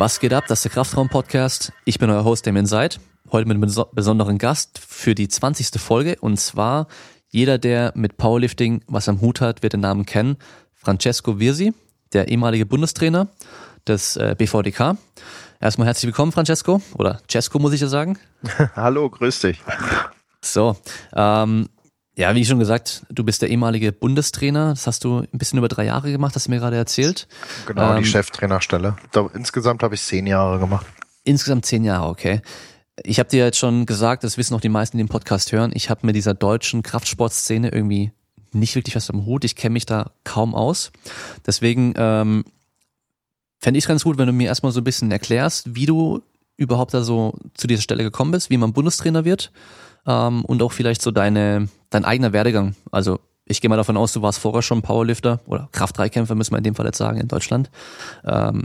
Was 0.00 0.18
geht 0.18 0.32
ab? 0.32 0.44
Das 0.48 0.60
ist 0.60 0.64
der 0.64 0.72
Kraftraum-Podcast. 0.72 1.74
Ich 1.84 1.98
bin 1.98 2.08
euer 2.08 2.24
Host 2.24 2.46
Damien 2.46 2.64
Seid. 2.64 3.00
Heute 3.32 3.46
mit 3.46 3.56
einem 3.56 3.86
besonderen 3.92 4.38
Gast 4.38 4.78
für 4.78 5.14
die 5.14 5.28
20. 5.28 5.78
Folge. 5.78 6.16
Und 6.22 6.40
zwar 6.40 6.86
jeder, 7.28 7.58
der 7.58 7.92
mit 7.94 8.16
Powerlifting 8.16 8.82
was 8.86 9.10
am 9.10 9.20
Hut 9.20 9.42
hat, 9.42 9.62
wird 9.62 9.74
den 9.74 9.80
Namen 9.80 10.06
kennen. 10.06 10.38
Francesco 10.72 11.38
Virsi, 11.38 11.74
der 12.14 12.28
ehemalige 12.28 12.64
Bundestrainer 12.64 13.28
des 13.86 14.16
äh, 14.16 14.34
BVDK. 14.38 14.96
Erstmal 15.60 15.86
herzlich 15.86 16.06
willkommen, 16.06 16.32
Francesco. 16.32 16.80
Oder 16.94 17.20
Cesco, 17.30 17.58
muss 17.58 17.74
ich 17.74 17.82
ja 17.82 17.88
sagen. 17.88 18.18
Hallo, 18.74 19.10
grüß 19.10 19.40
dich. 19.40 19.62
So, 20.40 20.78
ähm, 21.14 21.68
ja, 22.16 22.34
wie 22.34 22.44
schon 22.44 22.58
gesagt, 22.58 23.06
du 23.08 23.24
bist 23.24 23.42
der 23.42 23.50
ehemalige 23.50 23.92
Bundestrainer. 23.92 24.70
Das 24.70 24.86
hast 24.86 25.04
du 25.04 25.20
ein 25.20 25.38
bisschen 25.38 25.58
über 25.58 25.68
drei 25.68 25.84
Jahre 25.84 26.10
gemacht, 26.10 26.34
hast 26.34 26.46
du 26.46 26.50
mir 26.50 26.58
gerade 26.58 26.76
erzählt. 26.76 27.28
Genau, 27.66 27.94
ähm, 27.94 28.02
die 28.02 28.08
Cheftrainerstelle. 28.08 28.96
Insgesamt 29.34 29.82
habe 29.82 29.94
ich 29.94 30.02
zehn 30.02 30.26
Jahre 30.26 30.58
gemacht. 30.58 30.86
Insgesamt 31.24 31.66
zehn 31.66 31.84
Jahre, 31.84 32.08
okay. 32.08 32.42
Ich 33.02 33.18
habe 33.18 33.30
dir 33.30 33.44
jetzt 33.44 33.58
schon 33.58 33.86
gesagt, 33.86 34.24
das 34.24 34.36
wissen 34.36 34.54
auch 34.54 34.60
die 34.60 34.68
meisten, 34.68 34.98
die 34.98 35.04
den 35.04 35.08
Podcast 35.08 35.52
hören, 35.52 35.70
ich 35.74 35.88
habe 35.88 36.06
mit 36.06 36.16
dieser 36.16 36.34
deutschen 36.34 36.82
Kraftsportszene 36.82 37.70
irgendwie 37.70 38.12
nicht 38.52 38.74
wirklich 38.74 38.96
was 38.96 39.10
am 39.10 39.26
Hut. 39.26 39.44
Ich 39.44 39.56
kenne 39.56 39.74
mich 39.74 39.86
da 39.86 40.10
kaum 40.24 40.54
aus. 40.54 40.90
Deswegen 41.46 41.94
ähm, 41.96 42.44
fände 43.58 43.78
ich 43.78 43.84
es 43.84 43.88
ganz 43.88 44.04
gut, 44.04 44.18
wenn 44.18 44.26
du 44.26 44.32
mir 44.32 44.48
erstmal 44.48 44.72
so 44.72 44.80
ein 44.80 44.84
bisschen 44.84 45.10
erklärst, 45.10 45.74
wie 45.74 45.86
du 45.86 46.22
überhaupt 46.56 46.92
da 46.92 47.02
so 47.02 47.38
zu 47.54 47.66
dieser 47.66 47.82
Stelle 47.82 48.02
gekommen 48.02 48.32
bist, 48.32 48.50
wie 48.50 48.58
man 48.58 48.72
Bundestrainer 48.72 49.24
wird 49.24 49.52
ähm, 50.06 50.44
und 50.44 50.62
auch 50.62 50.72
vielleicht 50.72 51.00
so 51.00 51.10
deine, 51.10 51.68
dein 51.90 52.04
eigener 52.04 52.32
Werdegang. 52.32 52.74
Also 52.90 53.20
ich 53.44 53.60
gehe 53.60 53.68
mal 53.68 53.76
davon 53.76 53.96
aus, 53.96 54.12
du 54.12 54.22
warst 54.22 54.38
vorher 54.38 54.62
schon 54.62 54.82
Powerlifter 54.82 55.40
oder 55.46 55.68
Kraft-3-Kämpfer, 55.72 56.34
müssen 56.34 56.52
wir 56.52 56.58
in 56.58 56.64
dem 56.64 56.74
Fall 56.74 56.86
jetzt 56.86 56.98
sagen, 56.98 57.20
in 57.20 57.28
Deutschland. 57.28 57.70
Ähm, 58.24 58.62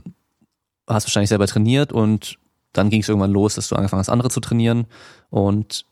hast 0.88 1.08
wahrscheinlich 1.08 1.30
selber 1.30 1.48
trainiert 1.48 1.92
und 1.92 2.38
dann 2.72 2.90
ging 2.90 3.02
es 3.02 3.10
irgendwann 3.10 3.32
los, 3.32 3.56
dass 3.56 3.68
du 3.70 3.76
angefangen 3.76 4.00
hast, 4.00 4.10
andere 4.10 4.30
zu 4.30 4.40
trainieren. 4.40 4.86
Und 5.30 5.86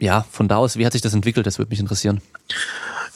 ja, 0.00 0.24
von 0.30 0.48
da 0.48 0.56
aus, 0.56 0.76
wie 0.76 0.86
hat 0.86 0.92
sich 0.92 1.02
das 1.02 1.14
entwickelt? 1.14 1.46
Das 1.46 1.58
würde 1.58 1.70
mich 1.70 1.80
interessieren. 1.80 2.20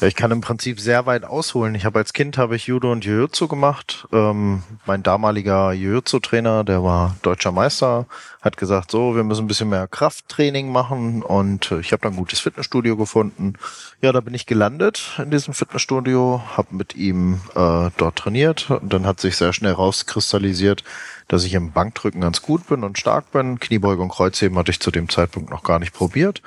Ich 0.03 0.15
kann 0.15 0.31
im 0.31 0.43
Prinzip 0.43 0.79
sehr 0.79 1.07
weit 1.07 1.25
ausholen. 1.25 1.75
Ich 1.75 1.87
habe 1.87 1.99
als 1.99 2.13
Kind 2.13 2.37
habe 2.37 2.55
ich 2.55 2.67
Judo 2.67 2.93
und 2.93 3.07
Jiu-Jitsu 3.07 3.49
gemacht. 3.49 4.07
Ähm, 4.13 4.63
mein 4.85 5.03
damaliger 5.03 5.73
Jiu-Jitsu-Trainer, 5.73 6.65
der 6.65 6.85
war 6.85 7.17
deutscher 7.23 7.51
Meister, 7.51 8.05
hat 8.43 8.59
gesagt, 8.59 8.91
so, 8.91 9.17
wir 9.17 9.25
müssen 9.25 9.45
ein 9.45 9.47
bisschen 9.47 9.71
mehr 9.71 9.89
Krafttraining 9.89 10.71
machen 10.71 11.23
und 11.23 11.73
ich 11.81 11.93
habe 11.93 12.03
dann 12.03 12.13
ein 12.13 12.19
gutes 12.19 12.41
Fitnessstudio 12.41 12.99
gefunden. 12.99 13.55
Ja, 14.03 14.13
da 14.13 14.21
bin 14.21 14.35
ich 14.35 14.45
gelandet 14.45 15.19
in 15.19 15.31
diesem 15.31 15.55
Fitnessstudio, 15.55 16.43
habe 16.55 16.75
mit 16.75 16.95
ihm 16.95 17.41
äh, 17.55 17.91
dort 17.97 18.17
trainiert 18.17 18.71
und 18.71 18.93
dann 18.93 19.07
hat 19.07 19.19
sich 19.21 19.39
sehr 19.39 19.55
schnell 19.55 19.73
rauskristallisiert, 19.73 20.85
dass 21.29 21.45
ich 21.45 21.55
im 21.55 21.73
Bankdrücken 21.73 22.21
ganz 22.21 22.43
gut 22.43 22.67
bin 22.67 22.85
und 22.85 22.99
stark 22.99 23.33
bin. 23.33 23.61
Kniebeugung, 23.61 24.11
Kreuzheben 24.11 24.59
hatte 24.59 24.73
ich 24.73 24.81
zu 24.81 24.91
dem 24.91 25.09
Zeitpunkt 25.09 25.49
noch 25.49 25.63
gar 25.63 25.79
nicht 25.79 25.95
probiert. 25.95 26.43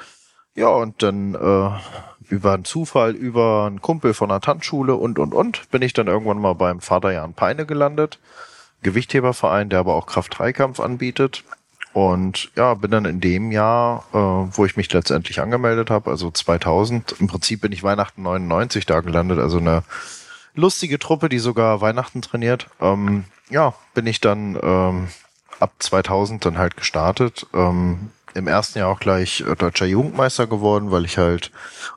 Ja, 0.54 0.68
und 0.68 1.02
dann 1.02 1.34
äh, 1.36 1.72
über 2.30 2.54
einen 2.54 2.66
Zufall, 2.66 3.16
über 3.16 3.66
einen 3.68 3.82
Kumpel 3.82 4.14
von 4.14 4.30
der 4.30 4.40
Tanzschule 4.40 4.96
und, 4.96 5.20
und, 5.20 5.34
und, 5.34 5.70
bin 5.72 5.82
ich 5.82 5.94
dann 5.94 6.08
irgendwann 6.08 6.40
mal 6.40 6.54
beim 6.54 6.80
Vater 6.80 7.12
Jan 7.12 7.34
Peine 7.34 7.66
gelandet. 7.66 8.20
Gewichtheberverein, 8.82 9.70
der 9.70 9.80
aber 9.80 9.96
auch 9.96 10.06
Kraft-3-Kampf 10.06 10.80
anbietet. 10.80 11.44
Und 11.92 12.52
ja, 12.56 12.76
bin 12.76 12.92
dann 12.92 13.06
in 13.06 13.20
dem 13.20 13.52
Jahr, 13.52 14.06
äh, 14.14 14.18
wo 14.18 14.64
ich 14.64 14.78
mich 14.78 14.94
letztendlich 14.94 15.42
angemeldet 15.42 15.90
habe, 15.90 16.12
also 16.12 16.30
2000, 16.30 17.16
im 17.20 17.28
Prinzip 17.28 17.62
bin 17.62 17.72
ich 17.72 17.84
Weihnachten 17.84 18.22
99 18.22 18.86
da 18.86 19.02
gelandet, 19.02 19.40
also 19.40 19.58
eine 19.58 19.84
lustige 20.54 21.00
Truppe, 21.00 21.30
die 21.30 21.40
sogar 21.40 21.82
Weihnachten 21.82 22.22
trainiert. 22.22 22.68
Ähm, 22.80 23.26
ja, 23.50 23.74
bin 23.96 24.06
ich 24.06 24.22
dann 24.22 24.58
ähm, 24.62 25.08
ab 25.60 25.72
2000 25.80 26.46
dann 26.46 26.58
halt 26.58 26.78
gestartet. 26.78 27.48
Ähm, 27.54 28.12
im 28.34 28.48
ersten 28.48 28.80
Jahr 28.80 28.90
auch 28.90 29.00
gleich 29.00 29.42
äh, 29.42 29.56
deutscher 29.56 29.86
Jugendmeister 29.86 30.48
geworden, 30.48 30.92
weil 30.92 31.06
ich 31.06 31.18
halt 31.18 31.52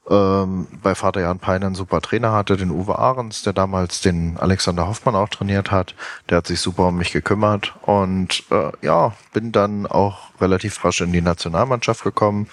ähm, 0.09 0.67
bei 0.83 0.95
Vater 0.95 1.21
Jan 1.21 1.39
Peine 1.39 1.67
einen 1.67 1.75
super 1.75 2.01
Trainer 2.01 2.33
hatte, 2.33 2.57
den 2.57 2.71
Uwe 2.71 2.99
Ahrens, 2.99 3.43
der 3.43 3.53
damals 3.53 4.01
den 4.01 4.37
Alexander 4.39 4.87
Hoffmann 4.87 5.15
auch 5.15 5.29
trainiert 5.29 5.71
hat. 5.71 5.95
Der 6.29 6.39
hat 6.39 6.47
sich 6.47 6.61
super 6.61 6.89
um 6.89 6.97
mich 6.97 7.13
gekümmert 7.13 7.75
und 7.83 8.45
äh, 8.51 8.73
ja, 8.83 9.13
bin 9.33 9.53
dann 9.53 9.87
auch 9.87 10.31
relativ 10.41 10.85
rasch 10.85 11.01
in 11.01 11.13
die 11.13 11.23
Nationalmannschaft 11.23 12.05
gekommen. 12.05 12.49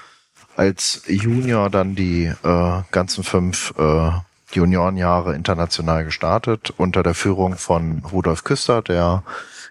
Als 0.56 1.04
Junior 1.08 1.70
dann 1.70 1.96
die 1.96 2.26
äh, 2.26 2.82
ganzen 2.92 3.24
fünf 3.24 3.74
äh, 3.78 4.12
Juniorenjahre 4.52 5.36
international 5.36 6.06
gestartet 6.06 6.74
unter 6.78 7.04
der 7.04 7.14
Führung 7.14 7.56
von 7.56 8.04
Rudolf 8.12 8.44
Küster, 8.44 8.82
der 8.82 9.24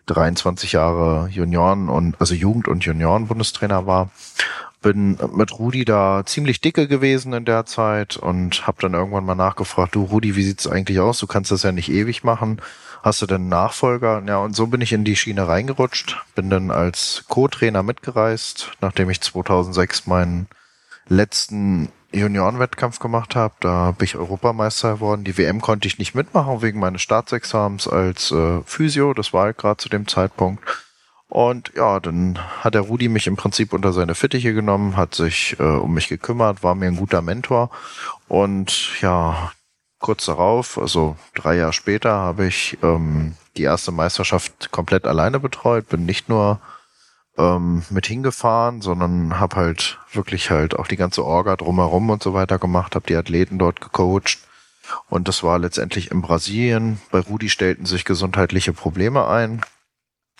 23 0.08 0.72
Jahre 0.72 1.28
Junioren 1.30 1.88
und 1.88 2.20
also 2.20 2.34
Jugend- 2.34 2.68
und 2.68 2.84
Junioren-Bundestrainer 2.84 3.86
war. 3.86 4.10
Bin 4.80 5.18
mit 5.34 5.58
Rudi 5.58 5.84
da 5.84 6.22
ziemlich 6.24 6.60
dicke 6.60 6.86
gewesen 6.86 7.32
in 7.32 7.44
der 7.44 7.66
Zeit 7.66 8.16
und 8.16 8.66
habe 8.66 8.80
dann 8.80 8.94
irgendwann 8.94 9.24
mal 9.24 9.34
nachgefragt, 9.34 9.96
du 9.96 10.04
Rudi, 10.04 10.36
wie 10.36 10.44
sieht's 10.44 10.68
eigentlich 10.68 11.00
aus? 11.00 11.18
Du 11.18 11.26
kannst 11.26 11.50
das 11.50 11.64
ja 11.64 11.72
nicht 11.72 11.90
ewig 11.90 12.22
machen. 12.22 12.62
Hast 13.02 13.22
du 13.22 13.26
denn 13.26 13.42
einen 13.42 13.48
Nachfolger? 13.48 14.22
Ja, 14.26 14.38
und 14.38 14.54
so 14.54 14.68
bin 14.68 14.80
ich 14.80 14.92
in 14.92 15.04
die 15.04 15.16
Schiene 15.16 15.48
reingerutscht, 15.48 16.16
bin 16.34 16.48
dann 16.50 16.70
als 16.70 17.24
Co-Trainer 17.28 17.82
mitgereist, 17.82 18.72
nachdem 18.80 19.10
ich 19.10 19.20
2006 19.20 20.06
meinen 20.06 20.46
letzten 21.08 21.88
Juniorenwettkampf 22.12 22.98
gemacht 22.98 23.36
habe. 23.36 23.54
Da 23.60 23.92
bin 23.92 24.04
ich 24.04 24.16
Europameister 24.16 24.94
geworden. 24.94 25.24
Die 25.24 25.36
WM 25.36 25.60
konnte 25.60 25.88
ich 25.88 25.98
nicht 25.98 26.14
mitmachen 26.14 26.62
wegen 26.62 26.80
meines 26.80 27.02
Staatsexamens 27.02 27.86
als 27.88 28.30
äh, 28.30 28.60
Physio. 28.64 29.14
Das 29.14 29.32
war 29.32 29.44
halt 29.44 29.58
gerade 29.58 29.76
zu 29.76 29.88
dem 29.88 30.08
Zeitpunkt. 30.08 30.62
Und 31.28 31.72
ja, 31.76 32.00
dann 32.00 32.38
hat 32.62 32.74
der 32.74 32.80
Rudi 32.82 33.08
mich 33.08 33.26
im 33.26 33.36
Prinzip 33.36 33.74
unter 33.74 33.92
seine 33.92 34.14
Fittiche 34.14 34.54
genommen, 34.54 34.96
hat 34.96 35.14
sich 35.14 35.56
äh, 35.60 35.62
um 35.62 35.92
mich 35.92 36.08
gekümmert, 36.08 36.62
war 36.62 36.74
mir 36.74 36.86
ein 36.86 36.96
guter 36.96 37.20
Mentor. 37.20 37.70
Und 38.28 39.00
ja, 39.02 39.52
kurz 39.98 40.24
darauf, 40.24 40.78
also 40.78 41.16
drei 41.34 41.56
Jahre 41.56 41.74
später, 41.74 42.12
habe 42.12 42.46
ich 42.46 42.78
ähm, 42.82 43.34
die 43.58 43.64
erste 43.64 43.92
Meisterschaft 43.92 44.70
komplett 44.70 45.06
alleine 45.06 45.38
betreut, 45.38 45.88
bin 45.90 46.06
nicht 46.06 46.30
nur 46.30 46.60
ähm, 47.38 47.82
mit 47.90 48.06
hingefahren, 48.06 48.82
sondern 48.82 49.38
habe 49.38 49.56
halt 49.56 49.98
wirklich 50.12 50.50
halt 50.50 50.76
auch 50.78 50.86
die 50.86 50.96
ganze 50.96 51.24
Orga 51.24 51.56
drumherum 51.56 52.10
und 52.10 52.22
so 52.22 52.34
weiter 52.34 52.58
gemacht, 52.58 52.94
habe 52.94 53.06
die 53.06 53.16
Athleten 53.16 53.58
dort 53.58 53.80
gecoacht. 53.80 54.38
Und 55.08 55.28
das 55.28 55.42
war 55.42 55.58
letztendlich 55.58 56.10
in 56.10 56.22
Brasilien. 56.22 57.00
Bei 57.10 57.20
Rudi 57.20 57.48
stellten 57.50 57.86
sich 57.86 58.04
gesundheitliche 58.04 58.72
Probleme 58.72 59.28
ein. 59.28 59.60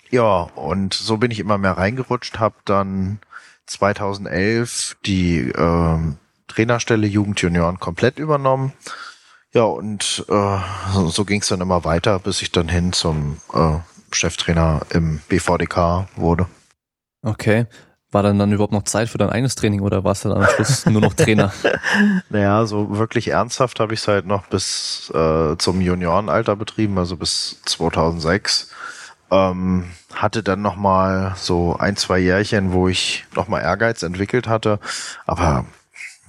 Ja, 0.09 0.41
und 0.55 0.93
so 0.93 1.17
bin 1.17 1.31
ich 1.31 1.39
immer 1.39 1.57
mehr 1.57 1.77
reingerutscht, 1.77 2.39
habe 2.39 2.55
dann 2.65 3.19
2011 3.67 4.97
die 5.05 5.51
ähm, 5.55 6.17
Trainerstelle 6.47 7.05
Jugend 7.05 7.39
Junioren 7.41 7.79
komplett 7.79 8.17
übernommen. 8.17 8.73
Ja, 9.53 9.63
und 9.63 10.25
äh, 10.29 10.57
so, 10.93 11.09
so 11.09 11.25
ging 11.25 11.41
es 11.41 11.47
dann 11.47 11.61
immer 11.61 11.83
weiter, 11.83 12.19
bis 12.19 12.41
ich 12.41 12.51
dann 12.51 12.69
hin 12.69 12.91
zum 12.91 13.37
äh, 13.53 13.77
Cheftrainer 14.11 14.81
im 14.89 15.21
BVDK 15.29 16.07
wurde. 16.15 16.47
Okay. 17.21 17.67
War 18.11 18.23
dann 18.23 18.39
dann 18.39 18.51
überhaupt 18.51 18.73
noch 18.73 18.83
Zeit 18.83 19.07
für 19.07 19.19
dein 19.19 19.29
eigenes 19.29 19.53
Training 19.53 19.81
oder 19.81 20.03
warst 20.03 20.25
du 20.25 20.29
dann 20.29 20.39
am 20.39 20.49
Schluss 20.49 20.85
nur 20.87 21.01
noch 21.01 21.13
Trainer? 21.13 21.53
naja, 22.29 22.65
so 22.65 22.97
wirklich 22.97 23.27
ernsthaft 23.27 23.79
habe 23.79 23.93
ich 23.93 23.99
es 23.99 24.07
halt 24.07 24.25
noch 24.25 24.47
bis 24.47 25.11
äh, 25.13 25.55
zum 25.57 25.79
Juniorenalter 25.79 26.55
betrieben, 26.55 26.97
also 26.97 27.17
bis 27.17 27.61
2006. 27.65 28.71
Ähm, 29.29 29.91
hatte 30.15 30.41
dann 30.41 30.63
noch 30.63 30.75
mal 30.75 31.35
so 31.37 31.75
ein, 31.77 31.97
zwei 31.97 32.17
Jährchen, 32.17 32.73
wo 32.73 32.87
ich 32.87 33.25
noch 33.35 33.47
mal 33.47 33.59
Ehrgeiz 33.59 34.01
entwickelt 34.01 34.47
hatte. 34.47 34.79
Aber 35.27 35.65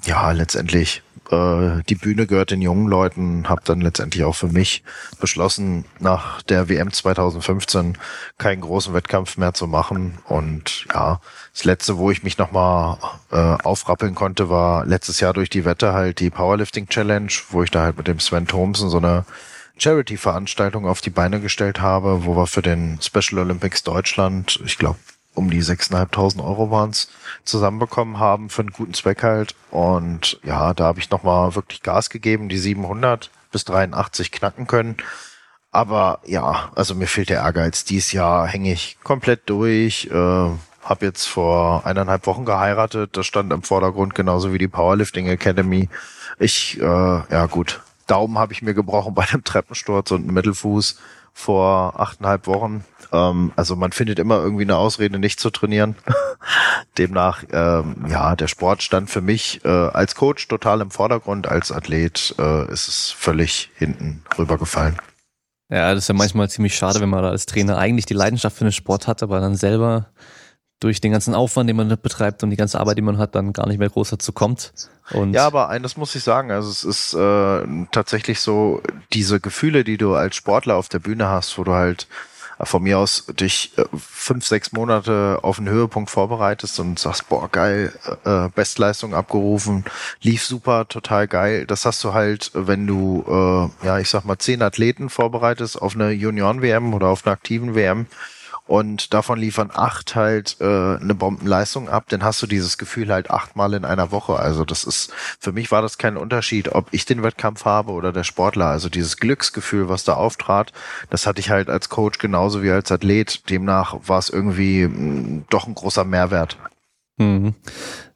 ja, 0.05 0.33
letztendlich 0.33 1.03
äh, 1.31 1.83
die 1.89 1.95
Bühne 1.95 2.27
gehört 2.27 2.51
den 2.51 2.63
jungen 2.63 2.89
Leuten, 2.89 3.49
habe 3.49 3.63
dann 3.65 3.81
letztendlich 3.81 4.25
auch 4.25 4.35
für 4.35 4.49
mich 4.49 4.83
beschlossen, 5.21 5.85
nach 5.99 6.43
der 6.43 6.69
WM 6.69 6.93
2015 6.93 7.99
keinen 8.39 8.61
großen 8.61 8.95
Wettkampf 8.95 9.37
mehr 9.37 9.55
zu 9.55 9.67
machen. 9.67 10.19
Und 10.27 10.87
ja, 10.93 11.21
das 11.53 11.65
letzte, 11.65 11.99
wo 11.99 12.11
ich 12.11 12.23
mich 12.23 12.39
nochmal 12.39 12.99
äh, 13.31 13.37
aufrappeln 13.37 14.15
konnte, 14.15 14.51
war 14.51 14.85
letztes 14.87 15.21
Jahr 15.21 15.33
durch 15.33 15.51
die 15.51 15.65
Wette 15.65 15.93
halt 15.93 16.21
die 16.21 16.31
Powerlifting 16.31 16.89
Challenge, 16.89 17.33
wo 17.51 17.63
ich 17.63 17.71
da 17.71 17.83
halt 17.83 17.97
mit 17.97 18.09
dem 18.09 18.21
Sven 18.21 18.47
Thompson 18.47 18.91
so 18.91 18.99
eine 18.99 19.25
Charity-Veranstaltung 19.79 20.87
auf 20.87 21.01
die 21.01 21.11
Beine 21.11 21.41
gestellt 21.41 21.81
habe, 21.81 22.25
wo 22.25 22.37
wir 22.37 22.47
für 22.47 22.63
den 22.63 22.99
Special 23.01 23.41
Olympics 23.41 23.83
Deutschland, 23.83 24.61
ich 24.65 24.77
glaube, 24.77 24.99
um 25.35 25.51
die 25.51 25.63
6.500 25.63 26.43
Euro 26.45 26.71
waren 26.71 26.91
es, 26.91 27.09
zusammenbekommen 27.45 28.19
haben 28.19 28.51
für 28.51 28.63
einen 28.63 28.73
guten 28.73 28.95
Zweck 28.95 29.23
halt. 29.23 29.55
Und 29.71 30.41
ja, 30.43 30.75
da 30.75 30.85
habe 30.85 31.01
ich 31.01 31.11
nochmal 31.11 31.55
wirklich 31.55 31.83
Gas 31.83 32.11
gegeben, 32.11 32.49
die 32.49 32.59
700 32.59 33.31
bis 33.53 33.65
83 33.65 34.33
knacken 34.33 34.67
können. 34.67 34.97
Aber 35.73 36.21
ja, 36.27 36.71
also 36.75 36.95
mir 36.95 37.07
fehlt 37.07 37.29
der 37.29 37.43
Ehrgeiz. 37.43 37.85
Dieses 37.85 38.13
Jahr 38.13 38.47
hänge 38.47 38.73
ich 38.73 38.99
komplett 39.03 39.49
durch. 39.49 40.09
Äh, 40.11 40.15
habe 40.83 41.07
jetzt 41.07 41.27
vor 41.27 41.87
eineinhalb 41.87 42.27
Wochen 42.27 42.45
geheiratet. 42.45 43.17
Das 43.17 43.27
stand 43.27 43.53
im 43.53 43.63
Vordergrund, 43.63 44.15
genauso 44.15 44.53
wie 44.53 44.59
die 44.59 44.69
Powerlifting 44.69 45.29
Academy. 45.29 45.89
Ich, 46.39 46.81
äh, 46.81 46.85
ja 46.85 47.47
gut, 47.47 47.81
Daumen 48.07 48.39
habe 48.39 48.53
ich 48.53 48.63
mir 48.63 48.75
gebrochen 48.75 49.15
bei 49.15 49.25
einem 49.31 49.45
Treppensturz 49.45 50.11
und 50.11 50.25
einem 50.25 50.35
Mittelfuß 50.35 50.99
vor 51.41 51.99
achteinhalb 51.99 52.47
Wochen. 52.47 52.85
Ähm, 53.13 53.53
also 53.57 53.75
man 53.77 53.93
findet 53.93 54.19
immer 54.19 54.37
irgendwie 54.37 54.65
eine 54.65 54.77
Ausrede, 54.77 55.19
nicht 55.19 55.41
zu 55.41 55.51
trainieren. 55.51 55.97
Demnach, 56.99 57.43
ähm, 57.53 58.07
ja, 58.09 58.37
der 58.37 58.47
Sport 58.49 58.83
stand 58.83 59.11
für 59.11 59.21
mich 59.21 59.65
äh, 59.65 59.69
als 59.69 60.15
Coach 60.15 60.47
total 60.49 60.81
im 60.81 60.91
Vordergrund, 60.91 61.49
als 61.49 61.73
Athlet 61.73 62.35
äh, 62.39 62.71
ist 62.71 62.89
es 62.89 63.11
völlig 63.11 63.71
hinten 63.75 64.23
rübergefallen. 64.39 64.97
Ja, 65.71 65.95
das 65.95 66.05
ist 66.05 66.09
ja 66.09 66.15
manchmal 66.15 66.51
ziemlich 66.51 66.75
schade, 66.75 67.01
wenn 67.01 67.09
man 67.09 67.23
da 67.23 67.31
als 67.31 67.47
Trainer 67.47 67.79
eigentlich 67.79 68.07
die 68.07 68.15
Leidenschaft 68.15 68.57
für 68.57 68.65
den 68.65 68.73
Sport 68.73 69.07
hat, 69.07 69.23
aber 69.23 69.41
dann 69.41 69.55
selber 69.55 70.07
durch 70.81 71.01
den 71.01 71.13
ganzen 71.13 71.35
Aufwand, 71.35 71.69
den 71.69 71.77
man 71.77 71.89
betreibt 72.03 72.43
und 72.43 72.51
die 72.51 72.57
ganze 72.57 72.81
Arbeit, 72.81 72.97
die 72.97 73.03
man 73.03 73.19
hat, 73.19 73.35
dann 73.35 73.53
gar 73.53 73.69
nicht 73.69 73.79
mehr 73.79 73.91
groß 73.91 74.11
dazu 74.11 74.33
kommt. 74.33 74.73
Und 75.13 75.35
ja, 75.35 75.47
aber 75.47 75.69
eines 75.69 75.97
muss 75.97 76.15
ich 76.15 76.23
sagen, 76.23 76.51
also 76.51 76.71
es 76.71 76.85
ist 76.85 77.15
äh, 77.15 77.87
tatsächlich 77.93 78.41
so, 78.41 78.83
diese 79.13 79.41
Gefühle, 79.41 79.85
die 79.85 79.99
du 79.99 80.15
als 80.15 80.37
Sportler 80.37 80.77
auf 80.77 80.89
der 80.89 81.01
Bühne 81.01 81.29
hast, 81.29 81.59
wo 81.59 81.65
du 81.65 81.73
halt 81.73 82.07
äh, 82.59 82.65
von 82.65 82.83
mir 82.83 82.99
aus 82.99 83.27
dich 83.27 83.77
äh, 83.77 83.85
fünf, 83.95 84.47
sechs 84.47 84.73
Monate 84.73 85.41
auf 85.43 85.59
einen 85.59 85.69
Höhepunkt 85.69 86.11
vorbereitest 86.11 86.81
und 86.81 86.99
sagst, 86.99 87.29
boah, 87.29 87.51
geil, 87.51 87.93
äh, 88.25 88.49
Bestleistung 88.55 89.15
abgerufen, 89.15 89.85
lief 90.23 90.47
super, 90.47 90.89
total 90.89 91.29
geil. 91.29 91.67
Das 91.67 91.85
hast 91.85 92.03
du 92.05 92.15
halt, 92.15 92.53
wenn 92.55 92.87
du, 92.87 93.25
äh, 93.29 93.87
ja, 93.87 93.99
ich 93.99 94.09
sag 94.09 94.25
mal, 94.25 94.39
zehn 94.39 94.63
Athleten 94.63 95.11
vorbereitest 95.11 95.81
auf 95.83 95.95
eine 95.95 96.11
Junioren-WM 96.11 96.95
oder 96.95 97.09
auf 97.09 97.27
eine 97.27 97.33
aktiven 97.33 97.75
WM 97.75 98.07
und 98.71 99.15
davon 99.15 99.41
liefern 99.41 99.73
acht 99.75 100.15
halt 100.15 100.59
äh, 100.61 100.65
eine 100.65 101.17
Bombenleistung 101.17 101.89
ab, 101.89 102.05
dann 102.11 102.23
hast 102.23 102.41
du 102.41 102.47
dieses 102.47 102.79
Gefühl 102.79 103.13
halt 103.13 103.29
achtmal 103.29 103.75
in 103.75 103.85
einer 103.85 104.13
Woche. 104.13 104.37
Also 104.37 104.65
das 104.65 104.85
ist, 104.85 105.13
für 105.41 105.51
mich 105.51 105.73
war 105.73 105.83
das 105.83 105.99
kein 105.99 106.17
Unterschied, 106.17 106.69
ob 106.73 106.87
ich 106.93 107.05
den 107.05 107.25
Wettkampf 107.25 107.65
habe 107.65 107.91
oder 107.91 108.13
der 108.13 108.23
Sportler. 108.23 108.67
Also 108.67 108.89
dieses 108.89 109.17
Glücksgefühl, 109.17 109.89
was 109.89 110.05
da 110.05 110.15
auftrat, 110.15 110.73
das 111.11 111.27
hatte 111.27 111.41
ich 111.41 111.51
halt 111.51 111.69
als 111.69 111.89
Coach 111.89 112.21
genauso 112.21 112.63
wie 112.63 112.71
als 112.71 112.93
Athlet. 112.93 113.51
Demnach 113.51 113.97
war 114.07 114.21
es 114.21 114.31
irgendwie 114.31 114.87
mh, 114.87 114.99
mm, 114.99 115.45
doch 115.51 115.67
ein 115.67 115.75
großer 115.75 116.05
Mehrwert. 116.05 116.57
Mhm. 117.17 117.57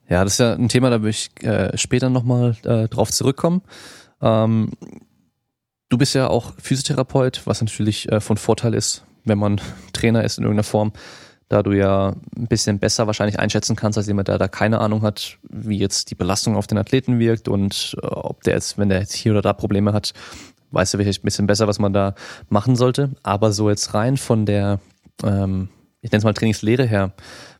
Ja, 0.08 0.22
das 0.22 0.34
ist 0.34 0.38
ja 0.38 0.52
ein 0.52 0.68
Thema, 0.68 0.88
da 0.88 1.02
will 1.02 1.10
ich 1.10 1.32
äh, 1.42 1.76
später 1.76 2.10
nochmal 2.10 2.56
äh, 2.62 2.86
drauf 2.86 3.10
zurückkommen. 3.10 3.62
Ähm, 4.22 4.70
du 5.88 5.98
bist 5.98 6.14
ja 6.14 6.28
auch 6.28 6.52
Physiotherapeut, 6.58 7.42
was 7.44 7.60
natürlich 7.60 8.08
äh, 8.12 8.20
von 8.20 8.36
Vorteil 8.36 8.74
ist, 8.74 9.04
wenn 9.24 9.38
man 9.38 9.60
Trainer 9.92 10.24
ist 10.24 10.38
in 10.38 10.44
irgendeiner 10.44 10.64
Form, 10.64 10.92
da 11.48 11.62
du 11.62 11.72
ja 11.72 12.14
ein 12.36 12.46
bisschen 12.48 12.78
besser 12.78 13.06
wahrscheinlich 13.06 13.38
einschätzen 13.38 13.76
kannst, 13.76 13.98
als 13.98 14.06
jemand, 14.06 14.28
der 14.28 14.38
da 14.38 14.48
keine 14.48 14.80
Ahnung 14.80 15.02
hat, 15.02 15.38
wie 15.48 15.78
jetzt 15.78 16.10
die 16.10 16.14
Belastung 16.14 16.56
auf 16.56 16.66
den 16.66 16.78
Athleten 16.78 17.18
wirkt 17.18 17.48
und 17.48 17.96
äh, 18.02 18.06
ob 18.06 18.42
der 18.44 18.54
jetzt, 18.54 18.78
wenn 18.78 18.88
der 18.88 19.00
jetzt 19.00 19.12
hier 19.12 19.32
oder 19.32 19.42
da 19.42 19.52
Probleme 19.52 19.92
hat, 19.92 20.14
weißt 20.70 20.94
du 20.94 20.98
vielleicht 20.98 21.22
ein 21.22 21.24
bisschen 21.26 21.46
besser, 21.46 21.68
was 21.68 21.78
man 21.78 21.92
da 21.92 22.14
machen 22.48 22.76
sollte. 22.76 23.10
Aber 23.22 23.52
so 23.52 23.70
jetzt 23.70 23.94
rein 23.94 24.16
von 24.16 24.46
der, 24.46 24.80
ähm, 25.22 25.68
ich 26.00 26.10
nenne 26.10 26.18
es 26.18 26.24
mal 26.24 26.34
Trainingslehre 26.34 26.86
her, 26.86 27.12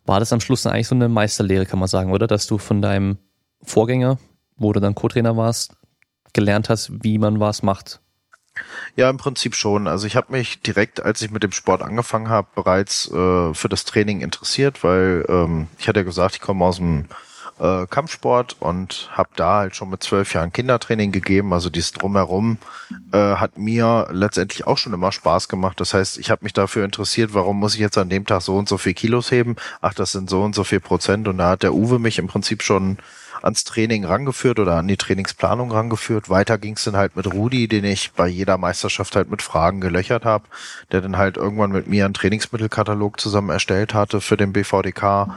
war 0.06 0.20
das 0.20 0.32
am 0.32 0.40
Schluss 0.40 0.67
eigentlich 0.67 0.88
so 0.88 0.94
eine 0.94 1.08
Meisterlehre, 1.08 1.67
kann 1.67 1.78
man 1.78 1.88
sagen, 1.88 2.10
oder? 2.10 2.26
Dass 2.26 2.46
du 2.46 2.58
von 2.58 2.82
deinem 2.82 3.19
Vorgänger, 3.62 4.19
wo 4.56 4.72
du 4.72 4.81
dann 4.81 4.94
Co-Trainer 4.94 5.37
warst, 5.37 5.76
gelernt 6.32 6.69
hast, 6.69 6.93
wie 7.02 7.19
man 7.19 7.40
was 7.40 7.62
macht. 7.62 8.00
Ja, 8.97 9.11
im 9.11 9.17
Prinzip 9.17 9.55
schon. 9.55 9.89
Also 9.89 10.06
ich 10.06 10.17
habe 10.17 10.33
mich 10.33 10.61
direkt, 10.61 11.03
als 11.03 11.21
ich 11.23 11.31
mit 11.31 11.43
dem 11.43 11.53
Sport 11.53 11.83
angefangen 11.83 12.29
habe, 12.29 12.49
bereits 12.55 13.11
äh, 13.11 13.55
für 13.55 13.69
das 13.69 13.85
Training 13.85 14.21
interessiert, 14.21 14.85
weil 14.85 15.25
ähm, 15.29 15.67
ich 15.79 15.89
hatte 15.89 16.01
ja 16.01 16.05
gesagt, 16.05 16.37
ich 16.37 16.41
komme 16.41 16.65
aus 16.65 16.77
dem 16.77 17.06
äh, 17.59 17.87
Kampfsport 17.87 18.56
und 18.61 19.11
habe 19.12 19.31
da 19.37 19.59
halt 19.59 19.77
schon 19.77 19.91
mit 19.91 20.03
zwölf 20.03 20.35
Jahren 20.35 20.53
Kindertraining 20.53 21.12
gegeben. 21.12 21.53
Also 21.53 21.71
dieses 21.71 21.93
drumherum 21.93 22.59
äh, 23.12 23.19
hat 23.19 23.59
mir 23.59 24.09
letztendlich 24.11 24.67
auch 24.67 24.79
schon 24.79 24.93
immer 24.93 25.12
Spaß 25.12 25.49
gemacht. 25.49 25.81
Das 25.81 25.95
heißt, 25.95 26.19
ich 26.19 26.31
habe 26.31 26.45
mich 26.45 26.53
dafür 26.53 26.85
interessiert, 26.85 27.35
warum 27.35 27.59
muss 27.59 27.75
ich 27.75 27.81
jetzt 27.81 27.99
an 27.99 28.09
dem 28.09 28.27
Tag 28.27 28.43
so 28.43 28.56
und 28.56 28.69
so 28.69 28.79
viel 28.79 28.95
Kilos 28.95 29.31
heben? 29.31 29.56
Ach, 29.81 29.95
das 29.95 30.12
sind 30.12 30.31
so 30.31 30.43
und 30.43 30.55
so 30.55 30.65
viel 30.65 30.81
Prozent. 30.81 31.29
Und 31.29 31.39
da 31.39 31.51
hat 31.51 31.62
der 31.62 31.75
Uwe 31.75 31.99
mich 31.99 32.19
im 32.19 32.27
Prinzip 32.27 32.62
schon 32.62 32.99
ans 33.44 33.64
Training 33.64 34.05
rangeführt 34.05 34.58
oder 34.58 34.76
an 34.76 34.88
die 34.88 34.96
Trainingsplanung 34.96 35.70
rangeführt. 35.70 36.31
Weiter 36.31 36.58
ging 36.58 36.75
es 36.75 36.85
dann 36.85 36.96
halt 36.96 37.14
mit 37.14 37.32
Rudi, 37.32 37.69
den 37.69 37.85
ich 37.85 38.12
bei 38.12 38.26
jeder 38.26 38.56
Meisterschaft 38.56 39.14
halt 39.17 39.31
mit 39.31 39.43
Fragen 39.43 39.81
gelöchert 39.81 40.25
habe, 40.25 40.44
der 40.93 41.02
dann 41.02 41.17
halt 41.17 41.37
irgendwann 41.37 41.70
mit 41.70 41.87
mir 41.87 42.06
einen 42.06 42.14
Trainingsmittelkatalog 42.14 43.20
zusammen 43.20 43.50
erstellt 43.50 43.93
hatte 43.93 44.20
für 44.20 44.37
den 44.37 44.52
BVDK. 44.52 45.29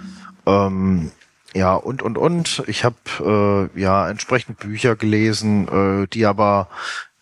Ähm, 0.46 1.12
ja, 1.54 1.76
und, 1.76 2.02
und, 2.02 2.18
und. 2.18 2.64
Ich 2.68 2.86
habe 2.86 3.70
äh, 3.76 3.80
ja 3.80 4.10
entsprechend 4.10 4.60
Bücher 4.60 4.96
gelesen, 4.96 5.68
äh, 6.04 6.08
die 6.08 6.26
aber 6.26 6.70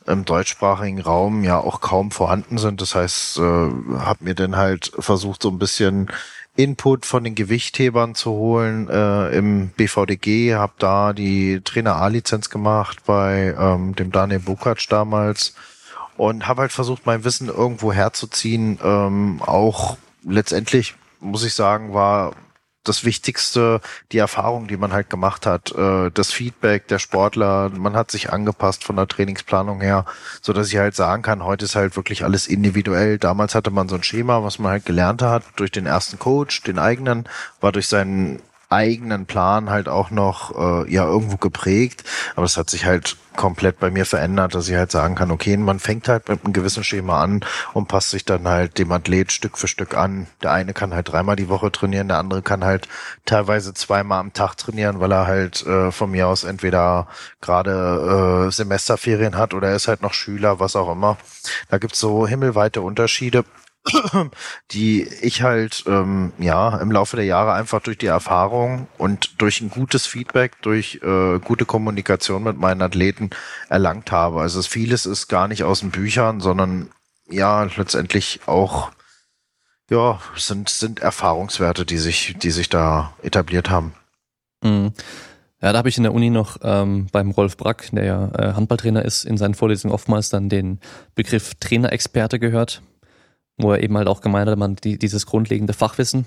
im 0.05 0.23
deutschsprachigen 0.23 1.01
Raum 1.01 1.43
ja 1.43 1.57
auch 1.57 1.81
kaum 1.81 2.11
vorhanden 2.11 2.59
sind. 2.59 2.79
Das 2.79 2.93
heißt, 2.93 3.39
äh, 3.39 3.41
habe 3.41 4.23
mir 4.23 4.35
dann 4.35 4.55
halt 4.55 4.91
versucht, 4.99 5.41
so 5.41 5.49
ein 5.49 5.57
bisschen 5.57 6.11
Input 6.55 7.05
von 7.05 7.23
den 7.23 7.35
Gewichthebern 7.35 8.15
zu 8.15 8.31
holen 8.31 8.89
äh, 8.89 9.29
im 9.37 9.69
BVDG, 9.69 10.55
habe 10.55 10.73
da 10.79 11.13
die 11.13 11.61
Trainer 11.61 11.97
A-Lizenz 11.97 12.49
gemacht 12.49 12.99
bei 13.05 13.53
ähm, 13.59 13.95
dem 13.95 14.11
Daniel 14.11 14.39
Bukac 14.39 14.87
damals 14.89 15.53
und 16.17 16.47
habe 16.47 16.61
halt 16.61 16.71
versucht, 16.71 17.05
mein 17.05 17.23
Wissen 17.23 17.49
irgendwo 17.49 17.91
herzuziehen. 17.91 18.79
Ähm, 18.83 19.41
auch 19.45 19.97
letztendlich 20.23 20.95
muss 21.19 21.43
ich 21.43 21.53
sagen, 21.53 21.93
war 21.93 22.33
das 22.87 23.03
Wichtigste, 23.03 23.81
die 24.11 24.17
Erfahrung, 24.17 24.67
die 24.67 24.77
man 24.77 24.93
halt 24.93 25.09
gemacht 25.09 25.45
hat, 25.45 25.73
äh, 25.75 26.09
das 26.11 26.31
Feedback 26.31 26.87
der 26.87 26.99
Sportler, 26.99 27.69
man 27.69 27.95
hat 27.95 28.11
sich 28.11 28.31
angepasst 28.31 28.83
von 28.83 28.95
der 28.95 29.07
Trainingsplanung 29.07 29.81
her, 29.81 30.05
so 30.41 30.53
dass 30.53 30.69
ich 30.69 30.77
halt 30.77 30.95
sagen 30.95 31.21
kann, 31.21 31.43
heute 31.43 31.65
ist 31.65 31.75
halt 31.75 31.95
wirklich 31.95 32.23
alles 32.23 32.47
individuell. 32.47 33.17
Damals 33.17 33.55
hatte 33.55 33.71
man 33.71 33.89
so 33.89 33.95
ein 33.95 34.03
Schema, 34.03 34.43
was 34.43 34.59
man 34.59 34.71
halt 34.71 34.85
gelernt 34.85 35.21
hat 35.21 35.43
durch 35.57 35.71
den 35.71 35.85
ersten 35.85 36.19
Coach, 36.19 36.63
den 36.63 36.79
eigenen, 36.79 37.27
war 37.59 37.71
durch 37.71 37.87
seinen 37.87 38.41
eigenen 38.75 39.25
Plan 39.25 39.69
halt 39.69 39.89
auch 39.89 40.11
noch 40.11 40.85
äh, 40.85 40.91
ja 40.91 41.05
irgendwo 41.05 41.37
geprägt, 41.37 42.03
aber 42.35 42.45
es 42.45 42.57
hat 42.57 42.69
sich 42.69 42.85
halt 42.85 43.17
komplett 43.35 43.79
bei 43.79 43.91
mir 43.91 44.05
verändert, 44.05 44.55
dass 44.55 44.69
ich 44.69 44.75
halt 44.75 44.91
sagen 44.91 45.15
kann, 45.15 45.31
okay, 45.31 45.57
man 45.57 45.79
fängt 45.79 46.07
halt 46.07 46.29
mit 46.29 46.43
einem 46.43 46.53
gewissen 46.53 46.83
Schema 46.83 47.21
an 47.21 47.41
und 47.73 47.87
passt 47.87 48.11
sich 48.11 48.25
dann 48.25 48.47
halt 48.47 48.77
dem 48.77 48.91
Athlet 48.91 49.31
Stück 49.31 49.57
für 49.57 49.67
Stück 49.67 49.95
an. 49.95 50.27
Der 50.41 50.51
eine 50.51 50.73
kann 50.73 50.93
halt 50.93 51.11
dreimal 51.11 51.35
die 51.35 51.49
Woche 51.49 51.71
trainieren, 51.71 52.07
der 52.07 52.17
andere 52.17 52.41
kann 52.41 52.63
halt 52.63 52.87
teilweise 53.25 53.73
zweimal 53.73 54.19
am 54.19 54.33
Tag 54.33 54.55
trainieren, 54.55 54.99
weil 54.99 55.11
er 55.11 55.27
halt 55.27 55.65
äh, 55.65 55.91
von 55.91 56.11
mir 56.11 56.27
aus 56.27 56.43
entweder 56.43 57.07
gerade 57.41 58.47
äh, 58.47 58.51
Semesterferien 58.51 59.37
hat 59.37 59.53
oder 59.53 59.69
er 59.69 59.75
ist 59.75 59.87
halt 59.87 60.01
noch 60.01 60.13
Schüler, 60.13 60.59
was 60.59 60.75
auch 60.75 60.91
immer. 60.91 61.17
Da 61.69 61.77
gibt's 61.77 61.99
so 61.99 62.27
himmelweite 62.27 62.81
Unterschiede 62.81 63.43
die 64.71 65.07
ich 65.21 65.41
halt 65.41 65.83
ähm, 65.87 66.33
ja 66.39 66.77
im 66.77 66.91
Laufe 66.91 67.15
der 67.15 67.25
Jahre 67.25 67.53
einfach 67.53 67.81
durch 67.81 67.97
die 67.97 68.07
Erfahrung 68.07 68.87
und 68.97 69.41
durch 69.41 69.61
ein 69.61 69.69
gutes 69.69 70.05
Feedback, 70.05 70.61
durch 70.61 70.99
äh, 71.03 71.39
gute 71.39 71.65
Kommunikation 71.65 72.43
mit 72.43 72.57
meinen 72.57 72.81
Athleten 72.81 73.29
erlangt 73.69 74.11
habe. 74.11 74.41
Also 74.41 74.61
vieles 74.61 75.05
ist 75.05 75.27
gar 75.27 75.47
nicht 75.47 75.63
aus 75.63 75.81
den 75.81 75.91
Büchern, 75.91 76.39
sondern 76.39 76.89
ja 77.29 77.63
letztendlich 77.75 78.41
auch 78.45 78.91
ja 79.89 80.19
sind 80.35 80.69
sind 80.69 80.99
Erfahrungswerte, 80.99 81.85
die 81.85 81.97
sich 81.97 82.35
die 82.39 82.51
sich 82.51 82.69
da 82.69 83.13
etabliert 83.21 83.69
haben. 83.69 83.93
Mhm. 84.63 84.93
Ja, 85.61 85.71
da 85.71 85.79
habe 85.79 85.89
ich 85.89 85.97
in 85.97 86.03
der 86.03 86.13
Uni 86.13 86.29
noch 86.29 86.57
ähm, 86.63 87.07
beim 87.11 87.31
Rolf 87.31 87.57
Brack, 87.57 87.89
der 87.91 88.05
ja 88.05 88.31
äh, 88.37 88.53
Handballtrainer 88.53 89.03
ist, 89.03 89.23
in 89.23 89.37
seinen 89.37 89.55
Vorlesungen 89.55 89.93
oftmals 89.93 90.29
dann 90.29 90.49
den 90.49 90.79
Begriff 91.15 91.55
Trainerexperte 91.55 92.39
gehört 92.39 92.81
wo 93.57 93.71
er 93.71 93.83
eben 93.83 93.97
halt 93.97 94.07
auch 94.07 94.21
gemeint 94.21 94.49
hat, 94.49 94.57
man 94.57 94.75
die, 94.75 94.97
dieses 94.97 95.25
grundlegende 95.25 95.73
Fachwissen. 95.73 96.25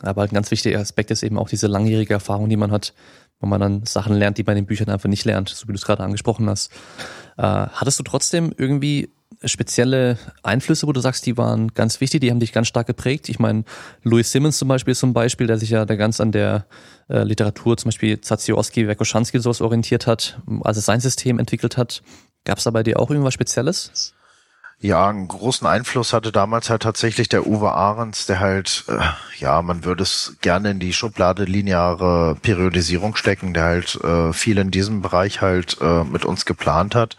Aber 0.00 0.22
ein 0.22 0.30
ganz 0.30 0.50
wichtiger 0.50 0.80
Aspekt 0.80 1.10
ist 1.10 1.22
eben 1.22 1.38
auch 1.38 1.48
diese 1.48 1.66
langjährige 1.66 2.14
Erfahrung, 2.14 2.48
die 2.48 2.56
man 2.56 2.72
hat, 2.72 2.94
wo 3.40 3.46
man 3.46 3.60
dann 3.60 3.86
Sachen 3.86 4.14
lernt, 4.14 4.38
die 4.38 4.42
bei 4.42 4.54
den 4.54 4.66
Büchern 4.66 4.88
einfach 4.88 5.08
nicht 5.08 5.24
lernt, 5.24 5.48
so 5.48 5.68
wie 5.68 5.72
du 5.72 5.76
es 5.76 5.84
gerade 5.84 6.02
angesprochen 6.02 6.48
hast. 6.48 6.72
Äh, 7.36 7.42
hattest 7.42 7.98
du 7.98 8.02
trotzdem 8.02 8.52
irgendwie 8.56 9.10
spezielle 9.44 10.18
Einflüsse, 10.42 10.86
wo 10.86 10.92
du 10.92 11.00
sagst, 11.00 11.26
die 11.26 11.36
waren 11.36 11.68
ganz 11.74 12.00
wichtig, 12.00 12.20
die 12.20 12.30
haben 12.30 12.40
dich 12.40 12.52
ganz 12.52 12.68
stark 12.68 12.86
geprägt? 12.86 13.28
Ich 13.28 13.38
meine, 13.38 13.64
Louis 14.02 14.30
Simmons 14.30 14.58
zum 14.58 14.68
Beispiel 14.68 14.92
ist 14.92 15.00
so 15.00 15.12
Beispiel, 15.12 15.46
der 15.46 15.58
sich 15.58 15.70
ja 15.70 15.84
da 15.84 15.96
ganz 15.96 16.20
an 16.20 16.32
der 16.32 16.66
äh, 17.08 17.22
Literatur, 17.22 17.76
zum 17.76 17.88
Beispiel 17.88 18.20
Zaziorski, 18.20 18.86
Wekoschanski 18.86 19.38
sowas 19.40 19.60
orientiert 19.60 20.06
hat, 20.06 20.38
als 20.62 20.78
er 20.78 20.82
sein 20.82 21.00
System 21.00 21.38
entwickelt 21.38 21.76
hat. 21.76 22.02
Gab 22.44 22.58
es 22.58 22.64
da 22.64 22.70
bei 22.70 22.82
dir 22.82 22.98
auch 22.98 23.10
irgendwas 23.10 23.34
Spezielles? 23.34 24.14
Ja, 24.84 25.08
einen 25.08 25.28
großen 25.28 25.64
Einfluss 25.64 26.12
hatte 26.12 26.32
damals 26.32 26.68
halt 26.68 26.82
tatsächlich 26.82 27.28
der 27.28 27.46
Uwe 27.46 27.70
Ahrens, 27.70 28.26
der 28.26 28.40
halt, 28.40 28.82
äh, 28.88 28.98
ja, 29.38 29.62
man 29.62 29.84
würde 29.84 30.02
es 30.02 30.34
gerne 30.40 30.72
in 30.72 30.80
die 30.80 30.92
Schublade 30.92 31.44
lineare 31.44 32.36
Periodisierung 32.42 33.14
stecken, 33.14 33.54
der 33.54 33.62
halt 33.62 33.94
äh, 34.02 34.32
viel 34.32 34.58
in 34.58 34.72
diesem 34.72 35.00
Bereich 35.00 35.40
halt 35.40 35.76
äh, 35.80 36.02
mit 36.02 36.24
uns 36.24 36.46
geplant 36.46 36.96
hat. 36.96 37.16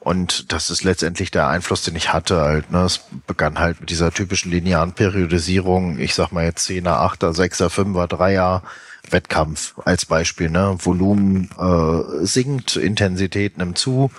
Und 0.00 0.54
das 0.54 0.70
ist 0.70 0.84
letztendlich 0.84 1.30
der 1.30 1.48
Einfluss, 1.48 1.82
den 1.82 1.96
ich 1.96 2.14
hatte 2.14 2.40
halt. 2.40 2.70
Ne? 2.70 2.80
Es 2.84 3.02
begann 3.26 3.58
halt 3.58 3.80
mit 3.80 3.90
dieser 3.90 4.10
typischen 4.10 4.50
linearen 4.50 4.92
Periodisierung. 4.92 5.98
Ich 5.98 6.14
sag 6.14 6.32
mal 6.32 6.44
jetzt 6.44 6.66
10er, 6.66 6.96
8er, 6.96 7.36
6er, 7.36 7.68
5er, 7.68 8.06
3er 8.08 8.62
Wettkampf 9.10 9.74
als 9.84 10.06
Beispiel. 10.06 10.48
Ne? 10.48 10.78
Volumen 10.78 11.50
äh, 11.58 12.24
sinkt, 12.24 12.76
Intensität 12.76 13.58
nimmt 13.58 13.76
zu 13.76 14.10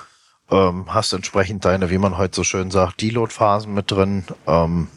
ähm, 0.53 0.85
hast 0.87 1.13
entsprechend 1.13 1.65
deine, 1.65 1.89
wie 1.89 1.97
man 1.97 2.17
heute 2.17 2.35
so 2.35 2.43
schön 2.43 2.69
sagt, 2.69 3.01
Deload-Phasen 3.01 3.73
mit 3.73 3.89
drin. 3.89 4.23
Ähm, 4.47 4.87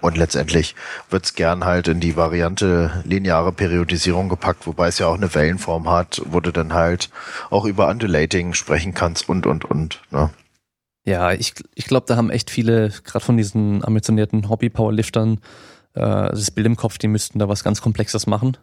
und 0.00 0.16
letztendlich 0.16 0.74
wird's 1.10 1.34
gern 1.34 1.64
halt 1.64 1.86
in 1.86 2.00
die 2.00 2.16
Variante 2.16 3.02
lineare 3.04 3.52
Periodisierung 3.52 4.28
gepackt, 4.28 4.66
wobei 4.66 4.88
es 4.88 4.98
ja 4.98 5.06
auch 5.06 5.14
eine 5.16 5.32
Wellenform 5.32 5.88
hat, 5.88 6.22
wo 6.26 6.40
du 6.40 6.50
dann 6.50 6.72
halt 6.72 7.10
auch 7.50 7.64
über 7.64 7.88
Undulating 7.88 8.54
sprechen 8.54 8.94
kannst 8.94 9.28
und, 9.28 9.46
und, 9.46 9.64
und. 9.64 10.00
Ne? 10.10 10.30
Ja, 11.04 11.32
ich, 11.32 11.54
ich 11.74 11.86
glaube, 11.86 12.06
da 12.08 12.16
haben 12.16 12.30
echt 12.30 12.50
viele, 12.50 12.90
gerade 13.04 13.24
von 13.24 13.36
diesen 13.36 13.84
ambitionierten 13.84 14.48
Hobby-Powerliftern, 14.48 15.38
äh, 15.94 16.00
das 16.00 16.50
Bild 16.50 16.66
im 16.66 16.76
Kopf, 16.76 16.98
die 16.98 17.08
müssten 17.08 17.38
da 17.38 17.48
was 17.48 17.62
ganz 17.62 17.80
Komplexes 17.80 18.26
machen. 18.26 18.56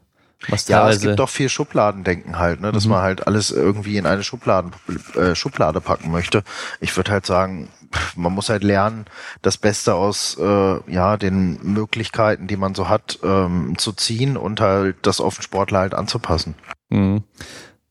Was 0.48 0.68
ja, 0.70 0.90
es 0.90 1.02
gibt 1.02 1.20
doch 1.20 1.30
viel 1.30 1.50
Schubladendenken 1.50 2.40
halt, 2.40 2.62
ne? 2.62 2.72
dass 2.72 2.86
mhm. 2.86 2.92
man 2.92 3.02
halt 3.02 3.28
alles 3.28 3.52
irgendwie 3.52 3.98
in 3.98 4.06
eine 4.06 4.24
Schubladen, 4.24 4.72
äh, 5.16 5.36
Schublade 5.36 5.82
packen 5.82 6.12
möchte. 6.12 6.44
Ich 6.80 6.96
würde 6.96 7.12
halt 7.12 7.26
sagen, 7.26 7.70
man 8.16 8.34
muss 8.34 8.50
halt 8.50 8.64
lernen, 8.64 9.06
das 9.42 9.58
Beste 9.58 9.96
aus 9.96 10.38
äh, 10.40 10.92
ja 10.92 11.18
den 11.18 11.60
Möglichkeiten, 11.62 12.48
die 12.48 12.56
man 12.56 12.74
so 12.74 12.88
hat, 12.88 13.20
ähm, 13.22 13.78
zu 13.78 13.92
ziehen 13.92 14.38
und 14.38 14.62
halt 14.62 14.96
das 15.02 15.20
auf 15.20 15.36
den 15.36 15.44
Sportler 15.44 15.80
halt 15.80 15.94
anzupassen. 15.94 16.56
Mhm. 16.90 17.24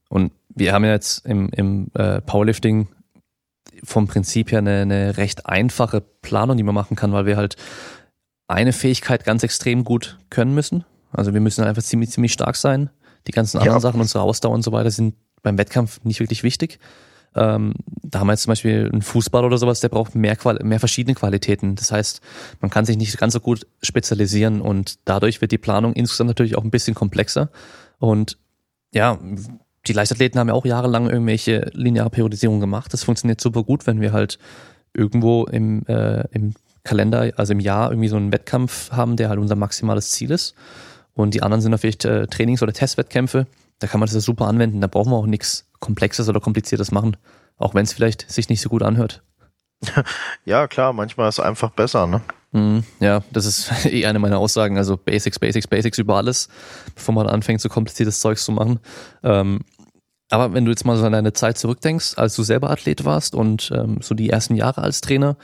Und 0.09 0.33
wir 0.49 0.73
haben 0.73 0.85
ja 0.85 0.93
jetzt 0.93 1.27
im, 1.27 1.51
im 1.51 1.91
äh, 1.95 2.23
Powerlifting 2.23 2.89
vom 3.85 4.09
Prinzip 4.09 4.53
her 4.53 4.59
eine, 4.59 4.83
eine 4.83 5.17
recht 5.19 5.47
einfache 5.47 6.01
Planung, 6.01 6.57
die 6.57 6.63
man 6.63 6.75
machen 6.75 6.97
kann, 6.97 7.13
weil 7.13 7.27
wir 7.27 7.37
halt 7.37 7.57
eine 8.49 8.73
Fähigkeit 8.73 9.25
ganz 9.25 9.43
extrem 9.43 9.85
gut 9.85 10.19
können 10.31 10.55
müssen. 10.55 10.85
Also 11.13 11.35
wir 11.35 11.41
müssen 11.41 11.65
einfach 11.65 11.83
ziemlich, 11.83 12.11
ziemlich 12.11 12.33
stark 12.33 12.57
sein. 12.57 12.91
Die 13.27 13.33
ganzen 13.33 13.59
anderen 13.59 13.77
ja. 13.77 13.81
Sachen, 13.81 14.01
unsere 14.01 14.23
Ausdauer 14.23 14.55
und 14.55 14.63
so 14.63 14.73
weiter, 14.73 14.91
sind 14.91 15.15
beim 15.43 15.59
Wettkampf 15.59 16.01
nicht 16.05 16.21
wirklich 16.21 16.43
wichtig. 16.43 16.79
Ähm, 17.35 17.75
da 18.03 18.21
haben 18.21 18.27
wir 18.27 18.33
jetzt 18.33 18.43
zum 18.43 18.53
Beispiel 18.53 18.89
einen 18.91 19.03
Fußball 19.03 19.45
oder 19.45 19.59
sowas, 19.59 19.81
der 19.81 19.91
braucht 19.91 20.15
mehr, 20.15 20.35
Quali 20.37 20.65
mehr 20.65 20.81
verschiedene 20.81 21.15
Qualitäten. 21.15 21.75
Das 21.75 21.93
heißt, 21.93 22.21
man 22.61 22.71
kann 22.71 22.85
sich 22.85 22.97
nicht 22.97 23.17
ganz 23.19 23.35
so 23.35 23.41
gut 23.41 23.67
spezialisieren 23.83 24.61
und 24.61 24.99
dadurch 25.05 25.41
wird 25.41 25.53
die 25.53 25.59
Planung 25.59 25.93
insgesamt 25.93 26.29
natürlich 26.29 26.57
auch 26.57 26.65
ein 26.65 26.71
bisschen 26.71 26.95
komplexer. 26.95 27.51
Und 27.99 28.39
ja, 28.95 29.19
die 29.87 29.93
Leichtathleten 29.93 30.41
haben 30.41 30.49
ja 30.49 30.55
auch 30.55 30.65
jahrelang 30.65 31.09
irgendwelche 31.09 31.71
lineare 31.75 32.11
Periodisierung 32.11 32.61
gemacht. 32.61 32.93
Das 32.93 33.05
funktioniert 33.05 33.41
super 33.41 33.63
gut, 33.63 33.87
wenn 33.87 34.01
wir 34.01 34.13
halt 34.13 34.39
irgendwo 34.95 35.45
im, 35.45 35.85
äh, 35.87 36.25
im 36.33 36.55
Kalender, 36.83 37.33
also 37.37 37.53
im 37.53 37.61
Jahr 37.61 37.91
irgendwie 37.91 38.09
so 38.09 38.17
einen 38.17 38.33
Wettkampf 38.33 38.91
haben, 38.91 39.17
der 39.17 39.29
halt 39.29 39.39
unser 39.39 39.57
maximales 39.57 40.11
Ziel 40.11 40.31
ist. 40.31 40.55
Und 41.19 41.35
die 41.35 41.43
anderen 41.43 41.61
sind 41.61 41.73
natürlich 41.73 42.05
äh, 42.05 42.29
Trainings- 42.29 42.63
oder 42.63 42.73
Testwettkämpfe. 42.73 43.49
Da 43.81 43.89
kann 43.89 43.99
man 43.99 44.07
das 44.07 44.15
ja 44.15 44.21
super 44.21 44.47
anwenden. 44.47 44.81
Da 44.81 44.87
brauchen 44.87 45.11
wir 45.11 45.17
auch 45.17 45.27
nichts 45.27 45.67
Komplexes 45.81 46.29
oder 46.29 46.39
Kompliziertes 46.39 46.93
machen. 46.93 47.17
Auch 47.57 47.75
wenn 47.75 47.83
es 47.83 47.93
vielleicht 47.93 48.31
sich 48.31 48.49
nicht 48.49 48.61
so 48.61 48.69
gut 48.69 48.83
anhört. 48.83 49.23
Ja, 50.45 50.67
klar, 50.69 50.93
manchmal 50.93 51.29
ist 51.29 51.39
es 51.39 51.45
einfach 51.45 51.71
besser, 51.71 52.07
ne? 52.07 52.21
Mm, 52.53 52.79
ja, 53.01 53.23
das 53.33 53.47
ist 53.47 53.71
eh 53.85 54.07
eine 54.07 54.21
meiner 54.21 54.39
Aussagen. 54.39 54.79
Also 54.79 54.97
Basics, 54.97 55.41
Basics, 55.41 55.67
Basics 55.67 55.99
über 55.99 56.17
alles, 56.17 56.49
bevor 56.95 57.15
man 57.15 57.27
anfängt, 57.27 57.61
so 57.61 57.69
kompliziertes 57.69 58.21
Zeugs 58.21 58.45
zu 58.45 58.53
machen. 58.53 58.79
Ähm, 59.25 59.61
aber 60.31 60.55
wenn 60.55 60.65
du 60.65 60.71
jetzt 60.71 60.85
mal 60.85 60.97
so 60.97 61.05
an 61.05 61.13
deine 61.13 61.33
Zeit 61.33 61.59
zurückdenkst, 61.59 62.17
als 62.17 62.37
du 62.37 62.45
selber 62.45 62.71
Athlet 62.71 63.05
warst 63.05 63.35
und 63.35 63.73
ähm, 63.75 63.99
so 64.01 64.15
die 64.15 64.31
ersten 64.31 64.55
Jahre 64.55 64.83
als 64.83 65.01
Trainer, 65.01 65.37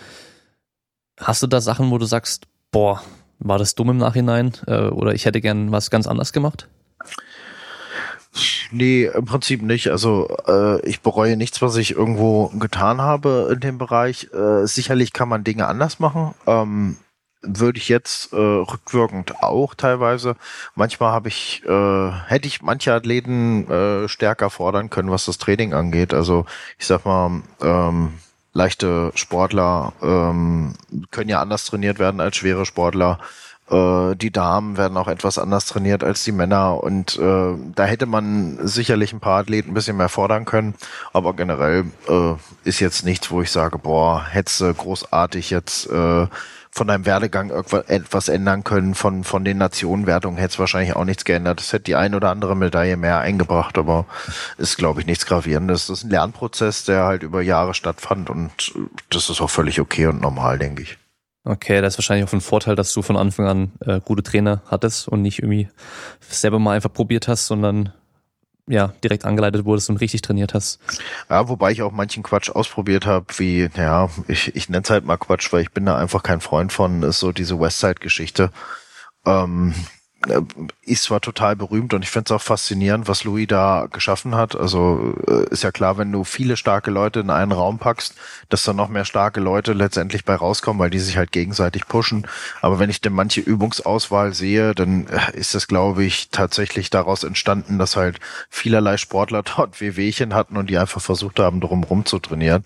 hast 1.18 1.42
du 1.42 1.48
da 1.48 1.60
Sachen, 1.60 1.90
wo 1.90 1.98
du 1.98 2.06
sagst, 2.06 2.46
boah, 2.70 3.02
war 3.38 3.58
das 3.58 3.74
dumm 3.74 3.90
im 3.90 3.98
Nachhinein 3.98 4.52
äh, 4.66 4.88
oder 4.88 5.14
ich 5.14 5.26
hätte 5.26 5.40
gern 5.40 5.72
was 5.72 5.90
ganz 5.90 6.06
anders 6.06 6.32
gemacht? 6.32 6.68
Nee, 8.72 9.04
im 9.04 9.24
Prinzip 9.26 9.62
nicht. 9.62 9.88
Also 9.88 10.28
äh, 10.48 10.84
ich 10.88 11.00
bereue 11.00 11.36
nichts, 11.36 11.62
was 11.62 11.76
ich 11.76 11.92
irgendwo 11.92 12.48
getan 12.48 13.00
habe 13.00 13.50
in 13.52 13.60
dem 13.60 13.78
Bereich. 13.78 14.28
Äh, 14.32 14.66
sicherlich 14.66 15.12
kann 15.12 15.28
man 15.28 15.44
Dinge 15.44 15.66
anders 15.66 16.00
machen. 16.00 16.34
Ähm, 16.46 16.96
würde 17.42 17.78
ich 17.78 17.88
jetzt 17.88 18.32
äh, 18.32 18.36
rückwirkend 18.36 19.42
auch 19.42 19.74
teilweise. 19.74 20.36
Manchmal 20.74 21.12
habe 21.12 21.28
ich, 21.28 21.62
äh, 21.66 22.10
hätte 22.26 22.48
ich 22.48 22.62
manche 22.62 22.92
Athleten 22.92 23.70
äh, 23.70 24.08
stärker 24.08 24.50
fordern 24.50 24.90
können, 24.90 25.10
was 25.10 25.26
das 25.26 25.38
Training 25.38 25.74
angeht. 25.74 26.14
Also 26.14 26.46
ich 26.78 26.86
sag 26.86 27.04
mal, 27.04 27.42
ähm, 27.60 28.14
leichte 28.54 29.12
Sportler 29.14 29.92
ähm, 30.00 30.74
können 31.10 31.28
ja 31.28 31.42
anders 31.42 31.66
trainiert 31.66 31.98
werden 31.98 32.20
als 32.20 32.36
schwere 32.36 32.64
Sportler. 32.64 33.18
Äh, 33.68 34.14
die 34.14 34.30
Damen 34.30 34.76
werden 34.76 34.96
auch 34.96 35.08
etwas 35.08 35.38
anders 35.38 35.66
trainiert 35.66 36.04
als 36.04 36.22
die 36.24 36.32
Männer 36.32 36.82
und 36.82 37.18
äh, 37.18 37.54
da 37.74 37.84
hätte 37.84 38.06
man 38.06 38.58
sicherlich 38.66 39.12
ein 39.12 39.20
paar 39.20 39.40
Athleten 39.40 39.70
ein 39.70 39.74
bisschen 39.74 39.96
mehr 39.96 40.08
fordern 40.08 40.44
können, 40.44 40.74
aber 41.12 41.34
generell 41.34 41.86
äh, 42.08 42.34
ist 42.64 42.80
jetzt 42.80 43.04
nichts, 43.04 43.30
wo 43.30 43.42
ich 43.42 43.50
sage, 43.50 43.78
boah, 43.78 44.24
hättest 44.24 44.60
du 44.60 44.72
großartig 44.72 45.50
jetzt 45.50 45.90
äh, 45.90 46.26
von 46.74 46.88
deinem 46.88 47.06
Werdegang 47.06 47.50
etwas 47.86 48.28
ändern 48.28 48.64
können, 48.64 48.96
von, 48.96 49.22
von 49.22 49.44
den 49.44 49.58
Nationenwertungen 49.58 50.38
hätte 50.38 50.54
es 50.54 50.58
wahrscheinlich 50.58 50.96
auch 50.96 51.04
nichts 51.04 51.24
geändert. 51.24 51.60
Es 51.60 51.72
hätte 51.72 51.84
die 51.84 51.94
ein 51.94 52.16
oder 52.16 52.30
andere 52.30 52.56
Medaille 52.56 52.96
mehr 52.96 53.20
eingebracht, 53.20 53.78
aber 53.78 54.06
ist, 54.58 54.76
glaube 54.76 55.00
ich, 55.00 55.06
nichts 55.06 55.24
Gravierendes. 55.24 55.86
Das 55.86 55.98
ist 55.98 56.04
ein 56.04 56.10
Lernprozess, 56.10 56.84
der 56.84 57.04
halt 57.04 57.22
über 57.22 57.42
Jahre 57.42 57.74
stattfand 57.74 58.28
und 58.28 58.74
das 59.08 59.30
ist 59.30 59.40
auch 59.40 59.50
völlig 59.50 59.80
okay 59.80 60.06
und 60.06 60.20
normal, 60.20 60.58
denke 60.58 60.82
ich. 60.82 60.98
Okay, 61.44 61.80
das 61.80 61.94
ist 61.94 61.98
wahrscheinlich 61.98 62.28
auch 62.28 62.32
ein 62.32 62.40
Vorteil, 62.40 62.74
dass 62.74 62.92
du 62.92 63.02
von 63.02 63.16
Anfang 63.16 63.46
an 63.46 63.72
äh, 63.80 64.00
gute 64.00 64.24
Trainer 64.24 64.62
hattest 64.66 65.06
und 65.06 65.22
nicht 65.22 65.40
irgendwie 65.40 65.68
selber 66.20 66.58
mal 66.58 66.72
einfach 66.72 66.92
probiert 66.92 67.28
hast, 67.28 67.46
sondern 67.46 67.92
ja, 68.66 68.88
direkt 69.02 69.24
angeleitet 69.24 69.64
wurdest 69.64 69.90
und 69.90 69.98
richtig 69.98 70.22
trainiert 70.22 70.54
hast. 70.54 70.80
Ja, 71.28 71.48
wobei 71.48 71.72
ich 71.72 71.82
auch 71.82 71.92
manchen 71.92 72.22
Quatsch 72.22 72.50
ausprobiert 72.50 73.06
habe, 73.06 73.26
wie, 73.36 73.68
ja, 73.76 74.08
ich, 74.26 74.54
ich 74.54 74.68
nenne 74.68 74.82
es 74.82 74.90
halt 74.90 75.04
mal 75.04 75.16
Quatsch, 75.16 75.52
weil 75.52 75.62
ich 75.62 75.70
bin 75.70 75.86
da 75.86 75.98
einfach 75.98 76.22
kein 76.22 76.40
Freund 76.40 76.72
von, 76.72 77.02
ist 77.02 77.20
so 77.20 77.32
diese 77.32 77.60
Westside-Geschichte. 77.60 78.50
Ähm, 79.26 79.74
äh, 79.76 80.03
ist 80.84 81.04
zwar 81.04 81.20
total 81.20 81.56
berühmt 81.56 81.94
und 81.94 82.02
ich 82.02 82.10
finde 82.10 82.26
es 82.26 82.32
auch 82.32 82.42
faszinierend, 82.42 83.08
was 83.08 83.24
Louis 83.24 83.46
da 83.46 83.88
geschaffen 83.90 84.34
hat. 84.34 84.56
Also 84.56 85.14
äh, 85.26 85.48
ist 85.50 85.62
ja 85.62 85.72
klar, 85.72 85.98
wenn 85.98 86.12
du 86.12 86.24
viele 86.24 86.56
starke 86.56 86.90
Leute 86.90 87.20
in 87.20 87.30
einen 87.30 87.52
Raum 87.52 87.78
packst, 87.78 88.14
dass 88.48 88.64
da 88.64 88.72
noch 88.72 88.88
mehr 88.88 89.04
starke 89.04 89.40
Leute 89.40 89.72
letztendlich 89.72 90.24
bei 90.24 90.34
rauskommen, 90.34 90.80
weil 90.80 90.90
die 90.90 90.98
sich 90.98 91.16
halt 91.16 91.32
gegenseitig 91.32 91.86
pushen. 91.88 92.26
Aber 92.60 92.78
wenn 92.78 92.90
ich 92.90 93.00
denn 93.00 93.12
manche 93.12 93.40
Übungsauswahl 93.40 94.34
sehe, 94.34 94.74
dann 94.74 95.06
äh, 95.06 95.36
ist 95.36 95.54
das, 95.54 95.66
glaube 95.66 96.04
ich, 96.04 96.28
tatsächlich 96.30 96.90
daraus 96.90 97.24
entstanden, 97.24 97.78
dass 97.78 97.96
halt 97.96 98.20
vielerlei 98.50 98.96
Sportler 98.96 99.42
dort 99.56 99.80
Wehwehchen 99.80 100.34
hatten 100.34 100.56
und 100.56 100.70
die 100.70 100.78
einfach 100.78 101.00
versucht 101.00 101.38
haben, 101.40 101.60
drumherum 101.60 102.04
zu 102.04 102.18
trainieren. 102.18 102.64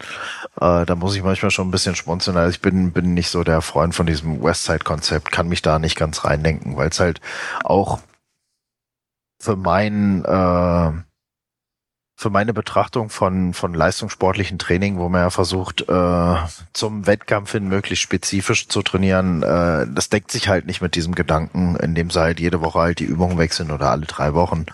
Äh, 0.60 0.86
da 0.86 0.94
muss 0.94 1.14
ich 1.14 1.22
manchmal 1.22 1.50
schon 1.50 1.68
ein 1.68 1.72
bisschen 1.72 1.94
schmunzeln. 1.94 2.36
Also 2.36 2.50
ich 2.50 2.60
bin, 2.60 2.92
bin 2.92 3.14
nicht 3.14 3.30
so 3.30 3.44
der 3.44 3.62
Freund 3.62 3.94
von 3.94 4.06
diesem 4.06 4.42
Westside-Konzept, 4.42 5.30
kann 5.32 5.48
mich 5.48 5.62
da 5.62 5.78
nicht 5.78 5.96
ganz 5.96 6.24
reindenken, 6.24 6.76
weil 6.76 6.88
es 6.88 7.00
halt 7.00 7.20
auch 7.64 8.00
für 9.40 9.56
mein 9.56 10.24
äh, 10.24 10.92
für 12.16 12.30
meine 12.30 12.52
Betrachtung 12.52 13.10
von 13.10 13.54
von 13.54 13.74
leistungssportlichen 13.74 14.58
Training, 14.58 14.98
wo 14.98 15.08
man 15.08 15.22
ja 15.22 15.30
versucht 15.30 15.88
äh, 15.88 16.36
zum 16.72 17.06
Wettkampf 17.06 17.52
hin 17.52 17.68
möglichst 17.68 18.02
spezifisch 18.02 18.68
zu 18.68 18.82
trainieren, 18.82 19.42
äh, 19.42 19.86
das 19.88 20.08
deckt 20.08 20.32
sich 20.32 20.48
halt 20.48 20.66
nicht 20.66 20.80
mit 20.80 20.96
diesem 20.96 21.14
Gedanken, 21.14 21.76
in 21.76 21.94
dem 21.94 22.10
sie 22.10 22.20
halt 22.20 22.40
jede 22.40 22.60
Woche 22.60 22.80
halt 22.80 22.98
die 22.98 23.04
Übungen 23.04 23.38
wechseln 23.38 23.70
oder 23.70 23.90
alle 23.90 24.06
drei 24.06 24.34
Wochen. 24.34 24.66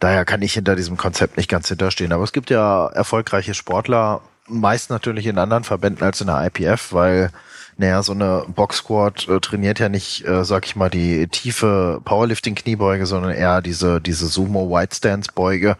Daher 0.00 0.24
kann 0.24 0.40
ich 0.40 0.54
hinter 0.54 0.76
diesem 0.76 0.96
Konzept 0.96 1.36
nicht 1.36 1.48
ganz 1.48 1.68
hinterstehen. 1.68 2.12
Aber 2.12 2.24
es 2.24 2.32
gibt 2.32 2.48
ja 2.50 2.86
erfolgreiche 2.88 3.52
Sportler, 3.52 4.22
meist 4.48 4.90
natürlich 4.90 5.26
in 5.26 5.38
anderen 5.38 5.62
Verbänden 5.62 6.02
als 6.02 6.22
in 6.22 6.26
der 6.26 6.44
IPF, 6.46 6.92
weil 6.92 7.30
naja, 7.80 8.02
so 8.02 8.12
eine 8.12 8.44
Box 8.46 8.76
Squad 8.76 9.26
äh, 9.26 9.40
trainiert 9.40 9.78
ja 9.78 9.88
nicht, 9.88 10.26
äh, 10.26 10.44
sag 10.44 10.66
ich 10.66 10.76
mal, 10.76 10.90
die 10.90 11.26
tiefe 11.28 12.02
Powerlifting-Kniebeuge, 12.04 13.06
sondern 13.06 13.32
eher 13.32 13.62
diese, 13.62 14.02
diese 14.02 14.26
Sumo 14.26 14.70
White 14.70 14.96
Stance 14.96 15.30
Beuge. 15.34 15.78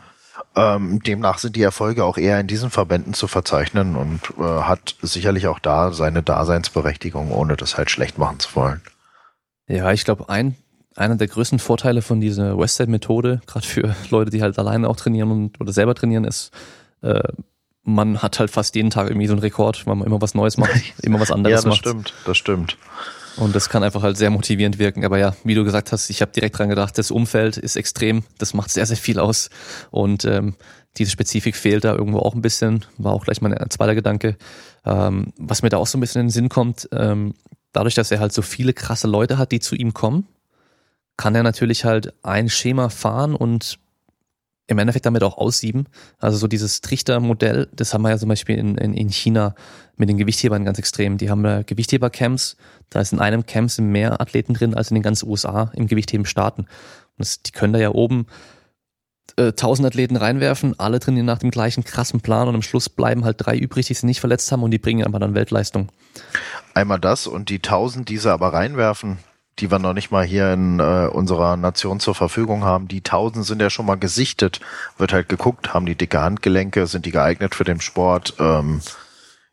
Ähm, 0.56 1.02
demnach 1.02 1.36
sind 1.36 1.56
die 1.56 1.62
Erfolge 1.62 2.04
auch 2.04 2.16
eher 2.16 2.40
in 2.40 2.46
diesen 2.46 2.70
Verbänden 2.70 3.12
zu 3.12 3.28
verzeichnen 3.28 3.96
und 3.96 4.20
äh, 4.38 4.62
hat 4.62 4.96
sicherlich 5.02 5.46
auch 5.46 5.58
da 5.58 5.92
seine 5.92 6.22
Daseinsberechtigung, 6.22 7.32
ohne 7.32 7.56
das 7.56 7.76
halt 7.76 7.90
schlecht 7.90 8.16
machen 8.16 8.40
zu 8.40 8.56
wollen. 8.56 8.80
Ja, 9.68 9.92
ich 9.92 10.06
glaube, 10.06 10.30
ein, 10.30 10.56
einer 10.96 11.16
der 11.16 11.28
größten 11.28 11.58
Vorteile 11.58 12.00
von 12.00 12.22
dieser 12.22 12.58
Westside-Methode, 12.58 13.42
gerade 13.46 13.66
für 13.66 13.94
Leute, 14.10 14.30
die 14.30 14.40
halt 14.40 14.58
alleine 14.58 14.88
auch 14.88 14.96
trainieren 14.96 15.30
und 15.30 15.60
oder 15.60 15.74
selber 15.74 15.94
trainieren, 15.94 16.24
ist, 16.24 16.50
äh, 17.02 17.20
man 17.82 18.22
hat 18.22 18.38
halt 18.38 18.50
fast 18.50 18.74
jeden 18.74 18.90
Tag 18.90 19.08
irgendwie 19.08 19.26
so 19.26 19.32
einen 19.32 19.40
Rekord, 19.40 19.86
weil 19.86 19.96
man 19.96 20.06
immer 20.06 20.20
was 20.20 20.34
Neues 20.34 20.58
macht, 20.58 20.70
immer 21.02 21.20
was 21.20 21.30
anderes 21.30 21.64
macht. 21.64 21.64
ja, 21.64 21.70
das 21.70 21.78
macht. 21.78 21.78
stimmt, 21.78 22.14
das 22.26 22.38
stimmt. 22.38 22.76
Und 23.36 23.54
das 23.54 23.68
kann 23.68 23.82
einfach 23.82 24.02
halt 24.02 24.16
sehr 24.16 24.30
motivierend 24.30 24.78
wirken. 24.78 25.04
Aber 25.04 25.18
ja, 25.18 25.34
wie 25.44 25.54
du 25.54 25.64
gesagt 25.64 25.92
hast, 25.92 26.10
ich 26.10 26.20
habe 26.20 26.32
direkt 26.32 26.58
dran 26.58 26.68
gedacht, 26.68 26.98
das 26.98 27.10
Umfeld 27.10 27.56
ist 27.56 27.76
extrem, 27.76 28.24
das 28.38 28.54
macht 28.54 28.70
sehr, 28.70 28.84
sehr 28.86 28.96
viel 28.96 29.18
aus. 29.18 29.50
Und 29.90 30.24
ähm, 30.24 30.56
diese 30.96 31.10
Spezifik 31.10 31.56
fehlt 31.56 31.84
da 31.84 31.94
irgendwo 31.94 32.18
auch 32.18 32.34
ein 32.34 32.42
bisschen, 32.42 32.84
war 32.98 33.12
auch 33.12 33.24
gleich 33.24 33.40
mein 33.40 33.56
zweiter 33.70 33.94
Gedanke. 33.94 34.36
Ähm, 34.84 35.32
was 35.38 35.62
mir 35.62 35.68
da 35.68 35.78
auch 35.78 35.86
so 35.86 35.96
ein 35.96 36.00
bisschen 36.00 36.20
in 36.20 36.26
den 36.26 36.32
Sinn 36.32 36.48
kommt, 36.48 36.88
ähm, 36.92 37.34
dadurch, 37.72 37.94
dass 37.94 38.10
er 38.10 38.20
halt 38.20 38.32
so 38.32 38.42
viele 38.42 38.72
krasse 38.72 39.06
Leute 39.06 39.38
hat, 39.38 39.52
die 39.52 39.60
zu 39.60 39.76
ihm 39.76 39.94
kommen, 39.94 40.26
kann 41.16 41.34
er 41.34 41.42
natürlich 41.42 41.84
halt 41.84 42.12
ein 42.22 42.48
Schema 42.48 42.88
fahren 42.88 43.34
und 43.34 43.78
im 44.70 44.78
Endeffekt 44.78 45.06
damit 45.06 45.22
auch 45.22 45.36
aussieben. 45.36 45.86
Also 46.18 46.38
so 46.38 46.46
dieses 46.46 46.80
Trichtermodell, 46.80 47.68
das 47.74 47.92
haben 47.92 48.02
wir 48.02 48.10
ja 48.10 48.18
zum 48.18 48.28
Beispiel 48.28 48.56
in, 48.56 48.76
in, 48.78 48.94
in 48.94 49.08
China 49.10 49.54
mit 49.96 50.08
den 50.08 50.16
Gewichthebern 50.16 50.64
ganz 50.64 50.78
extrem. 50.78 51.18
Die 51.18 51.28
haben 51.28 51.42
da 51.42 51.62
Gewichtheber-Camps, 51.62 52.56
da 52.88 53.00
ist 53.00 53.12
in 53.12 53.18
einem 53.18 53.46
Camp 53.46 53.76
mehr 53.78 54.20
Athleten 54.20 54.54
drin 54.54 54.74
als 54.74 54.90
in 54.90 54.94
den 54.94 55.02
ganzen 55.02 55.28
USA 55.28 55.70
im 55.74 55.88
Gewichtheben 55.88 56.24
starten. 56.24 56.62
Und 56.62 56.68
das, 57.18 57.42
die 57.42 57.50
können 57.50 57.72
da 57.72 57.78
ja 57.78 57.90
oben 57.90 58.26
äh, 59.36 59.48
1000 59.48 59.86
Athleten 59.86 60.16
reinwerfen, 60.16 60.78
alle 60.78 61.00
trainieren 61.00 61.26
nach 61.26 61.38
dem 61.38 61.50
gleichen 61.50 61.84
krassen 61.84 62.20
Plan 62.20 62.48
und 62.48 62.54
am 62.54 62.62
Schluss 62.62 62.88
bleiben 62.88 63.24
halt 63.24 63.36
drei 63.38 63.56
übrig, 63.56 63.86
die 63.86 63.94
sie 63.94 64.06
nicht 64.06 64.20
verletzt 64.20 64.50
haben 64.52 64.62
und 64.62 64.70
die 64.70 64.78
bringen 64.78 65.04
aber 65.04 65.18
dann 65.18 65.34
Weltleistung. 65.34 65.90
Einmal 66.74 67.00
das 67.00 67.26
und 67.26 67.48
die 67.48 67.56
1000, 67.56 68.08
die 68.08 68.18
sie 68.18 68.30
aber 68.30 68.52
reinwerfen, 68.52 69.18
die 69.60 69.70
wir 69.70 69.78
noch 69.78 69.92
nicht 69.92 70.10
mal 70.10 70.24
hier 70.24 70.52
in 70.52 70.80
äh, 70.80 71.08
unserer 71.12 71.56
Nation 71.56 72.00
zur 72.00 72.14
Verfügung 72.14 72.64
haben. 72.64 72.88
Die 72.88 73.02
tausend 73.02 73.44
sind 73.44 73.60
ja 73.60 73.70
schon 73.70 73.86
mal 73.86 73.96
gesichtet. 73.96 74.60
Wird 74.98 75.12
halt 75.12 75.28
geguckt, 75.28 75.74
haben 75.74 75.86
die 75.86 75.94
dicke 75.94 76.20
Handgelenke, 76.20 76.86
sind 76.86 77.06
die 77.06 77.12
geeignet 77.12 77.54
für 77.54 77.64
den 77.64 77.80
Sport. 77.80 78.34
Ähm, 78.38 78.80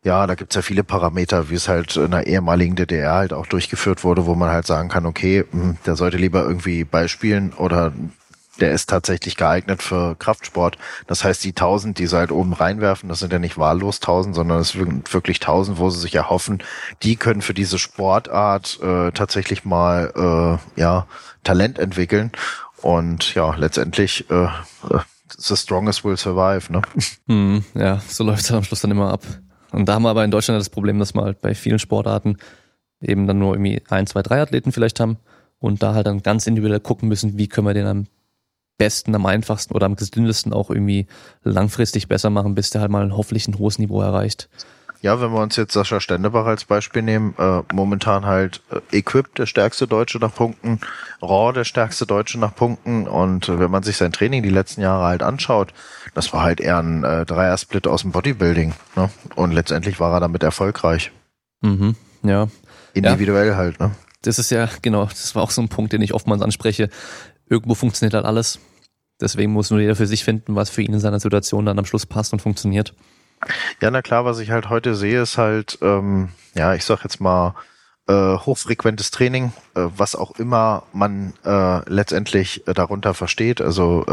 ja, 0.04 0.26
da 0.26 0.34
gibt's 0.34 0.54
ja 0.54 0.62
viele 0.62 0.84
Parameter, 0.84 1.50
wie 1.50 1.54
es 1.54 1.68
halt 1.68 1.96
in 1.96 2.12
der 2.12 2.26
ehemaligen 2.26 2.76
DDR 2.76 3.14
halt 3.14 3.32
auch 3.32 3.46
durchgeführt 3.46 4.04
wurde, 4.04 4.26
wo 4.26 4.34
man 4.34 4.50
halt 4.50 4.66
sagen 4.66 4.88
kann, 4.88 5.06
okay, 5.06 5.44
mh, 5.50 5.62
hm, 5.62 5.76
der 5.86 5.96
sollte 5.96 6.16
lieber 6.16 6.42
irgendwie 6.42 6.84
beispielen 6.84 7.52
oder 7.52 7.92
der 8.60 8.72
ist 8.72 8.88
tatsächlich 8.88 9.36
geeignet 9.36 9.82
für 9.82 10.16
Kraftsport. 10.16 10.78
Das 11.06 11.24
heißt, 11.24 11.42
die 11.44 11.50
1000, 11.50 11.98
die 11.98 12.06
sie 12.06 12.16
halt 12.16 12.32
oben 12.32 12.52
reinwerfen, 12.52 13.08
das 13.08 13.20
sind 13.20 13.32
ja 13.32 13.38
nicht 13.38 13.58
wahllos 13.58 13.96
1000, 13.96 14.34
sondern 14.34 14.60
es 14.60 14.70
sind 14.70 15.12
wirklich 15.12 15.40
1000, 15.40 15.78
wo 15.78 15.90
sie 15.90 16.00
sich 16.00 16.14
erhoffen, 16.14 16.62
die 17.02 17.16
können 17.16 17.42
für 17.42 17.54
diese 17.54 17.78
Sportart 17.78 18.78
äh, 18.82 19.12
tatsächlich 19.12 19.64
mal 19.64 20.12
äh, 20.76 20.80
ja 20.80 21.06
Talent 21.44 21.78
entwickeln. 21.78 22.32
Und 22.80 23.34
ja, 23.34 23.54
letztendlich 23.56 24.30
äh, 24.30 24.44
äh 24.44 25.00
the 25.36 25.56
strongest 25.56 26.04
will 26.04 26.16
survive, 26.16 26.72
ne? 26.72 26.82
Hm, 27.26 27.64
ja, 27.74 28.00
so 28.06 28.24
läuft 28.24 28.40
es 28.40 28.50
am 28.50 28.64
Schluss 28.64 28.80
dann 28.80 28.90
immer 28.90 29.12
ab. 29.12 29.22
Und 29.72 29.86
da 29.86 29.94
haben 29.94 30.02
wir 30.02 30.10
aber 30.10 30.24
in 30.24 30.30
Deutschland 30.30 30.58
das 30.58 30.70
Problem, 30.70 30.98
dass 30.98 31.14
wir 31.14 31.22
halt 31.22 31.40
bei 31.40 31.54
vielen 31.54 31.78
Sportarten 31.78 32.38
eben 33.00 33.26
dann 33.26 33.38
nur 33.38 33.54
irgendwie 33.54 33.82
ein, 33.90 34.06
zwei, 34.06 34.22
drei 34.22 34.40
Athleten 34.40 34.72
vielleicht 34.72 35.00
haben 35.00 35.18
und 35.58 35.82
da 35.82 35.94
halt 35.94 36.06
dann 36.06 36.22
ganz 36.22 36.46
individuell 36.46 36.80
gucken 36.80 37.08
müssen, 37.08 37.36
wie 37.38 37.48
können 37.48 37.66
wir 37.66 37.74
den 37.74 37.86
am 37.86 38.06
besten, 38.78 39.14
am 39.14 39.26
einfachsten 39.26 39.74
oder 39.74 39.86
am 39.86 39.96
gesündesten 39.96 40.52
auch 40.52 40.70
irgendwie 40.70 41.06
langfristig 41.42 42.08
besser 42.08 42.30
machen, 42.30 42.54
bis 42.54 42.70
der 42.70 42.80
halt 42.80 42.90
mal 42.90 43.12
hoffentlich 43.12 43.48
ein 43.48 43.58
hohes 43.58 43.78
Niveau 43.78 44.00
erreicht. 44.00 44.48
Ja, 45.00 45.20
wenn 45.20 45.32
wir 45.32 45.40
uns 45.40 45.54
jetzt 45.54 45.74
Sascha 45.74 46.00
Stendebach 46.00 46.46
als 46.46 46.64
Beispiel 46.64 47.02
nehmen, 47.02 47.34
äh, 47.38 47.62
momentan 47.72 48.26
halt 48.26 48.62
äh, 48.70 48.98
Equip 48.98 49.32
der 49.36 49.46
stärkste 49.46 49.86
Deutsche 49.86 50.18
nach 50.18 50.34
Punkten, 50.34 50.80
Raw 51.22 51.52
der 51.52 51.64
stärkste 51.64 52.04
Deutsche 52.04 52.38
nach 52.38 52.54
Punkten 52.54 53.06
und 53.06 53.48
äh, 53.48 53.60
wenn 53.60 53.70
man 53.70 53.84
sich 53.84 53.96
sein 53.96 54.12
Training 54.12 54.42
die 54.42 54.48
letzten 54.48 54.80
Jahre 54.80 55.04
halt 55.04 55.22
anschaut, 55.22 55.72
das 56.14 56.32
war 56.32 56.42
halt 56.42 56.60
eher 56.60 56.78
ein 56.78 57.04
äh, 57.04 57.24
Dreier-Split 57.24 57.86
aus 57.86 58.02
dem 58.02 58.10
Bodybuilding 58.10 58.72
ne? 58.96 59.08
und 59.36 59.52
letztendlich 59.52 60.00
war 60.00 60.14
er 60.14 60.20
damit 60.20 60.42
erfolgreich. 60.42 61.12
Mhm, 61.60 61.94
ja. 62.24 62.48
Individuell 62.92 63.48
ja. 63.48 63.56
halt, 63.56 63.78
ne? 63.78 63.92
Das 64.22 64.40
ist 64.40 64.50
ja, 64.50 64.68
genau, 64.82 65.04
das 65.04 65.36
war 65.36 65.44
auch 65.44 65.52
so 65.52 65.62
ein 65.62 65.68
Punkt, 65.68 65.92
den 65.92 66.02
ich 66.02 66.12
oftmals 66.12 66.42
anspreche 66.42 66.90
irgendwo 67.48 67.74
funktioniert 67.74 68.14
halt 68.14 68.24
alles. 68.24 68.58
Deswegen 69.20 69.52
muss 69.52 69.70
nur 69.70 69.80
jeder 69.80 69.96
für 69.96 70.06
sich 70.06 70.24
finden, 70.24 70.54
was 70.54 70.70
für 70.70 70.82
ihn 70.82 70.92
in 70.92 71.00
seiner 71.00 71.20
Situation 71.20 71.66
dann 71.66 71.78
am 71.78 71.84
Schluss 71.84 72.06
passt 72.06 72.32
und 72.32 72.40
funktioniert. 72.40 72.94
Ja, 73.80 73.90
na 73.90 74.02
klar, 74.02 74.24
was 74.24 74.38
ich 74.38 74.50
halt 74.50 74.68
heute 74.68 74.94
sehe, 74.94 75.22
ist 75.22 75.38
halt, 75.38 75.78
ähm, 75.82 76.30
ja, 76.54 76.74
ich 76.74 76.84
sag 76.84 77.04
jetzt 77.04 77.20
mal, 77.20 77.54
äh, 78.08 78.36
hochfrequentes 78.36 79.10
Training, 79.10 79.52
äh, 79.74 79.86
was 79.96 80.16
auch 80.16 80.38
immer 80.38 80.84
man 80.92 81.34
äh, 81.44 81.88
letztendlich 81.90 82.66
äh, 82.66 82.74
darunter 82.74 83.14
versteht. 83.14 83.60
Also 83.60 84.04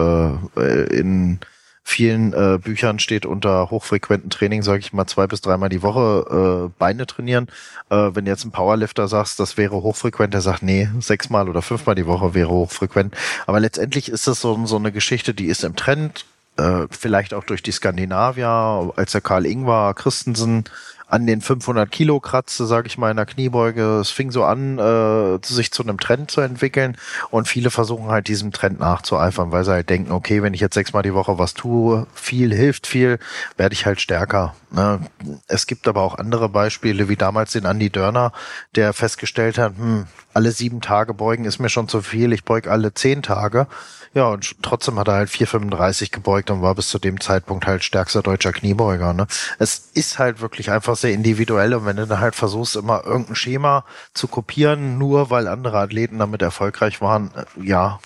äh, 0.57 0.97
in 0.97 1.39
vielen 1.87 2.33
äh, 2.33 2.57
Büchern 2.57 2.97
steht 2.97 3.27
unter 3.27 3.69
hochfrequenten 3.69 4.31
Training, 4.31 4.63
sage 4.63 4.79
ich 4.79 4.91
mal, 4.91 5.05
zwei 5.05 5.27
bis 5.27 5.41
dreimal 5.41 5.69
die 5.69 5.83
Woche 5.83 6.67
äh, 6.67 6.73
Beine 6.79 7.05
trainieren. 7.05 7.47
Äh, 7.91 8.09
wenn 8.13 8.25
jetzt 8.25 8.43
ein 8.43 8.51
Powerlifter 8.51 9.07
sagst, 9.07 9.39
das 9.39 9.55
wäre 9.55 9.75
hochfrequent, 9.75 10.33
der 10.33 10.41
sagt, 10.41 10.63
nee, 10.63 10.89
sechsmal 10.99 11.47
oder 11.47 11.61
fünfmal 11.61 11.93
die 11.93 12.07
Woche 12.07 12.33
wäre 12.33 12.49
hochfrequent. 12.49 13.15
Aber 13.45 13.59
letztendlich 13.59 14.09
ist 14.09 14.27
das 14.27 14.41
so, 14.41 14.65
so 14.65 14.77
eine 14.77 14.91
Geschichte, 14.91 15.35
die 15.35 15.45
ist 15.45 15.63
im 15.63 15.75
Trend, 15.75 16.25
äh, 16.57 16.87
vielleicht 16.89 17.35
auch 17.35 17.43
durch 17.43 17.61
die 17.61 17.71
Skandinavier, 17.71 18.91
als 18.95 19.11
der 19.11 19.21
Karl 19.21 19.45
Ingvar 19.45 19.93
Christensen 19.93 20.63
an 21.07 21.27
den 21.27 21.41
500 21.41 21.89
Kilo 21.91 22.19
kratzte, 22.19 22.65
sage 22.65 22.87
ich 22.87 22.97
mal, 22.97 23.11
in 23.11 23.17
der 23.17 23.25
Kniebeuge. 23.25 23.99
Es 23.99 24.09
fing 24.09 24.31
so 24.31 24.43
an, 24.43 24.79
äh, 24.79 25.39
sich 25.45 25.71
zu 25.71 25.83
einem 25.83 25.99
Trend 25.99 26.31
zu 26.31 26.41
entwickeln 26.41 26.97
und 27.29 27.47
viele 27.47 27.69
versuchen 27.69 28.09
halt 28.09 28.27
diesem 28.27 28.51
Trend 28.51 28.79
nachzueifern, 28.79 29.51
weil 29.51 29.63
sie 29.63 29.71
halt 29.71 29.89
denken, 29.89 30.11
okay, 30.11 30.41
wenn 30.41 30.53
ich 30.53 30.61
jetzt 30.61 30.73
sechsmal 30.73 31.03
die 31.03 31.13
Woche 31.13 31.37
was 31.37 31.53
tue, 31.53 32.07
viel 32.13 32.53
hilft 32.53 32.87
viel, 32.87 33.19
werde 33.57 33.73
ich 33.73 33.85
halt 33.85 34.01
stärker. 34.01 34.55
Ne? 34.71 34.99
Es 35.47 35.67
gibt 35.67 35.87
aber 35.87 36.01
auch 36.01 36.17
andere 36.17 36.49
Beispiele, 36.49 37.07
wie 37.07 37.15
damals 37.15 37.53
den 37.53 37.65
Andy 37.65 37.89
Dörner, 37.89 38.31
der 38.75 38.93
festgestellt 38.93 39.57
hat, 39.57 39.77
hm, 39.77 40.05
alle 40.33 40.51
sieben 40.51 40.81
Tage 40.81 41.13
beugen 41.13 41.45
ist 41.45 41.59
mir 41.59 41.69
schon 41.69 41.87
zu 41.87 42.01
viel, 42.01 42.33
ich 42.33 42.43
beug 42.43 42.67
alle 42.67 42.93
zehn 42.93 43.21
Tage. 43.21 43.67
Ja, 44.13 44.27
und 44.27 44.61
trotzdem 44.61 44.97
hat 44.97 45.09
er 45.09 45.15
halt 45.15 45.29
4,35 45.29 46.11
gebeugt 46.11 46.49
und 46.49 46.61
war 46.61 46.73
bis 46.73 46.87
zu 46.87 46.99
dem 46.99 47.19
Zeitpunkt 47.19 47.67
halt 47.67 47.83
stärkster 47.83 48.21
deutscher 48.21 48.53
Kniebeuger. 48.53 49.13
Ne? 49.13 49.27
Es 49.59 49.89
ist 49.93 50.19
halt 50.19 50.39
wirklich 50.39 50.71
einfach 50.71 50.94
sehr 50.95 51.13
individuell 51.13 51.73
und 51.73 51.85
wenn 51.85 51.97
du 51.97 52.07
dann 52.07 52.19
halt 52.19 52.35
versuchst, 52.35 52.75
immer 52.75 53.05
irgendein 53.05 53.35
Schema 53.35 53.85
zu 54.13 54.27
kopieren, 54.27 54.97
nur 54.97 55.29
weil 55.29 55.47
andere 55.47 55.79
Athleten 55.79 56.19
damit 56.19 56.41
erfolgreich 56.41 57.01
waren, 57.01 57.31
äh, 57.35 57.63
ja, 57.63 57.99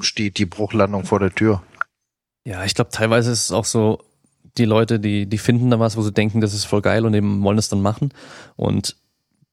steht 0.00 0.38
die 0.38 0.46
Bruchlandung 0.46 1.04
vor 1.04 1.20
der 1.20 1.34
Tür. 1.34 1.62
Ja, 2.44 2.64
ich 2.64 2.74
glaube, 2.74 2.90
teilweise 2.90 3.30
ist 3.30 3.44
es 3.44 3.52
auch 3.52 3.64
so, 3.64 4.00
die 4.58 4.64
Leute, 4.64 5.00
die, 5.00 5.26
die 5.26 5.38
finden 5.38 5.70
da 5.70 5.78
was, 5.78 5.96
wo 5.96 6.02
sie 6.02 6.12
denken, 6.12 6.40
das 6.40 6.52
ist 6.52 6.64
voll 6.64 6.82
geil 6.82 7.06
und 7.06 7.14
eben 7.14 7.42
wollen 7.42 7.58
es 7.58 7.68
dann 7.68 7.80
machen. 7.80 8.12
Und 8.56 8.96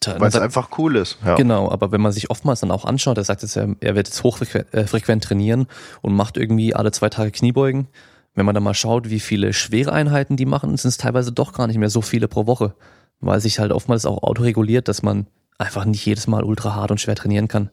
weil 0.06 0.30
es 0.30 0.36
einfach 0.36 0.70
cool 0.78 0.96
ist. 0.96 1.18
Ja. 1.26 1.36
Genau, 1.36 1.70
aber 1.70 1.92
wenn 1.92 2.02
man 2.02 2.14
sich 2.14 2.30
oftmals 2.30 2.62
dann 2.62 2.72
auch 2.72 2.86
anschaut, 2.86 3.18
er 3.18 3.24
sagt 3.24 3.42
jetzt, 3.42 3.58
er, 3.58 3.76
er 3.82 3.96
wird 3.96 4.08
jetzt 4.08 4.24
hochfrequent 4.24 5.24
äh, 5.24 5.28
trainieren 5.28 5.68
und 6.02 6.16
macht 6.16 6.38
irgendwie 6.38 6.74
alle 6.74 6.92
zwei 6.92 7.10
Tage 7.10 7.32
Kniebeugen. 7.32 7.88
Wenn 8.36 8.46
man 8.46 8.56
dann 8.56 8.64
mal 8.64 8.74
schaut, 8.74 9.10
wie 9.10 9.20
viele 9.20 9.54
schwere 9.54 9.92
Einheiten 9.92 10.38
die 10.38 10.46
machen, 10.46 10.76
sind 10.78 10.90
es 10.90 10.98
teilweise 10.98 11.32
doch 11.32 11.54
gar 11.54 11.68
nicht 11.68 11.78
mehr 11.78 11.90
so 11.90 12.02
viele 12.02 12.28
pro 12.28 12.48
Woche, 12.48 12.76
weil 13.20 13.40
sich 13.42 13.60
halt 13.60 13.72
oftmals 13.72 14.06
auch 14.06 14.24
autoreguliert, 14.24 14.88
dass 14.88 15.04
man 15.04 15.28
einfach 15.58 15.86
nicht 15.86 16.06
jedes 16.06 16.28
Mal 16.28 16.44
ultra 16.44 16.76
hart 16.76 16.92
und 16.92 17.02
schwer 17.02 17.16
trainieren 17.16 17.48
kann. 17.48 17.70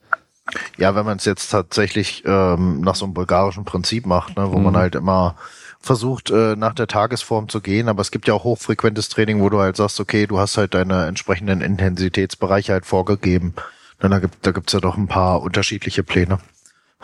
Ja, 0.78 0.94
wenn 0.94 1.04
man 1.04 1.18
es 1.18 1.24
jetzt 1.24 1.50
tatsächlich 1.50 2.22
ähm, 2.24 2.80
nach 2.80 2.94
so 2.94 3.04
einem 3.04 3.14
bulgarischen 3.14 3.64
Prinzip 3.64 4.06
macht, 4.06 4.36
ne, 4.36 4.52
wo 4.52 4.58
mhm. 4.58 4.64
man 4.64 4.76
halt 4.76 4.94
immer 4.94 5.36
versucht, 5.80 6.30
äh, 6.30 6.56
nach 6.56 6.74
der 6.74 6.86
Tagesform 6.86 7.48
zu 7.48 7.60
gehen, 7.60 7.88
aber 7.88 8.00
es 8.00 8.10
gibt 8.10 8.28
ja 8.28 8.34
auch 8.34 8.44
hochfrequentes 8.44 9.08
Training, 9.08 9.40
wo 9.40 9.48
du 9.48 9.58
halt 9.58 9.76
sagst, 9.76 10.00
okay, 10.00 10.26
du 10.26 10.38
hast 10.38 10.56
halt 10.56 10.74
deine 10.74 11.06
entsprechenden 11.06 11.60
Intensitätsbereiche 11.60 12.72
halt 12.72 12.86
vorgegeben. 12.86 13.54
Dann 13.98 14.10
da 14.10 14.18
gibt 14.18 14.46
da 14.46 14.52
gibt's 14.52 14.72
ja 14.72 14.80
doch 14.80 14.96
ein 14.96 15.08
paar 15.08 15.42
unterschiedliche 15.42 16.02
Pläne. 16.02 16.38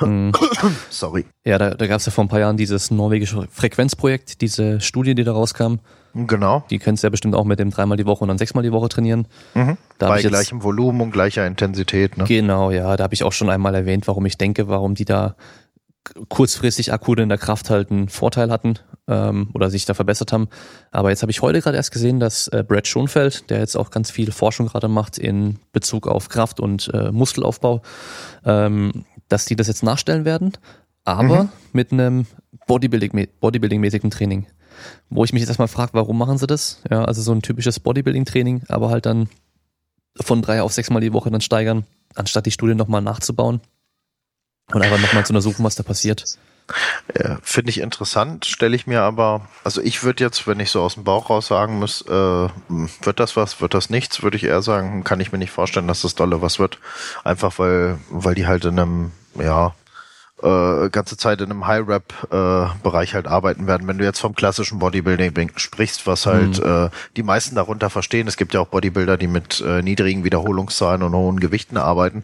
Mhm. 0.01 0.33
Sorry. 0.91 1.27
Ja, 1.45 1.59
da, 1.59 1.71
da 1.71 1.87
gab 1.87 1.99
es 1.99 2.07
ja 2.07 2.13
vor 2.13 2.25
ein 2.25 2.29
paar 2.29 2.41
Jahren 2.41 2.57
dieses 2.57 2.91
norwegische 2.91 3.47
Frequenzprojekt, 3.51 4.41
diese 4.41 4.81
Studie, 4.81 5.15
die 5.15 5.25
da 5.25 5.33
rauskam. 5.33 5.77
Genau. 6.15 6.65
Die 6.71 6.79
könntest 6.79 7.05
du 7.05 7.07
ja 7.07 7.11
bestimmt 7.11 7.35
auch 7.35 7.45
mit 7.45 7.59
dem 7.59 7.71
dreimal 7.71 7.97
die 7.97 8.07
Woche 8.07 8.23
und 8.23 8.29
dann 8.29 8.39
sechsmal 8.39 8.63
die 8.63 8.73
Woche 8.73 8.89
trainieren. 8.89 9.27
Mhm. 9.55 9.79
Bei 9.99 10.21
gleichem 10.21 10.63
Volumen 10.63 11.01
und 11.01 11.11
gleicher 11.11 11.47
Intensität. 11.47 12.19
Ne? 12.19 12.25
Genau, 12.25 12.71
ja. 12.71 12.97
Da 12.97 13.05
habe 13.05 13.15
ich 13.15 13.25
auch 13.25 13.33
schon 13.33 13.49
einmal 13.49 13.75
erwähnt, 13.75 14.07
warum 14.09 14.27
ich 14.27 14.37
denke, 14.37 14.69
warum 14.69 14.95
die 14.95 15.05
da 15.05 15.37
kurzfristig 16.29 16.93
akut 16.93 17.21
in 17.21 17.29
der 17.29 17.39
Kraft 17.39 17.71
halt 17.71 17.91
einen 17.91 18.09
Vorteil 18.09 18.51
hatten 18.51 18.75
ähm, 19.09 19.51
oder 19.55 19.71
sich 19.71 19.85
da 19.85 19.95
verbessert 19.95 20.33
haben. 20.33 20.49
Aber 20.91 21.11
jetzt 21.11 21.23
habe 21.23 21.31
ich 21.31 21.43
heute 21.43 21.61
gerade 21.61 21.77
erst 21.77 21.93
gesehen, 21.93 22.21
dass 22.21 22.49
äh, 22.49 22.65
Brad 22.67 22.87
Schonfeld, 22.87 23.49
der 23.51 23.61
jetzt 23.61 23.77
auch 23.77 23.91
ganz 23.91 24.11
viel 24.11 24.33
Forschung 24.33 24.67
gerade 24.67 24.89
macht 24.89 25.17
in 25.17 25.59
Bezug 25.73 26.09
auf 26.09 26.29
Kraft 26.29 26.61
und 26.61 26.91
äh, 26.93 27.13
Muskelaufbau, 27.13 27.83
ähm, 28.45 29.05
dass 29.33 29.47
die 29.47 29.57
das 29.57 29.67
jetzt 29.67 29.83
nachstellen 29.83 30.25
werden, 30.25 30.53
aber 31.05 31.45
mhm. 31.45 31.49
mit 31.73 31.93
einem 31.93 32.27
Bodybuilding, 32.67 33.29
Bodybuilding-mäßigen 33.41 34.11
Training. 34.11 34.47
Wo 35.11 35.25
ich 35.25 35.33
mich 35.33 35.41
jetzt 35.41 35.49
erstmal 35.49 35.69
frage, 35.69 35.95
warum 35.95 36.19
machen 36.19 36.39
sie 36.39 36.47
das? 36.47 36.81
Ja, 36.91 37.05
also 37.05 37.23
so 37.23 37.33
ein 37.33 37.43
typisches 37.43 37.81
Bodybuilding-Training, 37.81 38.65
aber 38.69 38.91
halt 38.91 39.07
dann 39.07 39.29
von 40.21 40.43
drei 40.43 40.63
auf 40.63 40.73
sechs 40.73 40.91
Mal 40.91 41.01
die 41.01 41.13
Woche 41.13 41.31
dann 41.31 41.41
steigern, 41.41 41.85
anstatt 42.15 42.47
die 42.47 42.51
Studie 42.51 42.75
nochmal 42.75 43.03
nachzubauen. 43.03 43.61
Und 44.73 44.83
einfach 44.83 45.01
nochmal 45.01 45.25
zu 45.25 45.33
untersuchen, 45.33 45.65
was 45.65 45.75
da 45.75 45.83
passiert. 45.83 46.39
Ja, 47.19 47.39
Finde 47.43 47.71
ich 47.71 47.81
interessant, 47.81 48.45
stelle 48.45 48.77
ich 48.77 48.87
mir 48.87 49.03
aber, 49.03 49.43
also 49.65 49.81
ich 49.81 50.03
würde 50.03 50.25
jetzt, 50.25 50.47
wenn 50.47 50.61
ich 50.61 50.71
so 50.71 50.83
aus 50.83 50.95
dem 50.95 51.05
Bauch 51.05 51.31
raus 51.31 51.47
sagen 51.47 51.79
muss, 51.79 52.03
äh, 52.03 52.11
wird 52.11 53.21
das 53.21 53.37
was, 53.37 53.61
wird 53.61 53.75
das 53.75 53.91
nichts, 53.91 54.23
würde 54.23 54.37
ich 54.37 54.45
eher 54.45 54.63
sagen, 54.63 55.05
kann 55.05 55.21
ich 55.21 55.33
mir 55.33 55.39
nicht 55.39 55.51
vorstellen, 55.51 55.89
dass 55.89 56.03
das 56.03 56.15
dolle 56.15 56.43
was 56.43 56.59
wird. 56.59 56.79
Einfach 57.25 57.59
weil, 57.59 57.99
weil 58.11 58.35
die 58.35 58.47
halt 58.47 58.65
in 58.65 58.79
einem, 58.79 59.13
ja, 59.35 59.75
äh, 60.43 60.91
ganze 60.91 61.17
Zeit 61.17 61.41
in 61.41 61.51
einem 61.51 61.67
High-Rap-Bereich 61.67 63.11
äh, 63.11 63.15
halt 63.15 63.27
arbeiten 63.27 63.67
werden. 63.67 63.87
Wenn 63.87 63.99
du 63.99 64.05
jetzt 64.05 64.21
vom 64.21 64.35
klassischen 64.35 64.79
Bodybuilding 64.79 65.53
sprichst, 65.57 66.07
was 66.07 66.27
halt 66.27 66.59
mhm. 66.59 66.87
äh, 66.87 66.91
die 67.17 67.23
meisten 67.23 67.55
darunter 67.55 67.91
verstehen, 67.91 68.27
es 68.27 68.37
gibt 68.37 68.55
ja 68.55 68.61
auch 68.61 68.69
Bodybuilder, 68.69 69.17
die 69.17 69.29
mit 69.29 69.61
äh, 69.61 69.83
niedrigen 69.83 70.25
Wiederholungszahlen 70.25 71.03
und 71.03 71.15
hohen 71.15 71.41
Gewichten 71.41 71.77
arbeiten 71.77 72.23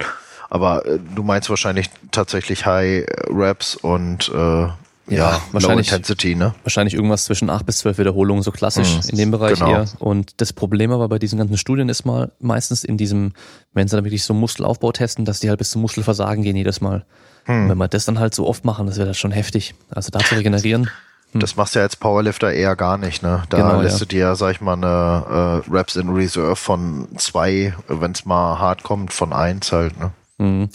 aber 0.51 0.87
äh, 0.87 0.99
du 1.15 1.23
meinst 1.23 1.51
wahrscheinlich 1.51 1.91
tatsächlich 2.11 2.67
High 2.67 3.07
Raps 3.29 3.77
und 3.77 4.29
äh, 4.29 4.69
ja, 5.11 5.41
wahrscheinlich, 5.53 5.91
Low 5.91 5.97
Intensity, 5.97 6.35
ne? 6.35 6.55
Wahrscheinlich 6.65 6.95
irgendwas 6.95 7.25
zwischen 7.25 7.49
acht 7.49 7.65
bis 7.65 7.79
zwölf 7.79 7.97
Wiederholungen, 7.97 8.43
so 8.43 8.51
klassisch 8.51 8.97
mhm, 8.97 9.11
in 9.11 9.17
dem 9.17 9.31
Bereich 9.31 9.59
genau. 9.59 9.71
eher. 9.71 9.85
Und 9.99 10.41
das 10.41 10.53
Problem 10.53 10.93
aber 10.93 11.09
bei 11.09 11.19
diesen 11.19 11.39
ganzen 11.39 11.57
Studien 11.57 11.89
ist 11.89 12.05
mal 12.05 12.31
meistens 12.41 12.85
in 12.85 12.99
diesem, 12.99 13.33
wenn 13.73 13.89
sie 13.89 13.97
dann 13.97 14.05
wirklich 14.05 14.25
so 14.25 14.35
Muskelaufbau 14.35 14.93
testen, 14.93 15.25
dass 15.25 15.41
die 15.41 15.49
halt 15.49 15.59
bis 15.59 15.71
zum 15.71 15.81
Muskelversagen 15.83 16.43
gehen 16.43 16.57
jedes 16.57 16.81
Mal. 16.81 17.05
Hm. 17.45 17.71
wenn 17.71 17.79
wir 17.79 17.89
das 17.89 18.05
dann 18.05 18.19
halt 18.19 18.35
so 18.35 18.47
oft 18.47 18.67
machen, 18.67 18.87
das 18.87 18.99
wäre 18.99 19.09
das 19.09 19.17
schon 19.17 19.31
heftig. 19.31 19.75
Also 19.89 20.11
da 20.11 20.19
zu 20.19 20.35
regenerieren. 20.35 20.91
Hm. 21.33 21.41
Das 21.41 21.57
machst 21.57 21.75
du 21.75 21.79
ja 21.79 21.85
als 21.87 21.97
Powerlifter 21.97 22.53
eher 22.53 22.77
gar 22.77 22.99
nicht, 22.99 23.23
ne? 23.23 23.43
Da 23.49 23.57
genau, 23.57 23.81
lässt 23.81 24.01
ja. 24.01 24.05
du 24.05 24.07
dir, 24.07 24.37
sag 24.37 24.53
ich 24.53 24.61
mal, 24.61 24.75
eine 24.75 25.65
äh, 25.67 25.71
Reps 25.71 25.97
in 25.97 26.11
Reserve 26.11 26.57
von 26.57 27.09
zwei, 27.17 27.75
wenn 27.89 28.13
es 28.13 28.27
mal 28.27 28.59
hart 28.59 28.83
kommt, 28.83 29.15
von 29.15 29.33
eins 29.33 29.73
halt, 29.73 29.99
ne? 29.99 30.11
Mhm. 30.39 30.69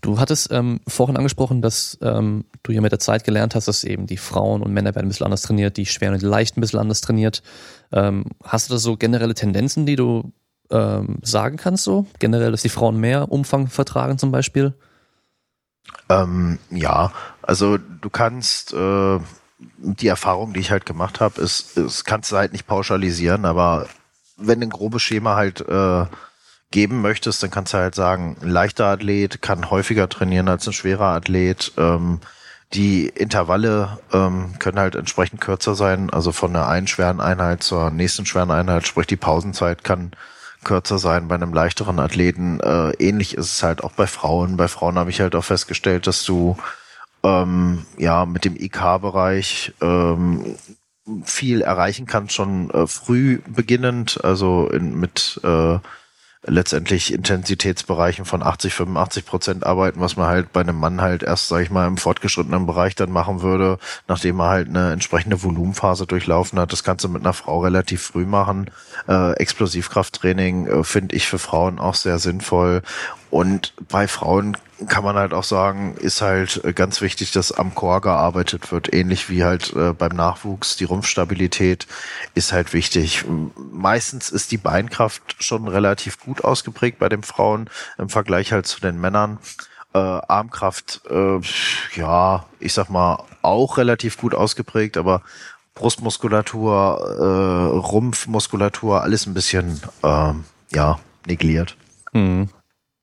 Du 0.00 0.20
hattest 0.20 0.50
ähm, 0.52 0.80
vorhin 0.86 1.16
angesprochen, 1.16 1.60
dass 1.60 1.98
ähm, 2.02 2.44
du 2.62 2.72
ja 2.72 2.80
mit 2.80 2.92
der 2.92 3.00
Zeit 3.00 3.24
gelernt 3.24 3.54
hast, 3.54 3.66
dass 3.66 3.84
eben 3.84 4.06
die 4.06 4.16
Frauen 4.16 4.62
und 4.62 4.72
Männer 4.72 4.94
werden 4.94 5.06
ein 5.06 5.08
bisschen 5.08 5.26
anders 5.26 5.42
trainiert, 5.42 5.76
die 5.76 5.86
Schweren 5.86 6.14
und 6.14 6.22
die 6.22 6.26
Leichten 6.26 6.58
ein 6.58 6.62
bisschen 6.62 6.78
anders 6.78 7.00
trainiert. 7.00 7.42
Ähm, 7.92 8.24
hast 8.44 8.68
du 8.68 8.74
da 8.74 8.78
so 8.78 8.96
generelle 8.96 9.34
Tendenzen, 9.34 9.86
die 9.86 9.96
du 9.96 10.32
ähm, 10.70 11.18
sagen 11.22 11.56
kannst 11.56 11.84
so? 11.84 12.06
Generell, 12.20 12.52
dass 12.52 12.62
die 12.62 12.68
Frauen 12.68 12.98
mehr 12.98 13.32
Umfang 13.32 13.66
vertragen 13.66 14.18
zum 14.18 14.30
Beispiel? 14.30 14.74
Ähm, 16.08 16.58
ja, 16.70 17.12
also 17.42 17.78
du 17.78 18.10
kannst 18.10 18.72
äh, 18.72 19.18
die 19.78 20.06
Erfahrung, 20.06 20.52
die 20.52 20.60
ich 20.60 20.70
halt 20.70 20.86
gemacht 20.86 21.20
habe, 21.20 21.40
ist, 21.40 21.76
ist 21.76 22.04
kannst 22.04 22.30
du 22.30 22.36
halt 22.36 22.52
nicht 22.52 22.66
pauschalisieren, 22.66 23.44
aber 23.44 23.88
wenn 24.36 24.62
ein 24.62 24.70
grobes 24.70 25.02
Schema 25.02 25.34
halt 25.34 25.60
äh, 25.62 26.06
geben 26.70 27.00
möchtest, 27.00 27.42
dann 27.42 27.50
kannst 27.50 27.72
du 27.72 27.78
halt 27.78 27.94
sagen, 27.94 28.36
ein 28.42 28.48
leichter 28.48 28.86
Athlet 28.86 29.40
kann 29.40 29.70
häufiger 29.70 30.08
trainieren 30.08 30.48
als 30.48 30.66
ein 30.66 30.72
schwerer 30.72 31.06
Athlet. 31.06 31.72
Ähm, 31.78 32.20
die 32.74 33.08
Intervalle 33.08 33.98
ähm, 34.12 34.58
können 34.58 34.78
halt 34.78 34.94
entsprechend 34.94 35.40
kürzer 35.40 35.74
sein, 35.74 36.10
also 36.10 36.32
von 36.32 36.52
der 36.52 36.68
einen 36.68 36.86
schweren 36.86 37.20
Einheit 37.20 37.62
zur 37.62 37.90
nächsten 37.90 38.26
schweren 38.26 38.50
Einheit, 38.50 38.86
sprich 38.86 39.06
die 39.06 39.16
Pausenzeit 39.16 39.84
kann 39.84 40.12
kürzer 40.64 40.98
sein 40.98 41.28
bei 41.28 41.36
einem 41.36 41.54
leichteren 41.54 41.98
Athleten. 41.98 42.60
Äh, 42.60 42.90
ähnlich 42.98 43.34
ist 43.34 43.52
es 43.52 43.62
halt 43.62 43.82
auch 43.82 43.92
bei 43.92 44.06
Frauen. 44.06 44.56
Bei 44.56 44.68
Frauen 44.68 44.98
habe 44.98 45.10
ich 45.10 45.20
halt 45.20 45.34
auch 45.34 45.44
festgestellt, 45.44 46.06
dass 46.06 46.24
du 46.24 46.56
ähm, 47.22 47.86
ja 47.96 48.26
mit 48.26 48.44
dem 48.44 48.56
IK-Bereich 48.56 49.72
ähm, 49.80 50.56
viel 51.24 51.62
erreichen 51.62 52.06
kannst, 52.06 52.34
schon 52.34 52.70
äh, 52.70 52.86
früh 52.86 53.40
beginnend, 53.48 54.22
also 54.22 54.68
in, 54.68 54.98
mit 54.98 55.40
äh, 55.42 55.78
letztendlich 56.46 57.12
Intensitätsbereichen 57.12 58.24
von 58.24 58.42
80, 58.42 58.72
85 58.74 59.26
Prozent 59.26 59.66
arbeiten, 59.66 60.00
was 60.00 60.16
man 60.16 60.28
halt 60.28 60.52
bei 60.52 60.60
einem 60.60 60.76
Mann 60.76 61.00
halt 61.00 61.22
erst, 61.22 61.48
sag 61.48 61.62
ich 61.62 61.70
mal, 61.70 61.86
im 61.86 61.96
fortgeschrittenen 61.96 62.66
Bereich 62.66 62.94
dann 62.94 63.10
machen 63.10 63.42
würde, 63.42 63.78
nachdem 64.06 64.40
er 64.40 64.48
halt 64.48 64.68
eine 64.68 64.92
entsprechende 64.92 65.42
Volumenphase 65.42 66.06
durchlaufen 66.06 66.58
hat. 66.58 66.72
Das 66.72 66.84
kannst 66.84 67.04
du 67.04 67.08
mit 67.08 67.22
einer 67.22 67.32
Frau 67.32 67.60
relativ 67.60 68.02
früh 68.02 68.24
machen. 68.24 68.70
Äh, 69.08 69.32
Explosivkrafttraining 69.32 70.66
äh, 70.66 70.84
finde 70.84 71.16
ich 71.16 71.26
für 71.26 71.38
Frauen 71.38 71.78
auch 71.78 71.94
sehr 71.94 72.18
sinnvoll. 72.18 72.82
Und 73.30 73.74
bei 73.88 74.08
Frauen 74.08 74.56
kann 74.86 75.04
man 75.04 75.16
halt 75.16 75.34
auch 75.34 75.44
sagen, 75.44 75.96
ist 75.96 76.22
halt 76.22 76.62
äh, 76.64 76.72
ganz 76.72 77.00
wichtig, 77.00 77.32
dass 77.32 77.52
am 77.52 77.74
Chor 77.74 78.00
gearbeitet 78.00 78.70
wird, 78.70 78.92
ähnlich 78.92 79.28
wie 79.28 79.44
halt 79.44 79.74
äh, 79.74 79.92
beim 79.92 80.14
Nachwuchs. 80.14 80.76
Die 80.76 80.84
Rumpfstabilität 80.84 81.86
ist 82.34 82.52
halt 82.52 82.72
wichtig. 82.72 83.24
Meistens 83.72 84.30
ist 84.30 84.52
die 84.52 84.56
Beinkraft 84.56 85.36
schon 85.40 85.66
relativ 85.66 86.20
gut 86.20 86.44
ausgeprägt 86.44 86.98
bei 86.98 87.08
den 87.08 87.22
Frauen 87.22 87.68
im 87.98 88.08
Vergleich 88.08 88.52
halt 88.52 88.66
zu 88.66 88.80
den 88.80 89.00
Männern. 89.00 89.38
Äh, 89.94 89.98
Armkraft, 89.98 91.00
äh, 91.10 91.40
ja, 91.96 92.44
ich 92.60 92.72
sag 92.72 92.90
mal, 92.90 93.24
auch 93.42 93.78
relativ 93.78 94.18
gut 94.18 94.34
ausgeprägt, 94.34 94.96
aber 94.96 95.22
Brustmuskulatur, 95.74 97.16
äh, 97.18 97.76
Rumpfmuskulatur, 97.78 99.02
alles 99.02 99.26
ein 99.26 99.34
bisschen, 99.34 99.80
äh, 100.02 100.32
ja, 100.72 100.98
negliert. 101.26 101.76
Mhm. 102.12 102.48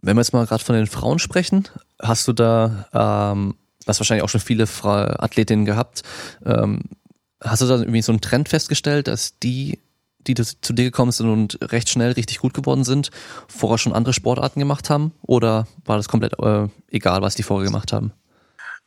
Wenn 0.05 0.15
wir 0.15 0.21
jetzt 0.21 0.33
mal 0.33 0.45
gerade 0.45 0.63
von 0.63 0.75
den 0.75 0.85
Frauen 0.85 1.17
sprechen, 1.17 1.67
hast 1.99 2.27
du 2.27 2.33
da, 2.33 2.85
ähm, 2.93 3.55
hast 3.87 3.99
wahrscheinlich 3.99 4.23
auch 4.23 4.29
schon 4.29 4.39
viele 4.39 4.67
Fra 4.67 5.15
Athletinnen 5.17 5.65
gehabt, 5.65 6.03
ähm, 6.45 6.81
hast 7.41 7.63
du 7.63 7.65
da 7.65 7.77
irgendwie 7.77 8.03
so 8.03 8.11
einen 8.11 8.21
Trend 8.21 8.47
festgestellt, 8.47 9.07
dass 9.07 9.39
die, 9.39 9.79
die 10.19 10.35
zu 10.35 10.73
dir 10.73 10.83
gekommen 10.83 11.11
sind 11.11 11.27
und 11.27 11.57
recht 11.71 11.89
schnell 11.89 12.11
richtig 12.11 12.37
gut 12.37 12.53
geworden 12.53 12.83
sind, 12.83 13.09
vorher 13.47 13.79
schon 13.79 13.93
andere 13.93 14.13
Sportarten 14.13 14.59
gemacht 14.59 14.91
haben? 14.91 15.11
Oder 15.23 15.65
war 15.85 15.97
das 15.97 16.07
komplett 16.07 16.37
äh, 16.37 16.67
egal, 16.91 17.23
was 17.23 17.33
die 17.33 17.43
vorher 17.43 17.65
gemacht 17.65 17.91
haben? 17.91 18.11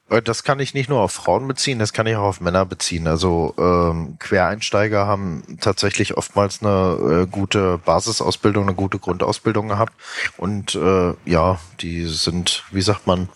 Äh, 0.08 0.22
das 0.22 0.42
kann 0.42 0.60
ich 0.60 0.74
nicht 0.74 0.88
nur 0.88 1.00
auf 1.00 1.12
Frauen 1.12 1.46
beziehen, 1.48 1.78
das 1.78 1.92
kann 1.92 2.06
ich 2.06 2.16
auch 2.16 2.22
auf 2.22 2.40
Männer 2.40 2.64
beziehen. 2.64 3.06
Also 3.06 3.54
ähm, 3.58 4.16
Quereinsteiger 4.18 5.06
haben 5.06 5.42
tatsächlich 5.60 6.16
oftmals 6.16 6.62
eine 6.62 7.24
äh, 7.24 7.26
gute 7.26 7.78
Basisausbildung, 7.78 8.64
eine 8.64 8.74
gute 8.74 8.98
Grundausbildung 8.98 9.68
gehabt. 9.68 9.92
Und 10.36 10.74
äh, 10.74 11.14
ja, 11.24 11.60
die 11.80 12.06
sind, 12.06 12.64
wie 12.70 12.82
sagt 12.82 13.06
man, 13.06 13.28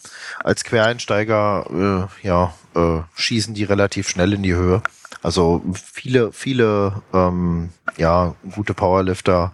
als 0.43 0.65
Quereinsteiger 0.65 2.11
äh, 2.23 2.27
ja, 2.27 2.55
äh, 2.75 3.01
schießen 3.15 3.55
die 3.55 3.65
relativ 3.65 4.09
schnell 4.09 4.33
in 4.33 4.43
die 4.43 4.55
Höhe. 4.55 4.83
Also 5.23 5.63
viele, 5.75 6.33
viele 6.33 7.03
ähm, 7.13 7.71
ja, 7.97 8.35
gute 8.55 8.75
Powerlifter, 8.75 9.53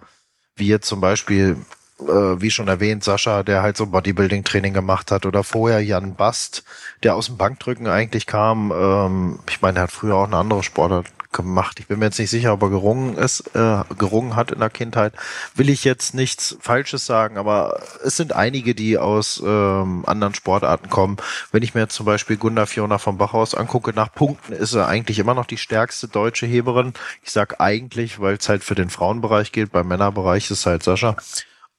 wie 0.55 0.67
jetzt 0.67 0.87
zum 0.87 0.99
Beispiel 0.99 1.57
wie 1.99 2.51
schon 2.51 2.67
erwähnt, 2.67 3.03
Sascha, 3.03 3.43
der 3.43 3.61
halt 3.61 3.77
so 3.77 3.87
Bodybuilding-Training 3.87 4.73
gemacht 4.73 5.11
hat 5.11 5.25
oder 5.25 5.43
vorher 5.43 5.83
Jan 5.83 6.15
Bast, 6.15 6.63
der 7.03 7.15
aus 7.15 7.27
dem 7.27 7.37
Bankdrücken 7.37 7.87
eigentlich 7.87 8.25
kam. 8.25 8.71
Ähm, 8.71 9.39
ich 9.49 9.61
meine, 9.61 9.79
er 9.79 9.83
hat 9.83 9.91
früher 9.91 10.15
auch 10.15 10.27
eine 10.27 10.37
andere 10.37 10.63
Sportart 10.63 11.07
gemacht. 11.31 11.79
Ich 11.79 11.87
bin 11.87 11.99
mir 11.99 12.05
jetzt 12.05 12.17
nicht 12.17 12.31
sicher, 12.31 12.53
ob 12.53 12.63
er 12.63 12.69
gerungen 12.69 13.15
ist, 13.15 13.55
äh, 13.55 13.83
gerungen 13.97 14.35
hat 14.35 14.51
in 14.51 14.59
der 14.59 14.69
Kindheit. 14.69 15.13
Will 15.53 15.69
ich 15.69 15.83
jetzt 15.83 16.15
nichts 16.15 16.57
Falsches 16.59 17.05
sagen, 17.05 17.37
aber 17.37 17.81
es 18.03 18.17
sind 18.17 18.33
einige, 18.33 18.73
die 18.73 18.97
aus 18.97 19.41
ähm, 19.45 20.03
anderen 20.07 20.33
Sportarten 20.33 20.89
kommen. 20.89 21.17
Wenn 21.51 21.61
ich 21.61 21.75
mir 21.75 21.81
jetzt 21.81 21.95
zum 21.95 22.05
Beispiel 22.05 22.37
Gunda 22.37 22.65
Fiona 22.65 22.97
vom 22.97 23.17
Bachhaus 23.17 23.53
angucke, 23.53 23.93
nach 23.93 24.11
Punkten 24.11 24.53
ist 24.53 24.73
er 24.73 24.87
eigentlich 24.87 25.19
immer 25.19 25.35
noch 25.35 25.45
die 25.45 25.57
stärkste 25.57 26.07
deutsche 26.07 26.47
Heberin. 26.47 26.93
Ich 27.21 27.31
sag 27.31 27.61
eigentlich, 27.61 28.19
weil 28.19 28.35
es 28.35 28.49
halt 28.49 28.63
für 28.63 28.75
den 28.75 28.89
Frauenbereich 28.89 29.51
gilt, 29.51 29.71
beim 29.71 29.87
Männerbereich 29.87 30.49
ist 30.49 30.65
halt 30.65 30.81
Sascha 30.81 31.15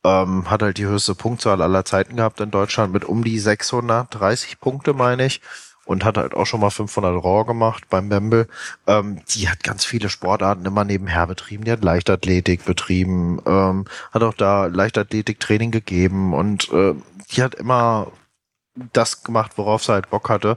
ähm, 0.04 0.50
hat 0.50 0.62
halt 0.62 0.78
die 0.78 0.86
höchste 0.86 1.14
Punktzahl 1.14 1.62
aller 1.62 1.84
Zeiten 1.84 2.16
gehabt 2.16 2.40
in 2.40 2.50
Deutschland 2.50 2.92
mit 2.92 3.04
um 3.04 3.24
die 3.24 3.38
630 3.38 4.60
Punkte, 4.60 4.94
meine 4.94 5.26
ich. 5.26 5.40
Und 5.86 6.04
hat 6.04 6.18
halt 6.18 6.34
auch 6.34 6.46
schon 6.46 6.60
mal 6.60 6.70
500 6.70 7.24
Raw 7.24 7.44
gemacht 7.44 7.84
beim 7.90 8.08
Bembel. 8.08 8.46
Ähm, 8.86 9.22
die 9.30 9.48
hat 9.48 9.64
ganz 9.64 9.84
viele 9.84 10.08
Sportarten 10.08 10.64
immer 10.64 10.84
nebenher 10.84 11.26
betrieben. 11.26 11.64
Die 11.64 11.72
hat 11.72 11.82
Leichtathletik 11.82 12.64
betrieben, 12.64 13.40
ähm, 13.44 13.86
hat 14.12 14.22
auch 14.22 14.34
da 14.34 14.66
Leichtathletiktraining 14.66 15.72
gegeben 15.72 16.32
und 16.32 16.70
äh, 16.72 16.94
die 17.32 17.42
hat 17.42 17.56
immer 17.56 18.12
das 18.92 19.24
gemacht, 19.24 19.52
worauf 19.56 19.82
sie 19.82 19.92
halt 19.92 20.10
Bock 20.10 20.28
hatte. 20.28 20.56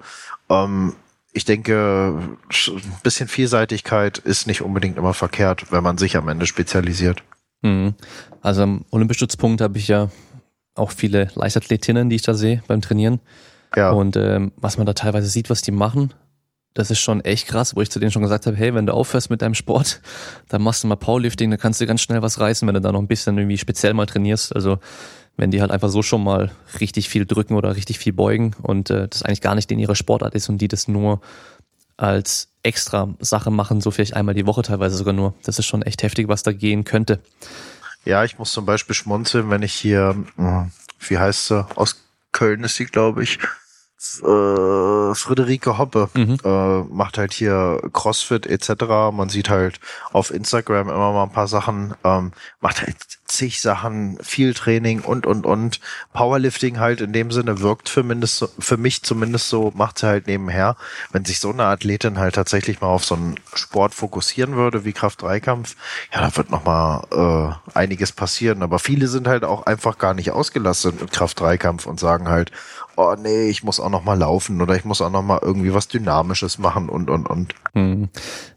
Ähm, 0.49 0.93
ich 1.31 1.45
denke, 1.45 2.13
ein 2.13 2.99
bisschen 3.01 3.27
Vielseitigkeit 3.27 4.19
ist 4.19 4.45
nicht 4.45 4.61
unbedingt 4.61 4.97
immer 4.97 5.15
verkehrt, 5.15 5.71
wenn 5.71 5.83
man 5.83 5.97
sich 5.97 6.15
am 6.15 6.27
Ende 6.27 6.45
spezialisiert. 6.45 7.23
Mhm. 7.63 7.95
Also 8.41 8.63
am 8.63 8.85
Olympischstützpunkt 8.91 9.61
habe 9.61 9.77
ich 9.79 9.87
ja 9.87 10.09
auch 10.75 10.91
viele 10.91 11.29
Leichtathletinnen, 11.33 12.09
die 12.09 12.17
ich 12.17 12.21
da 12.21 12.33
sehe 12.33 12.63
beim 12.67 12.81
Trainieren. 12.81 13.19
Ja. 13.75 13.91
Und 13.91 14.15
ähm, 14.15 14.51
was 14.57 14.77
man 14.77 14.85
da 14.85 14.93
teilweise 14.93 15.27
sieht, 15.27 15.49
was 15.49 15.61
die 15.61 15.71
machen, 15.71 16.13
das 16.73 16.89
ist 16.91 16.99
schon 16.99 17.21
echt 17.21 17.47
krass, 17.47 17.75
wo 17.75 17.81
ich 17.81 17.91
zu 17.91 17.99
denen 17.99 18.11
schon 18.11 18.21
gesagt 18.21 18.47
habe, 18.47 18.57
hey, 18.57 18.73
wenn 18.73 18.85
du 18.85 18.93
aufhörst 18.93 19.29
mit 19.29 19.41
deinem 19.41 19.53
Sport, 19.53 20.01
dann 20.49 20.61
machst 20.61 20.83
du 20.83 20.87
mal 20.87 20.95
Powerlifting, 20.95 21.49
dann 21.49 21.59
kannst 21.59 21.81
du 21.81 21.85
ganz 21.85 22.01
schnell 22.01 22.21
was 22.21 22.39
reißen, 22.39 22.67
wenn 22.67 22.75
du 22.75 22.81
da 22.81 22.91
noch 22.91 23.01
ein 23.01 23.07
bisschen 23.07 23.37
irgendwie 23.37 23.57
speziell 23.57 23.93
mal 23.93 24.05
trainierst. 24.05 24.55
Also 24.55 24.79
wenn 25.35 25.51
die 25.51 25.61
halt 25.61 25.71
einfach 25.71 25.89
so 25.89 26.01
schon 26.01 26.23
mal 26.23 26.51
richtig 26.79 27.09
viel 27.09 27.25
drücken 27.25 27.55
oder 27.55 27.75
richtig 27.75 27.97
viel 27.97 28.13
beugen 28.13 28.55
und 28.61 28.89
äh, 28.89 29.07
das 29.07 29.23
eigentlich 29.23 29.41
gar 29.41 29.55
nicht 29.55 29.71
in 29.71 29.79
ihrer 29.79 29.95
Sportart 29.95 30.35
ist 30.35 30.49
und 30.49 30.59
die 30.59 30.67
das 30.67 30.87
nur 30.87 31.21
als 31.97 32.49
extra 32.63 33.13
Sache 33.19 33.51
machen, 33.51 33.81
so 33.81 33.91
vielleicht 33.91 34.15
einmal 34.15 34.35
die 34.35 34.45
Woche 34.45 34.61
teilweise 34.61 34.95
sogar 34.95 35.13
nur. 35.13 35.33
Das 35.43 35.59
ist 35.59 35.65
schon 35.65 35.81
echt 35.81 36.03
heftig, 36.03 36.27
was 36.27 36.43
da 36.43 36.51
gehen 36.51 36.83
könnte. 36.83 37.19
Ja, 38.05 38.23
ich 38.23 38.37
muss 38.37 38.51
zum 38.51 38.65
Beispiel 38.65 38.95
schmunzeln, 38.95 39.49
wenn 39.49 39.61
ich 39.61 39.73
hier, 39.73 40.15
hm, 40.35 40.71
wie 41.07 41.17
heißt 41.17 41.47
sie, 41.47 41.65
aus 41.75 42.01
Köln 42.31 42.63
ist 42.63 42.75
sie, 42.75 42.85
glaube 42.85 43.23
ich, 43.23 43.39
äh, 44.21 45.15
Friederike 45.15 45.77
Hoppe 45.77 46.09
mhm. 46.13 46.37
äh, 46.43 46.83
macht 46.93 47.17
halt 47.17 47.31
hier 47.31 47.79
CrossFit 47.93 48.45
etc. 48.45 48.83
Man 49.13 49.29
sieht 49.29 49.49
halt 49.49 49.79
auf 50.11 50.31
Instagram 50.31 50.89
immer 50.89 51.13
mal 51.13 51.23
ein 51.23 51.31
paar 51.31 51.47
Sachen, 51.47 51.93
ähm, 52.03 52.33
macht 52.59 52.81
halt 52.81 52.97
zig 53.33 53.61
Sachen, 53.61 54.17
viel 54.21 54.53
Training 54.53 55.01
und, 55.01 55.25
und, 55.25 55.45
und. 55.45 55.79
Powerlifting 56.13 56.79
halt 56.79 57.01
in 57.01 57.13
dem 57.13 57.31
Sinne 57.31 57.59
wirkt 57.59 57.89
für, 57.89 58.03
mindest, 58.03 58.47
für 58.59 58.77
mich 58.77 59.03
zumindest 59.03 59.49
so, 59.49 59.71
macht 59.75 59.99
sie 59.99 60.07
halt 60.07 60.27
nebenher. 60.27 60.75
Wenn 61.11 61.25
sich 61.25 61.39
so 61.39 61.51
eine 61.51 61.65
Athletin 61.65 62.19
halt 62.19 62.35
tatsächlich 62.35 62.81
mal 62.81 62.87
auf 62.87 63.05
so 63.05 63.15
einen 63.15 63.35
Sport 63.53 63.93
fokussieren 63.93 64.55
würde, 64.55 64.85
wie 64.85 64.93
Kraft-Dreikampf, 64.93 65.75
ja, 66.13 66.21
da 66.21 66.35
wird 66.37 66.51
noch 66.51 66.63
mal 66.65 67.59
äh, 67.75 67.77
einiges 67.77 68.11
passieren. 68.11 68.63
Aber 68.63 68.79
viele 68.79 69.07
sind 69.07 69.27
halt 69.27 69.43
auch 69.43 69.65
einfach 69.65 69.97
gar 69.97 70.13
nicht 70.13 70.31
ausgelastet 70.31 71.01
mit 71.01 71.11
Kraft-Dreikampf 71.11 71.85
und 71.85 71.99
sagen 71.99 72.29
halt, 72.29 72.51
oh 72.95 73.15
nee, 73.17 73.49
ich 73.49 73.63
muss 73.63 73.79
auch 73.79 73.89
noch 73.89 74.03
mal 74.03 74.17
laufen 74.17 74.61
oder 74.61 74.75
ich 74.75 74.85
muss 74.85 75.01
auch 75.01 75.09
noch 75.09 75.23
mal 75.23 75.39
irgendwie 75.41 75.73
was 75.73 75.87
Dynamisches 75.87 76.57
machen 76.57 76.89
und, 76.89 77.09
und, 77.09 77.27
und. 77.27 77.55
Hm. 77.73 78.09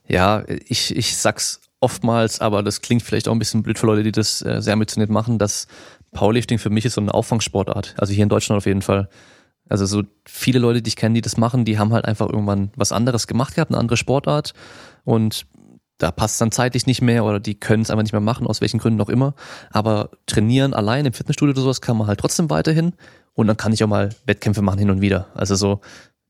Ja, 0.06 0.44
ich, 0.46 0.94
ich 0.94 1.16
sag's 1.16 1.60
oftmals, 1.86 2.40
aber 2.40 2.64
das 2.64 2.80
klingt 2.80 3.02
vielleicht 3.04 3.28
auch 3.28 3.32
ein 3.32 3.38
bisschen 3.38 3.62
blöd 3.62 3.78
für 3.78 3.86
Leute, 3.86 4.02
die 4.02 4.10
das 4.10 4.42
äh, 4.42 4.60
sehr 4.60 4.72
ambitioniert 4.72 5.08
machen, 5.08 5.38
dass 5.38 5.68
Powerlifting 6.10 6.58
für 6.58 6.68
mich 6.68 6.84
ist 6.84 6.94
so 6.94 7.00
eine 7.00 7.14
Auffangsportart. 7.14 7.94
Also 7.96 8.12
hier 8.12 8.24
in 8.24 8.28
Deutschland 8.28 8.58
auf 8.58 8.66
jeden 8.66 8.82
Fall. 8.82 9.08
Also 9.68 9.86
so 9.86 10.02
viele 10.26 10.58
Leute, 10.58 10.82
die 10.82 10.88
ich 10.88 10.96
kenne, 10.96 11.14
die 11.14 11.20
das 11.20 11.36
machen, 11.36 11.64
die 11.64 11.78
haben 11.78 11.92
halt 11.92 12.04
einfach 12.04 12.28
irgendwann 12.28 12.72
was 12.74 12.90
anderes 12.90 13.28
gemacht 13.28 13.54
gehabt, 13.54 13.70
eine 13.70 13.78
andere 13.78 13.96
Sportart 13.96 14.52
und 15.04 15.46
da 15.98 16.10
passt 16.10 16.40
dann 16.40 16.50
zeitlich 16.50 16.86
nicht 16.86 17.02
mehr 17.02 17.24
oder 17.24 17.38
die 17.38 17.54
können 17.54 17.82
es 17.82 17.90
einfach 17.90 18.02
nicht 18.02 18.12
mehr 18.12 18.20
machen, 18.20 18.48
aus 18.48 18.60
welchen 18.60 18.78
Gründen 18.78 19.00
auch 19.00 19.08
immer. 19.08 19.34
Aber 19.70 20.10
trainieren 20.26 20.74
allein 20.74 21.06
im 21.06 21.12
Fitnessstudio 21.12 21.52
oder 21.52 21.62
sowas 21.62 21.80
kann 21.80 21.96
man 21.96 22.08
halt 22.08 22.18
trotzdem 22.18 22.50
weiterhin 22.50 22.94
und 23.34 23.46
dann 23.46 23.56
kann 23.56 23.72
ich 23.72 23.84
auch 23.84 23.88
mal 23.88 24.10
Wettkämpfe 24.26 24.60
machen 24.60 24.80
hin 24.80 24.90
und 24.90 25.00
wieder. 25.00 25.28
Also 25.34 25.54
so 25.54 25.80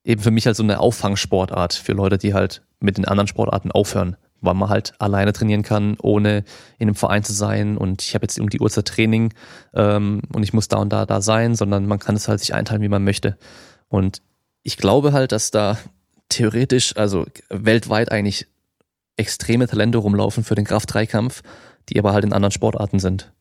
eben 0.07 0.23
für 0.23 0.31
mich 0.31 0.47
halt 0.47 0.57
so 0.57 0.63
eine 0.63 0.81
Auffangsportart 0.81 1.75
für 1.75 1.93
Leute, 1.93 2.17
die 2.17 2.33
halt 2.33 2.63
mit 2.81 2.97
den 2.97 3.05
anderen 3.05 3.29
Sportarten 3.29 3.71
aufhören 3.71 4.17
weil 4.41 4.55
man 4.55 4.69
halt 4.69 4.95
alleine 4.99 5.33
trainieren 5.33 5.63
kann, 5.63 5.97
ohne 6.01 6.45
in 6.79 6.89
einem 6.89 6.95
Verein 6.95 7.25
zu 7.25 7.33
sein 7.33 7.77
und 7.77 8.03
ich 8.03 8.15
habe 8.15 8.25
jetzt 8.25 8.39
um 8.39 8.49
die 8.49 8.61
Uhrzeit 8.61 8.87
Training 8.87 9.33
ähm, 9.75 10.23
und 10.33 10.43
ich 10.43 10.53
muss 10.53 10.69
da 10.69 10.79
und 10.79 10.91
da 10.91 11.07
da 11.07 11.21
sein, 11.21 11.55
sondern 11.55 11.87
man 11.87 11.99
kann 11.99 12.17
es 12.17 12.29
halt 12.29 12.41
sich 12.41 12.55
einteilen, 12.55 12.83
wie 12.83 12.89
man 12.89 13.05
möchte. 13.05 13.39
Und 13.89 14.23
ich 14.63 14.77
glaube 14.77 15.13
halt, 15.13 15.33
dass 15.33 15.51
da 15.51 15.79
theoretisch, 16.29 16.97
also 16.97 17.27
weltweit 17.49 18.11
eigentlich 18.11 18.47
extreme 19.17 19.67
Talente 19.67 19.99
rumlaufen 19.99 20.45
für 20.45 20.55
den 20.55 20.65
Kraft-3-Kampf, 20.65 21.43
die 21.89 21.99
aber 21.99 22.13
halt 22.13 22.25
in 22.25 22.33
anderen 22.33 22.53
Sportarten 22.53 22.99
sind 22.99 23.33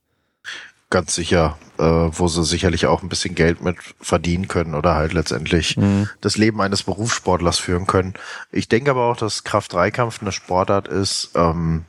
ganz 0.96 1.14
sicher, 1.14 1.58
äh, 1.78 1.84
wo 1.84 2.30
sie 2.30 2.46
sicherlich 2.46 2.86
auch 2.86 3.04
ein 3.04 3.10
bisschen 3.10 3.36
Geld 3.36 3.62
mit 3.62 3.76
verdienen 4.00 4.48
können 4.48 4.76
oder 4.76 4.96
halt 4.96 5.12
letztendlich 5.12 5.76
mhm. 5.76 6.08
das 6.22 6.38
Leben 6.38 6.62
eines 6.62 6.84
Berufssportlers 6.84 7.60
führen 7.60 7.86
können. 7.86 8.14
Ich 8.50 8.70
denke 8.70 8.92
aber 8.92 9.12
auch, 9.12 9.18
dass 9.18 9.44
Kraft-3-Kampf 9.44 10.22
eine 10.22 10.32
Sportart 10.32 10.88
ist, 10.88 11.32
ähm, 11.36 11.84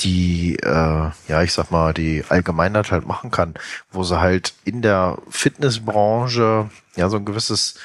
die, 0.00 0.56
äh, 0.56 1.10
ja, 1.28 1.42
ich 1.44 1.52
sag 1.52 1.70
mal, 1.70 1.94
die 1.94 2.24
Allgemeinheit 2.28 2.90
halt 2.90 3.06
machen 3.06 3.30
kann, 3.30 3.54
wo 3.92 4.02
sie 4.02 4.18
halt 4.18 4.54
in 4.64 4.82
der 4.82 5.18
Fitnessbranche 5.30 6.68
ja 6.96 7.08
so 7.08 7.18
ein 7.18 7.24
gewisses 7.24 7.76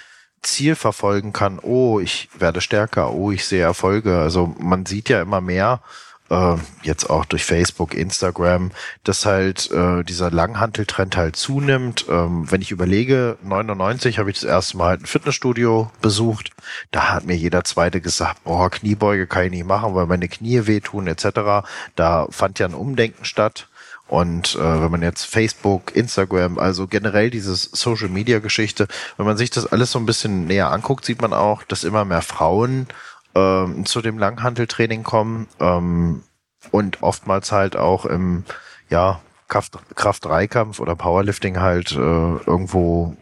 Ziel 0.41 0.73
verfolgen 0.73 1.31
kann. 1.31 1.59
Oh, 1.59 1.99
ich 1.99 2.27
werde 2.39 2.61
stärker. 2.61 3.13
Oh, 3.13 3.29
ich 3.29 3.45
sehe 3.45 3.61
Erfolge. 3.61 4.17
Also 4.17 4.55
man 4.57 4.87
sieht 4.87 5.09
ja 5.09 5.21
immer 5.21 5.41
mehr, 5.41 5.83
äh, 6.29 6.55
jetzt 6.83 7.09
auch 7.09 7.25
durch 7.25 7.45
Facebook, 7.45 7.93
Instagram, 7.93 8.71
dass 9.03 9.25
halt 9.25 9.71
äh, 9.71 10.03
dieser 10.03 10.31
Langhanteltrend 10.31 11.17
halt 11.17 11.35
zunimmt. 11.35 12.05
Ähm, 12.09 12.49
wenn 12.51 12.61
ich 12.61 12.71
überlege, 12.71 13.37
99 13.43 14.19
habe 14.19 14.31
ich 14.31 14.39
das 14.39 14.49
erste 14.49 14.77
Mal 14.77 14.89
halt 14.89 15.01
ein 15.01 15.05
Fitnessstudio 15.05 15.91
besucht. 16.01 16.51
Da 16.91 17.13
hat 17.13 17.25
mir 17.25 17.35
jeder 17.35 17.63
Zweite 17.63 18.01
gesagt, 18.01 18.43
boah, 18.43 18.69
Kniebeuge 18.69 19.27
kann 19.27 19.45
ich 19.45 19.51
nicht 19.51 19.65
machen, 19.65 19.95
weil 19.95 20.05
meine 20.05 20.27
Knie 20.27 20.67
wehtun 20.67 21.07
etc. 21.07 21.67
Da 21.95 22.27
fand 22.29 22.59
ja 22.59 22.67
ein 22.67 22.73
Umdenken 22.73 23.25
statt. 23.25 23.67
Und 24.09 24.55
äh, 24.55 24.81
wenn 24.81 24.89
man 24.89 25.03
jetzt 25.03 25.25
Facebook, 25.25 25.95
Instagram, 25.95 26.57
also 26.57 26.87
generell 26.87 27.29
dieses 27.29 27.69
Social 27.71 28.09
Media 28.09 28.39
Geschichte, 28.39 28.87
wenn 29.17 29.27
man 29.27 29.37
sich 29.37 29.51
das 29.51 29.67
alles 29.67 29.91
so 29.91 29.99
ein 29.99 30.07
bisschen 30.07 30.47
näher 30.47 30.71
anguckt, 30.71 31.05
sieht 31.05 31.21
man 31.21 31.31
auch, 31.31 31.61
dass 31.63 31.83
immer 31.83 32.05
mehr 32.05 32.23
Frauen 32.23 32.87
ähm, 33.39 33.85
zu 33.85 34.01
dem 34.01 34.17
Langhanteltraining 34.17 35.03
kommen 35.03 35.47
ähm, 35.59 36.23
und 36.71 37.01
oftmals 37.01 37.51
halt 37.51 37.75
auch 37.75 38.05
im 38.05 38.43
ja 38.89 39.21
Kraft, 39.47 39.77
Kraft-3-Kampf 39.95 40.79
oder 40.79 40.95
Powerlifting 40.95 41.59
halt 41.59 41.91
äh, 41.91 41.95
irgendwo 41.97 43.15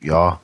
ja 0.00 0.40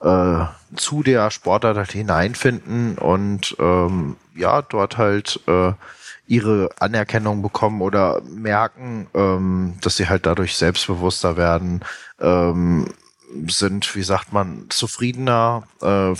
äh, 0.00 0.44
zu 0.76 1.02
der 1.02 1.30
Sportart 1.30 1.76
halt 1.76 1.92
hineinfinden 1.92 2.96
und 2.98 3.56
ähm, 3.58 4.16
ja 4.34 4.62
dort 4.62 4.96
halt 4.98 5.40
äh, 5.46 5.72
ihre 6.26 6.70
Anerkennung 6.78 7.42
bekommen 7.42 7.82
oder 7.82 8.22
merken, 8.22 9.08
ähm, 9.14 9.74
dass 9.80 9.96
sie 9.96 10.08
halt 10.08 10.26
dadurch 10.26 10.56
selbstbewusster 10.56 11.36
werden, 11.36 11.80
ähm, 12.20 12.86
sind, 13.48 13.94
wie 13.94 14.02
sagt 14.02 14.32
man, 14.32 14.66
zufriedener, 14.68 15.64
äh, 15.80 16.14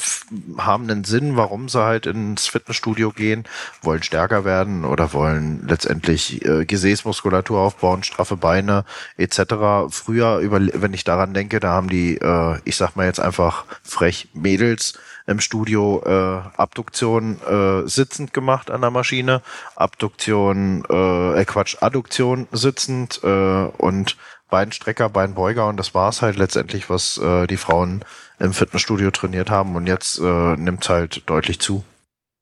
haben 0.58 0.90
einen 0.90 1.04
Sinn, 1.04 1.36
warum 1.36 1.68
sie 1.68 1.82
halt 1.82 2.06
ins 2.06 2.46
Fitnessstudio 2.46 3.10
gehen, 3.10 3.44
wollen 3.82 4.02
stärker 4.02 4.44
werden 4.44 4.84
oder 4.84 5.12
wollen 5.12 5.66
letztendlich 5.66 6.44
äh, 6.44 6.64
Gesäßmuskulatur 6.64 7.58
aufbauen, 7.60 8.02
straffe 8.02 8.36
Beine 8.36 8.84
etc. 9.16 9.90
Früher, 9.90 10.38
über, 10.38 10.60
wenn 10.60 10.94
ich 10.94 11.04
daran 11.04 11.34
denke, 11.34 11.60
da 11.60 11.72
haben 11.72 11.88
die, 11.88 12.16
äh, 12.16 12.58
ich 12.64 12.76
sag 12.76 12.96
mal 12.96 13.06
jetzt 13.06 13.20
einfach 13.20 13.64
frech 13.82 14.28
Mädels 14.34 14.98
im 15.26 15.40
Studio 15.40 16.02
äh, 16.04 16.58
Abduktion 16.58 17.40
äh, 17.42 17.88
sitzend 17.88 18.32
gemacht 18.32 18.70
an 18.70 18.80
der 18.80 18.90
Maschine, 18.90 19.42
Abduktion, 19.76 20.84
äh, 20.88 21.44
Quatsch, 21.44 21.76
Adduktion 21.80 22.48
sitzend 22.52 23.20
äh, 23.22 23.26
und 23.26 24.16
Beinstrecker, 24.50 25.08
Beinbeuger 25.08 25.68
und 25.68 25.76
das 25.76 25.94
war's 25.94 26.22
halt 26.22 26.36
letztendlich, 26.36 26.90
was 26.90 27.18
äh, 27.18 27.46
die 27.46 27.56
Frauen 27.56 28.04
im 28.38 28.52
Fitnessstudio 28.52 29.10
trainiert 29.10 29.50
haben 29.50 29.76
und 29.76 29.86
jetzt 29.86 30.18
äh, 30.18 30.56
nimmt 30.56 30.88
halt 30.88 31.22
deutlich 31.26 31.60
zu. 31.60 31.84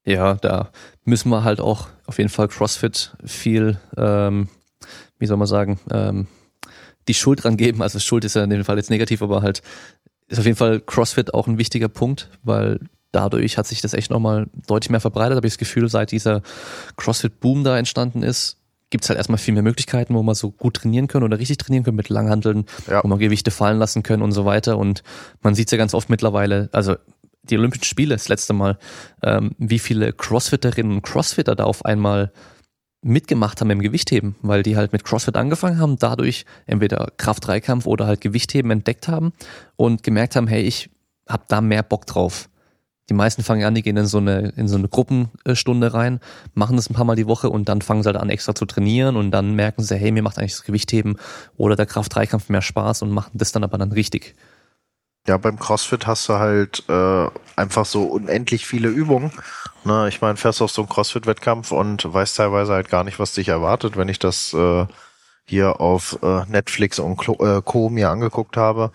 Ja, 0.05 0.35
da 0.35 0.71
müssen 1.05 1.29
wir 1.31 1.45
halt 1.45 1.61
auch 1.61 1.89
auf 2.07 2.19
jeden 2.19 2.31
Fall 2.31 2.49
CrossFit 2.49 3.15
viel, 3.25 3.79
ähm, 3.97 4.49
wie 5.19 5.27
soll 5.27 5.37
man 5.37 5.47
sagen, 5.47 5.79
ähm, 5.91 6.27
die 7.09 7.15
Schuld 7.15 7.45
dran 7.45 7.57
geben. 7.57 7.83
Also 7.83 7.99
Schuld 7.99 8.25
ist 8.25 8.37
ja 8.37 8.45
in 8.45 8.51
dem 8.51 8.65
Fall 8.65 8.77
jetzt 8.77 8.91
negativ, 8.91 9.23
aber 9.23 9.43
halt 9.43 9.63
ist 10.29 10.39
auf 10.39 10.45
jeden 10.45 10.57
Fall 10.57 10.81
CrossFit 10.81 11.35
auch 11.35 11.47
ein 11.47 11.59
wichtiger 11.59 11.89
Punkt, 11.89 12.31
weil 12.43 12.81
dadurch 13.13 13.57
hat 13.59 13.67
sich 13.67 13.81
das 13.81 13.95
echt 13.95 14.11
nochmal 14.11 14.47
deutlich 14.67 14.91
mehr 14.91 15.01
verbreitet. 15.01 15.37
Habe 15.37 15.47
ich 15.47 15.55
das 15.55 15.59
Gefühl, 15.59 15.89
seit 15.89 16.13
dieser 16.13 16.43
CrossFit-Boom 16.97 17.65
da 17.65 17.79
entstanden 17.79 18.23
ist, 18.23 18.58
gibt 18.91 19.05
es 19.05 19.11
halt 19.11 19.19
erstmal 19.19 19.39
viel 19.39 19.55
mehr 19.55 19.63
Möglichkeiten, 19.63 20.15
wo 20.15 20.23
man 20.23 20.35
so 20.35 20.51
gut 20.51 20.75
trainieren 20.75 21.09
können 21.09 21.25
oder 21.25 21.39
richtig 21.39 21.59
trainieren 21.59 21.85
können 21.85 21.97
mit 21.97 22.09
Langhanteln, 22.09 22.65
ja. 22.89 23.03
wo 23.03 23.09
man 23.09 23.19
Gewichte 23.19 23.51
fallen 23.51 23.79
lassen 23.79 24.03
können 24.03 24.23
und 24.23 24.33
so 24.33 24.45
weiter. 24.45 24.79
Und 24.79 25.03
man 25.43 25.55
sieht 25.55 25.71
ja 25.71 25.79
ganz 25.79 25.95
oft 25.95 26.09
mittlerweile, 26.09 26.69
also 26.73 26.97
die 27.43 27.59
Olympischen 27.59 27.85
Spiele 27.85 28.15
das 28.15 28.29
letzte 28.29 28.53
Mal, 28.53 28.79
ähm, 29.23 29.53
wie 29.59 29.79
viele 29.79 30.13
Crossfitterinnen 30.13 30.93
und 30.93 31.03
Crossfitter 31.03 31.55
da 31.55 31.65
auf 31.65 31.85
einmal 31.85 32.33
mitgemacht 33.01 33.61
haben 33.61 33.71
im 33.71 33.81
Gewichtheben, 33.81 34.35
weil 34.43 34.63
die 34.63 34.77
halt 34.77 34.93
mit 34.93 35.05
CrossFit 35.05 35.37
angefangen 35.37 35.79
haben, 35.79 35.99
dadurch 35.99 36.45
entweder 36.67 37.13
Kraft-Dreikampf 37.17 37.87
oder 37.87 38.07
halt 38.07 38.21
Gewichtheben 38.21 38.71
entdeckt 38.71 39.09
haben 39.09 39.33
und 39.77 40.03
gemerkt 40.03 40.35
haben, 40.35 40.49
hey, 40.49 40.63
ich 40.63 40.91
hab 41.29 41.49
da 41.49 41.61
mehr 41.61 41.83
Bock 41.83 42.07
drauf. 42.07 42.49
Die 43.09 43.15
meisten 43.15 43.43
fangen 43.43 43.65
an, 43.65 43.75
die 43.75 43.83
gehen 43.83 43.97
in 43.97 44.07
so 44.07 44.19
eine, 44.19 44.51
in 44.57 44.69
so 44.69 44.77
eine 44.77 44.89
Gruppenstunde 44.89 45.95
rein, 45.95 46.21
machen 46.55 46.77
das 46.77 46.91
ein 46.91 46.95
paar 46.95 47.07
Mal 47.07 47.17
die 47.17 47.27
Woche 47.27 47.49
und 47.49 47.69
dann 47.69 47.81
fangen 47.81 48.03
sie 48.03 48.09
halt 48.09 48.19
an, 48.19 48.29
extra 48.29 48.55
zu 48.55 48.67
trainieren 48.67 49.17
und 49.17 49.31
dann 49.31 49.55
merken 49.55 49.83
sie, 49.83 49.97
hey, 49.97 50.13
mir 50.13 50.23
macht 50.23 50.39
eigentlich 50.39 50.53
das 50.53 50.65
Gewichtheben 50.65 51.17
oder 51.57 51.75
der 51.75 51.87
Kraft-Dreikampf 51.87 52.49
mehr 52.51 52.63
Spaß 52.63 53.03
und 53.03 53.11
machen 53.11 53.33
das 53.35 53.53
dann 53.53 53.65
aber 53.65 53.79
dann 53.79 53.93
richtig. 53.93 54.35
Ja, 55.27 55.37
beim 55.37 55.59
CrossFit 55.59 56.07
hast 56.07 56.29
du 56.29 56.35
halt 56.35 56.85
äh, 56.89 57.27
einfach 57.57 57.85
so 57.85 58.05
unendlich 58.05 58.67
viele 58.67 58.89
Übungen. 58.89 59.31
Ne, 59.85 60.09
ich 60.09 60.21
meine, 60.21 60.37
fährst 60.37 60.63
auf 60.63 60.71
so 60.71 60.83
einen 60.83 60.89
CrossFit-Wettkampf 60.89 61.71
und 61.71 62.13
weißt 62.13 62.37
teilweise 62.37 62.73
halt 62.73 62.89
gar 62.89 63.05
nicht, 63.05 63.19
was 63.19 63.33
dich 63.33 63.49
erwartet, 63.49 63.97
wenn 63.97 64.09
ich 64.09 64.19
das 64.19 64.55
äh, 64.55 64.87
hier 65.45 65.81
auf 65.81 66.19
äh, 66.23 66.45
Netflix 66.47 66.99
und 66.99 67.21
äh, 67.41 67.61
Co. 67.63 67.91
mir 67.91 68.11
angeguckt 68.11 68.57
habe. 68.57 68.91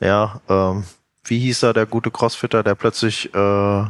Ja, 0.00 0.40
ähm, 0.48 0.84
wie 1.24 1.38
hieß 1.38 1.62
er, 1.64 1.72
der 1.72 1.86
gute 1.86 2.10
Crossfitter, 2.10 2.62
der 2.62 2.74
plötzlich 2.74 3.34
äh, 3.34 3.84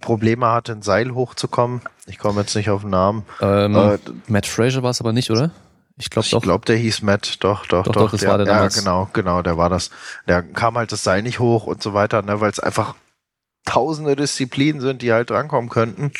Probleme 0.00 0.46
hatte, 0.46 0.72
ein 0.72 0.82
Seil 0.82 1.14
hochzukommen. 1.14 1.82
Ich 2.06 2.18
komme 2.18 2.40
jetzt 2.40 2.54
nicht 2.54 2.70
auf 2.70 2.82
den 2.82 2.90
Namen. 2.90 3.24
Ähm, 3.40 3.74
äh, 3.74 3.98
Matt 4.28 4.46
Fraser 4.46 4.82
war 4.82 4.90
es 4.90 5.00
aber 5.00 5.12
nicht, 5.12 5.30
oder? 5.30 5.50
Ich 5.98 6.10
glaube 6.10 6.28
doch. 6.30 6.38
Ich 6.38 6.42
glaube, 6.42 6.64
der 6.64 6.76
hieß 6.76 7.02
Matt, 7.02 7.42
doch, 7.42 7.66
doch, 7.66 7.84
doch. 7.84 7.92
doch 7.92 8.10
das 8.12 8.20
der, 8.20 8.30
war 8.30 8.38
der 8.38 8.46
ja, 8.46 8.68
genau, 8.68 9.08
genau, 9.12 9.42
der 9.42 9.58
war 9.58 9.68
das. 9.68 9.90
Der 10.28 10.42
kam 10.42 10.76
halt 10.76 10.92
das 10.92 11.02
Seil 11.02 11.22
nicht 11.22 11.40
hoch 11.40 11.66
und 11.66 11.82
so 11.82 11.92
weiter, 11.92 12.22
ne, 12.22 12.40
weil 12.40 12.50
es 12.50 12.60
einfach 12.60 12.94
tausende 13.64 14.14
Disziplinen 14.14 14.80
sind, 14.80 15.02
die 15.02 15.12
halt 15.12 15.30
drankommen 15.30 15.68
könnten. 15.68 16.12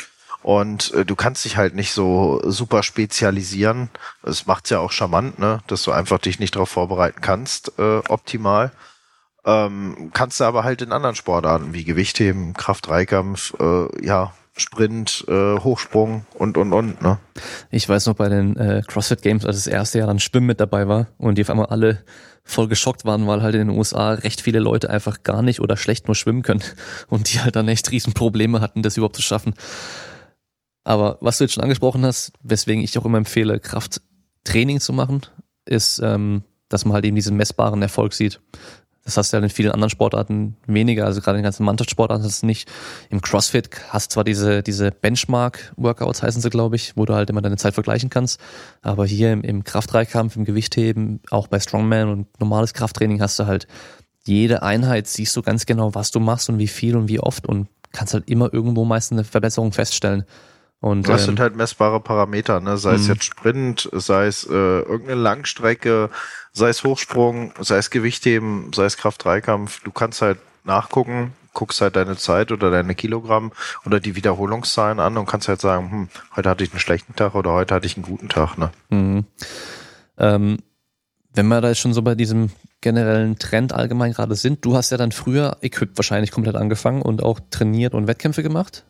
Und 0.42 0.92
äh, 0.94 1.05
du 1.05 1.16
kannst 1.16 1.44
dich 1.44 1.57
halt 1.57 1.75
nicht 1.75 1.92
so 1.92 2.40
super 2.44 2.83
spezialisieren. 2.83 3.90
Das 4.23 4.47
macht's 4.47 4.71
ja 4.71 4.81
auch 4.81 4.92
charmant, 4.92 5.38
ne, 5.38 5.61
dass 5.68 5.83
du 5.83 5.92
einfach 5.92 6.18
dich 6.18 6.40
nicht 6.40 6.57
darauf 6.57 6.71
vorbereiten 6.71 7.21
kannst, 7.21 7.73
äh, 7.79 7.99
optimal. 8.09 8.73
Ähm, 9.49 10.11
kannst 10.13 10.41
du 10.41 10.45
aber 10.45 10.63
halt 10.63 10.83
in 10.83 10.93
anderen 10.93 11.15
Sportarten 11.15 11.73
wie 11.73 11.85
Gewichtheben, 11.85 12.53
Kraft-Dreikampf, 12.53 13.55
äh, 13.59 14.05
ja, 14.05 14.35
Sprint, 14.55 15.25
äh, 15.27 15.59
Hochsprung 15.59 16.27
und 16.35 16.59
und 16.59 16.75
und. 16.75 17.01
Ne? 17.01 17.19
Ich 17.71 17.89
weiß 17.89 18.07
noch 18.07 18.15
bei 18.15 18.29
den 18.29 18.57
äh, 18.59 18.83
CrossFit 18.87 19.23
Games, 19.23 19.47
als 19.47 19.57
das 19.57 19.67
erste 19.67 20.01
Jahr 20.01 20.09
dann 20.09 20.19
Schwimmen 20.19 20.49
mit 20.49 20.61
dabei 20.61 20.87
war 20.87 21.07
und 21.17 21.39
die 21.39 21.43
auf 21.43 21.49
einmal 21.49 21.67
alle 21.67 22.05
voll 22.45 22.69
geschockt 22.69 23.07
waren, 23.07 23.27
weil 23.27 23.41
halt 23.43 23.55
in 23.55 23.69
den 23.69 23.77
USA 23.79 24.13
recht 24.13 24.43
viele 24.43 24.59
Leute 24.59 24.91
einfach 24.91 25.23
gar 25.23 25.41
nicht 25.41 25.61
oder 25.61 25.79
schlecht 25.79 26.09
nur 26.09 26.15
schwimmen 26.15 26.43
können 26.43 26.63
und 27.09 27.33
die 27.33 27.41
halt 27.41 27.57
dann 27.57 27.69
echt 27.69 27.91
riesen 27.91 28.13
Probleme 28.13 28.61
hatten, 28.61 28.83
das 28.83 28.99
überhaupt 28.99 29.17
zu 29.17 29.23
schaffen. 29.23 29.55
Aber 30.85 31.17
was 31.23 31.39
du 31.39 31.45
jetzt 31.45 31.55
schon 31.55 31.63
angesprochen 31.63 32.05
hast, 32.05 32.33
weswegen 32.43 32.85
ich 32.85 32.99
auch 32.99 33.07
immer 33.07 33.19
empfehle, 33.19 33.61
Krafttraining 33.61 34.81
zu 34.81 34.93
machen, 34.93 35.23
ist, 35.65 36.01
ähm, 36.01 36.43
dass 36.69 36.85
man 36.85 36.93
halt 36.93 37.07
eben 37.07 37.17
diesen 37.17 37.39
messbaren 37.39 37.81
Erfolg 37.81 38.13
sieht. 38.13 38.41
Das 39.09 39.16
hast 39.16 39.33
du 39.33 39.38
ja 39.38 39.42
in 39.42 39.49
vielen 39.49 39.71
anderen 39.71 39.88
Sportarten 39.88 40.59
weniger, 40.66 41.07
also 41.07 41.23
gerade 41.23 41.38
in 41.38 41.40
den 41.40 41.44
ganzen 41.44 41.64
Mannschaftssportarten 41.64 42.27
hast 42.27 42.42
du 42.42 42.47
nicht. 42.47 42.68
Im 43.09 43.23
CrossFit 43.23 43.71
hast 43.88 44.11
du 44.11 44.12
zwar 44.12 44.25
diese, 44.25 44.62
diese 44.62 44.90
Benchmark-Workouts, 44.90 46.23
heißen 46.23 46.42
sie, 46.42 46.51
glaube 46.51 46.77
ich, 46.77 46.94
wo 46.94 47.07
du 47.07 47.14
halt 47.14 47.31
immer 47.31 47.40
deine 47.40 47.57
Zeit 47.57 47.73
vergleichen 47.73 48.11
kannst, 48.11 48.38
aber 48.83 49.07
hier 49.07 49.33
im, 49.33 49.40
im 49.40 49.64
Kraftdreikampf, 49.64 50.37
im 50.37 50.44
Gewichtheben, 50.44 51.23
auch 51.31 51.47
bei 51.47 51.59
Strongman 51.59 52.11
und 52.11 52.38
normales 52.38 52.75
Krafttraining 52.75 53.23
hast 53.23 53.38
du 53.38 53.47
halt 53.47 53.66
jede 54.27 54.62
Einheit, 54.62 55.07
siehst 55.07 55.35
du 55.37 55.40
ganz 55.40 55.64
genau, 55.64 55.94
was 55.94 56.11
du 56.11 56.21
machst 56.21 56.51
und 56.51 56.59
wie 56.59 56.68
viel 56.68 56.94
und 56.94 57.09
wie 57.09 57.18
oft 57.18 57.47
und 57.47 57.68
kannst 57.92 58.12
halt 58.12 58.29
immer 58.29 58.53
irgendwo 58.53 58.85
meist 58.85 59.11
eine 59.11 59.25
Verbesserung 59.25 59.73
feststellen. 59.73 60.25
Und, 60.81 61.09
das 61.09 61.23
ähm, 61.23 61.27
sind 61.27 61.41
halt 61.41 61.57
messbare 61.57 62.01
Parameter, 62.01 62.61
ne? 62.61 62.79
sei 62.79 62.95
es 62.95 63.03
Mhm. 63.09 63.14
jetzt 63.14 63.25
Sprint, 63.25 63.88
sei 63.93 64.27
es 64.27 64.45
äh, 64.45 64.53
irgendeine 64.53 65.21
Langstrecke, 65.21 66.11
sei 66.53 66.69
es 66.69 66.85
Hochsprung, 66.85 67.53
sei 67.61 67.79
es 67.79 67.91
Gewichtheben, 67.91 68.71
sei 68.73 68.85
es 68.85 68.97
Kraft-Dreikampf. 68.97 69.83
Du 69.83 69.91
kannst 69.91 70.23
halt 70.23 70.38
nachgucken, 70.64 71.33
guckst 71.53 71.81
halt 71.81 71.97
deine 71.97 72.17
Zeit 72.17 72.53
oder 72.53 72.71
deine 72.71 72.95
Kilogramm 72.95 73.51
oder 73.85 73.99
die 73.99 74.14
Wiederholungszahlen 74.14 75.01
an 75.01 75.17
und 75.17 75.27
kannst 75.27 75.49
halt 75.49 75.61
sagen, 75.61 75.91
hm, 75.91 76.09
heute 76.37 76.49
hatte 76.49 76.62
ich 76.62 76.71
einen 76.71 76.79
schlechten 76.81 77.17
Tag 77.17 77.35
oder 77.35 77.51
heute 77.51 77.75
hatte 77.75 77.87
ich 77.87 77.97
einen 77.97 78.07
guten 78.07 78.29
Tag. 78.29 78.57
Ne? 78.57 78.71
Mhm. 78.91 79.25
Ähm, 80.17 80.59
wenn 81.35 81.49
wir 81.49 81.61
da 81.61 81.69
jetzt 81.69 81.79
schon 81.79 81.93
so 81.95 82.03
bei 82.03 82.14
diesem 82.14 82.51
generellen 82.81 83.38
Trend 83.38 83.73
allgemein 83.73 84.12
gerade 84.12 84.37
sind, 84.37 84.64
du 84.64 84.77
hast 84.77 84.91
ja 84.91 84.97
dann 84.97 85.11
früher 85.11 85.57
Equip 85.61 85.97
wahrscheinlich 85.97 86.31
komplett 86.31 86.55
angefangen 86.55 87.03
und 87.03 87.23
auch 87.23 87.41
trainiert 87.51 87.95
und 87.95 88.07
Wettkämpfe 88.07 88.45
gemacht. 88.45 88.85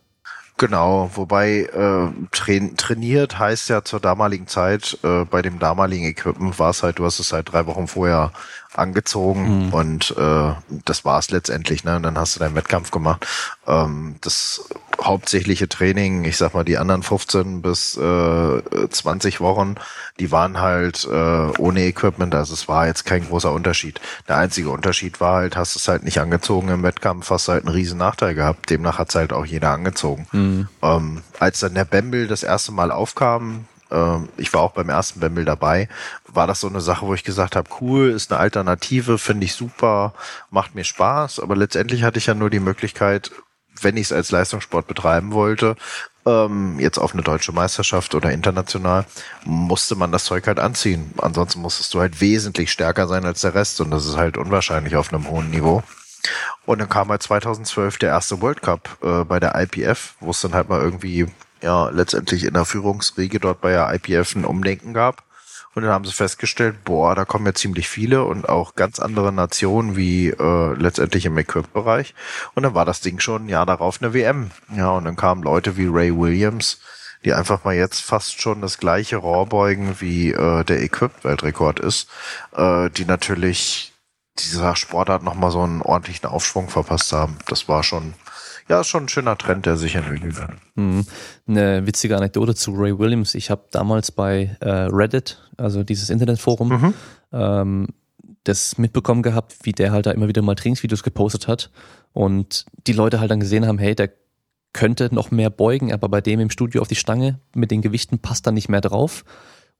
Genau, 0.61 1.09
wobei 1.15 1.61
äh, 1.73 2.09
train 2.33 2.77
trainiert 2.77 3.39
heißt 3.39 3.69
ja 3.69 3.85
zur 3.85 4.01
damaligen 4.01 4.49
Zeit, 4.49 4.99
äh, 5.05 5.25
bei 5.25 5.41
dem 5.41 5.61
damaligen 5.61 6.05
Equipment 6.05 6.59
war 6.59 6.71
es 6.71 6.83
halt, 6.83 6.99
du 6.99 7.05
hast 7.05 7.21
es 7.21 7.33
halt 7.33 7.53
drei 7.53 7.65
Wochen 7.67 7.87
vorher 7.87 8.33
angezogen 8.75 9.67
Mhm. 9.69 9.73
und 9.73 10.15
äh, 10.19 10.53
das 10.85 11.05
war 11.05 11.21
es 11.21 11.31
letztendlich, 11.31 11.85
ne? 11.85 11.95
Und 11.97 12.03
dann 12.03 12.19
hast 12.19 12.35
du 12.35 12.41
deinen 12.41 12.57
Wettkampf 12.57 12.91
gemacht. 12.91 13.25
Ähm, 13.69 14.17
das 14.21 14.69
hauptsächliche 15.01 15.69
Training, 15.69 16.25
ich 16.25 16.37
sag 16.37 16.55
mal, 16.55 16.65
die 16.65 16.79
anderen 16.79 17.03
15 17.03 17.63
bis 17.63 17.97
äh, 17.97 18.89
20 18.89 19.41
Wochen, 19.41 19.77
die 20.19 20.31
waren 20.31 20.61
halt 20.61 21.07
äh, 21.11 21.59
ohne 21.59 21.83
Equipment, 21.83 22.35
also 22.35 22.55
es 22.55 22.69
war 22.69 22.87
jetzt 22.87 23.05
kein 23.05 23.27
großer 23.27 23.53
Unterschied. 23.53 24.01
Der 24.29 24.37
einzige 24.37 24.71
Unterschied 24.71 25.21
war 25.21 25.37
halt, 25.37 25.57
hast 25.57 25.75
du 25.75 25.79
es 25.79 25.89
halt 25.89 26.05
nicht 26.05 26.21
angezogen 26.21 26.69
im 26.69 26.83
Wettkampf, 26.83 27.31
hast 27.31 27.49
du 27.49 27.53
halt 27.53 27.65
einen 27.65 27.75
riesen 27.75 27.99
Nachteil 27.99 28.35
gehabt. 28.35 28.71
Demnach 28.71 28.99
hat 28.99 29.11
es 29.11 29.15
halt 29.15 29.33
auch 29.33 29.47
jeder 29.47 29.71
angezogen. 29.71 30.27
Ähm, 30.83 31.23
als 31.39 31.61
dann 31.61 31.75
der 31.75 31.85
Bamble 31.85 32.27
das 32.27 32.43
erste 32.43 32.73
Mal 32.73 32.91
aufkam, 32.91 33.67
ähm, 33.91 34.29
ich 34.37 34.53
war 34.53 34.63
auch 34.63 34.73
beim 34.73 34.89
ersten 34.89 35.21
Bamble 35.21 35.45
dabei, 35.45 35.89
war 36.27 36.47
das 36.47 36.61
so 36.61 36.69
eine 36.69 36.81
Sache, 36.81 37.07
wo 37.07 37.15
ich 37.15 37.25
gesagt 37.25 37.57
habe, 37.57 37.71
cool, 37.81 38.11
ist 38.11 38.31
eine 38.31 38.41
Alternative, 38.41 39.19
finde 39.19 39.47
ich 39.47 39.55
super, 39.55 40.15
macht 40.51 40.75
mir 40.75 40.85
Spaß, 40.85 41.41
aber 41.41 41.57
letztendlich 41.57 42.03
hatte 42.03 42.19
ich 42.19 42.27
ja 42.27 42.35
nur 42.35 42.51
die 42.51 42.61
Möglichkeit, 42.61 43.31
wenn 43.83 43.97
ich 43.97 44.07
es 44.07 44.13
als 44.13 44.31
Leistungssport 44.31 44.87
betreiben 44.87 45.33
wollte, 45.33 45.77
ähm, 46.27 46.79
jetzt 46.79 46.99
auf 46.99 47.15
eine 47.15 47.23
deutsche 47.23 47.53
Meisterschaft 47.53 48.15
oder 48.15 48.31
international, 48.31 49.07
musste 49.45 49.97
man 49.97 50.13
das 50.13 50.25
Zeug 50.25 50.47
halt 50.47 50.59
anziehen. 50.59 51.13
Ansonsten 51.19 51.61
musstest 51.61 51.95
du 51.95 52.01
halt 52.01 52.21
wesentlich 52.21 52.71
stärker 52.71 53.07
sein 53.07 53.25
als 53.25 53.41
der 53.41 53.55
Rest 53.55 53.81
und 53.81 53.91
das 53.91 54.07
ist 54.07 54.17
halt 54.17 54.37
unwahrscheinlich 54.37 54.97
auf 54.97 55.13
einem 55.13 55.29
hohen 55.29 55.51
Niveau. 55.51 55.83
Und 56.67 56.81
dann 56.81 56.89
kam 56.89 57.09
halt 57.09 57.23
2012 57.23 57.99
der 57.99 58.11
erste 58.11 58.41
World 58.43 58.63
Cup 58.63 58.99
äh, 59.03 59.25
bei 59.25 59.41
der 59.41 59.55
IPF, 59.55 60.15
wo 60.21 60.31
es 60.31 60.41
dann 60.41 60.55
halt 60.55 60.69
mal 60.69 60.81
irgendwie, 60.81 61.27
ja, 61.63 61.89
letztendlich 61.89 62.45
in 62.45 62.55
der 62.55 62.65
Führungsriege 62.65 63.41
dort 63.41 63.61
bei 63.61 63.71
der 63.71 63.93
IPF 63.95 64.35
ein 64.35 64.45
Umdenken 64.45 64.93
gab. 64.93 65.23
Und 65.75 65.83
dann 65.83 65.93
haben 65.93 66.05
sie 66.05 66.13
festgestellt, 66.13 66.85
boah, 66.85 67.15
da 67.15 67.25
kommen 67.25 67.47
ja 67.47 67.55
ziemlich 67.55 67.89
viele 67.89 68.25
und 68.25 68.49
auch 68.49 68.75
ganz 68.75 68.99
andere 68.99 69.33
Nationen 69.33 69.97
wie 69.97 70.31
äh, 70.31 70.75
letztendlich 70.75 71.27
im 71.27 71.39
Equip-Bereich. 71.39 72.15
Und 72.55 72.65
dann 72.65 72.75
war 72.75 72.85
das 72.85 73.01
Ding 73.01 73.21
schon 73.21 73.45
ein 73.47 73.49
Jahr 73.49 73.67
darauf 73.67 74.03
eine 74.03 74.15
WM. 74.15 74.51
Ja, 74.75 74.91
und 74.91 75.05
dann 75.05 75.17
kamen 75.17 75.43
Leute 75.43 75.77
wie 75.77 75.87
Ray 75.87 76.17
Williams, 76.17 76.81
die 77.25 77.33
einfach 77.33 77.65
mal 77.65 77.75
jetzt 77.75 78.01
fast 78.01 78.41
schon 78.41 78.61
das 78.61 78.79
gleiche 78.79 79.17
Rohrbeugen 79.17 80.01
wie 80.01 80.33
äh, 80.33 80.65
der 80.65 80.83
Equip-Weltrekord 80.83 81.81
ist, 81.81 82.09
äh, 82.57 82.91
die 82.91 83.05
natürlich 83.05 83.93
dieser 84.39 84.77
Sportart 84.77 85.23
nochmal 85.23 85.51
so 85.51 85.63
einen 85.63 85.83
ordentlichen 85.83 86.29
Aufschwung 86.29 86.69
verpasst 86.69 87.13
haben. 87.13 87.37
Das 87.47 87.69
war 87.69 87.83
schon, 87.83 88.15
ja, 88.69 88.85
schon 88.85 89.05
ein 89.05 89.09
schöner 89.09 89.37
Trend, 89.39 89.67
der 89.67 89.77
sich 89.77 89.95
entwickelt 89.95 90.41
hat. 90.41 90.51
Mhm. 90.75 91.05
Eine 91.47 91.87
witzige 91.87 92.17
Anekdote 92.17 92.55
zu 92.55 92.73
Ray 92.73 92.99
Williams. 92.99 93.35
Ich 93.35 93.51
habe 93.51 93.65
damals 93.71 94.13
bei 94.13 94.57
äh, 94.61 94.69
Reddit, 94.69 95.39
also 95.57 95.83
dieses 95.83 96.11
Internetforum, 96.11 96.69
Mhm. 96.69 96.95
ähm, 97.33 97.87
das 98.45 98.79
mitbekommen 98.79 99.23
gehabt, 99.23 99.57
wie 99.63 99.73
der 99.73 99.93
halt 99.93 100.07
da 100.07 100.11
immer 100.13 100.29
wieder 100.29 100.43
mal 100.43 100.55
Trainingsvideos 100.55 101.03
gepostet 101.03 101.49
hat 101.49 101.71
und 102.13 102.65
die 102.87 102.93
Leute 102.95 103.21
halt 103.21 103.31
dann 103.31 103.41
gesehen 103.41 103.67
haben, 103.67 103.79
hey, 103.79 103.95
der 103.95 104.11
könnte 104.73 105.13
noch 105.15 105.31
mehr 105.31 105.51
beugen, 105.51 105.93
aber 105.93 106.09
bei 106.09 106.21
dem 106.21 106.41
im 106.41 106.51
Studio 106.51 106.81
auf 106.81 106.89
die 106.89 106.95
Stange 106.95 107.41
mit 107.55 107.71
den 107.71 107.83
Gewichten 107.83 108.19
passt 108.21 108.47
da 108.47 108.53
nicht 108.53 108.69
mehr 108.69 108.81
drauf. 108.81 109.25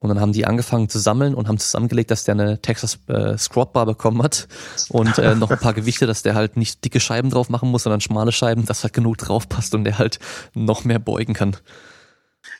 Und 0.01 0.07
dann 0.07 0.21
haben 0.21 0.31
die 0.31 0.45
angefangen 0.45 0.87
zu 0.87 0.97
sammeln 0.97 1.35
und 1.35 1.49
haben 1.49 1.57
zusammengelegt, 1.57 2.09
dass 2.09 2.23
der 2.23 2.35
eine 2.35 2.61
Texas 2.61 2.99
äh, 3.07 3.37
Squat 3.37 3.73
Bar 3.73 3.85
bekommen 3.85 4.23
hat 4.23 4.47
und 4.87 5.17
äh, 5.17 5.35
noch 5.35 5.51
ein 5.51 5.59
paar 5.59 5.73
Gewichte, 5.73 6.07
dass 6.07 6.23
der 6.23 6.35
halt 6.35 6.55
nicht 6.55 6.85
dicke 6.85 7.01
Scheiben 7.01 7.29
drauf 7.29 7.49
machen 7.49 7.69
muss, 7.69 7.83
sondern 7.83 7.99
schmale 7.99 8.31
Scheiben, 8.31 8.65
dass 8.65 8.83
halt 8.83 8.93
genug 8.93 9.17
drauf 9.17 9.49
passt 9.49 9.75
und 9.75 9.83
der 9.83 9.97
halt 9.97 10.19
noch 10.53 10.85
mehr 10.85 10.99
beugen 10.99 11.33
kann. 11.33 11.57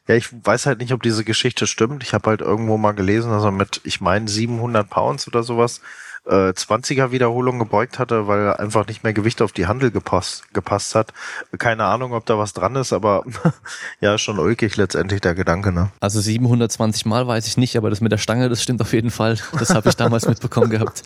Ja, 0.07 0.15
ich 0.15 0.27
weiß 0.31 0.65
halt 0.65 0.79
nicht, 0.79 0.91
ob 0.91 1.01
diese 1.01 1.23
Geschichte 1.23 1.65
stimmt. 1.65 2.03
Ich 2.03 2.13
habe 2.13 2.29
halt 2.29 2.41
irgendwo 2.41 2.77
mal 2.77 2.91
gelesen, 2.91 3.31
dass 3.31 3.43
er 3.43 3.51
mit, 3.51 3.79
ich 3.85 4.01
meine, 4.01 4.27
700 4.27 4.89
Pounds 4.89 5.27
oder 5.27 5.43
sowas 5.43 5.81
äh, 6.29 6.51
20er 6.51 7.11
Wiederholung 7.11 7.59
gebeugt 7.59 7.99
hatte, 7.99 8.27
weil 8.27 8.53
einfach 8.53 8.87
nicht 8.87 9.03
mehr 9.03 9.13
Gewicht 9.13 9.41
auf 9.41 9.51
die 9.51 9.67
Handel 9.67 9.91
gepasst, 9.91 10.53
gepasst 10.53 10.95
hat. 10.95 11.11
Keine 11.57 11.85
Ahnung, 11.85 12.13
ob 12.13 12.25
da 12.25 12.37
was 12.37 12.53
dran 12.53 12.75
ist, 12.75 12.93
aber 12.93 13.23
ja, 14.01 14.17
schon 14.17 14.39
ulkig 14.39 14.77
letztendlich 14.77 15.21
der 15.21 15.35
Gedanke, 15.35 15.71
ne? 15.71 15.91
Also 15.99 16.21
720 16.21 17.05
Mal 17.05 17.27
weiß 17.27 17.47
ich 17.47 17.57
nicht, 17.57 17.75
aber 17.77 17.89
das 17.89 18.01
mit 18.01 18.11
der 18.11 18.17
Stange, 18.17 18.49
das 18.49 18.61
stimmt 18.61 18.81
auf 18.81 18.93
jeden 18.93 19.11
Fall. 19.11 19.37
Das 19.57 19.71
habe 19.71 19.89
ich 19.89 19.95
damals 19.95 20.27
mitbekommen 20.29 20.69
gehabt. 20.69 21.03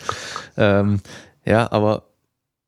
Ähm, 0.56 1.00
ja, 1.44 1.70
aber 1.72 2.04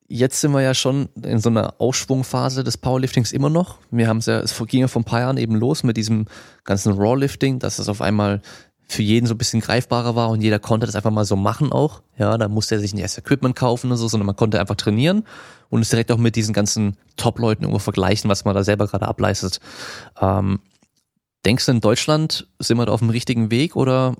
jetzt 0.08 0.40
sind 0.40 0.52
wir 0.52 0.62
ja 0.62 0.74
schon 0.74 1.08
in 1.22 1.38
so 1.38 1.50
einer 1.50 1.74
Aufschwungphase 1.78 2.64
des 2.64 2.78
Powerliftings 2.78 3.32
immer 3.32 3.50
noch. 3.50 3.78
Wir 3.90 4.08
haben 4.08 4.18
es 4.18 4.26
ja, 4.26 4.38
es 4.40 4.56
ging 4.66 4.80
ja 4.80 4.88
vor 4.88 5.02
ein 5.02 5.06
paar 5.06 5.20
Jahren 5.20 5.36
eben 5.36 5.54
los 5.56 5.82
mit 5.82 5.96
diesem 5.96 6.26
ganzen 6.64 6.92
Rawlifting, 6.92 7.58
dass 7.58 7.78
es 7.78 7.88
auf 7.88 8.00
einmal 8.00 8.40
für 8.88 9.02
jeden 9.02 9.26
so 9.26 9.34
ein 9.34 9.38
bisschen 9.38 9.60
greifbarer 9.60 10.14
war 10.14 10.30
und 10.30 10.40
jeder 10.40 10.58
konnte 10.58 10.86
das 10.86 10.94
einfach 10.94 11.10
mal 11.10 11.24
so 11.24 11.36
machen 11.36 11.72
auch. 11.72 12.02
Ja, 12.18 12.38
da 12.38 12.48
musste 12.48 12.76
er 12.76 12.80
sich 12.80 12.94
nicht 12.94 13.02
erst 13.02 13.18
Equipment 13.18 13.56
kaufen 13.56 13.90
und 13.90 13.96
so, 13.96 14.08
sondern 14.08 14.26
man 14.26 14.36
konnte 14.36 14.60
einfach 14.60 14.76
trainieren 14.76 15.24
und 15.70 15.80
es 15.80 15.90
direkt 15.90 16.12
auch 16.12 16.18
mit 16.18 16.36
diesen 16.36 16.54
ganzen 16.54 16.96
Top-Leuten 17.16 17.64
irgendwo 17.64 17.80
vergleichen, 17.80 18.30
was 18.30 18.44
man 18.44 18.54
da 18.54 18.62
selber 18.62 18.86
gerade 18.86 19.08
ableistet. 19.08 19.60
Ähm, 20.20 20.60
denkst 21.44 21.66
du 21.66 21.72
in 21.72 21.80
Deutschland 21.80 22.46
sind 22.58 22.78
wir 22.78 22.86
da 22.86 22.92
auf 22.92 23.00
dem 23.00 23.10
richtigen 23.10 23.50
Weg 23.50 23.74
oder 23.74 24.14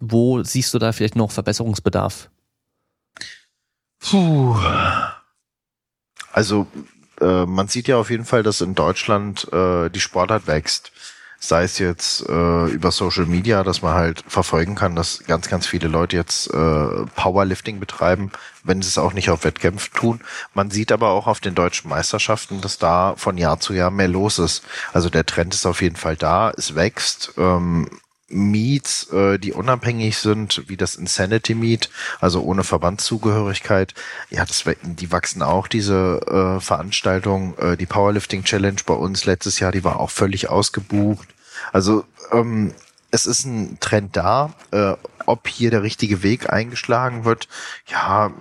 wo 0.00 0.42
siehst 0.42 0.74
du 0.74 0.78
da 0.78 0.92
vielleicht 0.92 1.16
noch 1.16 1.30
Verbesserungsbedarf? 1.30 2.30
Puh. 4.00 4.56
Also 6.32 6.66
äh, 7.20 7.46
man 7.46 7.68
sieht 7.68 7.88
ja 7.88 7.96
auf 7.96 8.10
jeden 8.10 8.24
Fall, 8.24 8.42
dass 8.42 8.60
in 8.60 8.74
Deutschland 8.74 9.50
äh, 9.52 9.88
die 9.88 10.00
Sportart 10.00 10.46
wächst. 10.46 10.92
Sei 11.46 11.64
es 11.64 11.78
jetzt 11.78 12.26
äh, 12.26 12.66
über 12.70 12.90
Social 12.90 13.26
Media, 13.26 13.64
dass 13.64 13.82
man 13.82 13.92
halt 13.92 14.24
verfolgen 14.26 14.74
kann, 14.74 14.96
dass 14.96 15.24
ganz, 15.26 15.48
ganz 15.48 15.66
viele 15.66 15.88
Leute 15.88 16.16
jetzt 16.16 16.46
äh, 16.46 17.06
Powerlifting 17.16 17.80
betreiben, 17.80 18.30
wenn 18.62 18.80
sie 18.80 18.88
es 18.88 18.96
auch 18.96 19.12
nicht 19.12 19.28
auf 19.28 19.44
Wettkämpfen 19.44 19.92
tun. 19.92 20.20
Man 20.54 20.70
sieht 20.70 20.90
aber 20.90 21.10
auch 21.10 21.26
auf 21.26 21.40
den 21.40 21.54
deutschen 21.54 21.90
Meisterschaften, 21.90 22.62
dass 22.62 22.78
da 22.78 23.14
von 23.18 23.36
Jahr 23.36 23.60
zu 23.60 23.74
Jahr 23.74 23.90
mehr 23.90 24.08
los 24.08 24.38
ist. 24.38 24.62
Also 24.94 25.10
der 25.10 25.26
Trend 25.26 25.52
ist 25.52 25.66
auf 25.66 25.82
jeden 25.82 25.96
Fall 25.96 26.16
da, 26.16 26.50
es 26.56 26.74
wächst. 26.74 27.34
Ähm, 27.36 27.90
Meets, 28.28 29.12
äh, 29.12 29.38
die 29.38 29.52
unabhängig 29.52 30.16
sind, 30.16 30.62
wie 30.66 30.78
das 30.78 30.96
Insanity 30.96 31.54
Meet, 31.54 31.90
also 32.20 32.42
ohne 32.42 32.64
Verbandszugehörigkeit. 32.64 33.92
Ja, 34.30 34.46
das, 34.46 34.64
die 34.82 35.12
wachsen 35.12 35.42
auch, 35.42 35.68
diese 35.68 36.56
äh, 36.56 36.60
Veranstaltung. 36.60 37.56
Äh, 37.58 37.76
die 37.76 37.86
Powerlifting 37.86 38.44
Challenge 38.44 38.80
bei 38.86 38.94
uns 38.94 39.26
letztes 39.26 39.60
Jahr, 39.60 39.72
die 39.72 39.84
war 39.84 40.00
auch 40.00 40.10
völlig 40.10 40.48
ausgebucht. 40.48 41.33
Also 41.72 42.04
ähm, 42.32 42.74
es 43.10 43.26
ist 43.26 43.44
ein 43.44 43.78
Trend 43.80 44.16
da. 44.16 44.52
Äh, 44.72 44.94
ob 45.26 45.48
hier 45.48 45.70
der 45.70 45.82
richtige 45.82 46.22
Weg 46.22 46.50
eingeschlagen 46.52 47.24
wird, 47.24 47.48
ja, 47.86 48.32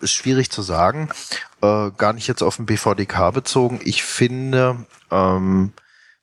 ist 0.00 0.12
schwierig 0.12 0.50
zu 0.50 0.62
sagen. 0.62 1.08
Äh, 1.62 1.90
gar 1.96 2.12
nicht 2.12 2.26
jetzt 2.26 2.42
auf 2.42 2.56
den 2.56 2.66
BVDK 2.66 3.32
bezogen. 3.32 3.80
Ich 3.84 4.02
finde, 4.02 4.84
ähm, 5.10 5.72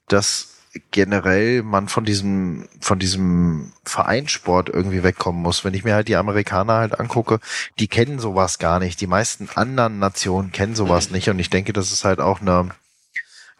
dass 0.07 0.57
generell 0.91 1.63
man 1.63 1.87
von 1.87 2.05
diesem, 2.05 2.67
von 2.79 2.99
diesem 2.99 3.71
Vereinssport 3.83 4.69
irgendwie 4.69 5.03
wegkommen 5.03 5.41
muss. 5.41 5.63
Wenn 5.63 5.73
ich 5.73 5.83
mir 5.83 5.95
halt 5.95 6.07
die 6.07 6.17
Amerikaner 6.17 6.73
halt 6.73 6.99
angucke, 6.99 7.39
die 7.79 7.87
kennen 7.87 8.19
sowas 8.19 8.59
gar 8.59 8.79
nicht. 8.79 9.01
Die 9.01 9.07
meisten 9.07 9.49
anderen 9.55 9.99
Nationen 9.99 10.51
kennen 10.51 10.75
sowas 10.75 11.09
nicht. 11.09 11.29
Und 11.29 11.39
ich 11.39 11.49
denke, 11.49 11.73
das 11.73 11.91
ist 11.91 12.05
halt 12.05 12.19
auch 12.19 12.41
eine 12.41 12.69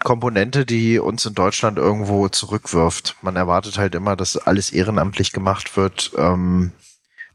Komponente, 0.04 0.66
die 0.66 1.00
uns 1.00 1.26
in 1.26 1.34
Deutschland 1.34 1.78
irgendwo 1.78 2.30
zurückwirft. 2.30 3.16
Man 3.22 3.36
erwartet 3.36 3.78
halt 3.78 3.96
immer, 3.96 4.16
dass 4.16 4.38
alles 4.38 4.72
ehrenamtlich 4.72 5.32
gemacht 5.32 5.76
wird. 5.76 6.12
Ähm, 6.18 6.72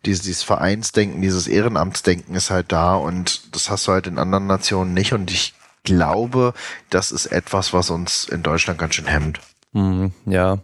dieses, 0.05 0.23
dieses 0.23 0.43
Vereinsdenken, 0.43 1.23
dieses 1.23 1.49
Ehrenamtsdenken 1.49 2.35
ist 2.35 2.51
halt 2.51 2.73
da 2.73 2.95
und 2.95 3.55
das 3.55 3.71
hast 3.71 3.87
du 3.87 3.93
halt 3.93 4.07
in 4.07 4.19
anderen 4.19 4.47
Nationen 4.47 4.95
nicht. 4.95 5.13
Und 5.13 5.31
ich 5.31 5.55
glaube, 5.85 6.55
das 6.91 7.13
ist 7.13 7.27
etwas, 7.27 7.73
was 7.73 7.91
uns 7.91 8.29
in 8.29 8.43
Deutschland 8.43 8.79
ganz 8.79 8.95
schön 8.95 9.07
hemmt. 9.07 9.41
Hm, 9.73 10.13
ja, 10.27 10.59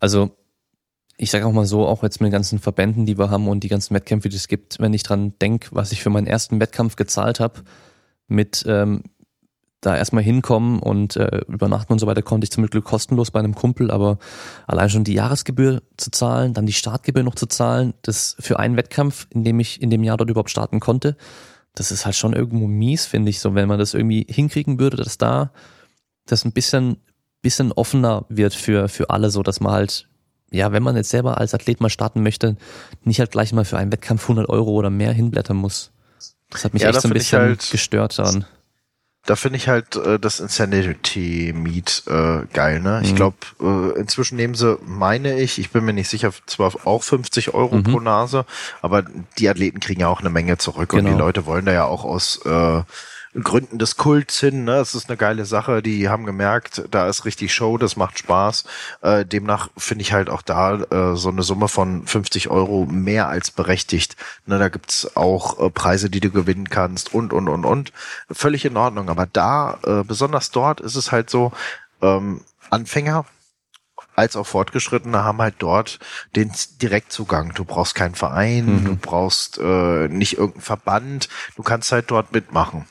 also 0.00 0.30
ich 1.16 1.30
sage 1.30 1.46
auch 1.46 1.52
mal 1.52 1.66
so, 1.66 1.86
auch 1.86 2.02
jetzt 2.02 2.20
mit 2.20 2.28
den 2.28 2.32
ganzen 2.32 2.58
Verbänden, 2.58 3.06
die 3.06 3.18
wir 3.18 3.30
haben 3.30 3.48
und 3.48 3.60
die 3.60 3.68
ganzen 3.68 3.94
Wettkämpfe, 3.94 4.28
die 4.28 4.36
es 4.36 4.48
gibt, 4.48 4.80
wenn 4.80 4.94
ich 4.94 5.02
dran 5.02 5.34
denke, 5.40 5.68
was 5.72 5.92
ich 5.92 6.02
für 6.02 6.10
meinen 6.10 6.26
ersten 6.26 6.58
Wettkampf 6.58 6.96
gezahlt 6.96 7.38
habe, 7.38 7.62
mit 8.28 8.64
ähm, 8.66 9.04
da 9.82 9.96
erstmal 9.96 10.22
hinkommen 10.22 10.78
und 10.78 11.16
äh, 11.16 11.42
übernachten 11.48 11.92
und 11.92 11.98
so 11.98 12.06
weiter, 12.06 12.22
konnte 12.22 12.46
ich 12.46 12.50
zum 12.50 12.64
Glück 12.66 12.84
kostenlos 12.84 13.30
bei 13.30 13.40
einem 13.40 13.54
Kumpel, 13.54 13.90
aber 13.90 14.18
allein 14.66 14.88
schon 14.88 15.04
die 15.04 15.12
Jahresgebühr 15.12 15.82
zu 15.98 16.10
zahlen, 16.10 16.54
dann 16.54 16.64
die 16.64 16.72
Startgebühr 16.72 17.22
noch 17.22 17.34
zu 17.34 17.46
zahlen, 17.46 17.92
das 18.02 18.36
für 18.40 18.58
einen 18.58 18.76
Wettkampf, 18.76 19.26
in 19.30 19.44
dem 19.44 19.60
ich 19.60 19.82
in 19.82 19.90
dem 19.90 20.04
Jahr 20.04 20.16
dort 20.16 20.30
überhaupt 20.30 20.50
starten 20.50 20.80
konnte, 20.80 21.16
das 21.74 21.90
ist 21.90 22.06
halt 22.06 22.14
schon 22.14 22.32
irgendwo 22.32 22.66
mies, 22.66 23.06
finde 23.06 23.30
ich, 23.30 23.40
so 23.40 23.54
wenn 23.54 23.68
man 23.68 23.78
das 23.78 23.92
irgendwie 23.92 24.26
hinkriegen 24.28 24.78
würde, 24.78 24.96
dass 24.96 25.18
da 25.18 25.50
das 26.26 26.44
ein 26.44 26.52
bisschen 26.52 26.98
bisschen 27.42 27.72
offener 27.72 28.24
wird 28.28 28.54
für, 28.54 28.88
für 28.88 29.10
alle, 29.10 29.30
so 29.30 29.42
dass 29.42 29.60
man 29.60 29.72
halt, 29.72 30.08
ja, 30.50 30.72
wenn 30.72 30.82
man 30.82 30.96
jetzt 30.96 31.10
selber 31.10 31.38
als 31.38 31.54
Athlet 31.54 31.80
mal 31.80 31.90
starten 31.90 32.22
möchte, 32.22 32.56
nicht 33.04 33.18
halt 33.18 33.32
gleich 33.32 33.52
mal 33.52 33.64
für 33.64 33.76
einen 33.76 33.92
Wettkampf 33.92 34.22
100 34.22 34.48
Euro 34.48 34.70
oder 34.70 34.90
mehr 34.90 35.12
hinblättern 35.12 35.56
muss. 35.56 35.90
Das 36.50 36.64
hat 36.64 36.72
mich 36.72 36.82
ja, 36.82 36.90
echt 36.90 37.00
so 37.00 37.08
ein 37.08 37.14
bisschen 37.14 37.40
halt, 37.40 37.68
gestört 37.70 38.18
daran. 38.18 38.46
Da 39.24 39.36
finde 39.36 39.56
ich 39.56 39.68
halt 39.68 39.94
äh, 39.94 40.18
das 40.18 40.40
Insanity 40.40 41.54
Meet 41.54 42.04
äh, 42.08 42.44
geil, 42.52 42.80
ne? 42.80 43.00
Ich 43.04 43.12
mhm. 43.12 43.16
glaube, 43.16 43.36
äh, 43.60 43.98
inzwischen 44.00 44.34
nehmen 44.34 44.54
sie, 44.54 44.78
meine 44.84 45.38
ich, 45.40 45.60
ich 45.60 45.70
bin 45.70 45.84
mir 45.84 45.92
nicht 45.92 46.08
sicher, 46.08 46.32
zwar 46.46 46.72
auch 46.86 47.04
50 47.04 47.54
Euro 47.54 47.76
mhm. 47.76 47.84
pro 47.84 48.00
Nase, 48.00 48.44
aber 48.80 49.04
die 49.38 49.48
Athleten 49.48 49.78
kriegen 49.78 50.00
ja 50.00 50.08
auch 50.08 50.20
eine 50.20 50.30
Menge 50.30 50.58
zurück 50.58 50.90
genau. 50.90 50.98
und 51.00 51.04
die 51.06 51.12
genau. 51.12 51.24
Leute 51.26 51.46
wollen 51.46 51.66
da 51.66 51.72
ja 51.72 51.84
auch 51.84 52.04
aus 52.04 52.44
äh, 52.44 52.82
Gründen 53.40 53.78
des 53.78 53.96
Kults 53.96 54.38
hin. 54.40 54.64
Ne? 54.64 54.76
Es 54.76 54.94
ist 54.94 55.08
eine 55.08 55.16
geile 55.16 55.46
Sache. 55.46 55.82
Die 55.82 56.08
haben 56.08 56.26
gemerkt, 56.26 56.84
da 56.90 57.08
ist 57.08 57.24
richtig 57.24 57.54
Show, 57.54 57.78
das 57.78 57.96
macht 57.96 58.18
Spaß. 58.18 58.64
Äh, 59.00 59.24
demnach 59.24 59.70
finde 59.76 60.02
ich 60.02 60.12
halt 60.12 60.28
auch 60.28 60.42
da 60.42 60.74
äh, 60.74 61.16
so 61.16 61.30
eine 61.30 61.42
Summe 61.42 61.68
von 61.68 62.06
50 62.06 62.50
Euro 62.50 62.86
mehr 62.86 63.28
als 63.28 63.50
berechtigt. 63.50 64.16
Ne? 64.46 64.58
Da 64.58 64.68
gibt's 64.68 65.16
auch 65.16 65.58
äh, 65.58 65.70
Preise, 65.70 66.10
die 66.10 66.20
du 66.20 66.30
gewinnen 66.30 66.68
kannst 66.68 67.14
und, 67.14 67.32
und, 67.32 67.48
und, 67.48 67.64
und. 67.64 67.92
Völlig 68.30 68.64
in 68.64 68.76
Ordnung. 68.76 69.08
Aber 69.08 69.26
da, 69.26 69.78
äh, 69.84 70.04
besonders 70.04 70.50
dort, 70.50 70.80
ist 70.80 70.96
es 70.96 71.10
halt 71.10 71.30
so, 71.30 71.52
ähm, 72.02 72.42
Anfänger 72.70 73.24
als 74.14 74.36
auch 74.36 74.46
Fortgeschrittene 74.46 75.24
haben 75.24 75.38
halt 75.38 75.54
dort 75.58 75.98
den 76.36 76.52
Direktzugang. 76.82 77.54
Du 77.54 77.64
brauchst 77.64 77.94
keinen 77.94 78.14
Verein, 78.14 78.80
mhm. 78.80 78.84
du 78.84 78.96
brauchst 78.96 79.58
äh, 79.58 80.08
nicht 80.08 80.36
irgendeinen 80.36 80.62
Verband, 80.62 81.28
du 81.56 81.62
kannst 81.62 81.92
halt 81.92 82.10
dort 82.10 82.32
mitmachen 82.32 82.86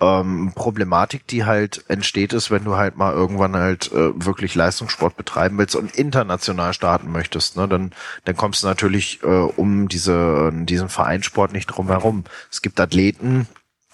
ähm, 0.00 0.52
Problematik, 0.54 1.26
die 1.26 1.44
halt 1.44 1.84
entsteht, 1.88 2.32
ist, 2.32 2.50
wenn 2.50 2.64
du 2.64 2.76
halt 2.76 2.96
mal 2.96 3.12
irgendwann 3.12 3.56
halt 3.56 3.90
äh, 3.92 4.24
wirklich 4.24 4.54
Leistungssport 4.54 5.16
betreiben 5.16 5.58
willst 5.58 5.76
und 5.76 5.94
international 5.94 6.72
starten 6.72 7.10
möchtest, 7.10 7.56
ne, 7.56 7.66
dann, 7.66 7.92
dann 8.24 8.36
kommst 8.36 8.62
du 8.62 8.68
natürlich 8.68 9.22
äh, 9.22 9.26
um 9.26 9.88
diese, 9.88 10.52
diesen 10.54 10.88
Vereinssport 10.88 11.52
nicht 11.52 11.66
drum 11.66 11.88
herum. 11.88 12.24
Es 12.50 12.62
gibt 12.62 12.80
Athleten, 12.80 13.48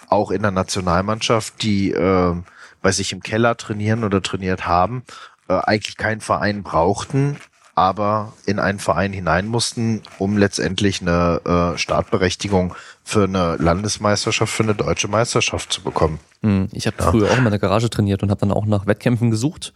auch 0.08 0.30
in 0.30 0.42
der 0.42 0.50
Nationalmannschaft, 0.50 1.62
die 1.62 1.90
äh, 1.90 2.34
bei 2.82 2.92
sich 2.92 3.12
im 3.12 3.22
Keller 3.22 3.56
trainieren 3.56 4.04
oder 4.04 4.22
trainiert 4.22 4.66
haben, 4.66 5.04
äh, 5.48 5.54
eigentlich 5.54 5.96
keinen 5.96 6.20
Verein 6.20 6.62
brauchten, 6.62 7.38
aber 7.74 8.34
in 8.46 8.58
einen 8.58 8.78
Verein 8.78 9.12
hinein 9.12 9.46
mussten, 9.46 10.02
um 10.18 10.36
letztendlich 10.36 11.00
eine 11.00 11.74
äh, 11.74 11.78
Startberechtigung 11.78 12.74
für 13.04 13.24
eine 13.24 13.56
Landesmeisterschaft, 13.56 14.52
für 14.52 14.62
eine 14.62 14.74
deutsche 14.74 15.08
Meisterschaft 15.08 15.72
zu 15.72 15.82
bekommen. 15.82 16.18
Hm, 16.42 16.68
ich 16.72 16.86
habe 16.86 16.96
ja. 16.98 17.10
früher 17.10 17.30
auch 17.30 17.36
in 17.36 17.44
meiner 17.44 17.58
Garage 17.58 17.90
trainiert 17.90 18.22
und 18.22 18.30
habe 18.30 18.40
dann 18.40 18.50
auch 18.50 18.66
nach 18.66 18.86
Wettkämpfen 18.86 19.30
gesucht 19.30 19.72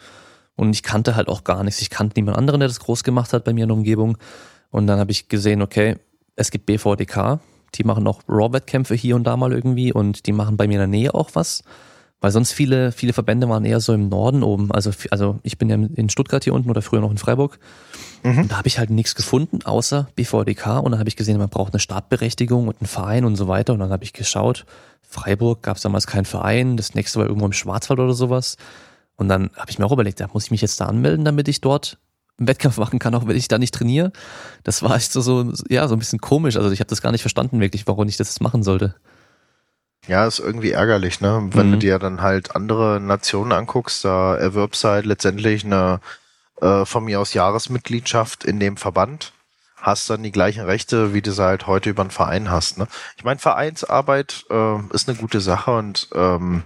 und 0.57 0.70
ich 0.70 0.83
kannte 0.83 1.14
halt 1.14 1.29
auch 1.29 1.45
gar 1.45 1.62
nichts. 1.62 1.81
Ich 1.81 1.91
kannte 1.91 2.14
niemand 2.16 2.37
anderen, 2.37 2.59
der 2.59 2.68
das 2.68 2.81
groß 2.81 3.05
gemacht 3.05 3.33
hat 3.33 3.45
bei 3.45 3.53
mir 3.53 3.62
in 3.62 3.68
der 3.68 3.76
Umgebung. 3.76 4.18
Und 4.70 4.89
dann 4.89 4.99
habe 4.99 5.12
ich 5.12 5.29
gesehen, 5.29 5.62
okay, 5.62 5.97
es 6.35 6.51
gibt 6.51 6.66
BVDK, 6.66 7.39
die 7.76 7.85
machen 7.85 8.07
auch 8.09 8.22
Raw-Wettkämpfe 8.29 8.95
hier 8.95 9.14
und 9.14 9.24
da 9.24 9.37
mal 9.37 9.53
irgendwie 9.53 9.93
und 9.93 10.26
die 10.26 10.33
machen 10.33 10.57
bei 10.57 10.66
mir 10.66 10.74
in 10.74 10.81
der 10.81 10.87
Nähe 10.89 11.14
auch 11.14 11.31
was. 11.35 11.62
Weil 12.21 12.33
sonst 12.33 12.53
viele, 12.53 12.91
viele 12.91 13.12
Verbände 13.12 13.49
waren 13.49 13.64
eher 13.64 13.79
so 13.79 13.93
im 13.93 14.09
Norden 14.09 14.43
oben. 14.43 14.73
Also, 14.73 14.91
also 15.11 15.39
ich 15.45 15.57
bin 15.57 15.71
ja 15.71 15.77
in 15.77 16.09
Stuttgart 16.09 16.43
hier 16.43 16.53
unten 16.53 16.69
oder 16.69 16.83
früher 16.83 17.01
noch 17.01 17.12
in 17.12 17.19
Freiburg. 17.19 17.61
Mhm. 18.25 18.39
Und 18.39 18.51
da 18.51 18.59
habe 18.59 18.66
ich 18.66 18.79
halt 18.79 18.91
nichts 18.91 19.14
gefunden, 19.14 19.61
außer 19.64 20.09
BVDK. 20.16 20.79
Und 20.79 20.91
dann 20.91 20.99
habe 20.99 21.09
ich 21.09 21.16
gesehen, 21.16 21.39
man 21.39 21.49
braucht 21.49 21.73
eine 21.73 21.81
Startberechtigung 21.81 22.66
und 22.66 22.81
einen 22.81 22.89
Verein 22.89 23.25
und 23.25 23.37
so 23.37 23.47
weiter. 23.47 23.73
Und 23.73 23.79
dann 23.79 23.91
habe 23.91 24.03
ich 24.03 24.12
geschaut, 24.12 24.66
Freiburg 25.09 25.62
gab 25.62 25.77
es 25.77 25.83
damals 25.83 26.07
keinen 26.07 26.27
Verein, 26.27 26.77
das 26.77 26.95
nächste 26.95 27.19
war 27.19 27.27
irgendwo 27.27 27.47
im 27.47 27.53
Schwarzwald 27.53 27.99
oder 28.01 28.12
sowas. 28.12 28.57
Und 29.16 29.29
dann 29.29 29.51
habe 29.57 29.71
ich 29.71 29.79
mir 29.79 29.87
auch 29.87 29.93
überlegt, 29.93 30.21
da 30.21 30.29
muss 30.33 30.45
ich 30.45 30.51
mich 30.51 30.61
jetzt 30.61 30.81
da 30.81 30.87
anmelden, 30.87 31.25
damit 31.25 31.49
ich 31.49 31.61
dort 31.61 31.99
einen 32.39 32.47
Wettkampf 32.47 32.79
machen 32.79 32.99
kann, 32.99 33.14
auch 33.14 33.27
wenn 33.27 33.37
ich 33.37 33.49
da 33.49 33.59
nicht 33.59 33.75
trainiere. 33.75 34.12
Das 34.64 34.83
war 34.83 34.95
echt 34.97 35.12
so, 35.12 35.21
so 35.21 35.53
ja, 35.69 35.89
so 35.89 35.95
ein 35.95 35.99
bisschen 35.99 36.21
komisch. 36.21 36.57
Also 36.57 36.71
ich 36.71 36.81
habe 36.81 36.91
das 36.91 37.01
gar 37.01 37.11
nicht 37.11 37.23
verstanden 37.23 37.59
wirklich, 37.61 37.87
warum 37.87 38.07
ich 38.07 38.16
das 38.16 38.41
machen 38.41 38.62
sollte. 38.62 38.95
Ja, 40.09 40.27
ist 40.27 40.39
irgendwie 40.39 40.73
ärgerlich, 40.73 41.21
ne? 41.21 41.49
Wenn 41.53 41.69
mhm. 41.69 41.73
du 41.73 41.79
dir 41.79 41.99
dann 41.99 42.23
halt 42.23 42.57
andere 42.57 42.99
Nationen 42.99 43.53
anguckst, 43.53 44.05
da 44.05 44.37
erwirbst 44.37 44.83
du 44.83 44.89
halt 44.89 45.07
letztendlich 45.07 45.65
eine 45.65 46.01
äh, 46.63 46.87
von 46.87 47.05
mir 47.05 47.21
aus 47.21 47.35
Jahresmitgliedschaft 47.35 48.45
in 48.45 48.59
dem 48.59 48.79
Verband, 48.79 49.33
hast 49.77 50.09
dann 50.09 50.23
die 50.23 50.33
gleichen 50.33 50.65
Rechte, 50.65 51.13
wie 51.13 51.23
du 51.23 51.31
sie 51.31 51.45
halt 51.45 51.67
heute 51.67 51.91
über 51.91 52.03
einen 52.03 52.11
Verein 52.11 52.51
hast. 52.51 52.79
Ne? 52.79 52.89
Ich 53.19 53.25
meine, 53.25 53.39
Vereinsarbeit 53.39 54.47
äh, 54.51 54.79
ist 54.93 55.09
eine 55.09 55.19
gute 55.19 55.41
Sache 55.43 55.73
und 55.73 56.09
ähm, 56.15 56.63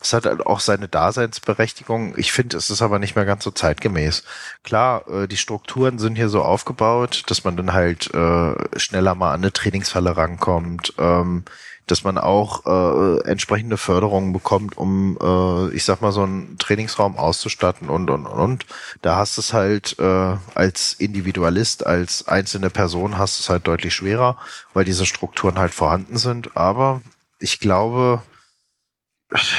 es 0.00 0.12
hat 0.12 0.26
halt 0.26 0.44
auch 0.44 0.60
seine 0.60 0.88
Daseinsberechtigung. 0.88 2.14
Ich 2.16 2.32
finde, 2.32 2.56
es 2.56 2.70
ist 2.70 2.82
aber 2.82 2.98
nicht 2.98 3.16
mehr 3.16 3.26
ganz 3.26 3.44
so 3.44 3.50
zeitgemäß. 3.50 4.24
Klar, 4.64 5.06
äh, 5.08 5.28
die 5.28 5.36
Strukturen 5.36 5.98
sind 5.98 6.16
hier 6.16 6.28
so 6.28 6.42
aufgebaut, 6.42 7.22
dass 7.28 7.44
man 7.44 7.56
dann 7.56 7.72
halt 7.72 8.12
äh, 8.14 8.78
schneller 8.78 9.14
mal 9.14 9.32
an 9.32 9.42
eine 9.42 9.52
Trainingsfalle 9.52 10.16
rankommt. 10.16 10.94
Ähm, 10.98 11.44
dass 11.90 12.04
man 12.04 12.18
auch 12.18 12.66
äh, 12.66 13.28
entsprechende 13.28 13.76
Förderungen 13.76 14.32
bekommt, 14.32 14.76
um, 14.76 15.18
äh, 15.20 15.74
ich 15.74 15.84
sag 15.84 16.00
mal, 16.00 16.12
so 16.12 16.22
einen 16.22 16.56
Trainingsraum 16.58 17.16
auszustatten 17.16 17.88
und 17.88 18.10
und 18.10 18.26
und. 18.26 18.66
Da 19.02 19.16
hast 19.16 19.38
es 19.38 19.52
halt 19.52 19.98
äh, 19.98 20.36
als 20.54 20.94
Individualist, 20.94 21.86
als 21.86 22.28
einzelne 22.28 22.70
Person 22.70 23.18
hast 23.18 23.40
es 23.40 23.48
halt 23.48 23.66
deutlich 23.66 23.94
schwerer, 23.94 24.36
weil 24.74 24.84
diese 24.84 25.06
Strukturen 25.06 25.58
halt 25.58 25.74
vorhanden 25.74 26.16
sind. 26.16 26.56
Aber 26.56 27.02
ich 27.38 27.58
glaube, 27.58 28.22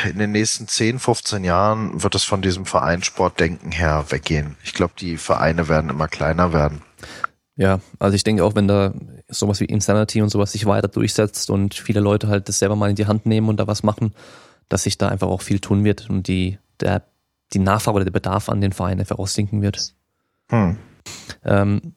in 0.04 0.20
den 0.20 0.32
nächsten 0.32 0.68
10, 0.68 1.00
15 1.00 1.44
Jahren 1.44 2.04
wird 2.04 2.16
es 2.16 2.24
von 2.24 2.42
diesem 2.42 2.66
Vereinssportdenken 2.66 3.72
her 3.72 4.06
weggehen. 4.10 4.58
Ich 4.64 4.74
glaube, 4.74 4.94
die 5.00 5.18
Vereine 5.18 5.70
werden 5.70 5.90
immer 5.90 6.08
kleiner 6.08 6.54
werden. 6.54 6.82
Ja, 7.62 7.80
also 8.00 8.16
ich 8.16 8.24
denke 8.24 8.44
auch, 8.44 8.56
wenn 8.56 8.68
da 8.68 8.92
sowas 9.30 9.60
wie 9.60 9.66
Insanity 9.66 10.20
und 10.24 10.30
sowas 10.30 10.52
sich 10.52 10.66
weiter 10.66 10.88
durchsetzt 10.88 11.52
und 11.52 11.76
viele 11.76 12.00
Leute 12.00 12.28
halt 12.28 12.50
das 12.50 12.58
selber 12.58 12.76
mal 12.76 12.90
in 12.90 12.96
die 12.96 13.06
Hand 13.06 13.28
nehmen 13.28 13.50
und 13.50 13.60
da 13.60 13.68
was 13.68 13.84
machen, 13.84 14.16
dass 14.68 14.82
sich 14.82 14.98
da 14.98 15.10
einfach 15.10 15.28
auch 15.28 15.44
viel 15.44 15.60
tun 15.60 15.84
wird 15.84 16.10
und 16.10 16.28
die, 16.28 16.58
der, 16.80 17.04
die 17.54 17.60
Nachfrage 17.60 17.98
oder 17.98 18.06
der 18.06 18.12
Bedarf 18.14 18.50
an 18.50 18.62
den 18.62 18.74
Vereinen 18.74 19.02
einfach 19.02 19.20
aussinken 19.20 19.62
wird. 19.62 19.94
Hm. 20.50 20.76
Ähm, 21.46 21.94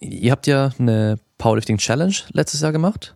ihr 0.00 0.32
habt 0.32 0.46
ja 0.46 0.70
eine 0.78 1.18
Powerlifting 1.36 1.76
Challenge 1.76 2.14
letztes 2.30 2.62
Jahr 2.62 2.72
gemacht. 2.72 3.14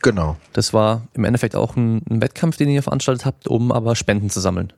Genau. 0.00 0.36
Das 0.52 0.72
war 0.72 1.08
im 1.12 1.24
Endeffekt 1.24 1.56
auch 1.56 1.74
ein, 1.74 2.02
ein 2.08 2.22
Wettkampf, 2.22 2.56
den 2.56 2.68
ihr 2.68 2.84
veranstaltet 2.84 3.26
habt, 3.26 3.48
um 3.48 3.72
aber 3.72 3.96
Spenden 3.96 4.30
zu 4.30 4.38
sammeln. 4.38 4.72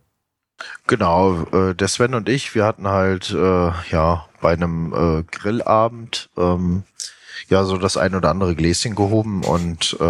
Genau, 0.86 1.42
äh, 1.52 1.74
der 1.74 1.88
Sven 1.88 2.14
und 2.14 2.30
ich, 2.30 2.54
wir 2.54 2.64
hatten 2.64 2.88
halt 2.88 3.32
äh, 3.32 3.70
ja 3.90 4.24
bei 4.44 4.52
einem 4.52 4.92
äh, 4.92 5.22
Grillabend 5.22 6.28
ähm, 6.36 6.82
ja 7.48 7.64
so 7.64 7.78
das 7.78 7.96
ein 7.96 8.14
oder 8.14 8.28
andere 8.28 8.54
Gläschen 8.54 8.94
gehoben 8.94 9.42
und 9.42 9.96
äh, 9.98 10.04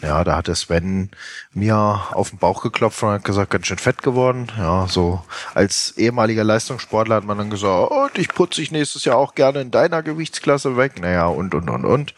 ja, 0.00 0.24
da 0.24 0.36
hat 0.36 0.48
der 0.48 0.54
Sven 0.54 1.10
mir 1.52 1.76
auf 2.12 2.30
den 2.30 2.38
Bauch 2.38 2.62
geklopft 2.62 3.02
und 3.02 3.10
hat 3.10 3.24
gesagt, 3.24 3.50
ganz 3.50 3.66
schön 3.66 3.76
fett 3.76 4.02
geworden. 4.02 4.50
Ja, 4.56 4.86
so 4.88 5.22
als 5.52 5.98
ehemaliger 5.98 6.44
Leistungssportler 6.44 7.16
hat 7.16 7.24
man 7.24 7.36
dann 7.36 7.50
gesagt, 7.50 7.90
oh, 7.90 8.08
ich 8.14 8.28
putze 8.28 8.62
ich 8.62 8.70
nächstes 8.70 9.04
Jahr 9.04 9.16
auch 9.16 9.34
gerne 9.34 9.60
in 9.60 9.70
deiner 9.70 10.02
Gewichtsklasse 10.02 10.78
weg. 10.78 10.98
Naja, 11.02 11.26
und, 11.26 11.54
und, 11.54 11.68
und, 11.68 11.84
und. 11.84 12.14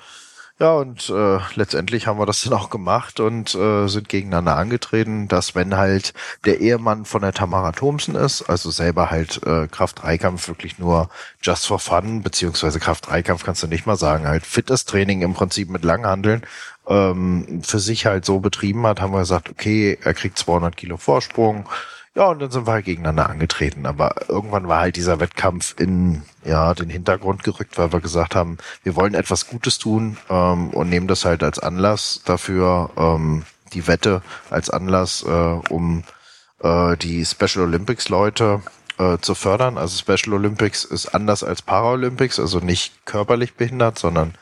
Ja, 0.61 0.75
und 0.75 1.09
äh, 1.09 1.39
letztendlich 1.55 2.07
haben 2.07 2.19
wir 2.19 2.27
das 2.27 2.43
dann 2.45 2.53
auch 2.53 2.69
gemacht 2.69 3.19
und 3.19 3.55
äh, 3.55 3.89
sind 3.89 4.11
gegeneinander 4.11 4.57
angetreten, 4.57 5.27
dass 5.27 5.55
wenn 5.55 5.77
halt 5.77 6.13
der 6.45 6.61
Ehemann 6.61 7.07
von 7.07 7.23
der 7.23 7.33
Tamara 7.33 7.73
Thomsen 7.73 8.15
ist, 8.15 8.43
also 8.43 8.71
selber 8.71 9.11
halt 9.11 9.43
äh, 9.47 9.69
Kraft-Dreikampf 9.69 10.49
wirklich 10.49 10.79
nur 10.79 11.09
just 11.43 11.67
for 11.67 11.79
fun, 11.79 12.23
beziehungsweise 12.23 12.79
Kraft-Dreikampf 12.79 13.43
kannst 13.43 13.63
du 13.63 13.69
nicht 13.69 13.87
mal 13.87 13.97
sagen, 13.97 14.27
halt 14.29 14.45
Fitness-Training 14.45 15.23
im 15.23 15.33
Prinzip 15.33 15.71
mit 15.71 15.83
Langhandeln, 15.83 16.43
ähm, 16.89 17.63
für 17.63 17.79
sich 17.79 18.05
halt 18.05 18.27
so 18.27 18.41
betrieben 18.41 18.87
hat, 18.87 19.01
haben 19.01 19.15
wir 19.15 19.21
gesagt, 19.21 19.49
okay, 19.49 19.99
er 20.03 20.13
kriegt 20.13 20.39
200 20.39 20.77
Kilo 20.77 20.99
Vorsprung, 20.99 21.69
ja, 22.17 22.25
und 22.25 22.41
dann 22.41 22.51
sind 22.51 22.67
wir 22.67 22.73
halt 22.73 22.85
gegeneinander 22.85 23.31
angetreten. 23.31 23.87
Aber 23.87 24.29
irgendwann 24.29 24.67
war 24.69 24.81
halt 24.81 24.97
dieser 24.97 25.21
Wettkampf 25.21 25.75
in 25.79 26.23
ja 26.45 26.75
den 26.75 26.91
Hintergrund 26.91 27.45
gerückt, 27.45 27.79
weil 27.79 27.93
wir 27.93 28.01
gesagt 28.01 28.35
haben, 28.35 28.59
wir 28.83 28.97
wollen 28.97 29.15
etwas 29.15 29.47
Gutes 29.47 29.79
tun 29.79 30.17
ähm, 30.29 30.71
und 30.71 30.89
nehmen 30.89 31.07
das 31.07 31.25
halt 31.25 31.43
als 31.43 31.59
Anlass 31.61 32.23
dafür, 32.25 32.91
ähm, 32.97 33.45
die 33.73 33.87
Wette 33.87 34.23
als 34.51 34.71
Anlass, 34.71 35.23
äh, 35.23 35.29
um 35.29 36.03
äh, 36.61 36.97
die 36.97 37.25
Special 37.25 37.65
Olympics 37.65 38.09
Leute 38.09 38.63
äh, 38.99 39.19
zu 39.19 39.37
fördern. 39.37 39.79
Also 39.79 39.97
Special 39.97 40.35
Olympics 40.35 40.85
ist 40.85 41.15
anders 41.15 41.45
als 41.45 41.63
Paralympics, 41.63 42.41
also 42.41 42.59
nicht 42.59 43.07
körperlich 43.07 43.55
behindert, 43.55 43.99
sondern 43.99 44.35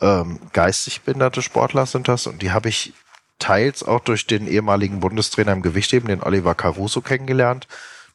ähm, 0.00 0.38
geistig 0.52 1.02
behinderte 1.02 1.42
Sportler 1.42 1.86
sind 1.86 2.06
das. 2.06 2.26
Und 2.26 2.42
die 2.42 2.52
habe 2.52 2.68
ich 2.68 2.92
teils 3.38 3.82
auch 3.82 4.00
durch 4.00 4.26
den 4.26 4.46
ehemaligen 4.46 5.00
Bundestrainer 5.00 5.52
im 5.52 5.62
Gewichtheben, 5.62 6.08
den 6.08 6.22
Oliver 6.22 6.54
Caruso, 6.54 7.00
kennengelernt, 7.00 7.68